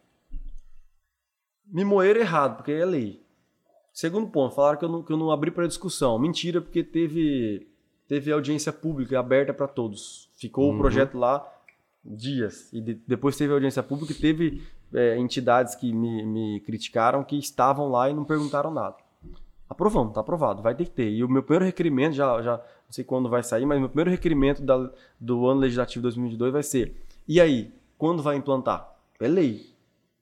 Me 1.66 1.84
moeram 1.84 2.22
errado, 2.22 2.58
porque 2.58 2.72
é 2.72 2.86
lei. 2.86 3.26
Segundo 3.92 4.30
ponto, 4.30 4.54
falaram 4.54 4.78
que 4.78 4.86
eu 4.86 4.90
não, 4.90 5.02
que 5.04 5.12
eu 5.12 5.18
não 5.18 5.32
abri 5.32 5.50
para 5.50 5.66
discussão. 5.68 6.20
Mentira, 6.20 6.62
porque 6.62 6.84
teve, 6.84 7.68
teve 8.08 8.32
audiência 8.32 8.72
pública 8.72 9.20
aberta 9.20 9.54
para 9.54 9.68
todos. 9.68 10.30
Ficou 10.36 10.72
o 10.72 10.78
projeto 10.78 11.18
lá 11.18 11.52
dias. 12.04 12.72
E 12.72 12.80
de- 12.82 12.94
depois 13.08 13.36
teve 13.38 13.54
audiência 13.54 13.82
pública 13.82 14.12
e 14.12 14.16
teve 14.16 14.62
é, 14.94 15.18
entidades 15.18 15.74
que 15.74 15.92
me, 15.92 16.24
me 16.26 16.60
criticaram 16.62 17.24
que 17.24 17.38
estavam 17.38 17.90
lá 17.90 18.10
e 18.10 18.14
não 18.14 18.24
perguntaram 18.26 18.70
nada. 18.70 18.98
Aprovamos, 19.70 20.14
tá 20.14 20.22
aprovado, 20.22 20.62
vai 20.62 20.76
ter 20.76 20.86
que 20.86 20.92
ter. 20.92 21.10
E 21.10 21.24
o 21.24 21.30
meu 21.30 21.42
primeiro 21.42 21.66
requerimento, 21.66 22.14
já, 22.14 22.42
já 22.42 22.58
não 22.58 22.92
sei 22.92 23.04
quando 23.04 23.28
vai 23.30 23.42
sair, 23.44 23.66
mas 23.66 23.80
meu 23.80 23.90
primeiro 23.90 24.12
requerimento 24.12 24.62
da- 24.62 24.92
do 25.20 25.48
ano 25.48 25.60
legislativo 25.62 26.04
2022 26.04 26.54
vai 26.54 26.64
ser: 26.64 26.96
e 27.28 27.42
aí, 27.42 27.74
quando 27.98 28.22
vai 28.22 28.36
implantar? 28.36 28.96
É 29.20 29.28
lei. 29.28 29.74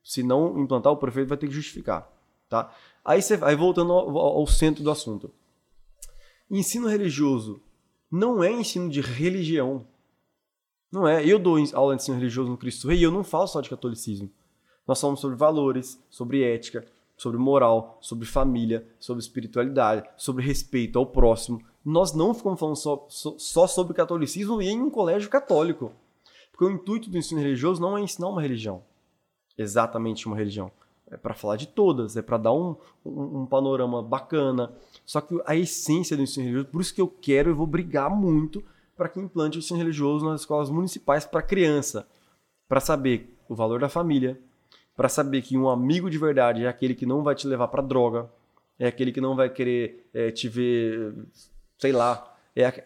Se 0.03 0.21
não 0.23 0.59
implantar, 0.59 0.91
o 0.93 0.97
prefeito 0.97 1.27
vai 1.29 1.37
ter 1.37 1.47
que 1.47 1.53
justificar. 1.53 2.09
Tá? 2.49 2.73
Aí, 3.03 3.21
você, 3.21 3.37
aí 3.41 3.55
voltando 3.55 3.91
ao, 3.91 4.17
ao- 4.17 4.47
centro 4.47 4.83
do 4.83 4.91
assunto. 4.91 5.31
Ensino 6.49 6.87
religioso 6.87 7.61
não 8.11 8.43
é 8.43 8.51
ensino 8.51 8.89
de 8.89 9.01
religião. 9.01 9.85
Não 10.91 11.07
é. 11.07 11.25
Eu 11.25 11.39
dou 11.39 11.57
aula 11.73 11.95
de 11.95 12.01
ensino 12.03 12.17
religioso 12.17 12.49
no 12.51 12.57
Cristo 12.57 12.87
Rei 12.87 12.99
e 12.99 13.03
eu 13.03 13.11
não 13.11 13.23
falo 13.23 13.47
só 13.47 13.59
de 13.59 13.69
catolicismo. 13.69 14.29
Nós 14.87 14.99
falamos 15.01 15.19
sobre 15.21 15.35
valores, 15.35 15.99
sobre 16.09 16.43
ética, 16.43 16.85
sobre 17.17 17.39
moral, 17.39 17.97
sobre 18.01 18.25
família, 18.25 18.87
sobre 18.99 19.21
espiritualidade, 19.21 20.07
sobre 20.17 20.43
respeito 20.43 20.97
ao 20.99 21.05
próximo. 21.05 21.61
Nós 21.83 22.13
não 22.13 22.33
ficamos 22.33 22.59
falando 22.59 22.75
só, 22.75 23.05
só, 23.09 23.67
sobre 23.67 23.93
catolicismo 23.93 24.61
e 24.61 24.67
em 24.67 24.81
um 24.81 24.89
colégio 24.89 25.29
católico. 25.29 25.91
Porque 26.51 26.65
o 26.65 26.71
intuito 26.71 27.09
do 27.09 27.17
ensino 27.17 27.41
religioso 27.41 27.81
não 27.81 27.97
é 27.97 28.01
ensinar 28.01 28.29
uma 28.29 28.41
religião. 28.41 28.83
Exatamente 29.57 30.27
uma 30.27 30.35
religião. 30.35 30.71
É 31.09 31.17
para 31.17 31.33
falar 31.33 31.57
de 31.57 31.67
todas, 31.67 32.15
é 32.15 32.21
para 32.21 32.37
dar 32.37 32.53
um, 32.53 32.75
um, 33.05 33.41
um 33.41 33.45
panorama 33.45 34.01
bacana. 34.01 34.73
Só 35.05 35.21
que 35.21 35.39
a 35.45 35.55
essência 35.55 36.15
do 36.15 36.23
ensino 36.23 36.45
religioso, 36.45 36.71
por 36.71 36.81
isso 36.81 36.93
que 36.93 37.01
eu 37.01 37.07
quero 37.07 37.49
e 37.49 37.53
vou 37.53 37.67
brigar 37.67 38.09
muito 38.09 38.63
para 38.95 39.09
que 39.09 39.19
implante 39.19 39.57
o 39.57 39.59
ensino 39.59 39.79
religioso 39.79 40.25
nas 40.25 40.41
escolas 40.41 40.69
municipais 40.69 41.25
para 41.25 41.41
criança. 41.41 42.07
Para 42.67 42.79
saber 42.79 43.37
o 43.49 43.55
valor 43.55 43.79
da 43.79 43.89
família, 43.89 44.39
para 44.95 45.09
saber 45.09 45.41
que 45.41 45.57
um 45.57 45.69
amigo 45.69 46.09
de 46.09 46.17
verdade 46.17 46.65
é 46.65 46.67
aquele 46.67 46.93
que 46.95 47.05
não 47.05 47.23
vai 47.23 47.35
te 47.35 47.47
levar 47.47 47.67
para 47.67 47.81
droga, 47.81 48.29
é 48.79 48.87
aquele 48.87 49.11
que 49.11 49.21
não 49.21 49.35
vai 49.35 49.49
querer 49.49 50.07
é, 50.13 50.31
te 50.31 50.47
ver, 50.47 51.13
sei 51.77 51.91
lá, 51.91 52.31
é 52.55 52.65
a- 52.65 52.83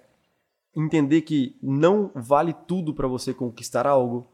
entender 0.76 1.22
que 1.22 1.56
não 1.62 2.12
vale 2.16 2.54
tudo 2.68 2.94
para 2.94 3.08
você 3.08 3.34
conquistar 3.34 3.88
algo. 3.88 4.28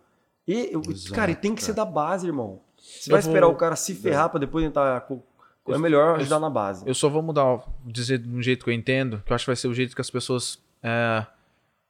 E, 0.48 0.70
eu- 0.74 0.82
Exato, 0.90 1.14
cara, 1.16 1.32
e 1.32 1.36
tem 1.36 1.56
que 1.56 1.64
ser 1.64 1.74
cara. 1.74 1.86
da 1.86 1.92
base, 1.92 2.28
irmão. 2.28 2.60
Você 2.78 3.10
Eu 3.10 3.14
vai 3.14 3.22
vou- 3.22 3.32
esperar 3.32 3.48
o 3.48 3.56
cara 3.56 3.76
se 3.78 3.96
ferrar 3.96 4.30
para 4.30 4.40
depois 4.42 4.66
tentar. 4.66 5.08
É 5.70 5.78
melhor 5.78 6.18
ajudar 6.20 6.40
na 6.42 6.50
base. 6.50 6.86
Eu 6.86 6.94
só 6.94 7.08
vou 7.08 7.22
mudar, 7.22 7.64
dizer 7.86 8.18
de 8.18 8.28
um 8.30 8.42
jeito 8.42 8.66
que 8.66 8.70
eu 8.70 8.74
entendo, 8.74 9.24
que 9.26 9.32
eu 9.32 9.36
acho 9.36 9.46
que 9.46 9.50
vai 9.50 9.56
ser 9.56 9.70
o 9.70 9.74
jeito 9.74 9.96
que 9.96 10.02
as 10.02 10.10
pessoas 10.12 10.62
é, 10.84 11.26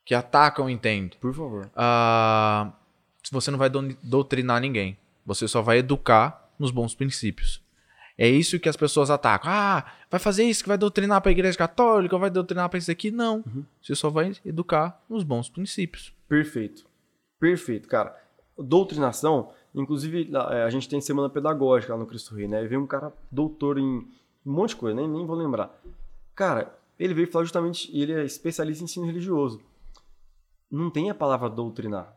que 0.05 0.13
atacam 0.13 0.69
entendem. 0.69 1.17
Por 1.19 1.33
favor. 1.33 1.67
Ah, 1.75 2.71
você 3.31 3.49
não 3.49 3.57
vai 3.57 3.71
doutrinar 4.03 4.61
ninguém. 4.61 4.95
Você 5.25 5.47
só 5.47 5.61
vai 5.61 5.79
educar 5.79 6.51
nos 6.59 6.71
bons 6.71 6.93
princípios. 6.93 7.63
É 8.17 8.27
isso 8.27 8.59
que 8.59 8.69
as 8.69 8.77
pessoas 8.77 9.09
atacam. 9.09 9.49
Ah, 9.51 9.85
vai 10.09 10.19
fazer 10.19 10.43
isso 10.43 10.63
que 10.63 10.69
vai 10.69 10.77
doutrinar 10.77 11.21
para 11.21 11.31
a 11.31 11.31
igreja 11.31 11.57
católica, 11.57 12.17
vai 12.17 12.29
doutrinar 12.29 12.69
para 12.69 12.77
isso 12.77 12.91
aqui. 12.91 13.09
Não. 13.09 13.43
Você 13.81 13.95
só 13.95 14.09
vai 14.09 14.33
educar 14.45 15.03
nos 15.09 15.23
bons 15.23 15.49
princípios. 15.49 16.13
Perfeito. 16.27 16.85
Perfeito, 17.39 17.87
cara. 17.87 18.15
Doutrinação, 18.57 19.51
inclusive, 19.73 20.29
a 20.35 20.55
é, 20.55 20.63
a 20.63 20.69
gente 20.69 20.87
tem 20.87 21.01
semana 21.01 21.27
pedagógica 21.29 21.93
lá 21.93 21.99
no 21.99 22.05
Cristo 22.05 22.35
Rei, 22.35 22.47
né? 22.47 22.63
E 22.63 22.67
veio 22.67 22.81
um 22.81 22.87
cara 22.87 23.11
doutor 23.31 23.79
em 23.79 24.07
um 24.45 24.51
monte 24.51 24.69
de 24.69 24.75
coisa, 24.75 24.95
nem, 24.95 25.07
nem 25.07 25.25
vou 25.25 25.35
lembrar. 25.35 25.75
Cara, 26.35 26.77
ele 26.99 27.13
veio 27.13 27.31
falar 27.31 27.45
justamente, 27.45 27.89
ele 27.97 28.13
é 28.13 28.23
especialista 28.23 28.83
em 28.83 28.85
ensino 28.85 29.05
religioso. 29.05 29.61
Não 30.69 30.89
tem 30.89 31.09
a 31.09 31.15
palavra 31.15 31.49
doutrinar. 31.49 32.15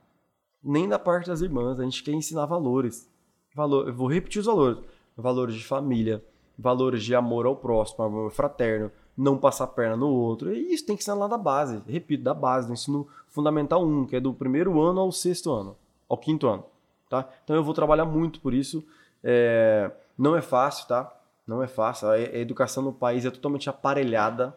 Nem 0.62 0.88
da 0.88 0.98
parte 0.98 1.28
das 1.28 1.40
irmãs, 1.40 1.78
a 1.78 1.84
gente 1.84 2.02
quer 2.02 2.12
ensinar 2.12 2.46
valores. 2.46 3.10
Valor, 3.54 3.88
eu 3.88 3.94
vou 3.94 4.08
repetir 4.08 4.40
os 4.40 4.46
valores. 4.46 4.78
Valores 5.16 5.54
de 5.54 5.64
família, 5.64 6.22
valores 6.58 7.02
de 7.02 7.14
amor 7.14 7.46
ao 7.46 7.56
próximo, 7.56 8.04
amor 8.04 8.30
fraterno, 8.30 8.90
não 9.16 9.38
passar 9.38 9.66
perna 9.68 9.96
no 9.96 10.08
outro. 10.08 10.52
E 10.52 10.74
isso 10.74 10.84
tem 10.84 10.96
que 10.96 11.04
ser 11.04 11.14
lá 11.14 11.26
da 11.26 11.38
base. 11.38 11.82
Repito, 11.86 12.22
da 12.22 12.34
base, 12.34 12.66
do 12.66 12.72
ensino 12.72 13.08
fundamental 13.28 13.84
1, 13.84 14.06
que 14.06 14.16
é 14.16 14.20
do 14.20 14.34
primeiro 14.34 14.80
ano 14.80 15.00
ao 15.00 15.12
sexto 15.12 15.50
ano, 15.52 15.76
ao 16.08 16.18
quinto 16.18 16.46
ano. 16.46 16.64
Tá? 17.08 17.28
Então 17.44 17.56
eu 17.56 17.64
vou 17.64 17.72
trabalhar 17.72 18.04
muito 18.04 18.40
por 18.40 18.52
isso. 18.52 18.84
É, 19.22 19.90
não 20.18 20.36
é 20.36 20.42
fácil, 20.42 20.86
tá? 20.88 21.12
Não 21.46 21.62
é 21.62 21.66
fácil. 21.66 22.08
A, 22.08 22.14
a 22.14 22.38
educação 22.38 22.82
no 22.82 22.92
país 22.92 23.24
é 23.24 23.30
totalmente 23.30 23.70
aparelhada 23.70 24.56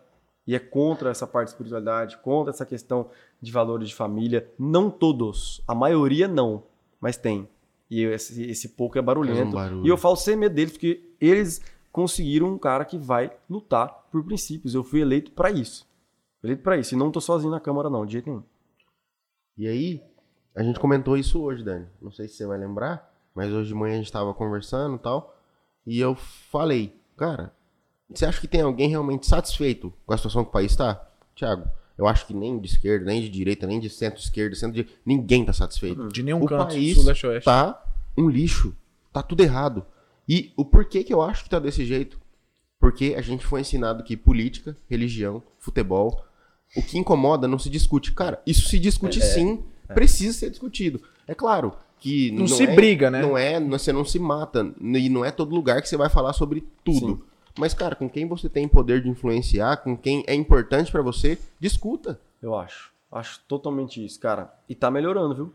e 0.49 0.55
é 0.55 0.59
contra 0.59 1.11
essa 1.11 1.27
parte 1.27 1.49
de 1.49 1.51
espiritualidade, 1.51 2.17
contra 2.17 2.49
essa 2.49 2.65
questão 2.65 3.11
de 3.39 3.51
valores 3.51 3.89
de 3.89 3.93
família. 3.93 4.51
Não 4.57 4.89
todos, 4.89 5.61
a 5.67 5.75
maioria 5.75 6.27
não, 6.27 6.63
mas 6.99 7.17
tem. 7.17 7.47
E 7.87 8.01
esse, 8.05 8.49
esse 8.49 8.69
pouco 8.69 8.97
é 8.97 9.01
barulhento. 9.01 9.51
Faz 9.51 9.71
um. 9.71 9.85
E 9.85 9.87
eu 9.87 9.95
falo 9.95 10.15
sem 10.15 10.35
medo 10.35 10.55
deles, 10.55 10.71
porque 10.71 11.07
eles 11.21 11.61
conseguiram 11.91 12.47
um 12.47 12.57
cara 12.57 12.83
que 12.83 12.97
vai 12.97 13.31
lutar 13.47 13.89
por 14.11 14.23
princípios. 14.23 14.73
Eu 14.73 14.83
fui 14.83 15.01
eleito 15.01 15.31
para 15.33 15.51
isso. 15.51 15.87
Eleito 16.43 16.63
para 16.63 16.77
isso. 16.77 16.95
E 16.95 16.97
não 16.97 17.11
tô 17.11 17.21
sozinho 17.21 17.51
na 17.51 17.59
Câmara, 17.59 17.87
não, 17.87 18.03
de 18.03 18.13
jeito 18.13 18.27
nenhum. 18.27 18.43
E 19.55 19.67
aí, 19.67 20.03
a 20.55 20.63
gente 20.63 20.79
comentou 20.79 21.15
isso 21.15 21.39
hoje, 21.43 21.63
Dani. 21.63 21.85
Não 22.01 22.09
sei 22.09 22.27
se 22.27 22.33
você 22.33 22.47
vai 22.47 22.57
lembrar, 22.57 23.13
mas 23.35 23.53
hoje 23.53 23.67
de 23.67 23.75
manhã 23.75 23.93
a 23.93 23.97
gente 23.97 24.11
tava 24.11 24.33
conversando 24.33 24.95
e 24.95 24.99
tal. 24.99 25.39
E 25.85 25.99
eu 25.99 26.15
falei, 26.15 26.99
cara, 27.15 27.53
você 28.13 28.25
acha 28.25 28.39
que 28.41 28.47
tem 28.47 28.61
alguém 28.61 28.89
realmente 28.89 29.27
satisfeito 29.27 29.93
com 30.05 30.13
a 30.13 30.17
situação 30.17 30.43
que 30.43 30.49
o 30.49 30.53
país 30.53 30.75
tá? 30.75 31.05
Tiago, 31.35 31.67
eu 31.97 32.07
acho 32.07 32.25
que 32.25 32.33
nem 32.33 32.57
de 32.59 32.67
esquerda, 32.67 33.05
nem 33.05 33.21
de 33.21 33.29
direita, 33.29 33.67
nem 33.67 33.79
de 33.79 33.89
centro-esquerda, 33.89 34.55
centro 34.55 34.83
de... 34.83 34.89
ninguém 35.05 35.45
tá 35.45 35.53
satisfeito. 35.53 36.07
De 36.09 36.23
nenhum 36.23 36.41
o 36.43 36.45
canto, 36.47 36.67
país 36.67 36.95
sul, 36.95 37.05
leste, 37.05 37.27
oeste. 37.27 37.45
tá 37.45 37.83
um 38.17 38.29
lixo. 38.29 38.75
Tá 39.11 39.21
tudo 39.21 39.41
errado. 39.41 39.85
E 40.27 40.51
o 40.55 40.63
porquê 40.63 41.03
que 41.03 41.13
eu 41.13 41.21
acho 41.21 41.43
que 41.43 41.49
tá 41.49 41.59
desse 41.59 41.85
jeito? 41.85 42.19
Porque 42.79 43.15
a 43.17 43.21
gente 43.21 43.45
foi 43.45 43.61
ensinado 43.61 44.03
que 44.03 44.15
política, 44.15 44.77
religião, 44.89 45.43
futebol, 45.57 46.23
o 46.75 46.81
que 46.81 46.97
incomoda 46.97 47.47
não 47.47 47.59
se 47.59 47.69
discute. 47.69 48.11
Cara, 48.13 48.41
isso 48.45 48.67
se 48.69 48.79
discute 48.79 49.21
sim, 49.21 49.63
precisa 49.93 50.37
ser 50.37 50.49
discutido. 50.49 51.01
É 51.27 51.33
claro 51.33 51.73
que 51.99 52.31
Não 52.31 52.47
se 52.47 52.63
é- 52.63 52.75
briga, 52.75 53.11
né? 53.11 53.21
Não 53.21 53.37
é, 53.37 53.59
não- 53.59 53.77
você 53.77 53.91
não 53.91 54.05
se 54.05 54.17
mata 54.19 54.71
e 54.79 55.09
não 55.09 55.25
é 55.25 55.31
todo 55.31 55.53
lugar 55.53 55.81
que 55.81 55.89
você 55.89 55.97
vai 55.97 56.09
falar 56.09 56.33
sobre 56.33 56.65
tudo. 56.83 57.25
Mas 57.59 57.73
cara, 57.73 57.95
com 57.95 58.09
quem 58.09 58.27
você 58.27 58.47
tem 58.47 58.67
poder 58.67 59.01
de 59.01 59.09
influenciar, 59.09 59.77
com 59.77 59.97
quem 59.97 60.23
é 60.27 60.33
importante 60.33 60.91
pra 60.91 61.01
você, 61.01 61.37
discuta. 61.59 62.19
Eu 62.41 62.55
acho. 62.55 62.91
Acho 63.11 63.41
totalmente 63.47 64.03
isso, 64.03 64.19
cara. 64.19 64.53
E 64.67 64.73
tá 64.73 64.89
melhorando, 64.89 65.35
viu? 65.35 65.53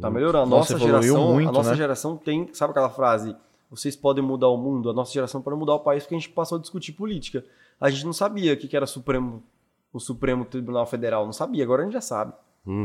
Tá 0.00 0.10
melhorando. 0.10 0.54
A 0.54 0.58
Nossa, 0.58 0.74
nossa 0.74 0.84
geração, 0.84 1.32
muito, 1.32 1.48
a 1.48 1.52
nossa 1.52 1.70
né? 1.70 1.76
geração 1.76 2.16
tem, 2.16 2.48
sabe 2.52 2.70
aquela 2.70 2.90
frase? 2.90 3.36
Vocês 3.70 3.94
podem 3.94 4.24
mudar 4.24 4.48
o 4.48 4.56
mundo, 4.56 4.90
a 4.90 4.92
nossa 4.92 5.12
geração 5.12 5.42
pode 5.42 5.56
mudar 5.56 5.74
o 5.74 5.80
país 5.80 6.02
porque 6.02 6.14
a 6.14 6.18
gente 6.18 6.30
passou 6.30 6.58
a 6.58 6.60
discutir 6.60 6.92
política. 6.92 7.44
A 7.80 7.90
gente 7.90 8.04
não 8.04 8.12
sabia 8.12 8.54
o 8.54 8.56
que 8.56 8.66
que 8.66 8.76
era 8.76 8.86
Supremo, 8.86 9.42
o 9.92 10.00
Supremo 10.00 10.44
Tribunal 10.44 10.86
Federal, 10.86 11.24
não 11.24 11.32
sabia, 11.32 11.62
agora 11.62 11.82
a 11.82 11.84
gente 11.84 11.94
já 11.94 12.00
sabe. 12.00 12.32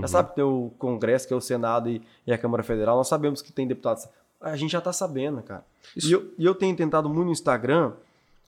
Já 0.01 0.07
sabe 0.07 0.29
que 0.29 0.35
tem 0.35 0.43
o 0.43 0.71
Congresso, 0.77 1.27
que 1.27 1.33
é 1.33 1.37
o 1.37 1.41
Senado 1.41 1.89
e, 1.89 2.01
e 2.25 2.31
a 2.31 2.37
Câmara 2.37 2.63
Federal, 2.63 2.95
nós 2.95 3.07
sabemos 3.07 3.41
que 3.41 3.51
tem 3.51 3.67
deputados. 3.67 4.07
A 4.39 4.55
gente 4.55 4.71
já 4.71 4.79
tá 4.79 4.93
sabendo, 4.93 5.41
cara. 5.41 5.65
E, 6.01 6.11
eu, 6.11 6.33
e 6.37 6.45
eu 6.45 6.55
tenho 6.55 6.75
tentado 6.75 7.09
muito 7.09 7.25
no 7.25 7.31
Instagram, 7.31 7.91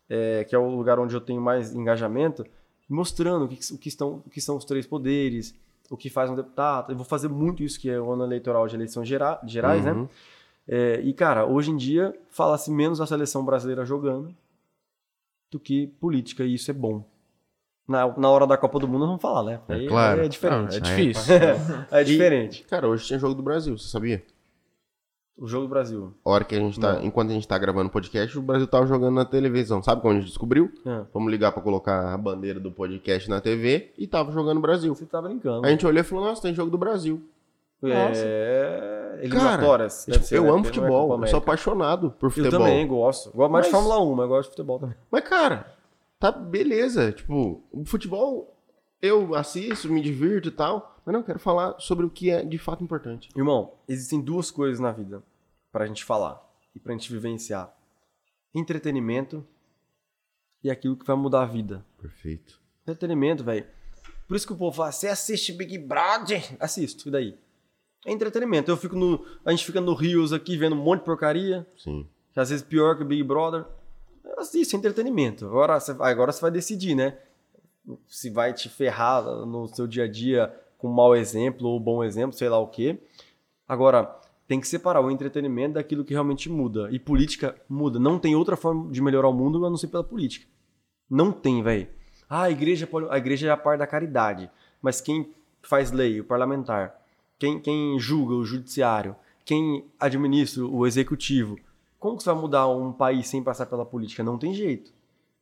é, 0.10 0.44
que 0.44 0.56
é 0.56 0.58
o 0.60 0.70
lugar 0.70 1.00
onde 1.00 1.16
eu 1.16 1.22
tenho 1.22 1.42
mais 1.42 1.74
engajamento, 1.74 2.46
mostrando 2.90 3.46
o 3.46 3.48
que, 3.48 3.60
o 3.74 3.78
que 3.78 3.90
estão, 3.90 4.22
o 4.26 4.30
que 4.30 4.40
são 4.42 4.56
os 4.58 4.66
três 4.66 4.86
poderes, 4.86 5.56
o 5.90 5.98
que 5.98 6.10
faz 6.10 6.30
um 6.30 6.36
deputado. 6.36 6.92
Eu 6.92 6.96
vou 6.96 7.06
fazer 7.06 7.28
muito 7.28 7.64
isso, 7.64 7.80
que 7.80 7.90
é 7.90 8.00
o 8.00 8.12
ano 8.12 8.24
eleitoral 8.24 8.68
de 8.68 8.76
eleições 8.76 9.08
gera- 9.08 9.40
gerais, 9.46 9.84
né? 9.86 9.92
Uhum. 9.94 10.08
É, 10.68 11.00
e, 11.02 11.14
cara, 11.14 11.46
hoje 11.46 11.70
em 11.72 11.78
dia 11.78 12.18
fala-se 12.30 12.72
menos 12.72 12.98
da 13.00 13.06
seleção 13.06 13.46
brasileira 13.46 13.86
jogando 13.86 14.36
do 15.52 15.60
que 15.60 15.88
política, 16.00 16.44
e 16.44 16.56
isso 16.56 16.72
é 16.72 16.74
bom. 16.74 17.04
Na, 17.88 18.08
na 18.18 18.30
hora 18.32 18.48
da 18.48 18.58
Copa 18.58 18.80
do 18.80 18.88
Mundo 18.88 19.02
nós 19.02 19.10
vamos 19.10 19.22
falar, 19.22 19.44
né? 19.44 19.62
É 19.70 19.74
Aí, 19.76 19.88
claro. 19.88 20.20
aí 20.22 20.26
é 20.26 20.30
diferente. 20.30 20.74
É 20.74 20.78
Ah, 20.78 20.80
difícil. 20.80 21.34
É 21.92 22.04
diferente. 22.04 22.64
Cara, 22.64 22.88
hoje 22.88 23.06
tinha 23.06 23.20
jogo 23.20 23.36
do 23.36 23.44
Brasil, 23.44 23.78
você 23.78 23.88
sabia? 23.88 24.24
O 25.38 25.48
jogo 25.48 25.66
do 25.66 25.70
Brasil. 25.70 26.14
A 26.24 26.30
hora 26.30 26.44
que 26.46 26.56
a 26.56 26.60
gente 26.60 26.80
tá. 26.80 27.00
Enquanto 27.04 27.30
a 27.30 27.34
gente 27.34 27.46
tá 27.48 27.58
gravando 27.58 27.90
o 27.90 27.92
podcast, 27.92 28.38
o 28.40 28.42
Brasil 28.42 28.66
tava 28.68 28.86
jogando 28.88 29.16
na 29.16 29.26
televisão. 29.26 29.84
Sabe 29.84 30.02
como 30.02 30.14
a 30.14 30.18
gente 30.18 30.28
descobriu? 30.30 30.72
É. 30.86 31.02
Vamos 31.14 31.30
ligar 31.30 31.52
pra 31.52 31.62
colocar 31.62 32.14
a 32.14 32.18
bandeira 32.18 32.58
do 32.60 32.72
podcast 32.72 33.30
na 33.30 33.42
TV 33.42 33.92
e 33.98 34.08
tava 34.08 34.32
jogando 34.32 34.60
o 34.60 34.62
Brasil. 34.62 34.96
Você 34.96 35.06
tá 35.06 35.22
brincando. 35.22 35.66
A 35.66 35.70
gente 35.70 35.86
olhou 35.86 36.00
e 36.00 36.04
falou, 36.04 36.24
nossa, 36.26 36.42
tem 36.42 36.54
jogo 36.54 36.72
do 36.72 36.78
Brasil. 36.78 37.22
É. 37.84 39.20
Eliminatórias. 39.22 40.06
deve 40.08 40.20
Tipo, 40.20 40.28
ser, 40.28 40.38
eu 40.38 40.44
né? 40.44 40.50
amo 40.50 40.60
é 40.62 40.64
futebol, 40.64 41.22
eu 41.22 41.28
sou 41.28 41.38
apaixonado 41.40 42.12
por 42.20 42.28
Eu 42.28 42.32
futebol. 42.32 42.52
também 42.52 42.88
gosto. 42.88 43.32
Gosto 43.36 43.52
mais 43.52 43.66
de 43.66 43.72
Mas- 43.72 43.82
Fórmula 43.84 44.02
1, 44.12 44.16
mas 44.16 44.28
gosto 44.28 44.44
de 44.50 44.50
futebol 44.56 44.80
também. 44.80 44.96
Mas, 45.12 45.24
cara, 45.28 45.68
tá 46.20 46.32
beleza. 46.32 47.12
Tipo, 47.12 47.62
o 47.72 47.86
futebol 47.86 48.56
eu 49.02 49.36
assisto, 49.36 49.90
me 49.92 50.02
divirto 50.02 50.48
e 50.48 50.52
tal. 50.52 50.95
Mas 51.06 51.14
não, 51.14 51.22
quero 51.22 51.40
falar 51.40 51.80
sobre 51.80 52.06
o 52.06 52.10
que 52.10 52.32
é 52.32 52.44
de 52.44 52.58
fato 52.58 52.84
importante. 52.84 53.30
Irmão, 53.36 53.74
existem 53.88 54.20
duas 54.20 54.50
coisas 54.50 54.80
na 54.80 54.92
vida 54.92 55.22
pra 55.72 55.86
gente 55.86 56.04
falar 56.04 56.42
e 56.74 56.80
pra 56.80 56.94
gente 56.94 57.12
vivenciar: 57.12 57.72
entretenimento 58.54 59.46
e 60.64 60.72
aquilo 60.72 60.98
que 60.98 61.06
vai 61.06 61.16
mudar 61.16 61.44
a 61.44 61.46
vida. 61.46 61.86
Perfeito. 62.02 62.60
Entretenimento, 62.82 63.44
velho. 63.44 63.68
Por 64.28 64.36
isso 64.36 64.48
que 64.48 64.54
o 64.54 64.58
povo 64.58 64.76
fala: 64.76 64.92
você 64.92 65.08
assiste 65.08 65.54
Big 65.54 65.78
Brother? 65.78 66.58
Assisto, 66.60 67.08
e 67.08 67.12
daí? 67.12 67.38
É 68.04 68.12
entretenimento. 68.12 68.72
Eu 68.72 68.78
fico 68.78 68.96
no. 68.96 69.24
A 69.46 69.52
gente 69.52 69.66
fica 69.66 69.80
no 69.80 69.94
Rios 69.94 70.34
aqui 70.34 70.58
vendo 70.58 70.76
um 70.76 70.84
monte 70.84 71.02
de 71.02 71.06
porcaria, 71.06 71.68
Sim. 71.78 72.08
que 72.34 72.40
às 72.40 72.50
vezes 72.50 72.66
pior 72.66 72.98
que 72.98 73.04
o 73.04 73.06
Big 73.06 73.22
Brother. 73.22 73.64
Eu 74.24 74.40
assisto, 74.40 74.76
é 74.76 74.80
entretenimento. 74.80 75.46
Agora 75.46 75.80
você, 75.80 75.92
agora 76.00 76.32
você 76.32 76.42
vai 76.42 76.50
decidir, 76.50 76.96
né? 76.96 77.20
Se 78.08 78.32
vai 78.32 78.54
te 78.54 78.68
ferrar 78.70 79.24
no 79.24 79.68
seu 79.68 79.86
dia 79.86 80.06
a 80.06 80.08
dia 80.08 80.52
com 80.88 80.94
mau 80.94 81.16
exemplo 81.16 81.68
ou 81.68 81.80
bom 81.80 82.04
exemplo, 82.04 82.38
sei 82.38 82.50
lá 82.50 82.60
o 82.60 82.68
quê. 82.68 83.00
Agora, 83.68 84.04
tem 84.48 84.60
que 84.60 84.68
separar 84.68 85.02
o 85.02 85.10
entretenimento 85.10 85.74
daquilo 85.76 86.06
que 86.06 86.14
realmente 86.14 86.50
muda. 86.50 86.90
E 86.92 87.00
política 87.00 87.56
muda. 87.68 87.98
Não 88.00 88.20
tem 88.20 88.36
outra 88.36 88.56
forma 88.56 88.92
de 88.92 89.02
melhorar 89.02 89.28
o 89.30 89.34
mundo 89.34 89.66
a 89.66 89.70
não 89.70 89.78
ser 89.78 89.88
pela 89.88 90.04
política. 90.04 90.46
Não 91.10 91.32
tem, 91.32 91.64
velho. 91.64 91.88
Ah, 92.30 92.44
a 92.44 92.52
igreja, 92.52 92.86
pode- 92.86 93.08
a 93.10 93.18
igreja 93.18 93.48
é 93.48 93.50
a 93.52 93.58
parte 93.58 93.80
da 93.80 93.88
caridade. 93.88 94.50
Mas 94.82 95.02
quem 95.02 95.32
faz 95.62 95.92
lei, 95.92 96.20
o 96.20 96.24
parlamentar, 96.26 96.96
quem, 97.40 97.60
quem 97.60 97.98
julga, 98.00 98.36
o 98.36 98.46
judiciário, 98.46 99.16
quem 99.44 99.86
administra, 100.00 100.64
o 100.66 100.86
executivo, 100.86 101.58
como 102.00 102.18
que 102.18 102.24
você 102.24 102.32
vai 102.32 102.40
mudar 102.42 102.68
um 102.68 102.92
país 102.92 103.28
sem 103.28 103.42
passar 103.44 103.66
pela 103.66 103.86
política? 103.86 104.24
Não 104.24 104.38
tem 104.38 104.54
jeito. 104.54 104.92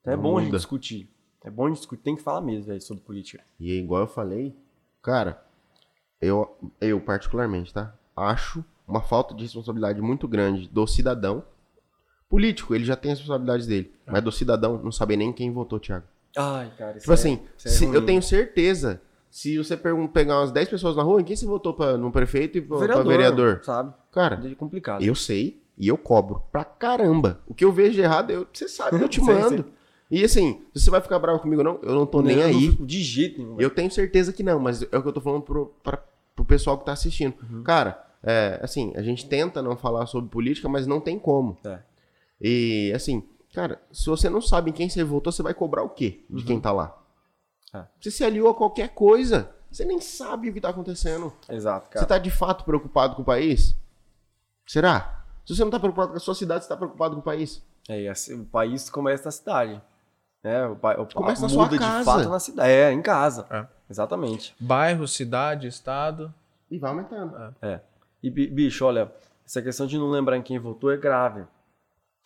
Então 0.01 0.13
é 0.13 0.15
Não 0.15 0.23
bom 0.23 0.37
a 0.37 0.41
gente 0.41 0.47
muda. 0.49 0.57
discutir. 0.57 1.09
É 1.43 1.49
bom 1.49 1.65
a 1.65 1.67
gente 1.69 1.77
discutir. 1.79 2.03
Tem 2.03 2.15
que 2.15 2.21
falar 2.21 2.39
mesmo, 2.39 2.65
velho, 2.67 2.81
sobre 2.81 3.03
política. 3.03 3.43
E 3.59 3.71
é 3.71 3.75
igual 3.75 4.01
eu 4.01 4.07
falei, 4.07 4.55
cara, 5.03 5.43
eu, 6.21 6.57
eu 6.81 6.99
particularmente, 7.01 7.73
tá? 7.73 7.93
Acho 8.15 8.63
uma 8.87 9.01
falta 9.01 9.33
de 9.35 9.43
responsabilidade 9.43 10.01
muito 10.01 10.27
grande 10.27 10.67
do 10.67 10.87
cidadão. 10.87 11.43
Político, 12.29 12.73
ele 12.73 12.83
já 12.85 12.95
tem 12.95 13.11
as 13.11 13.19
responsabilidades 13.19 13.67
dele. 13.67 13.93
Mas 14.07 14.23
do 14.23 14.31
cidadão, 14.31 14.81
não 14.83 14.91
saber 14.91 15.17
nem 15.17 15.31
quem 15.31 15.51
votou, 15.51 15.79
Thiago. 15.79 16.05
Ai, 16.35 16.71
cara, 16.77 16.91
isso 16.91 17.01
Tipo 17.01 17.11
é- 17.11 17.13
assim, 17.13 17.39
isso 17.57 17.67
é 17.67 17.71
se- 17.71 17.85
eu 17.93 18.03
tenho 18.05 18.21
certeza, 18.23 18.99
se 19.29 19.55
você 19.57 19.77
pegar 19.77 20.39
umas 20.39 20.51
10 20.51 20.67
pessoas 20.67 20.95
na 20.95 21.03
rua, 21.03 21.21
em 21.21 21.23
quem 21.23 21.35
você 21.35 21.45
votou 21.45 21.73
pra, 21.75 21.95
no 21.97 22.11
prefeito 22.11 22.57
e 22.57 22.61
pra 22.61 22.77
vereador? 22.79 23.05
vereador? 23.05 23.59
Sabe? 23.63 23.93
Cara, 24.11 24.41
É 24.43 24.55
complicado. 24.55 25.03
eu 25.03 25.13
sei 25.13 25.61
e 25.77 25.87
eu 25.87 25.97
cobro 25.97 26.43
pra 26.51 26.63
caramba. 26.65 27.39
O 27.45 27.53
que 27.53 27.63
eu 27.65 27.71
vejo 27.71 27.93
de 27.93 28.01
errado, 28.01 28.31
eu, 28.31 28.47
você 28.51 28.67
sabe 28.67 28.99
eu 28.99 29.07
te 29.09 29.21
Sei, 29.23 29.33
mando. 29.33 29.65
E 30.13 30.23
assim, 30.23 30.61
você 30.71 30.91
vai 30.91 31.01
ficar 31.01 31.17
bravo 31.17 31.39
comigo 31.39 31.63
não, 31.63 31.79
eu 31.81 31.95
não 31.95 32.05
tô 32.05 32.21
nem 32.21 32.35
não 32.35 32.43
aí. 32.43 32.69
fico 32.69 32.85
De 32.85 33.01
jeito 33.01 33.41
nenhum. 33.41 33.59
Eu 33.59 33.71
tenho 33.71 33.89
certeza 33.89 34.31
que 34.31 34.43
não, 34.43 34.59
mas 34.59 34.83
é 34.83 34.95
o 34.95 35.01
que 35.01 35.07
eu 35.07 35.11
tô 35.11 35.19
falando 35.19 35.41
pro, 35.41 35.73
pra, 35.81 36.03
pro 36.35 36.45
pessoal 36.45 36.77
que 36.77 36.85
tá 36.85 36.91
assistindo. 36.91 37.33
Uhum. 37.49 37.63
Cara, 37.63 37.99
é, 38.21 38.59
assim, 38.61 38.93
a 38.95 39.01
gente 39.01 39.27
tenta 39.27 39.59
não 39.59 39.75
falar 39.75 40.05
sobre 40.05 40.29
política, 40.29 40.69
mas 40.69 40.85
não 40.85 41.01
tem 41.01 41.17
como. 41.17 41.57
É. 41.65 41.79
E, 42.39 42.93
assim, 42.95 43.23
cara, 43.55 43.81
se 43.91 44.05
você 44.05 44.29
não 44.29 44.39
sabe 44.39 44.69
em 44.69 44.73
quem 44.73 44.87
você 44.87 45.03
votou, 45.03 45.33
você 45.33 45.41
vai 45.41 45.55
cobrar 45.55 45.81
o 45.81 45.89
quê 45.89 46.23
de 46.29 46.43
quem 46.43 46.59
tá 46.59 46.71
lá? 46.71 46.95
É. 47.73 47.83
Você 47.99 48.11
se 48.11 48.23
aliou 48.23 48.49
a 48.49 48.53
qualquer 48.53 48.89
coisa, 48.89 49.49
você 49.71 49.83
nem 49.83 49.99
sabe 49.99 50.47
o 50.47 50.53
que 50.53 50.61
tá 50.61 50.69
acontecendo. 50.69 51.33
Exato, 51.49 51.87
Você 51.87 51.93
cara. 51.93 52.05
tá 52.05 52.17
de 52.19 52.29
fato 52.29 52.63
preocupado 52.65 53.15
com 53.15 53.23
o 53.23 53.25
país? 53.25 53.75
Será? 54.67 55.25
Se 55.43 55.55
você 55.55 55.63
não 55.63 55.71
tá 55.71 55.79
preocupado 55.79 56.11
com 56.11 56.17
a 56.17 56.19
sua 56.19 56.35
cidade, 56.35 56.65
você 56.65 56.69
tá 56.69 56.77
preocupado 56.77 57.15
com 57.15 57.21
o 57.21 57.23
país? 57.23 57.63
É, 57.89 58.03
e 58.03 58.07
assim, 58.07 58.41
o 58.41 58.45
país 58.45 58.91
começa 58.91 59.25
na 59.25 59.31
cidade. 59.31 59.81
É, 60.43 60.65
o, 60.65 60.75
pa- 60.75 60.95
o 60.99 61.05
Começa 61.13 61.41
na 61.41 61.47
muda 61.47 61.53
sua 61.53 61.67
de 61.69 61.77
casa. 61.79 62.03
fato 62.03 62.29
na 62.29 62.39
cidade. 62.39 62.69
É, 62.69 62.91
em 62.91 63.01
casa. 63.01 63.45
É. 63.49 63.65
Exatamente. 63.89 64.53
Bairro, 64.59 65.07
cidade, 65.07 65.67
estado. 65.67 66.33
E 66.69 66.77
vai 66.77 66.91
aumentando. 66.91 67.55
É. 67.61 67.79
E, 68.21 68.29
bi- 68.29 68.47
bicho, 68.47 68.83
olha, 68.85 69.11
essa 69.45 69.61
questão 69.61 69.85
de 69.87 69.97
não 69.97 70.09
lembrar 70.09 70.35
em 70.37 70.41
quem 70.41 70.59
votou 70.59 70.91
é 70.91 70.97
grave. 70.97 71.43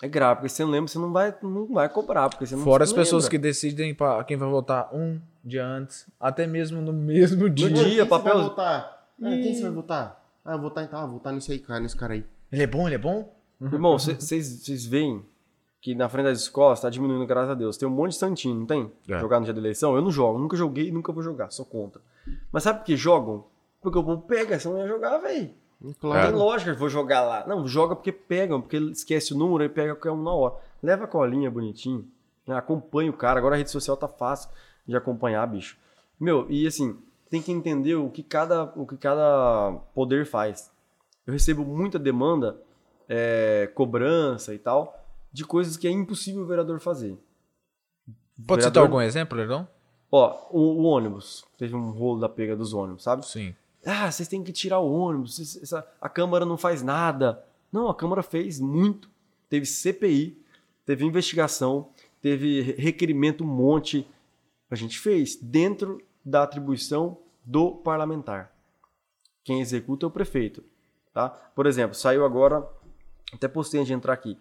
É 0.01 0.07
grave, 0.07 0.36
porque 0.41 0.49
você 0.49 0.63
não 0.63 0.72
lembra, 0.72 0.88
você 0.88 0.99
não 0.99 1.11
vai, 1.11 1.36
não 1.41 1.68
vai 1.74 1.89
cobrar, 1.89 2.30
porque 2.30 2.45
você 2.45 2.55
não 2.55 2.63
Fora 2.63 2.84
as 2.84 2.91
não 2.91 2.97
pessoas 2.97 3.24
lembra. 3.24 3.32
que 3.32 3.38
decidem 3.43 3.95
pra 3.95 4.24
quem 4.24 4.38
vai 4.38 4.47
votar 4.47 4.89
um 4.93 5.20
dia 5.43 5.65
antes, 5.65 6.05
até 6.20 6.45
mesmo 6.45 6.80
no 6.82 6.93
mesmo 6.93 7.49
dia. 7.49 7.70
dia. 7.72 7.84
Quem 7.84 7.95
você 7.97 8.05
papel- 8.05 8.36
vai 8.36 8.43
votar? 8.43 9.07
Ah, 9.24 9.30
quem 9.30 9.53
você 9.55 9.61
vai 9.63 9.72
votar? 9.72 10.24
Ah, 10.45 10.51
eu 10.53 10.59
vou 10.59 10.70
votar 10.70 10.84
em 10.84 10.88
tal, 10.88 11.01
vou 11.07 11.18
votar 11.18 11.34
nesse 11.34 11.51
aí, 11.51 11.57
cara, 11.59 11.80
nesse 11.80 11.95
cara 11.95 12.13
aí. 12.13 12.24
Ele 12.51 12.61
é 12.63 12.68
bom, 12.68 12.86
ele 12.88 12.93
é 12.95 12.99
bom? 12.99 13.34
Irmão, 13.59 13.97
vocês 13.97 14.86
veem 14.86 15.26
que 15.82 15.93
na 15.95 16.09
frente 16.09 16.25
das 16.25 16.39
escolas 16.41 16.82
tá 16.82 16.89
diminuindo, 16.89 17.25
graças 17.25 17.51
a 17.51 17.53
Deus. 17.53 17.78
Tem 17.78 17.88
um 17.88 17.91
monte 17.91 18.11
de 18.11 18.17
santinho, 18.17 18.55
não 18.55 18.65
tem? 18.65 18.91
É. 19.07 19.19
Jogar 19.19 19.39
no 19.39 19.45
dia 19.45 19.53
da 19.53 19.59
eleição. 19.59 19.95
Eu 19.95 20.01
não 20.01 20.11
jogo, 20.11 20.39
nunca 20.39 20.57
joguei 20.57 20.88
e 20.88 20.91
nunca 20.91 21.11
vou 21.11 21.23
jogar, 21.23 21.51
sou 21.51 21.65
contra. 21.65 22.01
Mas 22.51 22.63
sabe 22.63 22.80
por 22.80 22.86
que 22.86 22.95
jogam? 22.97 23.45
Porque 23.82 23.97
o 23.97 24.03
povo 24.03 24.21
pega, 24.23 24.59
você 24.59 24.67
não 24.67 24.80
ia 24.80 24.88
jogar, 24.88 25.17
velho. 25.19 25.51
Não 25.80 25.93
tem 25.93 26.09
Claro. 26.11 26.38
lógica, 26.38 26.73
vou 26.73 26.89
jogar 26.89 27.21
lá. 27.21 27.45
Não, 27.47 27.67
joga 27.67 27.95
porque 27.95 28.11
pegam, 28.11 28.59
porque 28.59 28.78
esquece 28.78 29.34
o 29.34 29.38
número 29.38 29.63
e 29.63 29.69
pega 29.69 29.93
qualquer 29.95 30.11
um 30.11 30.23
na 30.23 30.34
hora. 30.34 30.55
Leva 30.82 31.03
a 31.05 31.07
colinha 31.07 31.51
bonitinho, 31.51 32.07
né? 32.47 32.55
acompanha 32.57 33.11
o 33.11 33.13
cara. 33.13 33.38
Agora 33.39 33.55
a 33.55 33.57
rede 33.57 33.69
social 33.69 33.95
tá 33.95 34.07
fácil 34.07 34.49
de 34.88 34.95
acompanhar, 34.95 35.45
bicho. 35.45 35.78
Meu, 36.19 36.47
e 36.49 36.65
assim, 36.65 36.97
tem 37.30 37.41
que 37.41 37.51
entender 37.51 37.95
o 37.95 38.09
que 38.09 38.23
cada, 38.23 38.63
o 38.75 38.88
que 38.88 38.97
cada 38.97 39.73
poder 39.93 40.25
faz. 40.25 40.71
Eu 41.28 41.34
recebo 41.34 41.63
muita 41.63 41.99
demanda, 41.99 42.59
é, 43.07 43.69
cobrança 43.75 44.53
e 44.55 44.57
tal, 44.57 44.97
de 45.32 45.45
coisas 45.45 45.78
que 45.78 45.88
é 45.88 45.91
impossível 45.91 46.43
o 46.43 46.45
vereador 46.45 46.80
fazer. 46.80 47.17
Pode 48.45 48.63
citar 48.63 48.73
Vereador- 48.73 48.84
algum 48.84 49.01
exemplo, 49.01 49.38
Leilão? 49.38 49.67
Ó, 50.11 50.47
o, 50.51 50.59
o 50.82 50.84
ônibus. 50.84 51.43
Teve 51.57 51.75
um 51.75 51.89
rolo 51.91 52.19
da 52.21 52.30
pega 52.30 52.55
dos 52.55 52.73
ônibus, 52.73 53.03
sabe? 53.03 53.25
Sim. 53.25 53.53
Ah, 53.86 54.11
vocês 54.11 54.28
têm 54.28 54.43
que 54.43 54.51
tirar 54.51 54.80
o 54.80 54.91
ônibus, 54.91 55.57
essa- 55.61 55.88
a 56.01 56.09
Câmara 56.09 56.45
não 56.45 56.57
faz 56.57 56.82
nada. 56.82 57.43
Não, 57.71 57.89
a 57.89 57.95
Câmara 57.95 58.23
fez 58.23 58.59
muito. 58.59 59.09
Teve 59.49 59.65
CPI, 59.65 60.41
teve 60.86 61.05
investigação, 61.05 61.89
teve 62.21 62.61
re- 62.61 62.71
requerimento 62.73 63.43
um 63.43 63.47
monte. 63.47 64.07
A 64.69 64.75
gente 64.75 64.99
fez 64.99 65.36
dentro 65.36 66.01
da 66.23 66.43
atribuição 66.43 67.17
do 67.43 67.71
parlamentar. 67.75 68.51
Quem 69.43 69.61
executa 69.61 70.05
é 70.05 70.07
o 70.07 70.11
prefeito. 70.11 70.63
Tá? 71.13 71.30
Por 71.30 71.65
exemplo, 71.65 71.95
saiu 71.95 72.25
agora, 72.25 72.67
até 73.34 73.47
postei 73.47 73.80
antes 73.80 73.88
de 73.88 73.93
entrar 73.93 74.13
aqui, 74.13 74.38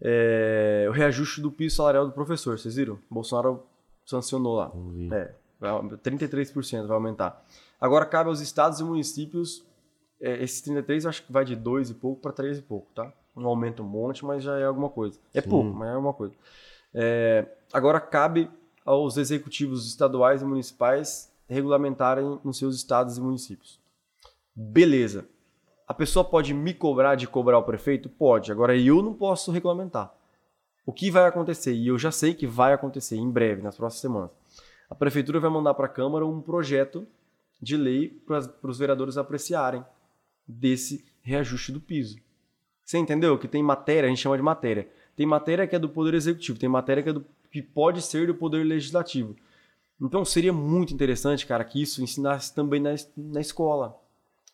é, 0.00 0.86
o 0.88 0.92
reajuste 0.92 1.40
do 1.40 1.50
piso 1.50 1.76
salarial 1.76 2.06
do 2.06 2.12
professor. 2.12 2.58
Vocês 2.58 2.76
viram? 2.76 2.98
Bolsonaro 3.10 3.62
sancionou 4.04 4.56
lá. 4.56 4.72
É, 5.12 5.34
vai- 5.58 5.72
33% 5.98 6.86
vai 6.86 6.94
aumentar. 6.96 7.44
Agora 7.80 8.04
cabe 8.06 8.28
aos 8.28 8.40
estados 8.40 8.80
e 8.80 8.84
municípios, 8.84 9.64
é, 10.20 10.42
esses 10.42 10.60
33 10.60 11.04
eu 11.04 11.08
acho 11.10 11.22
que 11.24 11.32
vai 11.32 11.44
de 11.44 11.56
2 11.56 11.90
e 11.90 11.94
pouco 11.94 12.20
para 12.20 12.32
3 12.32 12.58
e 12.58 12.62
pouco, 12.62 12.86
tá? 12.94 13.12
Não 13.36 13.48
aumenta 13.48 13.82
um 13.82 13.86
monte, 13.86 14.24
mas 14.24 14.42
já 14.42 14.58
é 14.58 14.64
alguma 14.64 14.88
coisa. 14.90 15.18
É 15.32 15.40
pouco, 15.40 15.70
mas 15.70 15.88
é 15.88 15.92
alguma 15.92 16.12
coisa. 16.12 16.34
É, 16.92 17.46
agora 17.72 18.00
cabe 18.00 18.50
aos 18.84 19.16
executivos 19.16 19.86
estaduais 19.86 20.42
e 20.42 20.44
municipais 20.44 21.30
regulamentarem 21.48 22.38
nos 22.44 22.58
seus 22.58 22.74
estados 22.76 23.16
e 23.16 23.20
municípios. 23.20 23.78
Beleza. 24.54 25.26
A 25.90 25.92
pessoa 25.92 26.24
pode 26.24 26.54
me 26.54 26.72
cobrar 26.72 27.16
de 27.16 27.26
cobrar 27.26 27.58
o 27.58 27.64
prefeito? 27.64 28.08
Pode. 28.08 28.52
Agora 28.52 28.76
eu 28.76 29.02
não 29.02 29.12
posso 29.12 29.50
regulamentar. 29.50 30.14
O 30.86 30.92
que 30.92 31.10
vai 31.10 31.24
acontecer? 31.24 31.72
E 31.74 31.88
eu 31.88 31.98
já 31.98 32.12
sei 32.12 32.32
que 32.32 32.46
vai 32.46 32.72
acontecer 32.72 33.16
em 33.16 33.28
breve, 33.28 33.60
nas 33.60 33.76
próximas 33.76 34.00
semanas. 34.00 34.30
A 34.88 34.94
prefeitura 34.94 35.40
vai 35.40 35.50
mandar 35.50 35.74
para 35.74 35.86
a 35.86 35.88
Câmara 35.88 36.24
um 36.24 36.40
projeto 36.40 37.04
de 37.60 37.76
lei 37.76 38.08
para 38.24 38.38
os 38.62 38.78
vereadores 38.78 39.16
apreciarem 39.16 39.84
desse 40.46 41.04
reajuste 41.22 41.72
do 41.72 41.80
piso. 41.80 42.20
Você 42.84 42.96
entendeu? 42.96 43.36
Que 43.36 43.48
tem 43.48 43.60
matéria, 43.60 44.06
a 44.06 44.10
gente 44.10 44.22
chama 44.22 44.36
de 44.36 44.44
matéria. 44.44 44.88
Tem 45.16 45.26
matéria 45.26 45.66
que 45.66 45.74
é 45.74 45.78
do 45.80 45.88
Poder 45.88 46.14
Executivo, 46.14 46.56
tem 46.56 46.68
matéria 46.68 47.02
que, 47.02 47.08
é 47.08 47.12
do, 47.12 47.26
que 47.50 47.60
pode 47.60 48.00
ser 48.00 48.28
do 48.28 48.34
Poder 48.36 48.64
Legislativo. 48.64 49.34
Então 50.00 50.24
seria 50.24 50.52
muito 50.52 50.94
interessante, 50.94 51.44
cara, 51.44 51.64
que 51.64 51.82
isso 51.82 52.00
ensinasse 52.00 52.54
também 52.54 52.78
na, 52.78 52.94
na 53.16 53.40
escola. 53.40 54.00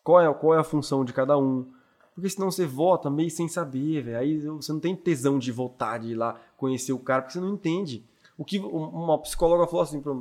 Qual 0.07 0.21
é, 0.21 0.33
qual 0.33 0.55
é 0.55 0.59
a 0.61 0.65
função 0.65 1.05
de 1.05 1.13
cada 1.13 1.37
um. 1.37 1.67
Porque 2.15 2.31
senão 2.31 2.49
você 2.49 2.65
vota 2.65 3.11
meio 3.11 3.29
sem 3.29 3.49
saber, 3.49 4.03
velho. 4.03 4.19
Aí 4.19 4.39
você 4.47 4.73
não 4.73 4.79
tem 4.79 4.95
tesão 4.95 5.37
de 5.37 5.51
votar, 5.51 5.99
de 5.99 6.13
ir 6.13 6.15
lá 6.15 6.39
conhecer 6.57 6.93
o 6.93 6.99
cara, 7.01 7.23
porque 7.23 7.33
você 7.33 7.41
não 7.41 7.53
entende. 7.53 8.05
O 8.39 8.45
que 8.45 8.61
um- 8.61 8.69
uma 8.89 9.19
psicóloga 9.19 9.67
falou 9.67 9.83
assim 9.83 10.01
pra, 10.01 10.15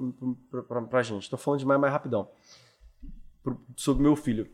pra, 0.50 0.64
pra, 0.64 0.82
pra 0.82 1.04
gente, 1.04 1.30
tô 1.30 1.38
falando 1.38 1.60
demais 1.60 1.80
mais 1.80 1.94
rapidão, 1.94 2.28
pro- 3.44 3.60
sobre 3.76 4.02
meu 4.02 4.16
filho. 4.16 4.50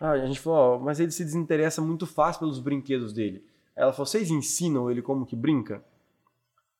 Ah, 0.00 0.12
a 0.12 0.26
gente 0.26 0.38
falou, 0.38 0.58
ó, 0.58 0.78
mas 0.78 1.00
ele 1.00 1.10
se 1.10 1.24
desinteressa 1.24 1.82
muito 1.82 2.06
fácil 2.06 2.38
pelos 2.40 2.60
brinquedos 2.60 3.12
dele. 3.12 3.44
Ela 3.74 3.92
falou, 3.92 4.06
vocês 4.06 4.30
ensinam 4.30 4.88
ele 4.88 5.02
como 5.02 5.26
que 5.26 5.34
brinca? 5.34 5.82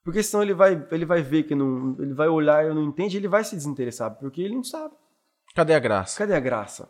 Porque 0.04 0.22
senão 0.22 0.44
ele 0.44 0.54
vai, 0.54 0.86
ele 0.92 1.04
vai 1.04 1.22
ver 1.22 1.42
que 1.42 1.54
não. 1.56 1.96
Ele 1.98 2.14
vai 2.14 2.28
olhar 2.28 2.64
e 2.64 2.72
não 2.72 2.84
entende, 2.84 3.16
ele 3.16 3.26
vai 3.26 3.42
se 3.42 3.56
desinteressar, 3.56 4.14
porque 4.14 4.40
ele 4.40 4.54
não 4.54 4.62
sabe. 4.62 4.94
Cadê 5.54 5.74
a 5.74 5.80
graça? 5.80 6.16
Cadê 6.18 6.34
a 6.34 6.40
graça? 6.40 6.88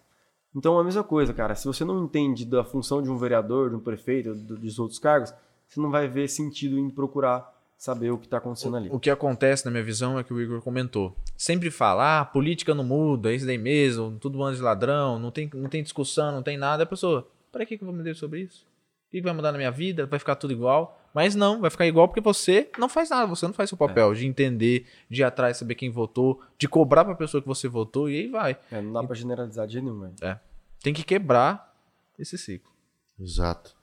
Então 0.57 0.79
é 0.79 0.81
a 0.81 0.85
mesma 0.85 1.05
coisa, 1.05 1.35
cara. 1.35 1.55
Se 1.55 1.67
você 1.67 1.85
não 1.85 2.03
entende 2.05 2.45
da 2.47 2.65
função 2.65 3.03
de 3.03 3.11
um 3.11 3.19
vereador, 3.19 3.69
de 3.71 3.77
um 3.77 3.81
prefeito, 3.81 4.35
do- 4.35 4.57
dos 4.57 4.79
outros 4.79 4.99
cargos, 4.99 5.33
você 5.69 5.79
não 5.81 5.91
vai 5.91 6.09
ver 6.09 6.29
sentido 6.29 6.79
em 6.79 6.89
procurar 6.89 7.55
saber 7.77 8.11
o 8.11 8.17
que 8.17 8.25
está 8.27 8.39
acontecendo 8.39 8.75
ali. 8.77 8.89
O 8.91 8.99
que 8.99 9.11
acontece, 9.11 9.67
na 9.67 9.71
minha 9.71 9.85
visão, 9.85 10.19
é 10.19 10.25
que 10.25 10.33
o 10.33 10.41
Igor 10.41 10.63
comentou. 10.63 11.15
Sempre 11.37 11.71
fala, 11.71 12.21
ah, 12.21 12.25
política 12.25 12.75
não 12.75 12.83
muda, 12.85 13.31
é 13.31 13.35
isso 13.37 13.45
daí 13.45 13.59
mesmo, 13.59 14.17
tudo 14.19 14.39
bando 14.39 14.57
de 14.57 14.63
ladrão, 14.63 15.19
não 15.19 15.31
tem, 15.31 15.51
não 15.53 15.69
tem 15.69 15.83
discussão, 15.83 16.33
não 16.33 16.43
tem 16.43 16.57
nada. 16.57 16.85
A 16.85 16.87
pessoa, 16.87 17.29
para 17.53 17.67
que 17.67 17.77
que 17.77 17.85
eu 17.85 17.87
vou 17.87 17.95
me 17.95 18.03
dizer 18.03 18.17
sobre 18.17 18.41
isso? 18.41 18.65
O 19.07 19.11
que 19.11 19.23
vai 19.23 19.33
mudar 19.33 19.53
na 19.53 19.59
minha 19.59 19.71
vida? 19.71 20.05
Vai 20.07 20.19
ficar 20.19 20.35
tudo 20.37 20.53
igual? 20.53 21.01
Mas 21.15 21.35
não, 21.35 21.61
vai 21.61 21.71
ficar 21.71 21.87
igual 21.87 22.09
porque 22.09 22.21
você 22.21 22.71
não 22.77 22.89
faz 22.89 23.09
nada, 23.09 23.27
você 23.27 23.47
não 23.47 23.55
faz 23.55 23.71
seu 23.71 23.79
papel 23.79 24.13
de 24.13 24.27
entender, 24.27 24.87
de 25.09 25.23
ir 25.23 25.25
atrás, 25.25 25.57
saber 25.57 25.75
quem 25.75 25.89
votou, 25.89 26.43
de 26.59 26.69
cobrar 26.69 27.05
pra 27.05 27.15
pessoa 27.15 27.41
que 27.41 27.49
você 27.49 27.69
votou 27.69 28.11
e 28.11 28.17
aí 28.17 28.29
vai. 28.29 28.59
É, 28.71 28.83
não 28.83 28.93
dá 28.93 29.03
pra 29.03 29.15
generalizar 29.15 29.67
de 29.67 29.81
nenhum, 29.81 30.01
velho. 30.01 30.15
É. 30.21 30.39
Tem 30.83 30.93
que 30.93 31.03
quebrar 31.03 31.75
esse 32.19 32.37
ciclo. 32.37 32.71
Exato. 33.19 33.75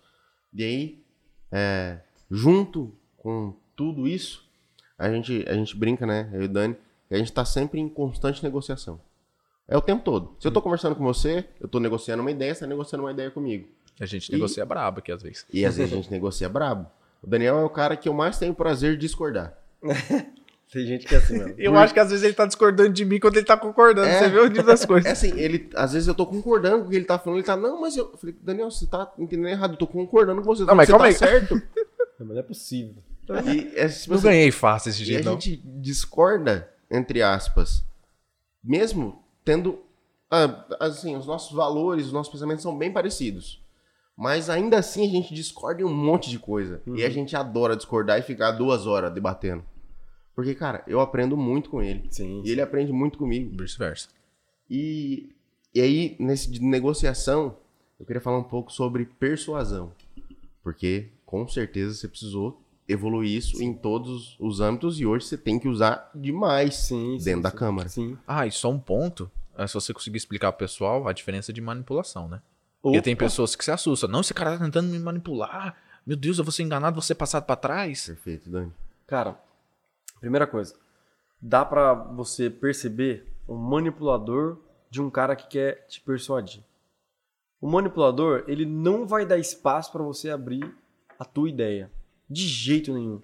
E 0.53 0.63
aí, 0.63 1.03
é, 1.51 2.01
junto 2.29 2.93
com 3.17 3.55
tudo 3.75 4.07
isso, 4.07 4.47
a 4.97 5.09
gente, 5.09 5.43
a 5.47 5.53
gente 5.53 5.75
brinca, 5.75 6.05
né, 6.05 6.29
eu 6.33 6.43
e 6.43 6.45
o 6.45 6.49
Dani, 6.49 6.75
que 7.07 7.15
a 7.15 7.17
gente 7.17 7.31
tá 7.33 7.43
sempre 7.43 7.79
em 7.79 7.89
constante 7.89 8.43
negociação. 8.43 9.01
É 9.67 9.75
o 9.75 9.81
tempo 9.81 10.03
todo. 10.03 10.35
Se 10.39 10.47
eu 10.47 10.51
tô 10.51 10.61
conversando 10.61 10.95
com 10.95 11.03
você, 11.03 11.47
eu 11.59 11.67
tô 11.67 11.79
negociando 11.79 12.21
uma 12.21 12.29
ideia, 12.29 12.53
você 12.53 12.61
tá 12.61 12.67
negociando 12.67 13.03
uma 13.03 13.11
ideia 13.11 13.31
comigo. 13.31 13.67
A 13.99 14.05
gente 14.05 14.29
E- 14.29 14.33
negocia 14.33 14.65
brabo 14.65 14.99
aqui 14.99 15.11
às 15.11 15.21
vezes. 15.21 15.45
E 15.51 15.65
às 15.65 15.77
vezes 15.77 15.93
a 15.93 15.95
gente 15.97 16.11
negocia 16.11 16.49
brabo. 16.49 16.87
O 17.21 17.27
Daniel 17.27 17.57
é 17.59 17.63
o 17.63 17.69
cara 17.69 17.95
que 17.95 18.09
eu 18.09 18.13
mais 18.13 18.37
tenho 18.37 18.53
prazer 18.53 18.93
de 18.93 18.99
discordar. 18.99 19.57
Tem 20.71 20.87
gente 20.87 21.05
que 21.05 21.13
é 21.13 21.19
assim 21.19 21.37
mesmo. 21.37 21.53
Eu 21.59 21.77
acho 21.77 21.93
que 21.93 21.99
às 21.99 22.09
vezes 22.09 22.23
ele 22.25 22.33
tá 22.33 22.47
discordando 22.47 22.89
de 22.91 23.05
mim 23.05 23.19
quando 23.19 23.37
ele 23.37 23.45
tá 23.45 23.55
concordando. 23.55 24.07
É. 24.07 24.17
Você 24.19 24.29
vê 24.29 24.39
o 24.39 24.47
nível 24.47 24.63
das 24.63 24.83
coisas. 24.85 25.05
É 25.07 25.11
assim, 25.11 25.39
ele, 25.39 25.69
às 25.75 25.93
vezes 25.93 26.07
eu 26.07 26.15
tô 26.15 26.25
concordando 26.25 26.79
com 26.81 26.87
o 26.87 26.89
que 26.89 26.95
ele 26.95 27.05
tá 27.05 27.19
falando, 27.19 27.37
ele 27.37 27.45
tá, 27.45 27.55
não, 27.55 27.79
mas 27.79 27.95
eu, 27.95 28.09
eu 28.11 28.17
falei, 28.17 28.35
Daniel, 28.41 28.71
você 28.71 28.87
tá 28.87 29.13
entendendo 29.19 29.49
errado, 29.49 29.73
eu 29.73 29.77
tô 29.77 29.85
concordando 29.85 30.41
com 30.41 30.47
você. 30.47 30.63
Não, 30.65 30.73
mas 30.73 30.87
você 30.87 30.91
calma 30.93 31.05
tá 31.05 31.09
aí. 31.09 31.15
certo. 31.15 31.61
Mas 32.19 32.27
não 32.29 32.39
é 32.39 32.43
possível. 32.43 32.95
E, 33.45 33.73
é, 33.75 33.87
tipo 33.87 34.09
Não 34.11 34.17
assim, 34.17 34.23
ganhei 34.27 34.51
fácil 34.51 34.89
esse 34.89 34.99
E 34.99 35.03
a 35.03 35.05
jeito, 35.05 35.25
não. 35.25 35.33
gente 35.33 35.57
discorda, 35.57 36.69
entre 36.89 37.21
aspas, 37.21 37.83
mesmo 38.63 39.21
tendo, 39.43 39.79
ah, 40.31 40.63
assim, 40.79 41.15
os 41.17 41.25
nossos 41.25 41.51
valores, 41.55 42.05
os 42.07 42.13
nossos 42.13 42.31
pensamentos 42.31 42.63
são 42.63 42.77
bem 42.77 42.91
parecidos. 42.91 43.61
Mas 44.15 44.49
ainda 44.49 44.77
assim 44.77 45.07
a 45.07 45.09
gente 45.09 45.33
discorda 45.33 45.81
em 45.81 45.85
um 45.85 45.93
monte 45.93 46.29
de 46.29 46.37
coisa. 46.37 46.81
E 46.87 47.03
a 47.03 47.09
gente 47.09 47.35
adora 47.35 47.75
discordar 47.75 48.19
e 48.19 48.21
ficar 48.21 48.51
duas 48.51 48.85
horas 48.85 49.13
debatendo. 49.13 49.63
Porque, 50.35 50.55
cara, 50.55 50.83
eu 50.87 50.99
aprendo 50.99 51.37
muito 51.37 51.69
com 51.69 51.81
ele. 51.81 52.07
Sim. 52.09 52.41
E 52.43 52.51
ele 52.51 52.61
aprende 52.61 52.91
muito 52.91 53.17
comigo. 53.17 53.55
Vice-versa. 53.57 54.09
E, 54.69 55.29
e 55.73 55.81
aí, 55.81 56.15
nesse 56.19 56.49
de 56.49 56.61
negociação, 56.61 57.57
eu 57.99 58.05
queria 58.05 58.21
falar 58.21 58.39
um 58.39 58.43
pouco 58.43 58.71
sobre 58.71 59.05
persuasão. 59.05 59.91
Porque, 60.63 61.09
com 61.25 61.47
certeza, 61.47 61.93
você 61.93 62.07
precisou 62.07 62.59
evoluir 62.87 63.37
isso 63.37 63.61
em 63.61 63.73
todos 63.73 64.35
os 64.39 64.59
âmbitos 64.59 64.99
e 64.99 65.05
hoje 65.05 65.25
você 65.25 65.37
tem 65.37 65.57
que 65.57 65.67
usar 65.67 66.11
demais 66.13 66.75
Sim, 66.75 67.17
sim, 67.17 67.25
dentro 67.25 67.43
da 67.43 67.51
sim. 67.51 67.57
Câmara. 67.57 67.89
Sim. 67.89 68.17
Ah, 68.27 68.45
e 68.45 68.51
só 68.51 68.69
um 68.69 68.79
ponto. 68.79 69.29
É 69.57 69.67
se 69.67 69.75
você 69.75 69.93
conseguir 69.93 70.17
explicar 70.17 70.51
pro 70.51 70.65
pessoal 70.65 71.07
a 71.07 71.13
diferença 71.13 71.53
de 71.53 71.61
manipulação, 71.61 72.27
né? 72.27 72.41
Opa. 72.83 73.01
tem 73.01 73.15
pessoas 73.15 73.55
que 73.55 73.63
se 73.63 73.71
assustam. 73.71 74.09
Não, 74.09 74.19
esse 74.19 74.33
cara 74.33 74.57
tá 74.57 74.65
tentando 74.65 74.89
me 74.89 74.99
manipular. 74.99 75.75
Meu 76.05 76.17
Deus, 76.17 76.37
eu 76.37 76.43
vou 76.43 76.51
ser 76.51 76.63
enganado, 76.63 76.95
vou 76.95 77.01
ser 77.01 77.15
passado 77.15 77.45
pra 77.45 77.55
trás. 77.55 78.07
Perfeito, 78.07 78.49
Dani. 78.49 78.73
Cara, 79.07 79.39
primeira 80.19 80.45
coisa, 80.45 80.75
dá 81.41 81.63
pra 81.63 81.93
você 81.93 82.49
perceber 82.49 83.25
o 83.47 83.55
manipulador 83.55 84.57
de 84.89 85.01
um 85.01 85.09
cara 85.09 85.35
que 85.35 85.47
quer 85.47 85.87
te 85.87 86.01
persuadir. 86.01 86.61
O 87.61 87.69
manipulador, 87.69 88.43
ele 88.47 88.65
não 88.65 89.07
vai 89.07 89.25
dar 89.25 89.37
espaço 89.37 89.89
pra 89.91 90.03
você 90.03 90.29
abrir 90.29 90.69
a 91.17 91.23
tua 91.23 91.49
ideia. 91.49 91.89
De 92.29 92.45
jeito 92.45 92.93
nenhum. 92.93 93.21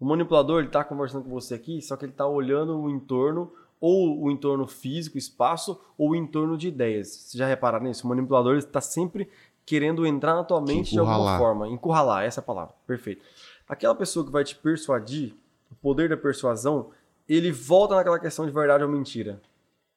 O 0.00 0.06
manipulador, 0.06 0.60
ele 0.60 0.70
tá 0.70 0.82
conversando 0.82 1.24
com 1.24 1.30
você 1.30 1.54
aqui, 1.54 1.82
só 1.82 1.96
que 1.96 2.06
ele 2.06 2.12
tá 2.12 2.26
olhando 2.26 2.78
o 2.78 2.90
entorno, 2.90 3.52
ou 3.86 4.20
o 4.20 4.30
entorno 4.32 4.66
físico, 4.66 5.16
espaço, 5.16 5.80
ou 5.96 6.10
o 6.10 6.16
entorno 6.16 6.58
de 6.58 6.66
ideias. 6.66 7.06
Vocês 7.06 7.34
já 7.34 7.46
repararam 7.46 7.84
nisso? 7.84 8.04
O 8.04 8.08
manipulador, 8.08 8.54
ele 8.54 8.62
tá 8.62 8.80
sempre 8.80 9.30
querendo 9.64 10.04
entrar 10.04 10.34
na 10.34 10.42
tua 10.42 10.60
mente 10.60 10.90
de 10.90 10.98
alguma 10.98 11.38
forma. 11.38 11.68
Encurralar, 11.68 12.24
essa 12.24 12.40
é 12.40 12.42
a 12.42 12.44
palavra. 12.44 12.74
Perfeito. 12.84 13.24
Aquela 13.68 13.94
pessoa 13.94 14.26
que 14.26 14.32
vai 14.32 14.42
te 14.42 14.56
persuadir, 14.56 15.36
o 15.70 15.76
poder 15.76 16.08
da 16.08 16.16
persuasão, 16.16 16.90
ele 17.28 17.52
volta 17.52 17.94
naquela 17.94 18.18
questão 18.18 18.44
de 18.44 18.50
verdade 18.50 18.82
ou 18.82 18.90
mentira. 18.90 19.40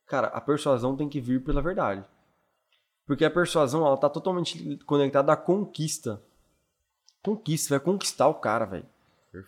Cara, 0.05 0.27
a 0.27 0.39
persuasão 0.39 0.95
tem 0.95 1.09
que 1.09 1.19
vir 1.19 1.43
pela 1.43 1.59
verdade. 1.59 2.03
Porque 3.07 3.25
a 3.25 3.31
persuasão, 3.31 3.83
ela 3.87 3.97
tá 3.97 4.07
totalmente 4.07 4.77
conectada 4.85 5.33
à 5.33 5.35
conquista. 5.35 6.21
Conquista, 7.23 7.75
vai 7.75 7.79
conquistar 7.79 8.27
o 8.27 8.35
cara, 8.35 8.65
velho. 8.65 8.85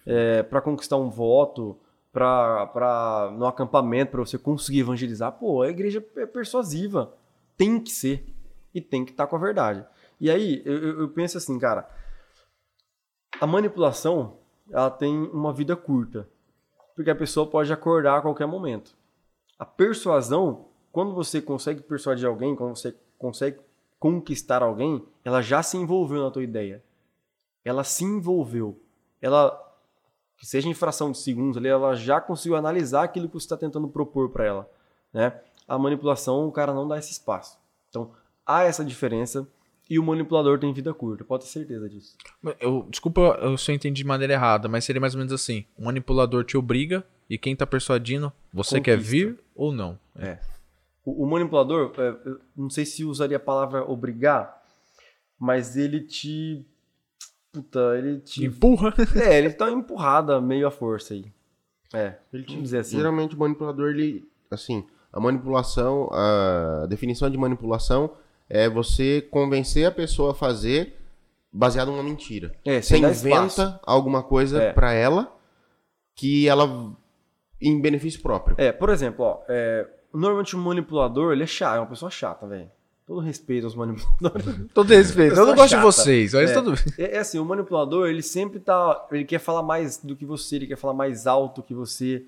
É, 0.03 0.41
para 0.41 0.61
conquistar 0.61 0.97
um 0.97 1.11
voto, 1.11 1.79
pra, 2.11 2.67
pra, 2.67 3.31
no 3.37 3.45
acampamento, 3.45 4.11
pra 4.11 4.19
você 4.21 4.37
conseguir 4.37 4.79
evangelizar, 4.81 5.31
pô, 5.33 5.61
a 5.61 5.69
igreja 5.69 6.05
é 6.17 6.25
persuasiva. 6.25 7.13
Tem 7.57 7.79
que 7.79 7.91
ser. 7.91 8.25
E 8.73 8.79
tem 8.81 9.03
que 9.05 9.11
estar 9.11 9.27
com 9.27 9.35
a 9.35 9.39
verdade. 9.39 9.85
E 10.19 10.29
aí, 10.31 10.61
eu- 10.65 11.01
eu 11.01 11.09
penso 11.09 11.37
assim, 11.37 11.57
cara, 11.59 11.89
a 13.39 13.47
manipulação, 13.47 14.37
ela 14.69 14.89
tem 14.89 15.13
uma 15.29 15.51
vida 15.53 15.75
curta. 15.75 16.27
Porque 16.95 17.09
a 17.09 17.15
pessoa 17.15 17.47
pode 17.47 17.71
acordar 17.71 18.17
a 18.17 18.21
qualquer 18.21 18.45
momento. 18.45 18.95
A 19.57 19.65
persuasão, 19.65 20.65
quando 20.91 21.13
você 21.13 21.41
consegue 21.41 21.81
persuadir 21.81 22.27
alguém, 22.27 22.55
quando 22.55 22.75
você 22.77 22.95
consegue 23.17 23.59
conquistar 23.99 24.61
alguém, 24.63 25.03
ela 25.23 25.41
já 25.41 25.63
se 25.63 25.77
envolveu 25.77 26.21
na 26.23 26.31
tua 26.31 26.43
ideia. 26.43 26.83
Ela 27.63 27.83
se 27.83 28.03
envolveu. 28.03 28.79
Ela, 29.21 29.70
que 30.41 30.47
seja 30.47 30.67
em 30.67 30.73
fração 30.73 31.11
de 31.11 31.19
segundos 31.19 31.55
ali, 31.55 31.67
ela 31.67 31.93
já 31.93 32.19
conseguiu 32.19 32.57
analisar 32.57 33.03
aquilo 33.03 33.27
que 33.27 33.35
você 33.35 33.45
está 33.45 33.55
tentando 33.55 33.87
propor 33.87 34.31
para 34.31 34.43
ela. 34.43 34.69
Né? 35.13 35.39
A 35.67 35.77
manipulação, 35.77 36.47
o 36.47 36.51
cara 36.51 36.73
não 36.73 36.87
dá 36.87 36.97
esse 36.97 37.11
espaço. 37.11 37.59
Então, 37.89 38.11
há 38.43 38.63
essa 38.63 38.83
diferença 38.83 39.47
e 39.87 39.99
o 39.99 40.03
manipulador 40.03 40.57
tem 40.57 40.73
vida 40.73 40.91
curta, 40.95 41.23
pode 41.23 41.43
ter 41.43 41.51
certeza 41.51 41.87
disso. 41.87 42.17
Eu, 42.59 42.87
desculpa 42.89 43.37
eu 43.39 43.55
se 43.55 43.69
eu 43.69 43.75
entendi 43.75 44.01
de 44.01 44.07
maneira 44.07 44.33
errada, 44.33 44.67
mas 44.67 44.83
seria 44.83 44.99
mais 44.99 45.13
ou 45.13 45.19
menos 45.19 45.31
assim. 45.31 45.63
O 45.77 45.85
manipulador 45.85 46.43
te 46.43 46.57
obriga 46.57 47.05
e 47.29 47.37
quem 47.37 47.55
tá 47.55 47.67
persuadindo, 47.67 48.33
você 48.51 48.81
quer 48.81 48.95
Conquista. 48.97 49.11
vir 49.11 49.39
ou 49.55 49.71
não. 49.71 49.99
É. 50.15 50.39
O, 51.05 51.23
o 51.23 51.29
manipulador, 51.29 51.93
é, 51.99 52.17
eu 52.25 52.39
não 52.57 52.69
sei 52.69 52.83
se 52.83 53.05
usaria 53.05 53.37
a 53.37 53.39
palavra 53.39 53.87
obrigar, 53.87 54.59
mas 55.37 55.77
ele 55.77 56.01
te. 56.01 56.65
Puta, 57.51 57.79
ele 57.97 58.19
te. 58.19 58.45
Empurra. 58.45 58.93
É, 59.15 59.37
ele 59.37 59.49
tá 59.51 59.65
uma 59.65 59.79
empurrada 59.79 60.39
meio 60.39 60.67
à 60.67 60.71
força 60.71 61.13
aí. 61.13 61.25
É, 61.93 62.15
vamos 62.31 62.63
dizer 62.63 62.79
assim. 62.79 62.95
Geralmente 62.97 63.35
o 63.35 63.39
manipulador, 63.39 63.89
ele, 63.89 64.25
assim, 64.49 64.85
a 65.11 65.19
manipulação, 65.19 66.09
a 66.13 66.85
definição 66.87 67.29
de 67.29 67.37
manipulação 67.37 68.11
é 68.49 68.69
você 68.69 69.21
convencer 69.29 69.85
a 69.85 69.91
pessoa 69.91 70.31
a 70.31 70.35
fazer 70.35 70.95
baseado 71.51 71.91
numa 71.91 72.03
mentira. 72.03 72.53
É, 72.63 72.81
Você 72.81 72.97
inventa 72.97 73.79
alguma 73.83 74.23
coisa 74.23 74.61
É. 74.63 74.73
pra 74.73 74.93
ela 74.93 75.35
que 76.15 76.47
ela 76.47 76.95
em 77.61 77.79
benefício 77.81 78.21
próprio. 78.21 78.55
É, 78.57 78.71
por 78.71 78.89
exemplo, 78.89 79.25
ó, 79.25 79.41
é, 79.49 79.85
normalmente 80.13 80.55
o 80.55 80.59
manipulador, 80.59 81.33
ele 81.33 81.43
é 81.43 81.47
chato, 81.47 81.75
é 81.75 81.79
uma 81.79 81.87
pessoa 81.87 82.09
chata, 82.09 82.47
velho. 82.47 82.71
Todo 83.11 83.19
respeito 83.25 83.65
aos 83.65 83.75
manipuladores. 83.75 84.45
Todo 84.73 84.87
respeito. 84.87 85.35
Eu 85.35 85.45
não 85.45 85.53
gosto 85.53 85.75
de 85.75 85.81
vocês, 85.81 86.33
mas 86.33 86.49
É. 86.49 86.53
tudo. 86.53 86.73
É, 86.97 87.15
é 87.15 87.19
assim, 87.19 87.39
o 87.39 87.43
manipulador, 87.45 88.07
ele 88.07 88.21
sempre 88.21 88.57
tá. 88.57 89.05
Ele 89.11 89.25
quer 89.25 89.39
falar 89.39 89.61
mais 89.61 89.97
do 89.97 90.15
que 90.15 90.25
você, 90.25 90.55
ele 90.55 90.67
quer 90.67 90.77
falar 90.77 90.93
mais 90.93 91.27
alto 91.27 91.61
que 91.61 91.73
você. 91.73 92.23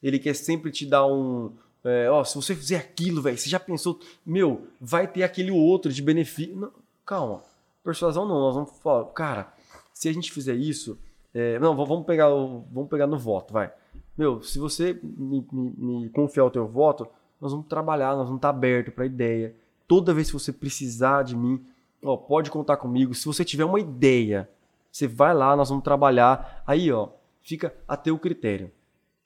Ele 0.00 0.16
quer 0.16 0.34
sempre 0.34 0.70
te 0.70 0.86
dar 0.86 1.04
um. 1.06 1.50
é, 1.82 2.08
ó, 2.08 2.22
se 2.22 2.36
você 2.36 2.54
fizer 2.54 2.76
aquilo, 2.76 3.20
velho, 3.20 3.36
você 3.36 3.48
já 3.50 3.58
pensou. 3.58 3.98
Meu, 4.24 4.68
vai 4.80 5.08
ter 5.08 5.24
aquele 5.24 5.50
outro 5.50 5.92
de 5.92 6.00
benefício. 6.00 6.54
Não, 6.56 6.70
calma. 7.04 7.42
Persuasão 7.82 8.24
não, 8.28 8.38
nós 8.38 8.54
vamos 8.54 8.70
falar. 8.80 9.06
Cara, 9.06 9.52
se 9.92 10.08
a 10.08 10.12
gente 10.12 10.30
fizer 10.30 10.54
isso. 10.54 10.96
é, 11.34 11.58
não, 11.58 11.74
vamos 11.74 12.06
pegar, 12.06 12.28
vamos 12.28 12.88
pegar 12.88 13.08
no 13.08 13.18
voto, 13.18 13.52
vai. 13.52 13.72
meu, 14.16 14.40
se 14.40 14.60
você 14.60 14.96
me, 15.02 15.44
me, 15.52 15.72
me 16.02 16.08
confiar 16.10 16.44
o 16.44 16.50
teu 16.50 16.66
voto, 16.68 17.08
nós 17.40 17.50
vamos 17.50 17.66
trabalhar, 17.66 18.14
nós 18.14 18.26
vamos 18.26 18.38
estar 18.38 18.50
aberto 18.50 18.92
para 18.92 19.04
ideia. 19.04 19.52
Toda 19.88 20.14
vez 20.14 20.28
que 20.28 20.34
você 20.34 20.52
precisar 20.52 21.22
de 21.22 21.34
mim, 21.34 21.64
ó, 22.04 22.16
pode 22.16 22.50
contar 22.50 22.76
comigo. 22.76 23.14
Se 23.14 23.24
você 23.24 23.44
tiver 23.44 23.64
uma 23.64 23.80
ideia, 23.80 24.48
você 24.92 25.08
vai 25.08 25.34
lá, 25.34 25.56
nós 25.56 25.70
vamos 25.70 25.82
trabalhar. 25.82 26.62
Aí, 26.66 26.92
ó, 26.92 27.08
fica 27.42 27.74
a 27.88 27.96
teu 27.96 28.18
critério. 28.18 28.70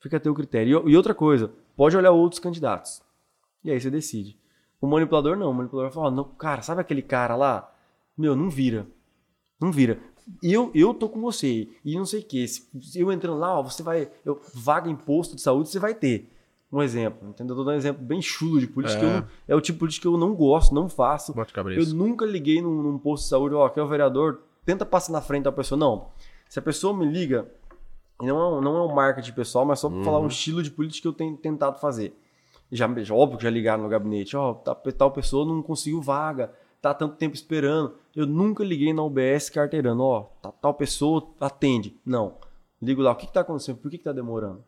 Fica 0.01 0.17
a 0.17 0.21
teu 0.21 0.33
critério. 0.35 0.89
E, 0.89 0.93
e 0.93 0.97
outra 0.97 1.15
coisa, 1.15 1.53
pode 1.77 1.97
olhar 1.97 2.13
outros 2.13 2.39
candidatos. 2.39 3.03
E 3.65 3.71
aí 3.71 3.81
você 3.81 3.91
decide. 3.91 4.39
O 4.81 4.87
manipulador 4.87 5.37
não. 5.37 5.51
O 5.51 5.55
manipulador 5.55 5.93
fala, 5.93 6.11
não, 6.11 6.25
cara, 6.25 6.63
sabe 6.63 6.81
aquele 6.81 7.03
cara 7.03 7.37
lá? 7.37 7.73
Meu, 8.17 8.35
não 8.35 8.49
vira. 8.49 8.87
Não 9.61 9.71
vira. 9.71 10.01
Eu, 10.43 10.71
eu 10.75 10.95
tô 10.95 11.09
com 11.09 11.21
você. 11.21 11.69
E 11.85 11.97
não 11.97 12.05
sei 12.05 12.21
o 12.21 12.25
que. 12.25 12.45
Eu 12.95 13.13
entrando 13.13 13.39
lá, 13.39 13.59
ó, 13.59 13.63
você 13.63 13.83
vai. 13.83 14.11
Eu, 14.25 14.41
vaga 14.55 14.91
imposto 14.91 15.37
de 15.37 15.43
saúde, 15.43 15.69
você 15.69 15.79
vai 15.79 15.95
ter. 15.95 16.32
Um 16.73 16.83
exemplo. 16.83 17.29
Entendeu? 17.29 17.55
Eu 17.55 17.59
tô 17.59 17.65
dando 17.65 17.75
um 17.75 17.79
exemplo 17.79 18.03
bem 18.03 18.23
chulo 18.23 18.59
de 18.59 18.67
política. 18.67 19.05
É. 19.05 19.19
É, 19.19 19.53
é 19.53 19.55
o 19.55 19.61
tipo 19.61 19.77
de 19.77 19.81
política 19.81 20.03
que 20.09 20.15
eu 20.15 20.19
não 20.19 20.35
gosto, 20.35 20.75
não 20.75 20.89
faço. 20.89 21.33
Eu 21.91 21.95
nunca 21.95 22.25
liguei 22.25 22.63
num, 22.63 22.83
num 22.83 22.99
posto 22.99 23.25
de 23.25 23.29
saúde, 23.29 23.55
ó, 23.55 23.69
que 23.69 23.79
é 23.79 23.83
o 23.83 23.87
vereador, 23.89 24.41
tenta 24.65 24.87
passar 24.87 25.13
na 25.13 25.21
frente 25.21 25.45
da 25.45 25.53
pessoa. 25.53 25.79
Não. 25.79 26.07
Se 26.49 26.59
a 26.59 26.63
pessoa 26.63 26.97
me 26.97 27.05
liga, 27.05 27.47
não 28.21 28.39
é 28.39 28.49
um, 28.49 28.61
não 28.61 28.77
é 28.79 28.83
um 28.83 28.95
marketing 28.95 29.33
pessoal, 29.33 29.65
mas 29.67 29.81
só 29.81 29.89
pra 29.91 30.03
falar 30.05 30.19
um 30.21 30.27
estilo 30.29 30.63
de 30.63 30.71
política 30.71 31.03
que 31.03 31.09
eu 31.09 31.13
tenho 31.13 31.37
tentado 31.37 31.79
fazer. 31.79 32.17
Já, 32.71 32.89
já- 33.03 33.15
óbvio 33.15 33.37
que 33.37 33.45
já 33.45 33.51
ligaram 33.51 33.83
no 33.83 33.89
gabinete, 33.89 34.35
ó, 34.37 34.55
tá- 34.55 34.75
tal 34.75 35.11
pessoa 35.11 35.45
não 35.45 35.63
conseguiu 35.63 36.01
vaga, 36.01 36.53
tá 36.81 36.95
tanto 36.95 37.17
tempo 37.17 37.35
esperando. 37.35 37.95
Eu 38.17 38.27
nunca 38.27 38.65
liguei 38.65 38.95
na 38.95 39.03
UBS 39.03 39.51
carteirando, 39.51 40.03
ó, 40.03 40.23
tá- 40.41 40.53
tal 40.53 40.73
pessoa 40.73 41.27
atende. 41.39 41.99
Não. 42.05 42.37
Ligo 42.81 43.03
lá, 43.03 43.13
o 43.13 43.15
que, 43.17 43.27
que 43.27 43.33
tá 43.33 43.43
acontecendo? 43.43 43.77
Por 43.77 43.91
que, 43.91 43.99
que 43.99 44.05
tá 44.05 44.13
demorando? 44.13 44.65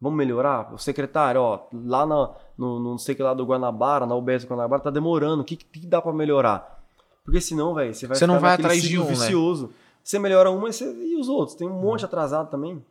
Vamos 0.00 0.16
melhorar? 0.16 0.72
O 0.72 0.78
secretário, 0.78 1.40
ó, 1.40 1.66
lá 1.72 2.06
na, 2.06 2.30
no, 2.56 2.78
no 2.78 2.90
não 2.90 2.98
sei 2.98 3.14
que 3.14 3.22
lá 3.22 3.34
do 3.34 3.44
Guanabara, 3.44 4.06
na 4.06 4.14
UBS 4.14 4.44
do 4.44 4.50
Guanabara, 4.50 4.82
tá 4.82 4.90
demorando. 4.90 5.42
O 5.42 5.44
que, 5.44 5.56
que 5.56 5.86
dá 5.86 6.00
pra 6.00 6.12
melhorar? 6.12 6.82
Porque 7.24 7.40
senão, 7.40 7.74
velho, 7.74 7.92
você 7.94 8.06
vai 8.06 8.16
Você 8.16 8.26
não 8.26 8.38
vai 8.38 8.54
atrás 8.54 8.82
de 8.82 8.98
um, 8.98 9.04
né? 9.04 9.10
vicioso. 9.10 9.70
Você 10.02 10.18
melhora 10.18 10.50
uma 10.50 10.68
e, 10.68 10.72
você- 10.72 10.90
e 11.04 11.16
os 11.20 11.28
outros. 11.28 11.56
Tem 11.56 11.68
um 11.68 11.80
monte 11.80 12.04
atrasado 12.04 12.48
também. 12.50 12.82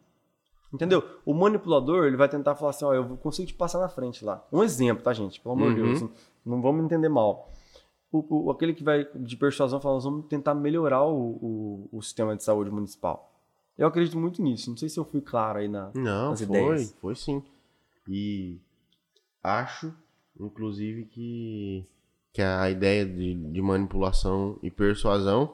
Entendeu? 0.74 1.02
O 1.26 1.34
manipulador, 1.34 2.06
ele 2.06 2.18
vai 2.18 2.28
tentar 2.28 2.56
falar 2.56 2.72
assim, 2.72 2.84
ó, 2.84 2.94
eu 2.94 3.16
consigo 3.18 3.48
te 3.48 3.54
passar 3.54 3.80
na 3.80 3.88
frente 3.88 4.26
lá. 4.26 4.46
Um 4.52 4.62
exemplo, 4.62 5.02
tá, 5.02 5.14
gente? 5.14 5.40
Pelo 5.40 5.56
amor 5.56 5.74
de 5.74 5.82
Uhum. 5.82 5.94
Deus. 5.94 6.12
Não 6.46 6.62
vamos 6.62 6.84
entender 6.84 7.08
mal. 7.08 7.50
O, 8.12 8.48
o- 8.48 8.52
aquele 8.52 8.74
que 8.74 8.84
vai 8.84 9.08
de 9.16 9.38
persuasão 9.38 9.80
fala, 9.80 9.96
nós 9.96 10.04
vamos 10.04 10.26
tentar 10.28 10.54
melhorar 10.54 11.04
o, 11.06 11.16
o, 11.16 11.90
o 11.94 12.02
sistema 12.02 12.36
de 12.36 12.44
saúde 12.44 12.70
municipal. 12.70 13.32
Eu 13.78 13.88
acredito 13.88 14.18
muito 14.18 14.41
nisso. 14.41 14.70
Não 14.70 14.78
sei 14.78 14.90
se 14.90 14.99
eu 14.99 15.06
fui 15.06 15.22
claro 15.22 15.60
aí 15.60 15.68
na, 15.68 15.91
Não, 15.94 16.32
nas 16.32 16.41
foi, 16.41 16.48
ideias. 16.58 16.95
foi 16.99 17.16
sim. 17.16 17.44
E 18.08 18.58
acho, 19.44 19.94
inclusive, 20.40 21.06
que, 21.06 21.86
que 22.34 22.41
a 22.41 22.70
ideia 22.70 23.06
de, 23.06 23.34
de 23.36 23.62
manipulação 23.62 24.58
e 24.64 24.72
persuasão, 24.72 25.54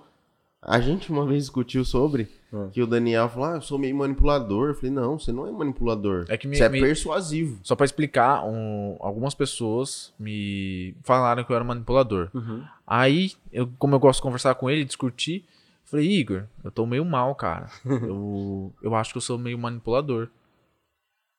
a 0.61 0.79
gente 0.79 1.11
uma 1.11 1.25
vez 1.25 1.43
discutiu 1.43 1.83
sobre, 1.83 2.29
Hum. 2.53 2.69
que 2.71 2.81
o 2.83 2.87
Daniel 2.87 3.27
falou, 3.29 3.49
ah, 3.49 3.55
eu 3.55 3.61
sou 3.61 3.79
meio 3.79 3.95
manipulador. 3.95 4.69
Eu 4.69 4.75
falei, 4.75 4.91
não, 4.91 5.17
você 5.17 5.31
não 5.31 5.47
é 5.47 5.51
manipulador. 5.51 6.25
É 6.29 6.37
que 6.37 6.47
me- 6.47 6.55
você 6.55 6.63
é 6.65 6.69
me- 6.69 6.79
persuasivo. 6.79 7.59
Só 7.63 7.75
pra 7.75 7.83
explicar, 7.83 8.45
um- 8.45 8.95
algumas 8.99 9.33
pessoas 9.33 10.13
me 10.19 10.95
falaram 11.03 11.43
que 11.43 11.51
eu 11.51 11.55
era 11.55 11.65
manipulador. 11.65 12.29
Uhum. 12.33 12.63
Aí, 12.85 13.31
eu, 13.51 13.67
como 13.79 13.95
eu 13.95 13.99
gosto 13.99 14.19
de 14.19 14.23
conversar 14.23 14.53
com 14.55 14.69
ele, 14.69 14.85
discutir, 14.85 15.43
falei, 15.85 16.07
Igor, 16.09 16.45
eu 16.63 16.71
tô 16.71 16.85
meio 16.85 17.05
mal, 17.05 17.33
cara. 17.35 17.69
Eu, 17.85 18.73
eu 18.81 18.95
acho 18.95 19.11
que 19.11 19.17
eu 19.17 19.21
sou 19.21 19.37
meio 19.37 19.57
manipulador. 19.57 20.29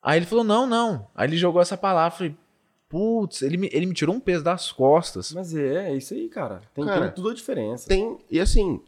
Aí 0.03 0.19
ele 0.19 0.27
falou, 0.27 0.45
não, 0.45 0.67
não. 0.67 1.07
Aí 1.15 1.29
ele 1.29 1.37
jogou 1.37 1.61
essa 1.63 1.77
palavra, 1.77 2.17
falei, 2.17 2.37
putz, 2.89 3.43
ele 3.43 3.57
me, 3.57 3.69
ele 3.73 3.87
me 3.87 3.95
tirou 3.95 4.15
um 4.15 4.21
peso 4.21 4.45
das 4.45 4.71
costas. 4.71 5.33
Mas 5.33 5.55
é, 5.55 5.91
é 5.91 5.97
isso 5.97 6.13
aí, 6.15 6.29
cara. 6.29 6.61
Tem, 6.75 6.85
Cara, 6.85 7.07
tem 7.07 7.15
tudo 7.15 7.31
a 7.31 7.35
diferença. 7.35 7.89
Tem, 7.89 8.19
e 8.31 8.39
assim, 8.39 8.81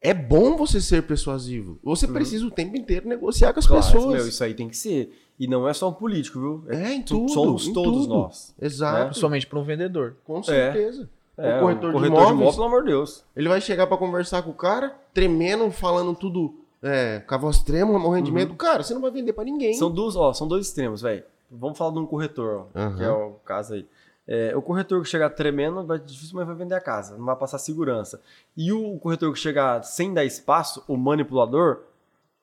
é 0.00 0.14
bom 0.14 0.56
você 0.56 0.80
ser 0.80 1.02
persuasivo. 1.02 1.78
Você 1.82 2.08
precisa 2.08 2.46
o 2.46 2.50
tempo 2.50 2.76
inteiro 2.76 3.06
negociar 3.08 3.52
com 3.52 3.58
as 3.60 3.66
Uhum. 3.66 3.70
Claro, 3.76 3.92
pessoas. 3.92 4.14
meu, 4.16 4.26
isso 4.28 4.42
aí 4.42 4.54
tem 4.54 4.68
que 4.68 4.76
ser. 4.76 5.20
E 5.38 5.46
não 5.46 5.68
é 5.68 5.74
só 5.74 5.88
um 5.90 5.92
político, 5.92 6.38
viu? 6.40 6.64
É, 6.68 6.94
em 6.94 7.02
tu- 7.02 7.18
tudo. 7.18 7.32
somos 7.32 7.66
em 7.66 7.72
todos 7.72 8.02
tudo. 8.02 8.14
nós. 8.14 8.54
Exato. 8.60 9.06
Principalmente 9.06 9.46
pra 9.46 9.58
um 9.58 9.64
vendedor. 9.64 10.16
Com 10.24 10.42
certeza. 10.42 11.02
É, 11.02 11.23
o 11.36 11.60
corretor, 11.60 11.92
de, 11.92 12.00
de 12.00 12.06
imóveis, 12.06 12.54
pelo 12.54 12.66
amor 12.66 12.82
de 12.82 12.90
Deus. 12.90 13.24
ele 13.34 13.48
vai 13.48 13.60
chegar 13.60 13.86
pra 13.86 13.96
conversar 13.96 14.42
com 14.42 14.50
o 14.50 14.54
cara, 14.54 14.94
tremendo, 15.12 15.70
falando 15.70 16.14
tudo 16.14 16.54
é, 16.82 17.20
com 17.20 17.34
a 17.34 17.38
voz 17.38 17.62
trema, 17.62 17.98
morrendo 17.98 18.26
de 18.26 18.32
medo. 18.32 18.54
Cara, 18.54 18.82
você 18.82 18.92
não 18.92 19.00
vai 19.00 19.10
vender 19.10 19.32
pra 19.32 19.42
ninguém. 19.42 19.72
Uhum. 19.72 19.78
São 19.78 19.90
dois, 19.90 20.14
ó, 20.14 20.32
são 20.32 20.46
dois 20.46 20.66
extremos, 20.66 21.02
velho. 21.02 21.24
Vamos 21.50 21.78
falar 21.78 21.92
de 21.92 21.98
um 21.98 22.06
corretor, 22.06 22.66
ó, 22.74 22.78
Aham. 22.78 22.96
que 22.96 23.02
é 23.04 23.10
o 23.10 23.30
caso 23.44 23.74
aí. 23.74 23.86
É, 24.26 24.56
o 24.56 24.62
corretor 24.62 25.02
que 25.02 25.08
chegar 25.08 25.30
tremendo, 25.30 25.84
vai, 25.84 25.98
dificilmente 25.98 26.46
vai 26.46 26.56
vender 26.56 26.74
a 26.74 26.80
casa, 26.80 27.16
não 27.16 27.26
vai 27.26 27.36
passar 27.36 27.58
segurança. 27.58 28.20
E 28.56 28.72
o 28.72 28.98
corretor 28.98 29.32
que 29.32 29.38
chegar 29.38 29.82
sem 29.82 30.14
dar 30.14 30.24
espaço, 30.24 30.82
o 30.88 30.96
manipulador, 30.96 31.82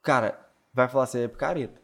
cara, 0.02 0.40
vai 0.74 0.88
falar 0.88 1.06
assim, 1.06 1.22
é 1.22 1.28
picareta. 1.28 1.80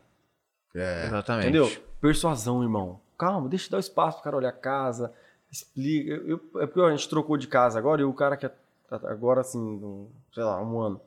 É. 0.76 1.06
Exatamente. 1.08 1.48
Entendeu? 1.48 1.72
Persuasão, 2.00 2.62
irmão. 2.62 3.00
Calma, 3.18 3.50
deixa 3.50 3.68
eu 3.68 3.72
dar 3.72 3.80
espaço 3.80 4.18
pro 4.18 4.24
cara 4.24 4.38
olhar 4.38 4.50
a 4.50 4.52
casa, 4.52 5.12
explica. 5.52 6.12
Eu, 6.12 6.40
é 6.58 6.66
porque 6.66 6.82
a 6.82 6.92
gente 6.92 7.10
trocou 7.10 7.38
de 7.38 7.48
casa 7.48 7.78
agora 7.80 8.02
e 8.02 8.06
o 8.06 8.14
cara 8.14 8.38
que 8.38 8.50
agora 8.90 9.42
assim, 9.42 9.60
um, 9.60 10.08
sei 10.34 10.44
lá, 10.44 10.62
um 10.62 10.80
ano. 10.80 11.02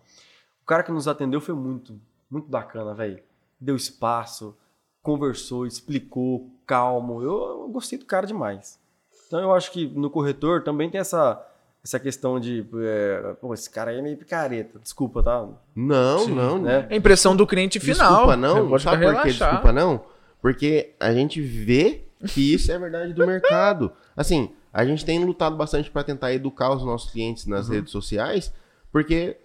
O 0.62 0.66
cara 0.66 0.82
que 0.82 0.92
nos 0.92 1.08
atendeu 1.08 1.40
foi 1.40 1.54
muito, 1.54 1.98
muito 2.30 2.48
bacana, 2.48 2.94
velho. 2.94 3.22
Deu 3.60 3.76
espaço, 3.76 4.56
conversou, 5.02 5.66
explicou, 5.66 6.50
calmo. 6.66 7.22
Eu, 7.22 7.62
eu 7.62 7.68
gostei 7.68 7.98
do 7.98 8.04
cara 8.04 8.26
demais. 8.26 8.78
Então 9.26 9.40
eu 9.40 9.52
acho 9.52 9.70
que 9.72 9.86
no 9.86 10.10
corretor 10.10 10.62
também 10.62 10.90
tem 10.90 11.00
essa 11.00 11.46
essa 11.82 11.98
questão 11.98 12.38
de, 12.38 12.66
é, 12.74 13.34
pô, 13.40 13.54
esse 13.54 13.70
cara 13.70 13.90
aí 13.90 13.98
é 13.98 14.02
meio 14.02 14.16
picareta. 14.16 14.78
Desculpa, 14.78 15.22
tá? 15.22 15.48
Não, 15.74 16.28
não. 16.28 16.58
Né? 16.58 16.86
É 16.90 16.94
a 16.94 16.96
impressão 16.96 17.34
do 17.34 17.46
cliente 17.46 17.80
final. 17.80 18.26
Desculpa 18.26 18.36
não. 18.36 18.78
Sabe 18.78 19.06
por 19.06 19.22
que 19.22 19.28
desculpa 19.28 19.72
não? 19.72 20.04
Porque 20.42 20.94
a 21.00 21.12
gente 21.12 21.40
vê 21.40 22.04
que 22.28 22.54
isso 22.54 22.70
é 22.70 22.78
verdade 22.78 23.12
do 23.12 23.26
mercado. 23.26 23.92
Assim, 24.16 24.50
a 24.72 24.84
gente 24.84 25.04
tem 25.04 25.24
lutado 25.24 25.56
bastante 25.56 25.90
pra 25.90 26.04
tentar 26.04 26.32
educar 26.32 26.70
os 26.70 26.84
nossos 26.84 27.10
clientes 27.10 27.46
nas 27.46 27.68
Uhum. 27.68 27.74
redes 27.74 27.90
sociais, 27.92 28.52
porque 28.92 29.36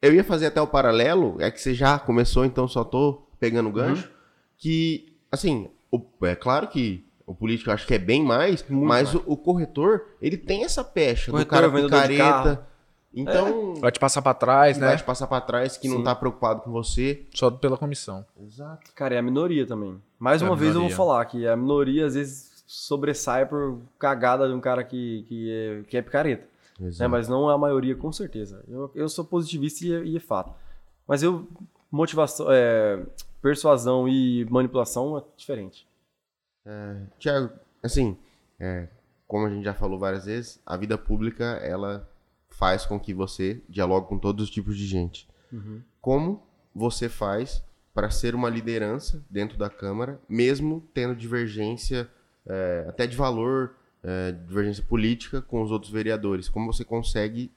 eu 0.00 0.14
ia 0.14 0.24
fazer 0.24 0.46
até 0.46 0.60
o 0.60 0.66
paralelo, 0.66 1.36
é 1.40 1.50
que 1.50 1.60
você 1.60 1.74
já 1.74 1.98
começou, 1.98 2.44
então 2.44 2.66
só 2.68 2.82
tô 2.84 3.22
pegando 3.38 3.68
o 3.68 3.72
gancho, 3.72 4.06
Uhum. 4.06 4.12
que, 4.58 5.16
assim, 5.30 5.68
o- 5.90 6.00
é 6.22 6.34
claro 6.34 6.68
que 6.68 7.04
o 7.26 7.34
político 7.34 7.70
eu 7.70 7.74
acho 7.74 7.86
que 7.86 7.94
é 7.94 7.98
bem 7.98 8.22
mais, 8.22 8.64
Muito 8.68 8.86
mas 8.86 9.12
mais. 9.14 9.26
O, 9.26 9.32
o 9.32 9.36
corretor, 9.36 10.04
ele 10.20 10.36
tem 10.36 10.64
essa 10.64 10.82
pecha 10.84 11.26
do 11.30 11.32
Corretor, 11.32 11.50
cara 11.50 11.68
vendedor 11.68 12.02
de 12.02 12.08
picareta. 12.08 12.66
Então, 13.14 13.74
Vai 13.74 13.92
te 13.92 14.00
passar 14.00 14.22
pra 14.22 14.32
trás, 14.32 14.78
vai 14.78 14.90
né? 14.90 14.96
te 14.96 15.04
passar 15.04 15.26
pra 15.26 15.38
trás, 15.40 15.76
que 15.76 15.86
não 15.86 15.98
Sim. 15.98 16.04
tá 16.04 16.14
preocupado 16.14 16.62
com 16.62 16.70
você. 16.72 17.26
Só 17.34 17.50
pela 17.50 17.76
comissão. 17.76 18.24
Exato. 18.42 18.90
Cara, 18.94 19.14
é 19.14 19.18
a 19.18 19.22
minoria 19.22 19.66
também. 19.66 20.00
Mais 20.22 20.40
É 20.40 20.44
uma 20.44 20.54
vez 20.54 20.68
eu 20.68 20.74
vou 20.74 20.82
minoria. 20.82 20.96
falar 20.96 21.24
que 21.24 21.48
a 21.48 21.56
minoria 21.56 22.06
às 22.06 22.14
vezes 22.14 22.62
sobressai 22.64 23.44
por 23.44 23.80
cagada 23.98 24.46
de 24.46 24.54
um 24.54 24.60
cara 24.60 24.84
que, 24.84 25.24
que, 25.28 25.50
é, 25.50 25.82
que 25.82 25.96
é 25.96 26.02
picareta. 26.02 26.46
né? 26.78 27.08
Mas 27.08 27.26
não 27.26 27.50
é 27.50 27.54
a 27.54 27.58
maioria, 27.58 27.96
com 27.96 28.12
certeza. 28.12 28.64
Eu, 28.68 28.88
eu 28.94 29.08
sou 29.08 29.24
positivista 29.24 29.84
e 29.84 29.92
é, 29.92 30.04
e 30.04 30.16
é 30.16 30.20
fato. 30.20 30.54
Mas 31.08 31.24
eu, 31.24 31.48
motivação, 31.90 32.46
é, 32.50 33.04
persuasão 33.42 34.08
e 34.08 34.44
manipulação 34.48 35.18
é 35.18 35.22
diferente. 35.36 35.88
Tiago, 37.18 37.50
assim, 37.82 38.16
é, 38.60 38.86
como 39.26 39.46
a 39.46 39.50
gente 39.50 39.64
já 39.64 39.74
falou 39.74 39.98
várias 39.98 40.26
vezes, 40.26 40.60
a 40.64 40.76
vida 40.76 40.96
pública, 40.96 41.44
ela 41.64 42.08
faz 42.48 42.86
com 42.86 43.00
que 43.00 43.12
você 43.12 43.60
dialogue 43.68 44.06
com 44.06 44.18
todos 44.20 44.44
os 44.44 44.50
tipos 44.50 44.78
de 44.78 44.86
gente. 44.86 45.28
Como 46.00 46.40
você 46.72 47.08
faz 47.08 47.60
para 47.94 48.10
ser 48.10 48.34
uma 48.34 48.48
liderança 48.48 49.24
dentro 49.28 49.58
da 49.58 49.68
Câmara, 49.68 50.20
mesmo 50.28 50.88
tendo 50.94 51.14
divergência 51.14 52.08
é, 52.46 52.86
até 52.88 53.06
de 53.06 53.16
valor, 53.16 53.74
é, 54.02 54.32
divergência 54.32 54.82
política 54.84 55.42
com 55.42 55.62
os 55.62 55.70
outros 55.70 55.92
vereadores? 55.92 56.48
Como 56.48 56.72
você 56.72 56.84
consegue 56.84 57.52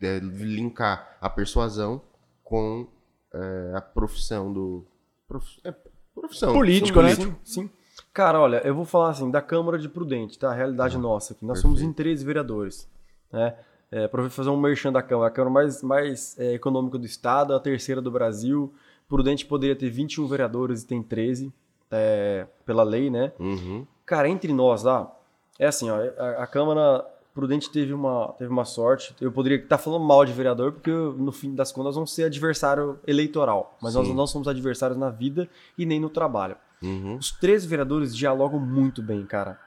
é, 0.00 0.18
linkar 0.18 1.16
a 1.20 1.30
persuasão 1.30 2.02
com 2.42 2.86
é, 3.32 3.72
a 3.74 3.80
profissão 3.80 4.52
do... 4.52 4.84
prof- 5.26 5.60
é, 5.64 5.74
profissão. 6.14 6.52
Político, 6.52 7.00
né? 7.00 7.14
Sim, 7.14 7.34
sim. 7.42 7.70
Cara, 8.12 8.38
olha, 8.38 8.60
eu 8.66 8.74
vou 8.74 8.84
falar 8.84 9.10
assim, 9.10 9.30
da 9.30 9.40
Câmara 9.40 9.78
de 9.78 9.88
Prudente, 9.88 10.38
tá? 10.38 10.50
A 10.50 10.54
realidade 10.54 10.98
nossa 10.98 11.32
aqui. 11.32 11.44
Nós 11.46 11.60
somos 11.60 11.80
em 11.80 11.92
13 11.92 12.24
vereadores, 12.24 12.88
né? 13.32 13.56
É, 13.90 14.08
para 14.08 14.28
fazer 14.30 14.48
um 14.48 14.60
merchan 14.60 14.92
da 14.92 15.02
Câmara. 15.02 15.28
A 15.28 15.30
Câmara 15.30 15.52
mais, 15.52 15.82
mais 15.82 16.38
é, 16.38 16.54
econômica 16.54 16.98
do 16.98 17.06
Estado, 17.06 17.54
a 17.54 17.60
terceira 17.60 18.00
do 18.00 18.10
Brasil. 18.10 18.72
Prudente 19.12 19.44
poderia 19.44 19.76
ter 19.76 19.90
21 19.90 20.26
vereadores 20.26 20.82
e 20.82 20.86
tem 20.86 21.02
13, 21.02 21.52
é, 21.90 22.46
pela 22.64 22.82
lei, 22.82 23.10
né? 23.10 23.30
Uhum. 23.38 23.86
Cara, 24.06 24.26
entre 24.26 24.54
nós 24.54 24.84
lá, 24.84 25.14
é 25.58 25.66
assim, 25.66 25.90
ó, 25.90 25.98
a, 26.16 26.44
a 26.44 26.46
Câmara 26.46 27.04
Prudente 27.34 27.70
teve 27.70 27.92
uma, 27.92 28.28
teve 28.38 28.50
uma 28.50 28.64
sorte. 28.64 29.14
Eu 29.20 29.30
poderia 29.30 29.58
estar 29.58 29.76
falando 29.76 30.02
mal 30.02 30.24
de 30.24 30.32
vereador, 30.32 30.72
porque 30.72 30.90
no 30.90 31.30
fim 31.30 31.54
das 31.54 31.70
contas 31.70 31.94
vamos 31.94 32.14
ser 32.14 32.24
adversário 32.24 32.98
eleitoral. 33.06 33.76
Mas 33.82 33.94
nós 33.94 34.06
Sim. 34.06 34.14
não 34.14 34.26
somos 34.26 34.48
adversários 34.48 34.98
na 34.98 35.10
vida 35.10 35.46
e 35.76 35.84
nem 35.84 36.00
no 36.00 36.08
trabalho. 36.08 36.56
Uhum. 36.82 37.16
Os 37.16 37.32
três 37.32 37.66
vereadores 37.66 38.16
dialogam 38.16 38.58
muito 38.58 39.02
bem, 39.02 39.26
cara. 39.26 39.60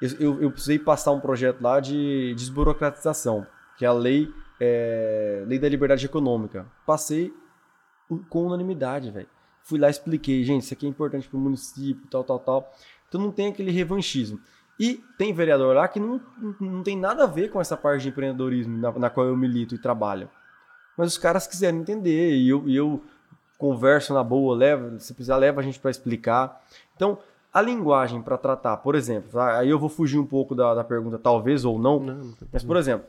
Eu, 0.00 0.10
eu, 0.18 0.42
eu 0.44 0.50
precisei 0.50 0.78
passar 0.78 1.12
um 1.12 1.20
projeto 1.20 1.60
lá 1.60 1.80
de 1.80 2.34
desburocratização, 2.34 3.46
que 3.76 3.84
é 3.84 3.88
a 3.88 3.92
lei, 3.92 4.32
é, 4.58 5.44
lei 5.46 5.58
da 5.58 5.68
liberdade 5.68 6.06
econômica. 6.06 6.64
Passei 6.86 7.30
com 8.28 8.46
unanimidade, 8.46 9.10
velho. 9.10 9.28
Fui 9.62 9.78
lá 9.78 9.88
e 9.88 9.90
expliquei, 9.90 10.44
gente, 10.44 10.62
isso 10.62 10.74
aqui 10.74 10.86
é 10.86 10.88
importante 10.88 11.28
para 11.28 11.36
o 11.36 11.40
município, 11.40 12.06
tal, 12.08 12.22
tal, 12.22 12.38
tal. 12.38 12.72
Então 13.08 13.20
não 13.20 13.32
tem 13.32 13.48
aquele 13.48 13.70
revanchismo. 13.70 14.40
E 14.78 15.02
tem 15.16 15.32
vereador 15.32 15.74
lá 15.74 15.88
que 15.88 15.98
não, 15.98 16.20
não 16.60 16.82
tem 16.82 16.96
nada 16.96 17.24
a 17.24 17.26
ver 17.26 17.50
com 17.50 17.60
essa 17.60 17.76
parte 17.76 18.02
de 18.02 18.08
empreendedorismo 18.10 18.76
na, 18.76 18.92
na 18.92 19.10
qual 19.10 19.26
eu 19.26 19.36
milito 19.36 19.74
e 19.74 19.78
trabalho. 19.78 20.28
Mas 20.96 21.12
os 21.12 21.18
caras 21.18 21.46
quiseram 21.46 21.78
entender 21.78 22.36
e 22.36 22.48
eu, 22.48 22.68
e 22.68 22.76
eu 22.76 23.02
converso 23.58 24.12
na 24.12 24.22
boa, 24.22 24.54
leva, 24.54 24.98
se 24.98 25.14
precisar, 25.14 25.36
leva 25.36 25.60
a 25.60 25.64
gente 25.64 25.80
para 25.80 25.90
explicar. 25.90 26.62
Então, 26.94 27.18
a 27.52 27.62
linguagem 27.62 28.20
para 28.20 28.36
tratar, 28.36 28.76
por 28.78 28.94
exemplo, 28.94 29.30
tá? 29.32 29.58
aí 29.58 29.70
eu 29.70 29.78
vou 29.78 29.88
fugir 29.88 30.18
um 30.18 30.26
pouco 30.26 30.54
da, 30.54 30.74
da 30.74 30.84
pergunta, 30.84 31.18
talvez 31.18 31.64
ou 31.64 31.78
não, 31.78 31.98
Não, 31.98 32.34
mas, 32.52 32.62
por 32.62 32.76
exemplo, 32.76 33.06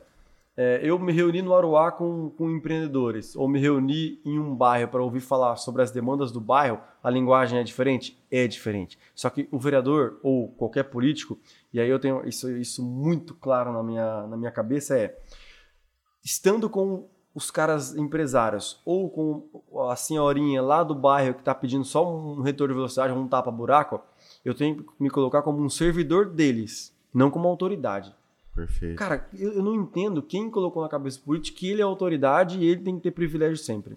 é, 0.59 0.79
eu 0.81 0.97
me 0.97 1.13
reuni 1.13 1.43
no 1.43 1.53
Aruá 1.53 1.91
com, 1.91 2.31
com 2.31 2.49
empreendedores, 2.49 3.35
ou 3.35 3.47
me 3.47 3.59
reuni 3.59 4.19
em 4.25 4.39
um 4.39 4.55
bairro 4.55 4.89
para 4.89 5.03
ouvir 5.03 5.19
falar 5.19 5.55
sobre 5.55 5.83
as 5.83 5.91
demandas 5.91 6.31
do 6.31 6.41
bairro, 6.41 6.81
a 7.03 7.11
linguagem 7.11 7.59
é 7.59 7.63
diferente? 7.63 8.19
É 8.31 8.47
diferente. 8.47 8.97
Só 9.13 9.29
que 9.29 9.47
o 9.51 9.59
vereador 9.59 10.19
ou 10.23 10.49
qualquer 10.53 10.85
político, 10.85 11.37
e 11.71 11.79
aí 11.79 11.87
eu 11.87 11.99
tenho 11.99 12.27
isso, 12.27 12.49
isso 12.57 12.83
muito 12.83 13.35
claro 13.35 13.71
na 13.71 13.83
minha, 13.83 14.25
na 14.25 14.35
minha 14.35 14.51
cabeça, 14.51 14.97
é 14.97 15.15
estando 16.25 16.67
com 16.67 17.07
os 17.35 17.51
caras 17.51 17.95
empresários 17.95 18.81
ou 18.83 19.11
com 19.11 19.87
a 19.91 19.95
senhorinha 19.95 20.59
lá 20.59 20.83
do 20.83 20.95
bairro 20.95 21.35
que 21.35 21.41
está 21.41 21.53
pedindo 21.53 21.85
só 21.85 22.03
um 22.11 22.41
retorno 22.41 22.73
de 22.73 22.77
velocidade, 22.77 23.13
um 23.13 23.27
tapa-buraco, 23.27 24.01
eu 24.43 24.55
tenho 24.55 24.77
que 24.77 24.85
me 24.99 25.11
colocar 25.11 25.43
como 25.43 25.63
um 25.63 25.69
servidor 25.69 26.25
deles, 26.31 26.97
não 27.13 27.29
como 27.29 27.47
autoridade. 27.47 28.16
Perfeito. 28.57 28.97
Cara, 28.97 29.29
eu, 29.37 29.53
eu 29.53 29.63
não 29.63 29.75
entendo 29.75 30.19
quem 30.19 30.49
colocou 30.49 30.81
na 30.81 30.89
cabeça 30.89 31.19
do 31.19 31.25
político 31.25 31.59
que 31.59 31.69
ele 31.69 31.79
é 31.79 31.83
autoridade 31.83 32.57
e 32.57 32.65
ele 32.65 32.81
tem 32.81 32.95
que 32.95 33.03
ter 33.03 33.11
privilégio 33.11 33.55
sempre. 33.55 33.95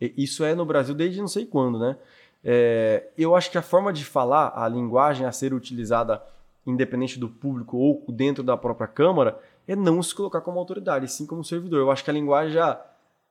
E 0.00 0.12
Isso 0.16 0.42
é 0.42 0.56
no 0.56 0.66
Brasil 0.66 0.92
desde 0.92 1.20
não 1.20 1.28
sei 1.28 1.46
quando, 1.46 1.78
né? 1.78 1.96
É, 2.42 3.10
eu 3.16 3.36
acho 3.36 3.48
que 3.48 3.56
a 3.56 3.62
forma 3.62 3.92
de 3.92 4.04
falar, 4.04 4.52
a 4.56 4.68
linguagem 4.68 5.24
a 5.24 5.30
ser 5.30 5.54
utilizada, 5.54 6.20
independente 6.66 7.16
do 7.16 7.28
público 7.28 7.76
ou 7.76 8.04
dentro 8.08 8.42
da 8.42 8.56
própria 8.56 8.88
Câmara, 8.88 9.38
é 9.68 9.76
não 9.76 10.02
se 10.02 10.12
colocar 10.12 10.40
como 10.40 10.58
autoridade, 10.58 11.06
sim 11.06 11.24
como 11.24 11.44
servidor. 11.44 11.78
Eu 11.78 11.90
acho 11.92 12.02
que 12.02 12.10
a 12.10 12.14
linguagem 12.14 12.54
já, 12.54 12.84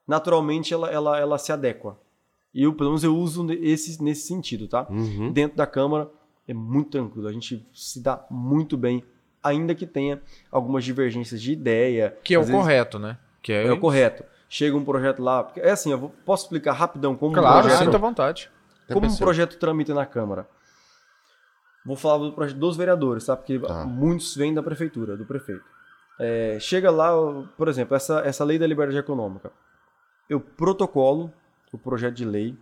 naturalmente, 0.08 0.72
ela, 0.72 0.90
ela, 0.90 1.20
ela 1.20 1.36
se 1.36 1.52
adequa. 1.52 1.98
E 2.54 2.62
eu, 2.62 2.72
pelo 2.72 2.88
menos, 2.88 3.04
eu 3.04 3.14
uso 3.14 3.46
esse, 3.52 4.02
nesse 4.02 4.26
sentido, 4.26 4.66
tá? 4.66 4.86
Uhum. 4.88 5.30
Dentro 5.30 5.58
da 5.58 5.66
Câmara 5.66 6.10
é 6.48 6.54
muito 6.54 6.92
tranquilo, 6.92 7.28
a 7.28 7.32
gente 7.32 7.66
se 7.74 8.00
dá 8.02 8.24
muito 8.30 8.78
bem, 8.78 9.04
ainda 9.42 9.74
que 9.74 9.86
tenha 9.86 10.20
algumas 10.50 10.84
divergências 10.84 11.40
de 11.42 11.52
ideia. 11.52 12.16
Que 12.22 12.34
é 12.34 12.38
o 12.38 12.42
vezes 12.42 12.54
correto, 12.54 12.98
né? 12.98 13.18
Que 13.42 13.52
é, 13.52 13.66
É 13.66 13.72
o 13.72 13.78
correto. 13.80 14.24
Chega 14.48 14.76
um 14.76 14.84
projeto 14.84 15.22
lá. 15.22 15.42
porque 15.42 15.60
É 15.60 15.70
assim, 15.70 15.90
eu 15.92 15.98
vou- 15.98 16.14
posso 16.24 16.44
explicar 16.44 16.72
rapidão 16.72 17.16
como 17.16 17.32
um 17.32 17.34
Claro, 17.34 17.60
projeto, 17.62 17.84
sinta 17.84 17.96
à 17.96 18.00
vontade. 18.00 18.50
Como 18.92 19.06
um 19.06 19.16
projeto 19.16 19.56
tramita 19.58 19.94
na 19.94 20.04
Câmara. 20.04 20.46
Vou 21.84 21.96
falar 21.96 22.18
do 22.18 22.32
projeto 22.32 22.58
dos 22.58 22.76
vereadores, 22.76 23.26
tá? 23.26 23.36
Porque 23.36 23.58
Tá. 23.58 23.84
muitos 23.84 24.36
vêm 24.36 24.54
da 24.54 24.62
prefeitura, 24.62 25.16
do 25.16 25.24
prefeito. 25.24 25.64
É, 26.20 26.58
chega 26.60 26.90
lá, 26.90 27.10
por 27.56 27.66
exemplo, 27.68 27.96
essa, 27.96 28.20
essa 28.20 28.44
lei 28.44 28.58
da 28.58 28.66
liberdade 28.66 28.98
econômica. 28.98 29.50
Eu 30.28 30.38
protocolo 30.40 31.32
o 31.72 31.78
projeto 31.78 32.14
de 32.14 32.24
lei, 32.24 32.54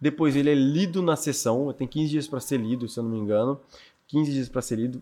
depois 0.00 0.34
ele 0.34 0.50
é 0.50 0.54
lido 0.54 1.02
na 1.02 1.14
sessão, 1.14 1.72
tem 1.72 1.86
15 1.86 2.08
dias 2.10 2.26
para 2.26 2.40
ser 2.40 2.56
lido, 2.58 2.88
se 2.88 2.98
eu 2.98 3.04
não 3.04 3.10
me 3.10 3.18
engano. 3.18 3.60
15 4.08 4.32
dias 4.32 4.48
para 4.48 4.62
ser 4.62 4.76
lido. 4.76 5.00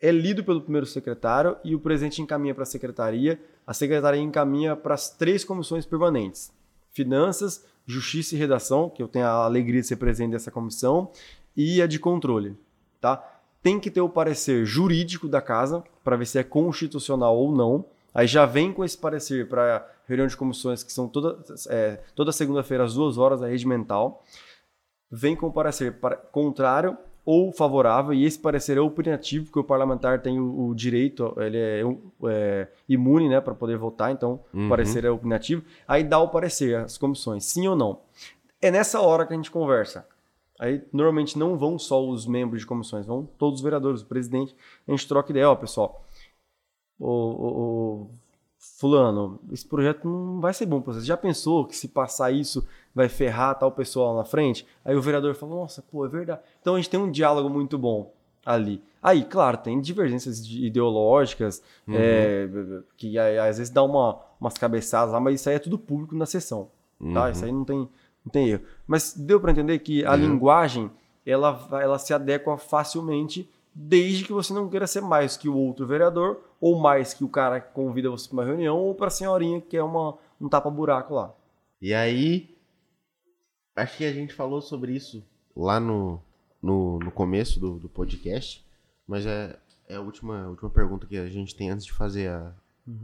É 0.00 0.10
lido 0.10 0.42
pelo 0.42 0.62
primeiro 0.62 0.86
secretário 0.86 1.56
e 1.62 1.74
o 1.74 1.80
presidente 1.80 2.22
encaminha 2.22 2.54
para 2.54 2.62
a 2.62 2.66
secretaria. 2.66 3.38
A 3.66 3.74
secretaria 3.74 4.20
encaminha 4.20 4.74
para 4.74 4.94
as 4.94 5.10
três 5.10 5.44
comissões 5.44 5.84
permanentes: 5.84 6.50
Finanças, 6.90 7.64
Justiça 7.86 8.34
e 8.34 8.38
Redação, 8.38 8.88
que 8.88 9.02
eu 9.02 9.08
tenho 9.08 9.26
a 9.26 9.44
alegria 9.44 9.80
de 9.80 9.86
ser 9.86 9.96
presidente 9.96 10.32
dessa 10.32 10.50
comissão, 10.50 11.10
e 11.56 11.82
a 11.82 11.86
de 11.86 11.98
controle. 11.98 12.56
Tá? 13.00 13.22
Tem 13.62 13.78
que 13.78 13.90
ter 13.90 14.00
o 14.00 14.08
parecer 14.08 14.64
jurídico 14.64 15.28
da 15.28 15.42
casa 15.42 15.84
para 16.02 16.16
ver 16.16 16.26
se 16.26 16.38
é 16.38 16.42
constitucional 16.42 17.36
ou 17.36 17.54
não. 17.54 17.84
Aí 18.14 18.26
já 18.26 18.46
vem 18.46 18.72
com 18.72 18.84
esse 18.84 18.96
parecer 18.96 19.48
para 19.48 19.86
reunião 20.06 20.26
de 20.26 20.36
comissões 20.36 20.82
que 20.82 20.92
são 20.92 21.06
toda, 21.06 21.38
é, 21.68 22.00
toda 22.14 22.32
segunda-feira 22.32 22.84
às 22.84 22.94
duas 22.94 23.18
horas, 23.18 23.42
a 23.42 23.46
regimental. 23.46 24.24
Vem 25.10 25.36
com 25.36 25.46
o 25.48 25.52
parecer 25.52 25.92
para- 26.00 26.16
contrário 26.16 26.96
ou 27.24 27.52
favorável, 27.52 28.12
e 28.14 28.24
esse 28.24 28.38
parecer 28.38 28.76
é 28.76 28.80
opinativo, 28.80 29.44
porque 29.46 29.58
o 29.58 29.64
parlamentar 29.64 30.20
tem 30.22 30.40
o, 30.40 30.68
o 30.68 30.74
direito, 30.74 31.34
ele 31.38 31.58
é, 31.58 31.82
é, 32.28 32.68
imune 32.88 33.28
né, 33.28 33.40
para 33.40 33.54
poder 33.54 33.76
votar, 33.76 34.10
então 34.10 34.40
Uhum. 34.54 34.66
o 34.66 34.68
parecer 34.68 35.04
é 35.04 35.10
opinativo. 35.10 35.62
Aí 35.86 36.02
dá 36.02 36.18
o 36.18 36.28
parecer, 36.28 36.76
as 36.76 36.96
comissões, 36.98 37.44
sim 37.44 37.68
ou 37.68 37.76
não. 37.76 38.00
É 38.60 38.70
nessa 38.70 39.00
hora 39.00 39.26
que 39.26 39.32
a 39.32 39.36
gente 39.36 39.50
conversa. 39.50 40.06
Aí 40.58 40.82
normalmente 40.92 41.38
não 41.38 41.56
vão 41.56 41.78
só 41.78 42.06
os 42.06 42.26
membros 42.26 42.60
de 42.62 42.66
comissões, 42.66 43.06
vão 43.06 43.26
todos 43.38 43.60
os 43.60 43.64
vereadores, 43.64 44.02
o 44.02 44.06
presidente. 44.06 44.54
A 44.86 44.90
gente 44.90 45.08
troca 45.08 45.30
ideia, 45.30 45.48
ó, 45.48 45.54
pessoal. 45.54 46.04
O, 46.98 47.06
o- 47.06 47.48
o 48.02 48.10
fulano, 48.78 49.40
esse 49.50 49.66
projeto 49.66 50.06
não 50.06 50.38
vai 50.40 50.52
ser 50.52 50.66
bom 50.66 50.80
para 50.82 50.92
você. 50.92 51.00
Já 51.06 51.16
pensou 51.16 51.64
que 51.66 51.74
se 51.74 51.88
passar 51.88 52.30
isso 52.30 52.66
vai 52.94 53.08
ferrar 53.08 53.58
tal 53.58 53.72
pessoal 53.72 54.12
lá 54.12 54.18
na 54.20 54.24
frente? 54.24 54.66
Aí 54.84 54.94
o 54.94 55.00
vereador 55.00 55.34
fala, 55.34 55.54
nossa, 55.54 55.82
pô, 55.82 56.04
é 56.04 56.08
verdade. 56.08 56.42
Então 56.60 56.74
a 56.74 56.76
gente 56.78 56.90
tem 56.90 57.00
um 57.00 57.10
diálogo 57.10 57.48
muito 57.48 57.78
bom 57.78 58.12
ali. 58.44 58.82
Aí, 59.02 59.24
claro, 59.24 59.56
tem 59.56 59.80
divergências 59.80 60.46
de- 60.46 60.66
ideológicas, 60.66 61.62
é, 61.88 62.48
que 62.98 63.18
às 63.18 63.56
vezes 63.56 63.70
dá 63.72 63.82
uma, 63.82 64.18
umas 64.38 64.58
cabeçadas 64.58 65.12
lá, 65.12 65.18
mas 65.20 65.36
isso 65.40 65.48
aí 65.48 65.54
é 65.56 65.58
tudo 65.58 65.78
público 65.78 66.14
na 66.14 66.26
sessão. 66.26 66.68
Tá? 67.14 67.30
Isso 67.30 67.44
aí 67.46 67.52
não 67.52 67.64
tem, 67.64 67.78
não 67.78 68.30
tem 68.30 68.48
erro. 68.50 68.62
Mas 68.86 69.14
deu 69.14 69.40
para 69.40 69.52
entender 69.52 69.78
que 69.78 70.04
a 70.04 70.14
linguagem 70.14 70.90
ela, 71.24 71.66
ela 71.80 71.98
se 71.98 72.12
adequa 72.12 72.58
facilmente 72.58 73.48
desde 73.74 74.24
que 74.24 74.32
você 74.32 74.52
não 74.52 74.68
queira 74.68 74.86
ser 74.86 75.00
mais 75.00 75.36
que 75.36 75.48
o 75.48 75.56
outro 75.56 75.86
vereador 75.86 76.40
ou 76.60 76.78
mais 76.78 77.14
que 77.14 77.24
o 77.24 77.28
cara 77.28 77.60
que 77.60 77.72
convida 77.72 78.10
você 78.10 78.28
para 78.28 78.34
uma 78.38 78.44
reunião 78.44 78.76
ou 78.76 78.94
para 78.94 79.06
a 79.06 79.10
senhorinha 79.10 79.60
que 79.60 79.76
é 79.76 79.82
uma, 79.82 80.16
um 80.40 80.48
tapa-buraco 80.48 81.14
lá. 81.14 81.32
E 81.80 81.94
aí, 81.94 82.54
acho 83.76 83.96
que 83.96 84.04
a 84.04 84.12
gente 84.12 84.34
falou 84.34 84.60
sobre 84.60 84.92
isso 84.94 85.22
lá 85.56 85.80
no, 85.80 86.20
no, 86.62 86.98
no 86.98 87.10
começo 87.10 87.58
do, 87.58 87.78
do 87.78 87.88
podcast, 87.88 88.64
mas 89.06 89.24
é, 89.26 89.56
é 89.88 89.96
a 89.96 90.00
última, 90.00 90.44
a 90.44 90.48
última 90.48 90.70
pergunta 90.70 91.06
que 91.06 91.16
a 91.16 91.26
gente 91.28 91.54
tem 91.56 91.70
antes 91.70 91.86
de 91.86 91.92
fazer 91.92 92.28
a, 92.28 92.52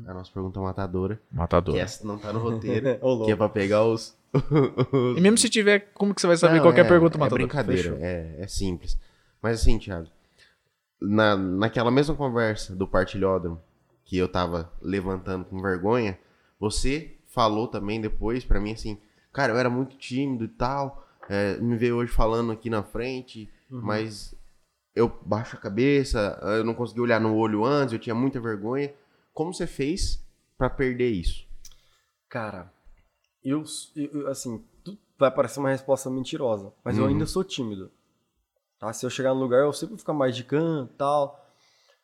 a 0.07 0.15
nossa 0.15 0.31
pergunta 0.33 0.61
matadora, 0.61 1.21
Matador. 1.33 1.75
que 1.75 1.81
essa 1.81 2.07
não 2.07 2.19
tá 2.19 2.33
no 2.33 2.41
roteiro, 2.41 2.87
que 3.25 3.33
é 3.33 3.37
pra 3.37 3.49
pegar 3.49 3.85
os... 3.85 4.17
E 5.17 5.21
mesmo 5.21 5.39
se 5.39 5.49
tiver, 5.49 5.91
como 5.95 6.15
que 6.15 6.21
você 6.21 6.27
vai 6.27 6.37
saber 6.37 6.57
Não, 6.57 6.63
qualquer 6.63 6.85
é- 6.85 6.89
pergunta, 6.89 7.17
é 7.17 7.21
Matador? 7.21 7.39
brincadeira, 7.39 7.83
Fechou. 7.93 7.99
é, 8.01 8.35
é 8.41 8.47
simples. 8.47 8.99
Mas 9.41 9.61
assim, 9.61 9.79
Thiago, 9.79 10.09
na, 11.01 11.37
naquela 11.37 11.91
mesma 11.91 12.15
conversa 12.15 12.75
do 12.75 12.87
partilhódromo 12.87 13.61
que 14.05 14.17
eu 14.17 14.29
tava 14.29 14.73
levantando 14.81 15.45
com 15.45 15.61
vergonha, 15.61 16.19
você 16.59 17.17
falou 17.27 17.67
também 17.69 18.01
depois 18.01 18.45
pra 18.45 18.61
mim 18.61 18.73
assim, 18.73 18.99
cara, 19.33 19.53
eu 19.53 19.59
era 19.59 19.69
muito 19.69 19.97
tímido 19.97 20.45
e 20.45 20.49
tal, 20.49 21.07
é, 21.29 21.57
me 21.59 21.77
veio 21.77 21.97
hoje 21.97 22.13
falando 22.13 22.53
aqui 22.53 22.71
na 22.71 22.83
frente, 22.83 23.51
mas 23.69 24.35
eu 24.95 25.09
baixo 25.27 25.57
a 25.57 25.61
cabeça, 25.61 26.39
eu 26.57 26.65
não 26.65 26.73
consegui 26.73 27.01
olhar 27.01 27.21
no 27.21 27.35
olho 27.37 27.65
antes, 27.65 27.93
eu 27.93 27.99
tinha 27.99 28.15
muita 28.15 28.41
vergonha. 28.41 28.95
Como 29.35 29.53
você 29.53 29.67
fez 29.67 30.25
pra 30.57 30.71
perder 30.71 31.11
isso? 31.11 31.45
Cara, 32.29 32.73
eu, 33.45 33.65
eu- 33.95 34.29
assim, 34.29 34.65
tu- 34.85 34.97
vai 35.19 35.31
parecer 35.31 35.61
uma 35.61 35.69
resposta 35.71 36.09
mentirosa, 36.09 36.73
mas 36.85 36.97
eu 36.97 37.05
Uhum. 37.05 37.11
ainda 37.11 37.27
sou 37.27 37.45
tímido. 37.45 37.91
Tá? 38.79 38.93
Se 38.93 39.05
eu 39.07 39.11
chegar 39.11 39.33
no 39.35 39.41
lugar, 39.41 39.63
eu 39.65 39.73
sempre 39.73 39.91
vou 39.95 39.99
ficar 39.99 40.13
mais 40.13 40.37
de 40.37 40.45
canto 40.45 40.93
e 40.93 40.97
tal. 40.97 41.43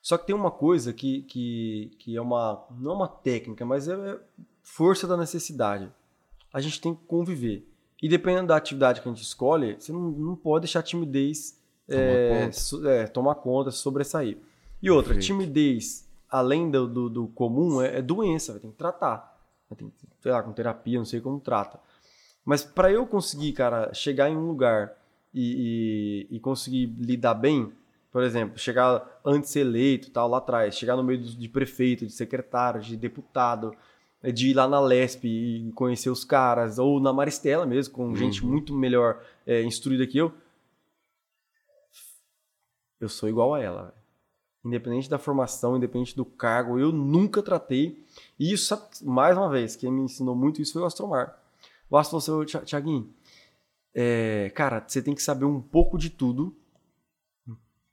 Só 0.00 0.18
que 0.18 0.26
tem 0.26 0.34
uma 0.34 0.50
coisa 0.50 0.92
que, 0.92 1.22
que, 1.22 1.96
que 1.98 2.16
é 2.16 2.20
uma. 2.20 2.64
Não 2.78 2.92
é 2.92 2.94
uma 2.94 3.08
técnica, 3.08 3.64
mas 3.64 3.88
é 3.88 3.92
é 3.94 4.18
força 4.62 5.06
da 5.06 5.16
necessidade. 5.16 5.92
A 6.52 6.60
gente 6.60 6.80
tem 6.80 6.94
que 6.94 7.04
conviver. 7.06 7.68
E 8.02 8.08
dependendo 8.08 8.48
da 8.48 8.56
atividade 8.56 9.00
que 9.00 9.08
a 9.08 9.12
gente 9.12 9.22
escolhe, 9.22 9.76
você 9.78 9.92
não, 9.92 10.00
não 10.10 10.36
pode 10.36 10.62
deixar 10.64 10.80
a 10.80 10.82
timidez 10.82 11.60
Tomar 11.86 12.00
é, 12.00 12.40
conta. 12.40 12.52
so- 12.52 12.88
é, 12.88 13.06
tomar 13.06 13.34
conta, 13.36 13.70
sobressair. 13.70 14.38
E 14.80 14.90
outra, 14.90 15.14
Perfeito. 15.14 15.26
timidez, 15.26 16.08
além 16.28 16.70
do, 16.70 16.88
do, 16.88 17.08
do 17.10 17.28
comum, 17.28 17.80
é, 17.82 17.98
é 17.98 18.02
doença, 18.02 18.52
vai 18.52 18.60
ter 18.60 18.68
que 18.68 18.74
tratar. 18.76 19.38
Vai 19.68 19.76
ter 19.78 19.84
que, 19.84 19.92
sei 20.20 20.32
lá, 20.32 20.42
com 20.42 20.52
terapia, 20.52 20.98
não 20.98 21.04
sei 21.04 21.20
como 21.20 21.38
trata. 21.40 21.78
Mas 22.44 22.64
para 22.64 22.90
eu 22.90 23.06
conseguir, 23.06 23.52
cara, 23.52 23.92
chegar 23.94 24.28
em 24.30 24.36
um 24.36 24.46
lugar 24.46 24.92
e, 25.34 26.26
e, 26.30 26.36
e 26.36 26.40
conseguir 26.40 26.86
lidar 26.98 27.34
bem, 27.34 27.72
Por 28.10 28.22
exemplo, 28.22 28.58
chegar 28.58 29.20
antes 29.24 29.48
de 29.48 29.52
ser 29.54 29.60
eleito, 29.60 30.10
tal, 30.10 30.28
lá 30.28 30.36
atrás, 30.38 30.74
chegar 30.76 30.96
no 30.96 31.02
meio 31.02 31.18
de 31.22 31.48
prefeito, 31.48 32.04
de 32.06 32.12
secretário, 32.12 32.80
de 32.82 32.94
deputado, 32.96 33.74
é, 34.22 34.30
de 34.30 34.50
ir 34.50 34.54
lá 34.54 34.68
na 34.68 34.78
Lesp 34.80 35.24
e 35.24 35.72
conhecer 35.74 36.10
os 36.10 36.22
caras, 36.22 36.78
ou 36.78 37.00
na 37.00 37.10
Maristela 37.12 37.64
mesmo, 37.64 37.94
com 37.94 38.14
gente 38.14 38.44
muito 38.44 38.74
melhor 38.74 39.22
é, 39.46 39.62
instruída 39.62 40.06
que 40.06 40.18
eu. 40.18 40.30
Eu 43.00 43.08
sou 43.08 43.28
igual 43.28 43.54
a 43.54 43.60
ela. 43.60 43.94
Independente 44.64 45.10
da 45.10 45.18
formação, 45.18 45.76
independente 45.76 46.14
do 46.14 46.24
cargo, 46.24 46.78
eu 46.78 46.92
nunca 46.92 47.42
tratei. 47.42 48.04
E 48.38 48.52
isso, 48.52 48.78
mais 49.02 49.36
uma 49.36 49.48
vez, 49.48 49.74
quem 49.74 49.90
me 49.90 50.02
ensinou 50.02 50.36
muito 50.36 50.62
isso 50.62 50.74
foi 50.74 50.82
o 50.82 50.84
Astromar. 50.84 51.36
O 51.90 51.96
Astro 51.96 52.20
falou 52.20 52.42
assim, 52.42 52.56
"Ô, 52.56 52.60
Thi- 52.60 52.66
Thiaguinho, 52.66 53.12
é, 53.94 54.50
cara, 54.54 54.82
você 54.86 55.02
tem 55.02 55.14
que 55.14 55.22
saber 55.22 55.44
um 55.44 55.60
pouco 55.60 55.98
de 55.98 56.10
tudo. 56.10 56.56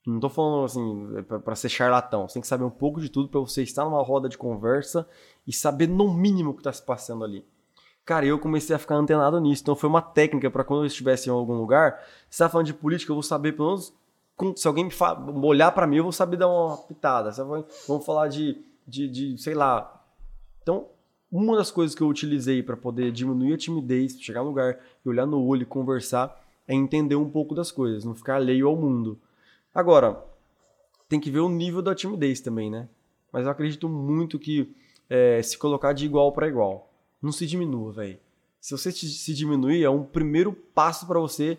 Não 0.06 0.20
tô 0.20 0.30
falando 0.30 0.66
assim 0.66 1.18
é 1.18 1.22
pra 1.22 1.56
ser 1.56 1.70
charlatão. 1.70 2.28
Você 2.28 2.36
tem 2.36 2.42
que 2.42 2.48
saber 2.48 2.64
um 2.64 2.70
pouco 2.70 3.00
de 3.00 3.10
tudo 3.10 3.30
pra 3.30 3.40
você 3.40 3.62
estar 3.62 3.84
numa 3.86 4.02
roda 4.02 4.28
de 4.30 4.38
conversa 4.38 5.08
e 5.46 5.54
saber 5.54 5.88
no 5.88 6.12
mínimo 6.14 6.52
o 6.52 6.54
que 6.54 6.64
tá 6.64 6.72
se 6.72 6.82
passando 6.82 7.24
ali. 7.24 7.46
Cara, 8.06 8.26
eu 8.26 8.40
comecei 8.40 8.76
a 8.76 8.80
ficar 8.80 8.96
antenado 8.96 9.40
nisso. 9.40 9.62
Então 9.62 9.76
foi 9.76 9.90
uma 9.90 10.02
técnica 10.02 10.50
pra 10.50 10.64
quando 10.64 10.82
eu 10.82 10.88
estivesse 10.88 11.30
em 11.30 11.32
algum 11.32 11.54
lugar, 11.54 12.04
você 12.30 12.44
tá 12.44 12.50
falando 12.50 12.66
de 12.66 12.74
política, 12.74 13.12
eu 13.12 13.16
vou 13.16 13.24
saber 13.24 13.52
pelo 13.52 13.70
menos 13.70 13.94
se 14.56 14.68
alguém 14.68 14.86
me 14.86 15.46
olhar 15.46 15.72
pra 15.72 15.86
mim, 15.86 15.98
eu 15.98 16.04
vou 16.04 16.12
saber 16.12 16.38
dar 16.38 16.48
uma 16.48 16.78
pitada. 16.78 17.32
Se 17.32 17.42
Vamos 17.42 18.06
falar 18.06 18.30
de, 18.30 18.64
de, 18.88 19.08
de, 19.08 19.38
sei 19.38 19.54
lá. 19.54 20.02
Então, 20.62 20.88
uma 21.32 21.58
das 21.58 21.70
coisas 21.70 21.96
que 21.96 22.02
eu 22.02 22.08
utilizei 22.08 22.64
pra 22.64 22.76
poder 22.76 23.12
diminuir 23.12 23.54
a 23.54 23.58
timidez, 23.58 24.20
chegar 24.20 24.42
no 24.42 24.50
lugar 24.50 24.80
e 25.06 25.10
olhar 25.10 25.26
no 25.26 25.44
olho 25.46 25.64
e 25.64 25.66
conversar, 25.66 26.44
é 26.68 26.74
entender 26.74 27.16
um 27.16 27.30
pouco 27.30 27.54
das 27.54 27.72
coisas, 27.72 28.04
não 28.04 28.16
ficar 28.16 28.36
alheio 28.36 28.68
ao 28.68 28.76
mundo. 28.76 29.18
Agora, 29.74 30.24
tem 31.08 31.20
que 31.20 31.32
ver 31.32 31.40
o 31.40 31.50
nível 31.50 31.82
da 31.82 31.96
timidez 31.96 32.40
também, 32.40 32.70
né? 32.70 32.88
Mas 33.32 33.46
eu 33.46 33.52
acredito 33.52 33.88
muito 33.88 34.40
que 34.40 34.74
é, 35.10 35.42
se 35.42 35.58
colocar 35.58 35.94
de 35.94 36.06
igual 36.06 36.32
para 36.32 36.48
igual, 36.48 36.92
não 37.22 37.32
se 37.32 37.46
diminua, 37.46 37.92
velho. 37.92 38.18
Se 38.60 38.72
você 38.72 38.92
se 38.92 39.34
diminuir, 39.34 39.84
é 39.84 39.90
um 39.90 40.04
primeiro 40.04 40.52
passo 40.52 41.08
para 41.08 41.20
você 41.20 41.58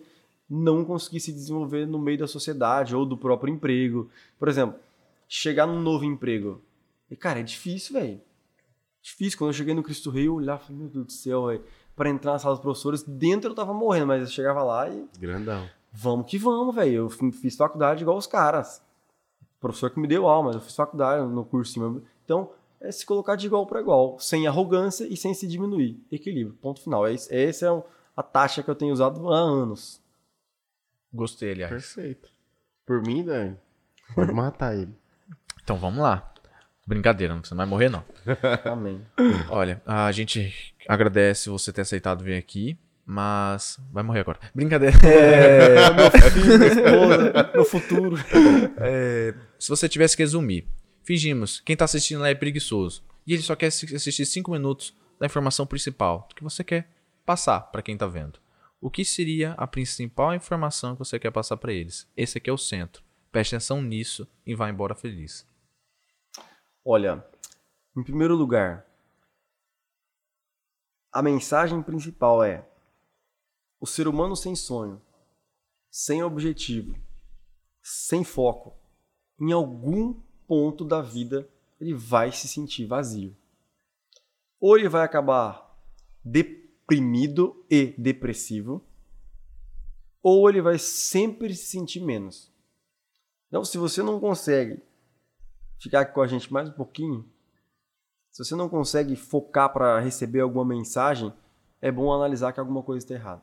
não 0.49 0.83
conseguir 0.85 1.19
se 1.19 1.31
desenvolver 1.31 1.87
no 1.87 1.97
meio 1.97 2.19
da 2.19 2.27
sociedade 2.27 2.95
ou 2.95 3.05
do 3.05 3.17
próprio 3.17 3.53
emprego. 3.53 4.09
Por 4.37 4.47
exemplo, 4.47 4.77
chegar 5.27 5.65
num 5.65 5.81
novo 5.81 6.05
emprego. 6.05 6.61
E, 7.09 7.15
cara, 7.15 7.39
é 7.39 7.43
difícil, 7.43 7.93
velho. 7.93 8.21
Difícil. 9.01 9.37
Quando 9.37 9.49
eu 9.49 9.53
cheguei 9.53 9.73
no 9.73 9.83
Cristo 9.83 10.09
Rei, 10.09 10.27
eu 10.27 10.35
olhava 10.35 10.61
e 10.61 10.65
falei, 10.67 10.81
meu 10.81 10.89
Deus 10.89 11.05
do 11.05 11.11
céu, 11.11 11.47
velho. 11.47 11.63
Pra 11.95 12.09
entrar 12.09 12.33
na 12.33 12.39
sala 12.39 12.55
dos 12.55 12.61
professores, 12.61 13.03
dentro 13.03 13.51
eu 13.51 13.55
tava 13.55 13.73
morrendo, 13.73 14.07
mas 14.07 14.21
eu 14.21 14.27
chegava 14.27 14.63
lá 14.63 14.89
e 14.89 15.07
Grandão. 15.19 15.67
Vamos 15.91 16.25
que 16.29 16.37
vamos, 16.37 16.73
velho. 16.73 16.93
Eu 16.93 17.09
fiz 17.09 17.55
faculdade 17.55 18.01
igual 18.03 18.17
os 18.17 18.27
caras. 18.27 18.81
O 19.41 19.59
professor 19.59 19.89
que 19.91 19.99
me 19.99 20.07
deu 20.07 20.27
aula, 20.27 20.45
mas 20.47 20.55
eu 20.55 20.61
fiz 20.61 20.75
faculdade 20.75 21.25
no 21.27 21.43
curso. 21.45 21.79
mesmo. 21.79 22.03
Então, 22.23 22.49
é 22.79 22.91
se 22.91 23.05
colocar 23.05 23.35
de 23.35 23.45
igual 23.45 23.65
para 23.67 23.81
igual, 23.81 24.17
sem 24.19 24.47
arrogância 24.47 25.05
e 25.05 25.15
sem 25.17 25.33
se 25.33 25.45
diminuir. 25.47 25.99
Equilíbrio, 26.11 26.57
ponto 26.61 26.81
final. 26.81 27.05
É 27.05 27.13
esse- 27.13 27.33
Essa 27.35 27.65
é 27.67 27.83
a 28.15 28.23
taxa 28.23 28.63
que 28.63 28.69
eu 28.69 28.75
tenho 28.75 28.93
usado 28.93 29.31
há 29.31 29.37
anos. 29.37 30.01
Gostei, 31.13 31.51
aliás. 31.51 31.71
Perfeito. 31.71 32.29
Por 32.85 33.01
mim, 33.05 33.23
Dani, 33.23 33.57
pode 34.15 34.31
matar 34.33 34.75
ele. 34.75 34.93
Então 35.63 35.77
vamos 35.77 35.99
lá. 36.01 36.30
Brincadeira, 36.95 37.33
você 37.35 37.53
não 37.53 37.57
vai 37.59 37.65
morrer, 37.65 37.87
não. 37.89 38.03
Amém. 38.69 39.01
Olha, 39.49 39.81
a 39.85 40.11
gente 40.11 40.73
agradece 40.89 41.49
você 41.49 41.71
ter 41.71 41.81
aceitado 41.81 42.21
vir 42.21 42.35
aqui, 42.35 42.77
mas 43.05 43.79
vai 43.93 44.03
morrer 44.03 44.19
agora. 44.19 44.39
Brincadeira. 44.53 44.97
É, 45.07 45.89
meu 45.95 46.11
filho, 46.11 46.57
minha 46.59 46.67
esposa, 46.67 47.51
meu 47.53 47.63
futuro. 47.65 48.15
É, 48.77 49.33
se 49.57 49.69
você 49.69 49.87
tivesse 49.87 50.17
que 50.17 50.23
resumir, 50.23 50.67
fingimos, 51.03 51.61
quem 51.61 51.77
tá 51.77 51.85
assistindo 51.85 52.19
lá 52.19 52.29
é 52.29 52.35
preguiçoso 52.35 53.03
e 53.25 53.33
ele 53.33 53.41
só 53.41 53.55
quer 53.55 53.67
assi- 53.67 53.95
assistir 53.95 54.25
5 54.25 54.51
minutos 54.51 54.93
da 55.17 55.25
informação 55.27 55.65
principal, 55.65 56.25
do 56.29 56.35
que 56.35 56.43
você 56.43 56.61
quer 56.63 56.89
passar 57.25 57.59
para 57.61 57.81
quem 57.81 57.95
tá 57.95 58.05
vendo. 58.07 58.37
O 58.81 58.89
que 58.89 59.05
seria 59.05 59.51
a 59.57 59.65
principal 59.65 60.33
informação 60.35 60.93
que 60.93 60.99
você 60.99 61.17
quer 61.19 61.31
passar 61.31 61.55
para 61.55 61.71
eles? 61.71 62.05
Esse 62.17 62.37
aqui 62.37 62.49
é 62.49 62.53
o 62.53 62.57
centro. 62.57 63.01
Preste 63.31 63.55
atenção 63.55 63.81
nisso 63.81 64.27
e 64.45 64.53
vá 64.55 64.69
embora 64.69 64.93
feliz. 64.95 65.45
Olha, 66.83 67.23
em 67.95 68.03
primeiro 68.03 68.35
lugar, 68.35 68.87
a 71.11 71.21
mensagem 71.21 71.81
principal 71.83 72.43
é: 72.43 72.67
o 73.79 73.85
ser 73.85 74.07
humano 74.07 74.35
sem 74.35 74.55
sonho, 74.55 74.99
sem 75.91 76.23
objetivo, 76.23 76.95
sem 77.83 78.23
foco, 78.23 78.73
em 79.39 79.51
algum 79.51 80.13
ponto 80.47 80.83
da 80.83 81.01
vida 81.01 81.47
ele 81.79 81.93
vai 81.93 82.31
se 82.31 82.47
sentir 82.47 82.85
vazio. 82.85 83.35
Ou 84.59 84.77
ele 84.77 84.89
vai 84.89 85.03
acabar 85.03 85.75
deprimido 86.23 87.63
e 87.69 87.87
depressivo, 87.97 88.83
ou 90.21 90.49
ele 90.49 90.61
vai 90.61 90.77
sempre 90.79 91.55
se 91.55 91.65
sentir 91.65 91.99
menos. 91.99 92.51
Então, 93.47 93.65
se 93.65 93.77
você 93.77 94.01
não 94.01 94.19
consegue 94.19 94.81
ficar 95.81 96.05
com 96.05 96.21
a 96.21 96.27
gente 96.27 96.53
mais 96.53 96.69
um 96.69 96.73
pouquinho, 96.73 97.27
se 98.29 98.43
você 98.43 98.55
não 98.55 98.69
consegue 98.69 99.15
focar 99.15 99.73
para 99.73 99.99
receber 99.99 100.39
alguma 100.39 100.63
mensagem, 100.63 101.33
é 101.81 101.91
bom 101.91 102.13
analisar 102.13 102.53
que 102.53 102.59
alguma 102.59 102.83
coisa 102.83 103.03
está 103.03 103.15
errada. 103.15 103.41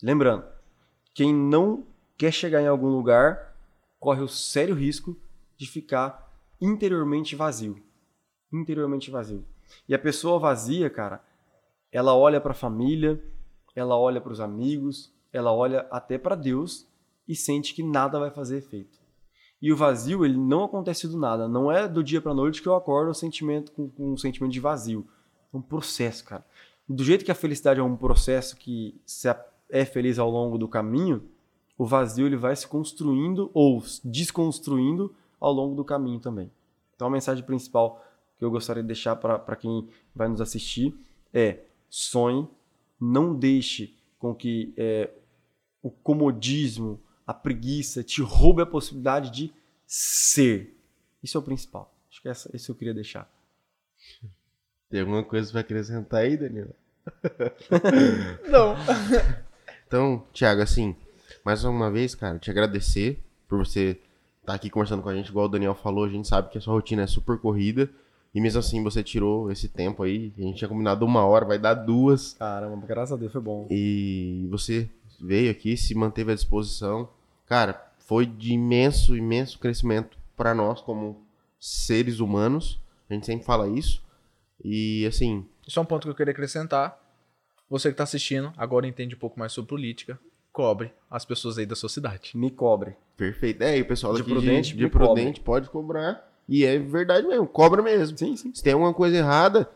Lembrando, 0.00 0.46
quem 1.12 1.34
não 1.34 1.84
quer 2.16 2.32
chegar 2.32 2.62
em 2.62 2.68
algum 2.68 2.86
lugar 2.86 3.56
corre 3.98 4.22
o 4.22 4.28
sério 4.28 4.76
risco 4.76 5.16
de 5.56 5.68
ficar 5.68 6.32
interiormente 6.60 7.34
vazio. 7.34 7.82
Interiormente 8.52 9.10
vazio. 9.10 9.44
E 9.88 9.94
a 9.94 9.98
pessoa 9.98 10.38
vazia, 10.38 10.88
cara, 10.88 11.22
ela 11.90 12.14
olha 12.14 12.40
para 12.40 12.52
a 12.52 12.54
família, 12.54 13.20
ela 13.74 13.98
olha 13.98 14.20
para 14.20 14.32
os 14.32 14.40
amigos, 14.40 15.12
ela 15.32 15.52
olha 15.52 15.80
até 15.90 16.16
para 16.16 16.36
Deus 16.36 16.86
e 17.26 17.34
sente 17.34 17.74
que 17.74 17.82
nada 17.82 18.20
vai 18.20 18.30
fazer 18.30 18.58
efeito. 18.58 18.97
E 19.60 19.72
o 19.72 19.76
vazio, 19.76 20.24
ele 20.24 20.36
não 20.36 20.64
acontece 20.64 21.08
do 21.08 21.18
nada. 21.18 21.48
Não 21.48 21.70
é 21.70 21.88
do 21.88 22.02
dia 22.02 22.20
pra 22.20 22.32
noite 22.32 22.62
que 22.62 22.68
eu 22.68 22.74
acordo 22.74 23.12
sentimento, 23.12 23.72
com, 23.72 23.88
com 23.88 24.12
um 24.12 24.16
sentimento 24.16 24.52
de 24.52 24.60
vazio. 24.60 25.06
É 25.52 25.56
um 25.56 25.62
processo, 25.62 26.24
cara. 26.24 26.44
Do 26.88 27.02
jeito 27.04 27.24
que 27.24 27.30
a 27.30 27.34
felicidade 27.34 27.80
é 27.80 27.82
um 27.82 27.96
processo 27.96 28.56
que 28.56 29.00
se 29.04 29.28
é 29.68 29.84
feliz 29.84 30.18
ao 30.18 30.30
longo 30.30 30.56
do 30.56 30.68
caminho, 30.68 31.22
o 31.76 31.84
vazio 31.84 32.26
ele 32.26 32.36
vai 32.36 32.56
se 32.56 32.66
construindo 32.66 33.50
ou 33.52 33.82
desconstruindo 34.04 35.14
ao 35.40 35.52
longo 35.52 35.74
do 35.74 35.84
caminho 35.84 36.18
também. 36.18 36.50
Então 36.94 37.08
a 37.08 37.10
mensagem 37.10 37.44
principal 37.44 38.04
que 38.38 38.44
eu 38.44 38.50
gostaria 38.50 38.82
de 38.82 38.86
deixar 38.86 39.16
para 39.16 39.56
quem 39.56 39.88
vai 40.14 40.28
nos 40.28 40.40
assistir 40.40 40.94
é 41.32 41.60
sonhe, 41.90 42.48
não 43.00 43.34
deixe 43.34 43.94
com 44.18 44.34
que 44.34 44.72
é, 44.76 45.10
o 45.82 45.90
comodismo, 45.90 47.00
a 47.28 47.34
preguiça 47.34 48.02
te 48.02 48.22
roube 48.22 48.62
a 48.62 48.66
possibilidade 48.66 49.30
de 49.30 49.52
ser. 49.86 50.74
Isso 51.22 51.36
é 51.36 51.40
o 51.40 51.42
principal. 51.42 51.94
Acho 52.10 52.22
que 52.22 52.28
essa, 52.28 52.56
isso 52.56 52.72
eu 52.72 52.74
queria 52.74 52.94
deixar. 52.94 53.30
Tem 54.88 55.00
alguma 55.00 55.22
coisa 55.22 55.52
pra 55.52 55.60
acrescentar 55.60 56.22
aí, 56.22 56.38
Danilo? 56.38 56.74
Não. 58.48 58.74
Então, 59.86 60.22
Thiago, 60.34 60.60
assim, 60.60 60.94
mais 61.42 61.64
uma 61.64 61.90
vez, 61.90 62.14
cara, 62.14 62.38
te 62.38 62.50
agradecer 62.50 63.18
por 63.48 63.56
você 63.56 63.98
estar 64.42 64.52
aqui 64.52 64.68
conversando 64.68 65.02
com 65.02 65.08
a 65.08 65.14
gente, 65.14 65.30
igual 65.30 65.46
o 65.46 65.48
Daniel 65.48 65.74
falou, 65.74 66.04
a 66.04 66.10
gente 66.10 66.28
sabe 66.28 66.50
que 66.50 66.58
a 66.58 66.60
sua 66.60 66.74
rotina 66.74 67.04
é 67.04 67.06
super 67.06 67.38
corrida. 67.38 67.88
E 68.34 68.38
mesmo 68.38 68.60
assim 68.60 68.82
você 68.82 69.02
tirou 69.02 69.50
esse 69.50 69.66
tempo 69.66 70.02
aí, 70.02 70.30
a 70.36 70.42
gente 70.42 70.58
tinha 70.58 70.68
combinado 70.68 71.06
uma 71.06 71.24
hora, 71.24 71.46
vai 71.46 71.58
dar 71.58 71.72
duas. 71.72 72.34
Caramba, 72.34 72.86
graças 72.86 73.14
a 73.14 73.16
Deus 73.16 73.32
foi 73.32 73.40
bom. 73.40 73.66
E 73.70 74.46
você 74.50 74.90
veio 75.18 75.50
aqui, 75.50 75.74
se 75.74 75.94
manteve 75.94 76.32
à 76.32 76.34
disposição. 76.34 77.08
Cara, 77.48 77.90
foi 77.98 78.26
de 78.26 78.52
imenso, 78.52 79.16
imenso 79.16 79.58
crescimento 79.58 80.18
para 80.36 80.54
nós 80.54 80.80
como 80.80 81.24
seres 81.58 82.20
humanos. 82.20 82.80
A 83.08 83.14
gente 83.14 83.26
sempre 83.26 83.44
fala 83.44 83.68
isso. 83.68 84.02
E 84.64 85.06
assim, 85.06 85.46
Isso 85.66 85.78
é 85.78 85.82
um 85.82 85.86
ponto 85.86 86.04
que 86.04 86.10
eu 86.10 86.14
queria 86.14 86.32
acrescentar. 86.32 86.98
Você 87.70 87.90
que 87.90 87.96
tá 87.96 88.04
assistindo, 88.04 88.52
agora 88.56 88.86
entende 88.86 89.14
um 89.14 89.18
pouco 89.18 89.38
mais 89.38 89.52
sobre 89.52 89.68
política. 89.68 90.18
Cobre 90.52 90.92
as 91.10 91.24
pessoas 91.24 91.58
aí 91.58 91.66
da 91.66 91.76
sua 91.76 91.88
cidade. 91.88 92.32
Me 92.34 92.50
cobre. 92.50 92.96
perfeito. 93.16 93.62
É, 93.62 93.78
e 93.78 93.82
o 93.82 93.86
pessoal 93.86 94.14
De 94.14 94.20
daqui 94.20 94.32
Prudente, 94.32 94.72
de, 94.72 94.78
de 94.78 94.88
Prudente 94.88 95.40
pode 95.40 95.68
cobrar. 95.68 96.26
E 96.48 96.64
é 96.64 96.78
verdade 96.78 97.26
mesmo, 97.26 97.46
cobra 97.46 97.82
mesmo. 97.82 98.16
Sim, 98.16 98.36
sim. 98.36 98.54
Se 98.54 98.62
tem 98.62 98.72
alguma 98.72 98.94
coisa 98.94 99.16
errada, 99.18 99.70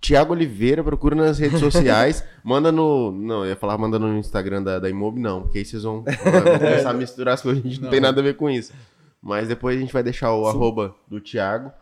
Tiago 0.00 0.32
Oliveira, 0.32 0.84
procura 0.84 1.14
nas 1.16 1.38
redes 1.38 1.58
sociais, 1.58 2.24
manda 2.44 2.70
no. 2.70 3.10
Não, 3.12 3.44
eu 3.44 3.50
ia 3.50 3.56
falar 3.56 3.78
manda 3.78 3.98
no 3.98 4.16
Instagram 4.18 4.62
da, 4.62 4.78
da 4.78 4.90
Imob, 4.90 5.18
não, 5.18 5.42
porque 5.42 5.58
aí 5.58 5.64
vocês 5.64 5.82
vão, 5.82 6.02
vão 6.04 6.58
começar 6.58 6.90
a 6.90 6.94
misturar 6.94 7.34
as 7.34 7.42
coisas, 7.42 7.64
a 7.64 7.68
gente 7.68 7.80
não, 7.80 7.90
tem 7.90 8.00
nada 8.00 8.20
a 8.20 8.24
ver 8.24 8.36
com 8.36 8.48
isso. 8.48 8.72
Mas 9.20 9.48
depois 9.48 9.76
a 9.76 9.80
gente 9.80 9.92
vai 9.92 10.02
deixar 10.02 10.32
o 10.34 10.46
arroba 10.46 10.94
do 11.08 11.20
Tiago. 11.20 11.72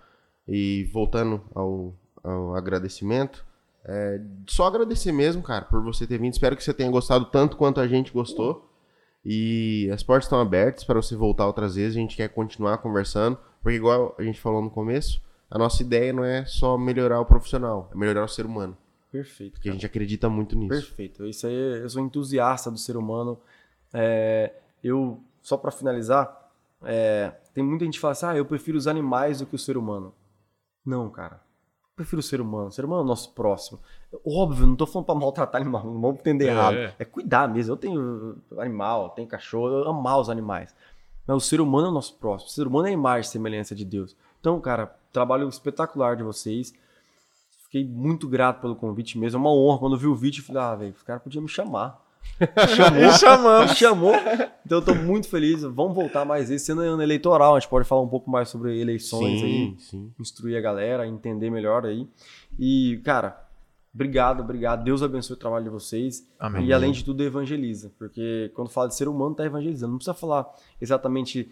E 0.46 0.84
voltando 0.92 1.42
ao, 1.54 1.94
ao 2.22 2.54
agradecimento, 2.54 3.44
é, 3.84 4.20
só 4.46 4.66
agradecer 4.66 5.12
mesmo, 5.12 5.42
cara, 5.42 5.64
por 5.64 5.82
você 5.82 6.06
ter 6.06 6.18
vindo. 6.18 6.32
Espero 6.32 6.56
que 6.56 6.64
você 6.64 6.72
tenha 6.72 6.90
gostado 6.90 7.26
tanto 7.26 7.56
quanto 7.56 7.80
a 7.80 7.86
gente 7.86 8.12
gostou. 8.12 8.70
E 9.24 9.90
as 9.92 10.02
portas 10.02 10.24
estão 10.24 10.40
abertas 10.40 10.84
para 10.84 11.00
você 11.00 11.16
voltar 11.16 11.46
outras 11.46 11.74
vezes. 11.76 11.96
A 11.96 12.00
gente 12.00 12.16
quer 12.16 12.28
continuar 12.28 12.78
conversando, 12.78 13.38
porque, 13.62 13.76
igual 13.76 14.14
a 14.18 14.22
gente 14.22 14.40
falou 14.40 14.60
no 14.60 14.70
começo, 14.70 15.20
a 15.54 15.58
nossa 15.58 15.80
ideia 15.82 16.12
não 16.12 16.24
é 16.24 16.44
só 16.44 16.76
melhorar 16.76 17.20
o 17.20 17.24
profissional, 17.24 17.88
é 17.94 17.96
melhorar 17.96 18.24
o 18.24 18.28
ser 18.28 18.44
humano. 18.44 18.76
Perfeito. 19.12 19.52
Porque 19.52 19.68
a 19.68 19.72
gente 19.72 19.86
acredita 19.86 20.28
muito 20.28 20.56
nisso. 20.58 20.70
Perfeito. 20.88 21.24
Isso 21.24 21.46
aí, 21.46 21.54
eu 21.80 21.88
sou 21.88 22.02
entusiasta 22.02 22.68
do 22.72 22.76
ser 22.76 22.96
humano. 22.96 23.38
É, 23.92 24.52
eu, 24.82 25.20
só 25.40 25.56
para 25.56 25.70
finalizar, 25.70 26.50
é, 26.82 27.32
tem 27.54 27.62
muita 27.62 27.84
gente 27.84 27.94
que 27.94 28.00
fala 28.00 28.10
assim, 28.10 28.26
ah, 28.26 28.36
eu 28.36 28.44
prefiro 28.44 28.76
os 28.76 28.88
animais 28.88 29.38
do 29.38 29.46
que 29.46 29.54
o 29.54 29.58
ser 29.58 29.76
humano. 29.76 30.12
Não, 30.84 31.08
cara. 31.08 31.36
Eu 31.36 31.94
prefiro 31.94 32.18
o 32.18 32.22
ser 32.24 32.40
humano. 32.40 32.66
O 32.66 32.72
ser 32.72 32.84
humano 32.84 33.02
é 33.02 33.04
o 33.04 33.06
nosso 33.06 33.32
próximo. 33.32 33.78
Óbvio, 34.26 34.66
não 34.66 34.74
tô 34.74 34.84
falando 34.84 35.06
pra 35.06 35.14
maltratar 35.14 35.60
animal, 35.60 35.84
não 35.84 36.00
vamos 36.00 36.18
entender 36.18 36.46
É. 36.46 36.50
errado. 36.50 36.76
É 36.98 37.04
cuidar 37.04 37.46
mesmo. 37.48 37.72
Eu 37.72 37.76
tenho 37.76 38.36
animal, 38.58 39.10
tenho 39.10 39.28
cachorro, 39.28 39.68
eu 39.68 39.88
amar 39.88 40.18
os 40.18 40.28
animais. 40.28 40.74
Mas 41.24 41.36
o 41.36 41.40
ser 41.40 41.60
humano 41.60 41.86
é 41.86 41.90
o 41.90 41.94
nosso 41.94 42.18
próximo. 42.18 42.48
O 42.50 42.52
ser 42.52 42.66
humano 42.66 42.88
é 42.88 42.90
a 42.90 42.94
imagem 42.94 43.28
e 43.28 43.32
semelhança 43.32 43.76
de 43.76 43.84
Deus. 43.84 44.16
Então, 44.40 44.60
cara, 44.60 44.94
trabalho 45.14 45.48
espetacular 45.48 46.16
de 46.16 46.24
vocês. 46.24 46.74
Fiquei 47.62 47.84
muito 47.84 48.28
grato 48.28 48.60
pelo 48.60 48.76
convite 48.76 49.16
mesmo. 49.16 49.38
É 49.38 49.40
uma 49.40 49.54
honra. 49.54 49.78
Quando 49.78 49.94
eu 49.94 49.98
vi 49.98 50.06
o 50.06 50.14
vídeo, 50.14 50.40
eu 50.40 50.44
falei, 50.44 50.62
ah, 50.62 50.74
velho, 50.74 50.94
os 50.94 51.02
caras 51.02 51.22
podiam 51.22 51.42
me 51.42 51.48
chamar. 51.48 52.02
E 52.40 53.18
chamamos. 53.18 53.70
Me 53.70 53.76
chamou. 53.76 54.14
Então 54.64 54.78
eu 54.78 54.82
tô 54.82 54.94
muito 54.94 55.28
feliz. 55.28 55.62
Vamos 55.62 55.94
voltar 55.94 56.24
mais 56.24 56.50
esse 56.50 56.72
ano 56.72 56.82
é 56.82 56.88
ano 56.88 57.02
eleitoral. 57.02 57.54
A 57.54 57.60
gente 57.60 57.68
pode 57.68 57.86
falar 57.86 58.00
um 58.00 58.08
pouco 58.08 58.30
mais 58.30 58.48
sobre 58.48 58.80
eleições 58.80 59.42
aí. 59.42 59.50
Sim, 59.50 59.76
sim. 59.78 60.12
Instruir 60.18 60.56
a 60.56 60.60
galera, 60.60 61.06
entender 61.06 61.50
melhor 61.50 61.84
aí. 61.84 62.08
E, 62.58 63.00
cara, 63.04 63.46
obrigado, 63.94 64.40
obrigado. 64.40 64.82
Deus 64.82 65.02
abençoe 65.02 65.36
o 65.36 65.38
trabalho 65.38 65.64
de 65.64 65.70
vocês. 65.70 66.26
Amém. 66.38 66.64
E 66.64 66.72
além 66.72 66.92
de 66.92 67.04
tudo, 67.04 67.22
evangeliza. 67.22 67.92
Porque 67.98 68.50
quando 68.54 68.70
fala 68.70 68.88
de 68.88 68.96
ser 68.96 69.06
humano, 69.06 69.34
tá 69.34 69.44
evangelizando. 69.44 69.92
Não 69.92 69.98
precisa 69.98 70.14
falar 70.14 70.50
exatamente 70.80 71.50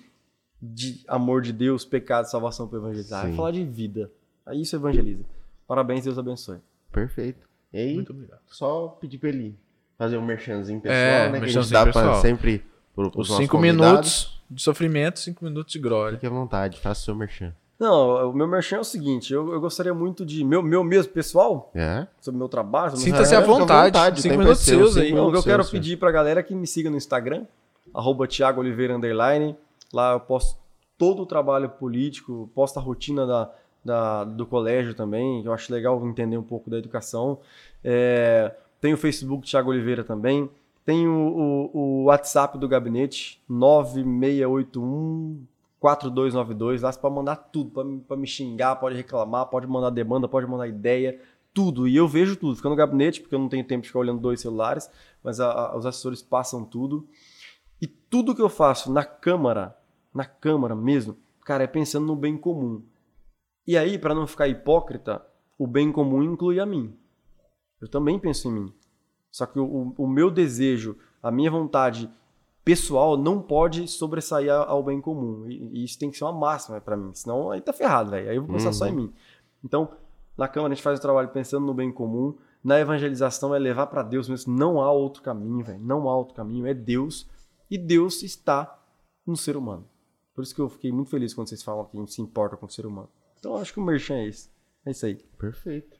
de 0.62 1.00
amor 1.08 1.42
de 1.42 1.52
Deus, 1.52 1.84
pecado, 1.84 2.26
salvação 2.30 2.68
para 2.68 2.78
evangelizar. 2.78 3.26
É 3.26 3.30
Sim. 3.30 3.36
falar 3.36 3.50
de 3.50 3.64
vida. 3.64 4.10
Aí 4.46 4.62
isso 4.62 4.76
evangeliza. 4.76 5.24
Parabéns, 5.66 6.04
Deus 6.04 6.18
abençoe. 6.18 6.58
Perfeito. 6.92 7.46
E 7.72 7.78
aí, 7.78 7.94
Muito 7.94 8.12
obrigado. 8.12 8.40
só 8.46 8.88
pedir 9.00 9.18
pra 9.18 9.30
ele 9.30 9.56
fazer 9.98 10.18
um 10.18 10.24
merchanzinho 10.24 10.80
pessoal, 10.80 10.98
É, 10.98 11.30
né? 11.30 11.38
Que 11.38 11.44
a 11.44 11.48
gente 11.48 11.54
merchanzinho 11.56 11.72
dá 11.72 11.86
pessoal. 11.86 12.04
pra 12.12 12.20
sempre 12.20 12.64
pro, 12.94 13.10
pros 13.10 13.30
Os 13.30 13.36
cinco 13.36 13.56
convidados. 13.56 13.80
minutos 13.86 14.42
de 14.50 14.62
sofrimento, 14.62 15.18
cinco 15.20 15.44
minutos 15.44 15.72
de 15.72 15.78
glória. 15.78 16.16
Fique 16.18 16.26
à 16.26 16.30
vontade, 16.30 16.78
faça 16.78 17.02
seu 17.04 17.14
merchan. 17.14 17.54
Não, 17.78 18.30
o 18.30 18.32
meu 18.32 18.46
merchan 18.46 18.76
é 18.76 18.80
o 18.80 18.84
seguinte. 18.84 19.32
Eu, 19.32 19.52
eu 19.52 19.60
gostaria 19.60 19.92
muito 19.94 20.24
de... 20.24 20.44
Meu, 20.44 20.62
meu 20.62 20.84
mesmo 20.84 21.12
pessoal, 21.12 21.70
É? 21.74 22.06
sobre 22.20 22.36
o 22.36 22.38
meu 22.38 22.48
trabalho... 22.48 22.96
Sinta-se 22.96 23.34
à 23.34 23.40
vontade. 23.40 23.86
vontade, 23.96 24.20
o 24.20 24.22
Cinco 24.22 24.34
é 24.34 24.38
minutos 24.38 24.60
seu, 24.60 24.78
seus 24.78 24.96
aí. 24.98 25.04
minutos. 25.12 25.28
Então, 25.30 25.40
eu 25.40 25.42
quero 25.44 25.64
seu. 25.64 25.72
pedir 25.72 25.96
pra 25.96 26.12
galera 26.12 26.42
que 26.44 26.54
me 26.54 26.64
siga 26.66 26.88
no 26.90 26.96
Instagram, 26.96 27.44
arroba 27.92 28.28
Thiago 28.28 28.60
Oliveira 28.60 28.94
Underline. 28.96 29.56
Lá 29.92 30.12
eu 30.12 30.20
posto 30.20 30.58
todo 30.96 31.22
o 31.22 31.26
trabalho 31.26 31.68
político, 31.68 32.50
posto 32.54 32.78
a 32.78 32.82
rotina 32.82 33.26
da, 33.26 33.50
da- 33.84 34.24
do 34.24 34.46
colégio 34.46 34.94
também, 34.94 35.42
que 35.42 35.48
eu 35.48 35.52
acho 35.52 35.72
legal 35.72 36.04
entender 36.06 36.36
um 36.38 36.42
pouco 36.42 36.70
da 36.70 36.78
educação. 36.78 37.40
É, 37.84 38.54
tem 38.80 38.92
o 38.94 38.96
Facebook 38.96 39.46
Thiago 39.48 39.70
Oliveira 39.70 40.02
também. 40.04 40.48
Tem 40.84 41.06
o, 41.06 41.12
o- 41.12 41.70
o 41.78 42.04
WhatsApp 42.04 42.58
do 42.58 42.66
gabinete, 42.68 43.40
9681 43.48 45.44
4292. 45.80 46.82
Lá 46.82 46.92
pode 46.92 47.14
mandar 47.14 47.36
tudo, 47.36 47.70
pode 48.06 48.20
me 48.20 48.26
xingar, 48.26 48.76
pode 48.76 48.94
reclamar, 48.96 49.46
pode 49.46 49.66
mandar 49.66 49.90
demanda, 49.90 50.28
pode 50.28 50.46
mandar 50.46 50.68
ideia, 50.68 51.20
tudo. 51.52 51.86
E 51.88 51.96
eu 51.96 52.06
vejo 52.08 52.36
tudo. 52.36 52.56
Fica 52.56 52.68
no 52.68 52.76
gabinete, 52.76 53.20
porque 53.20 53.34
eu 53.34 53.38
não 53.38 53.48
tenho 53.48 53.64
tempo 53.64 53.82
de 53.82 53.88
ficar 53.88 53.98
olhando 54.00 54.20
dois 54.20 54.40
celulares, 54.40 54.88
mas 55.22 55.40
a- 55.40 55.50
a- 55.52 55.76
os 55.76 55.84
assessores 55.86 56.22
passam 56.22 56.64
tudo. 56.64 57.06
E 57.80 57.86
tudo 57.86 58.34
que 58.34 58.40
eu 58.42 58.48
faço 58.48 58.92
na 58.92 59.04
Câmara, 59.04 59.76
na 60.14 60.24
Câmara 60.24 60.74
mesmo, 60.74 61.16
cara, 61.44 61.64
é 61.64 61.66
pensando 61.66 62.06
no 62.06 62.16
bem 62.16 62.36
comum. 62.36 62.82
E 63.66 63.76
aí, 63.76 63.98
para 63.98 64.14
não 64.14 64.26
ficar 64.26 64.48
hipócrita, 64.48 65.24
o 65.58 65.66
bem 65.66 65.92
comum 65.92 66.22
inclui 66.22 66.58
a 66.60 66.66
mim. 66.66 66.96
Eu 67.80 67.88
também 67.88 68.18
penso 68.18 68.48
em 68.48 68.52
mim. 68.52 68.72
Só 69.30 69.46
que 69.46 69.58
o, 69.58 69.94
o- 69.96 70.06
meu 70.06 70.30
desejo, 70.30 70.96
a 71.22 71.30
minha 71.30 71.50
vontade 71.50 72.10
pessoal 72.64 73.16
não 73.16 73.40
pode 73.40 73.88
sobressair 73.88 74.52
ao 74.52 74.82
bem 74.82 75.00
comum. 75.00 75.46
E, 75.48 75.80
e 75.80 75.84
isso 75.84 75.98
tem 75.98 76.10
que 76.10 76.16
ser 76.18 76.24
uma 76.24 76.32
máxima 76.32 76.80
para 76.80 76.96
mim. 76.96 77.12
Senão 77.14 77.50
aí 77.50 77.60
tá 77.60 77.72
ferrado, 77.72 78.10
velho. 78.10 78.28
Aí 78.30 78.36
eu 78.36 78.42
vou 78.44 78.52
pensar 78.54 78.72
só 78.72 78.86
em 78.86 78.92
mim. 78.94 79.12
Então, 79.64 79.88
na 80.36 80.46
Câmara 80.48 80.72
a 80.72 80.74
gente 80.76 80.82
faz 80.84 80.98
o 80.98 81.02
trabalho 81.02 81.28
pensando 81.30 81.66
no 81.66 81.74
bem 81.74 81.90
comum. 81.92 82.36
Na 82.62 82.78
evangelização 82.78 83.54
é 83.54 83.58
levar 83.58 83.86
para 83.88 84.02
Deus 84.02 84.28
mesmo. 84.28 84.54
Não 84.56 84.80
há 84.80 84.92
outro 84.92 85.22
caminho, 85.22 85.64
velho. 85.64 85.80
Não 85.80 86.08
há 86.08 86.16
outro 86.16 86.34
caminho. 86.34 86.66
É 86.66 86.74
Deus. 86.74 87.28
E 87.70 87.76
Deus 87.78 88.22
está 88.22 88.78
no 89.26 89.36
ser 89.36 89.56
humano. 89.56 89.88
Por 90.34 90.42
isso 90.42 90.54
que 90.54 90.60
eu 90.60 90.68
fiquei 90.68 90.90
muito 90.90 91.10
feliz 91.10 91.34
quando 91.34 91.48
vocês 91.48 91.62
falam 91.62 91.84
que 91.84 91.96
a 91.96 92.00
gente 92.00 92.12
se 92.12 92.22
importa 92.22 92.56
com 92.56 92.66
o 92.66 92.70
ser 92.70 92.86
humano. 92.86 93.08
Então, 93.38 93.54
eu 93.54 93.58
acho 93.58 93.72
que 93.72 93.80
o 93.80 93.82
merchan 93.82 94.14
é 94.14 94.28
esse. 94.28 94.48
É 94.86 94.90
isso 94.90 95.04
aí. 95.04 95.16
Perfeito. 95.38 95.98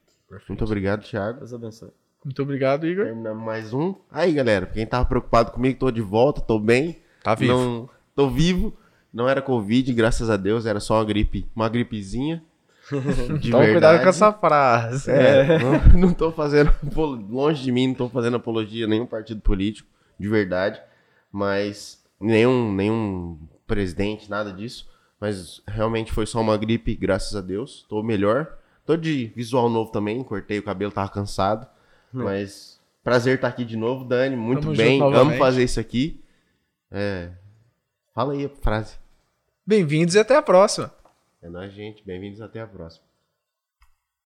Muito 0.48 0.64
obrigado, 0.64 1.02
Thiago. 1.02 1.40
Deus 1.40 1.52
abençoe. 1.52 1.90
Muito 2.24 2.40
obrigado, 2.40 2.86
Igor. 2.86 3.04
Terminamos 3.04 3.44
mais 3.44 3.74
um. 3.74 3.94
Aí, 4.10 4.32
galera, 4.32 4.66
quem 4.66 4.86
tava 4.86 5.04
preocupado 5.04 5.50
comigo, 5.50 5.78
tô 5.78 5.90
de 5.90 6.00
volta, 6.00 6.40
tô 6.40 6.58
bem. 6.58 6.98
Tá 7.22 7.34
vivo. 7.34 7.52
Não, 7.52 7.90
tô 8.14 8.30
vivo. 8.30 8.72
Não 9.12 9.28
era 9.28 9.42
Covid, 9.42 9.92
graças 9.92 10.30
a 10.30 10.36
Deus, 10.36 10.64
era 10.64 10.80
só 10.80 10.98
uma 10.98 11.04
gripe, 11.04 11.46
uma 11.54 11.68
gripezinha. 11.68 12.42
De 13.38 13.50
Toma 13.50 13.64
verdade. 13.64 13.72
cuidado 13.72 14.02
com 14.02 14.08
essa 14.08 14.32
frase. 14.32 15.10
É, 15.10 15.58
não, 15.58 16.00
não 16.08 16.14
tô 16.14 16.32
fazendo, 16.32 16.72
longe 17.30 17.62
de 17.62 17.70
mim, 17.70 17.88
não 17.88 17.94
tô 17.94 18.08
fazendo 18.08 18.36
apologia 18.36 18.86
a 18.86 18.88
nenhum 18.88 19.06
partido 19.06 19.40
político, 19.40 19.88
de 20.18 20.28
verdade, 20.28 20.80
mas 21.30 22.02
nenhum, 22.20 22.72
nenhum 22.74 23.38
presidente, 23.72 24.28
nada 24.28 24.52
disso, 24.52 24.86
mas 25.18 25.62
realmente 25.66 26.12
foi 26.12 26.26
só 26.26 26.42
uma 26.42 26.58
gripe, 26.58 26.94
graças 26.94 27.34
a 27.34 27.40
Deus, 27.40 27.86
tô 27.88 28.02
melhor, 28.02 28.58
tô 28.84 28.96
de 28.98 29.32
visual 29.34 29.70
novo 29.70 29.90
também, 29.90 30.22
cortei 30.22 30.58
o 30.58 30.62
cabelo, 30.62 30.92
tava 30.92 31.08
cansado, 31.08 31.66
mas 32.12 32.78
prazer 33.02 33.36
estar 33.36 33.48
aqui 33.48 33.64
de 33.64 33.74
novo, 33.74 34.04
Dani, 34.04 34.36
muito 34.36 34.64
Tamo 34.64 34.76
bem, 34.76 35.00
amo 35.00 35.38
fazer 35.38 35.64
isso 35.64 35.80
aqui, 35.80 36.22
é, 36.90 37.30
fala 38.14 38.34
aí 38.34 38.44
a 38.44 38.50
frase, 38.50 38.96
Bem-vindos 39.64 40.16
e 40.16 40.18
até 40.18 40.36
a 40.36 40.42
próxima. 40.42 40.92
é 41.40 41.48
nóis 41.48 41.72
gente, 41.72 42.04
bem-vindos 42.04 42.42
até 42.42 42.60
a 42.60 42.66
próxima. 42.66 43.11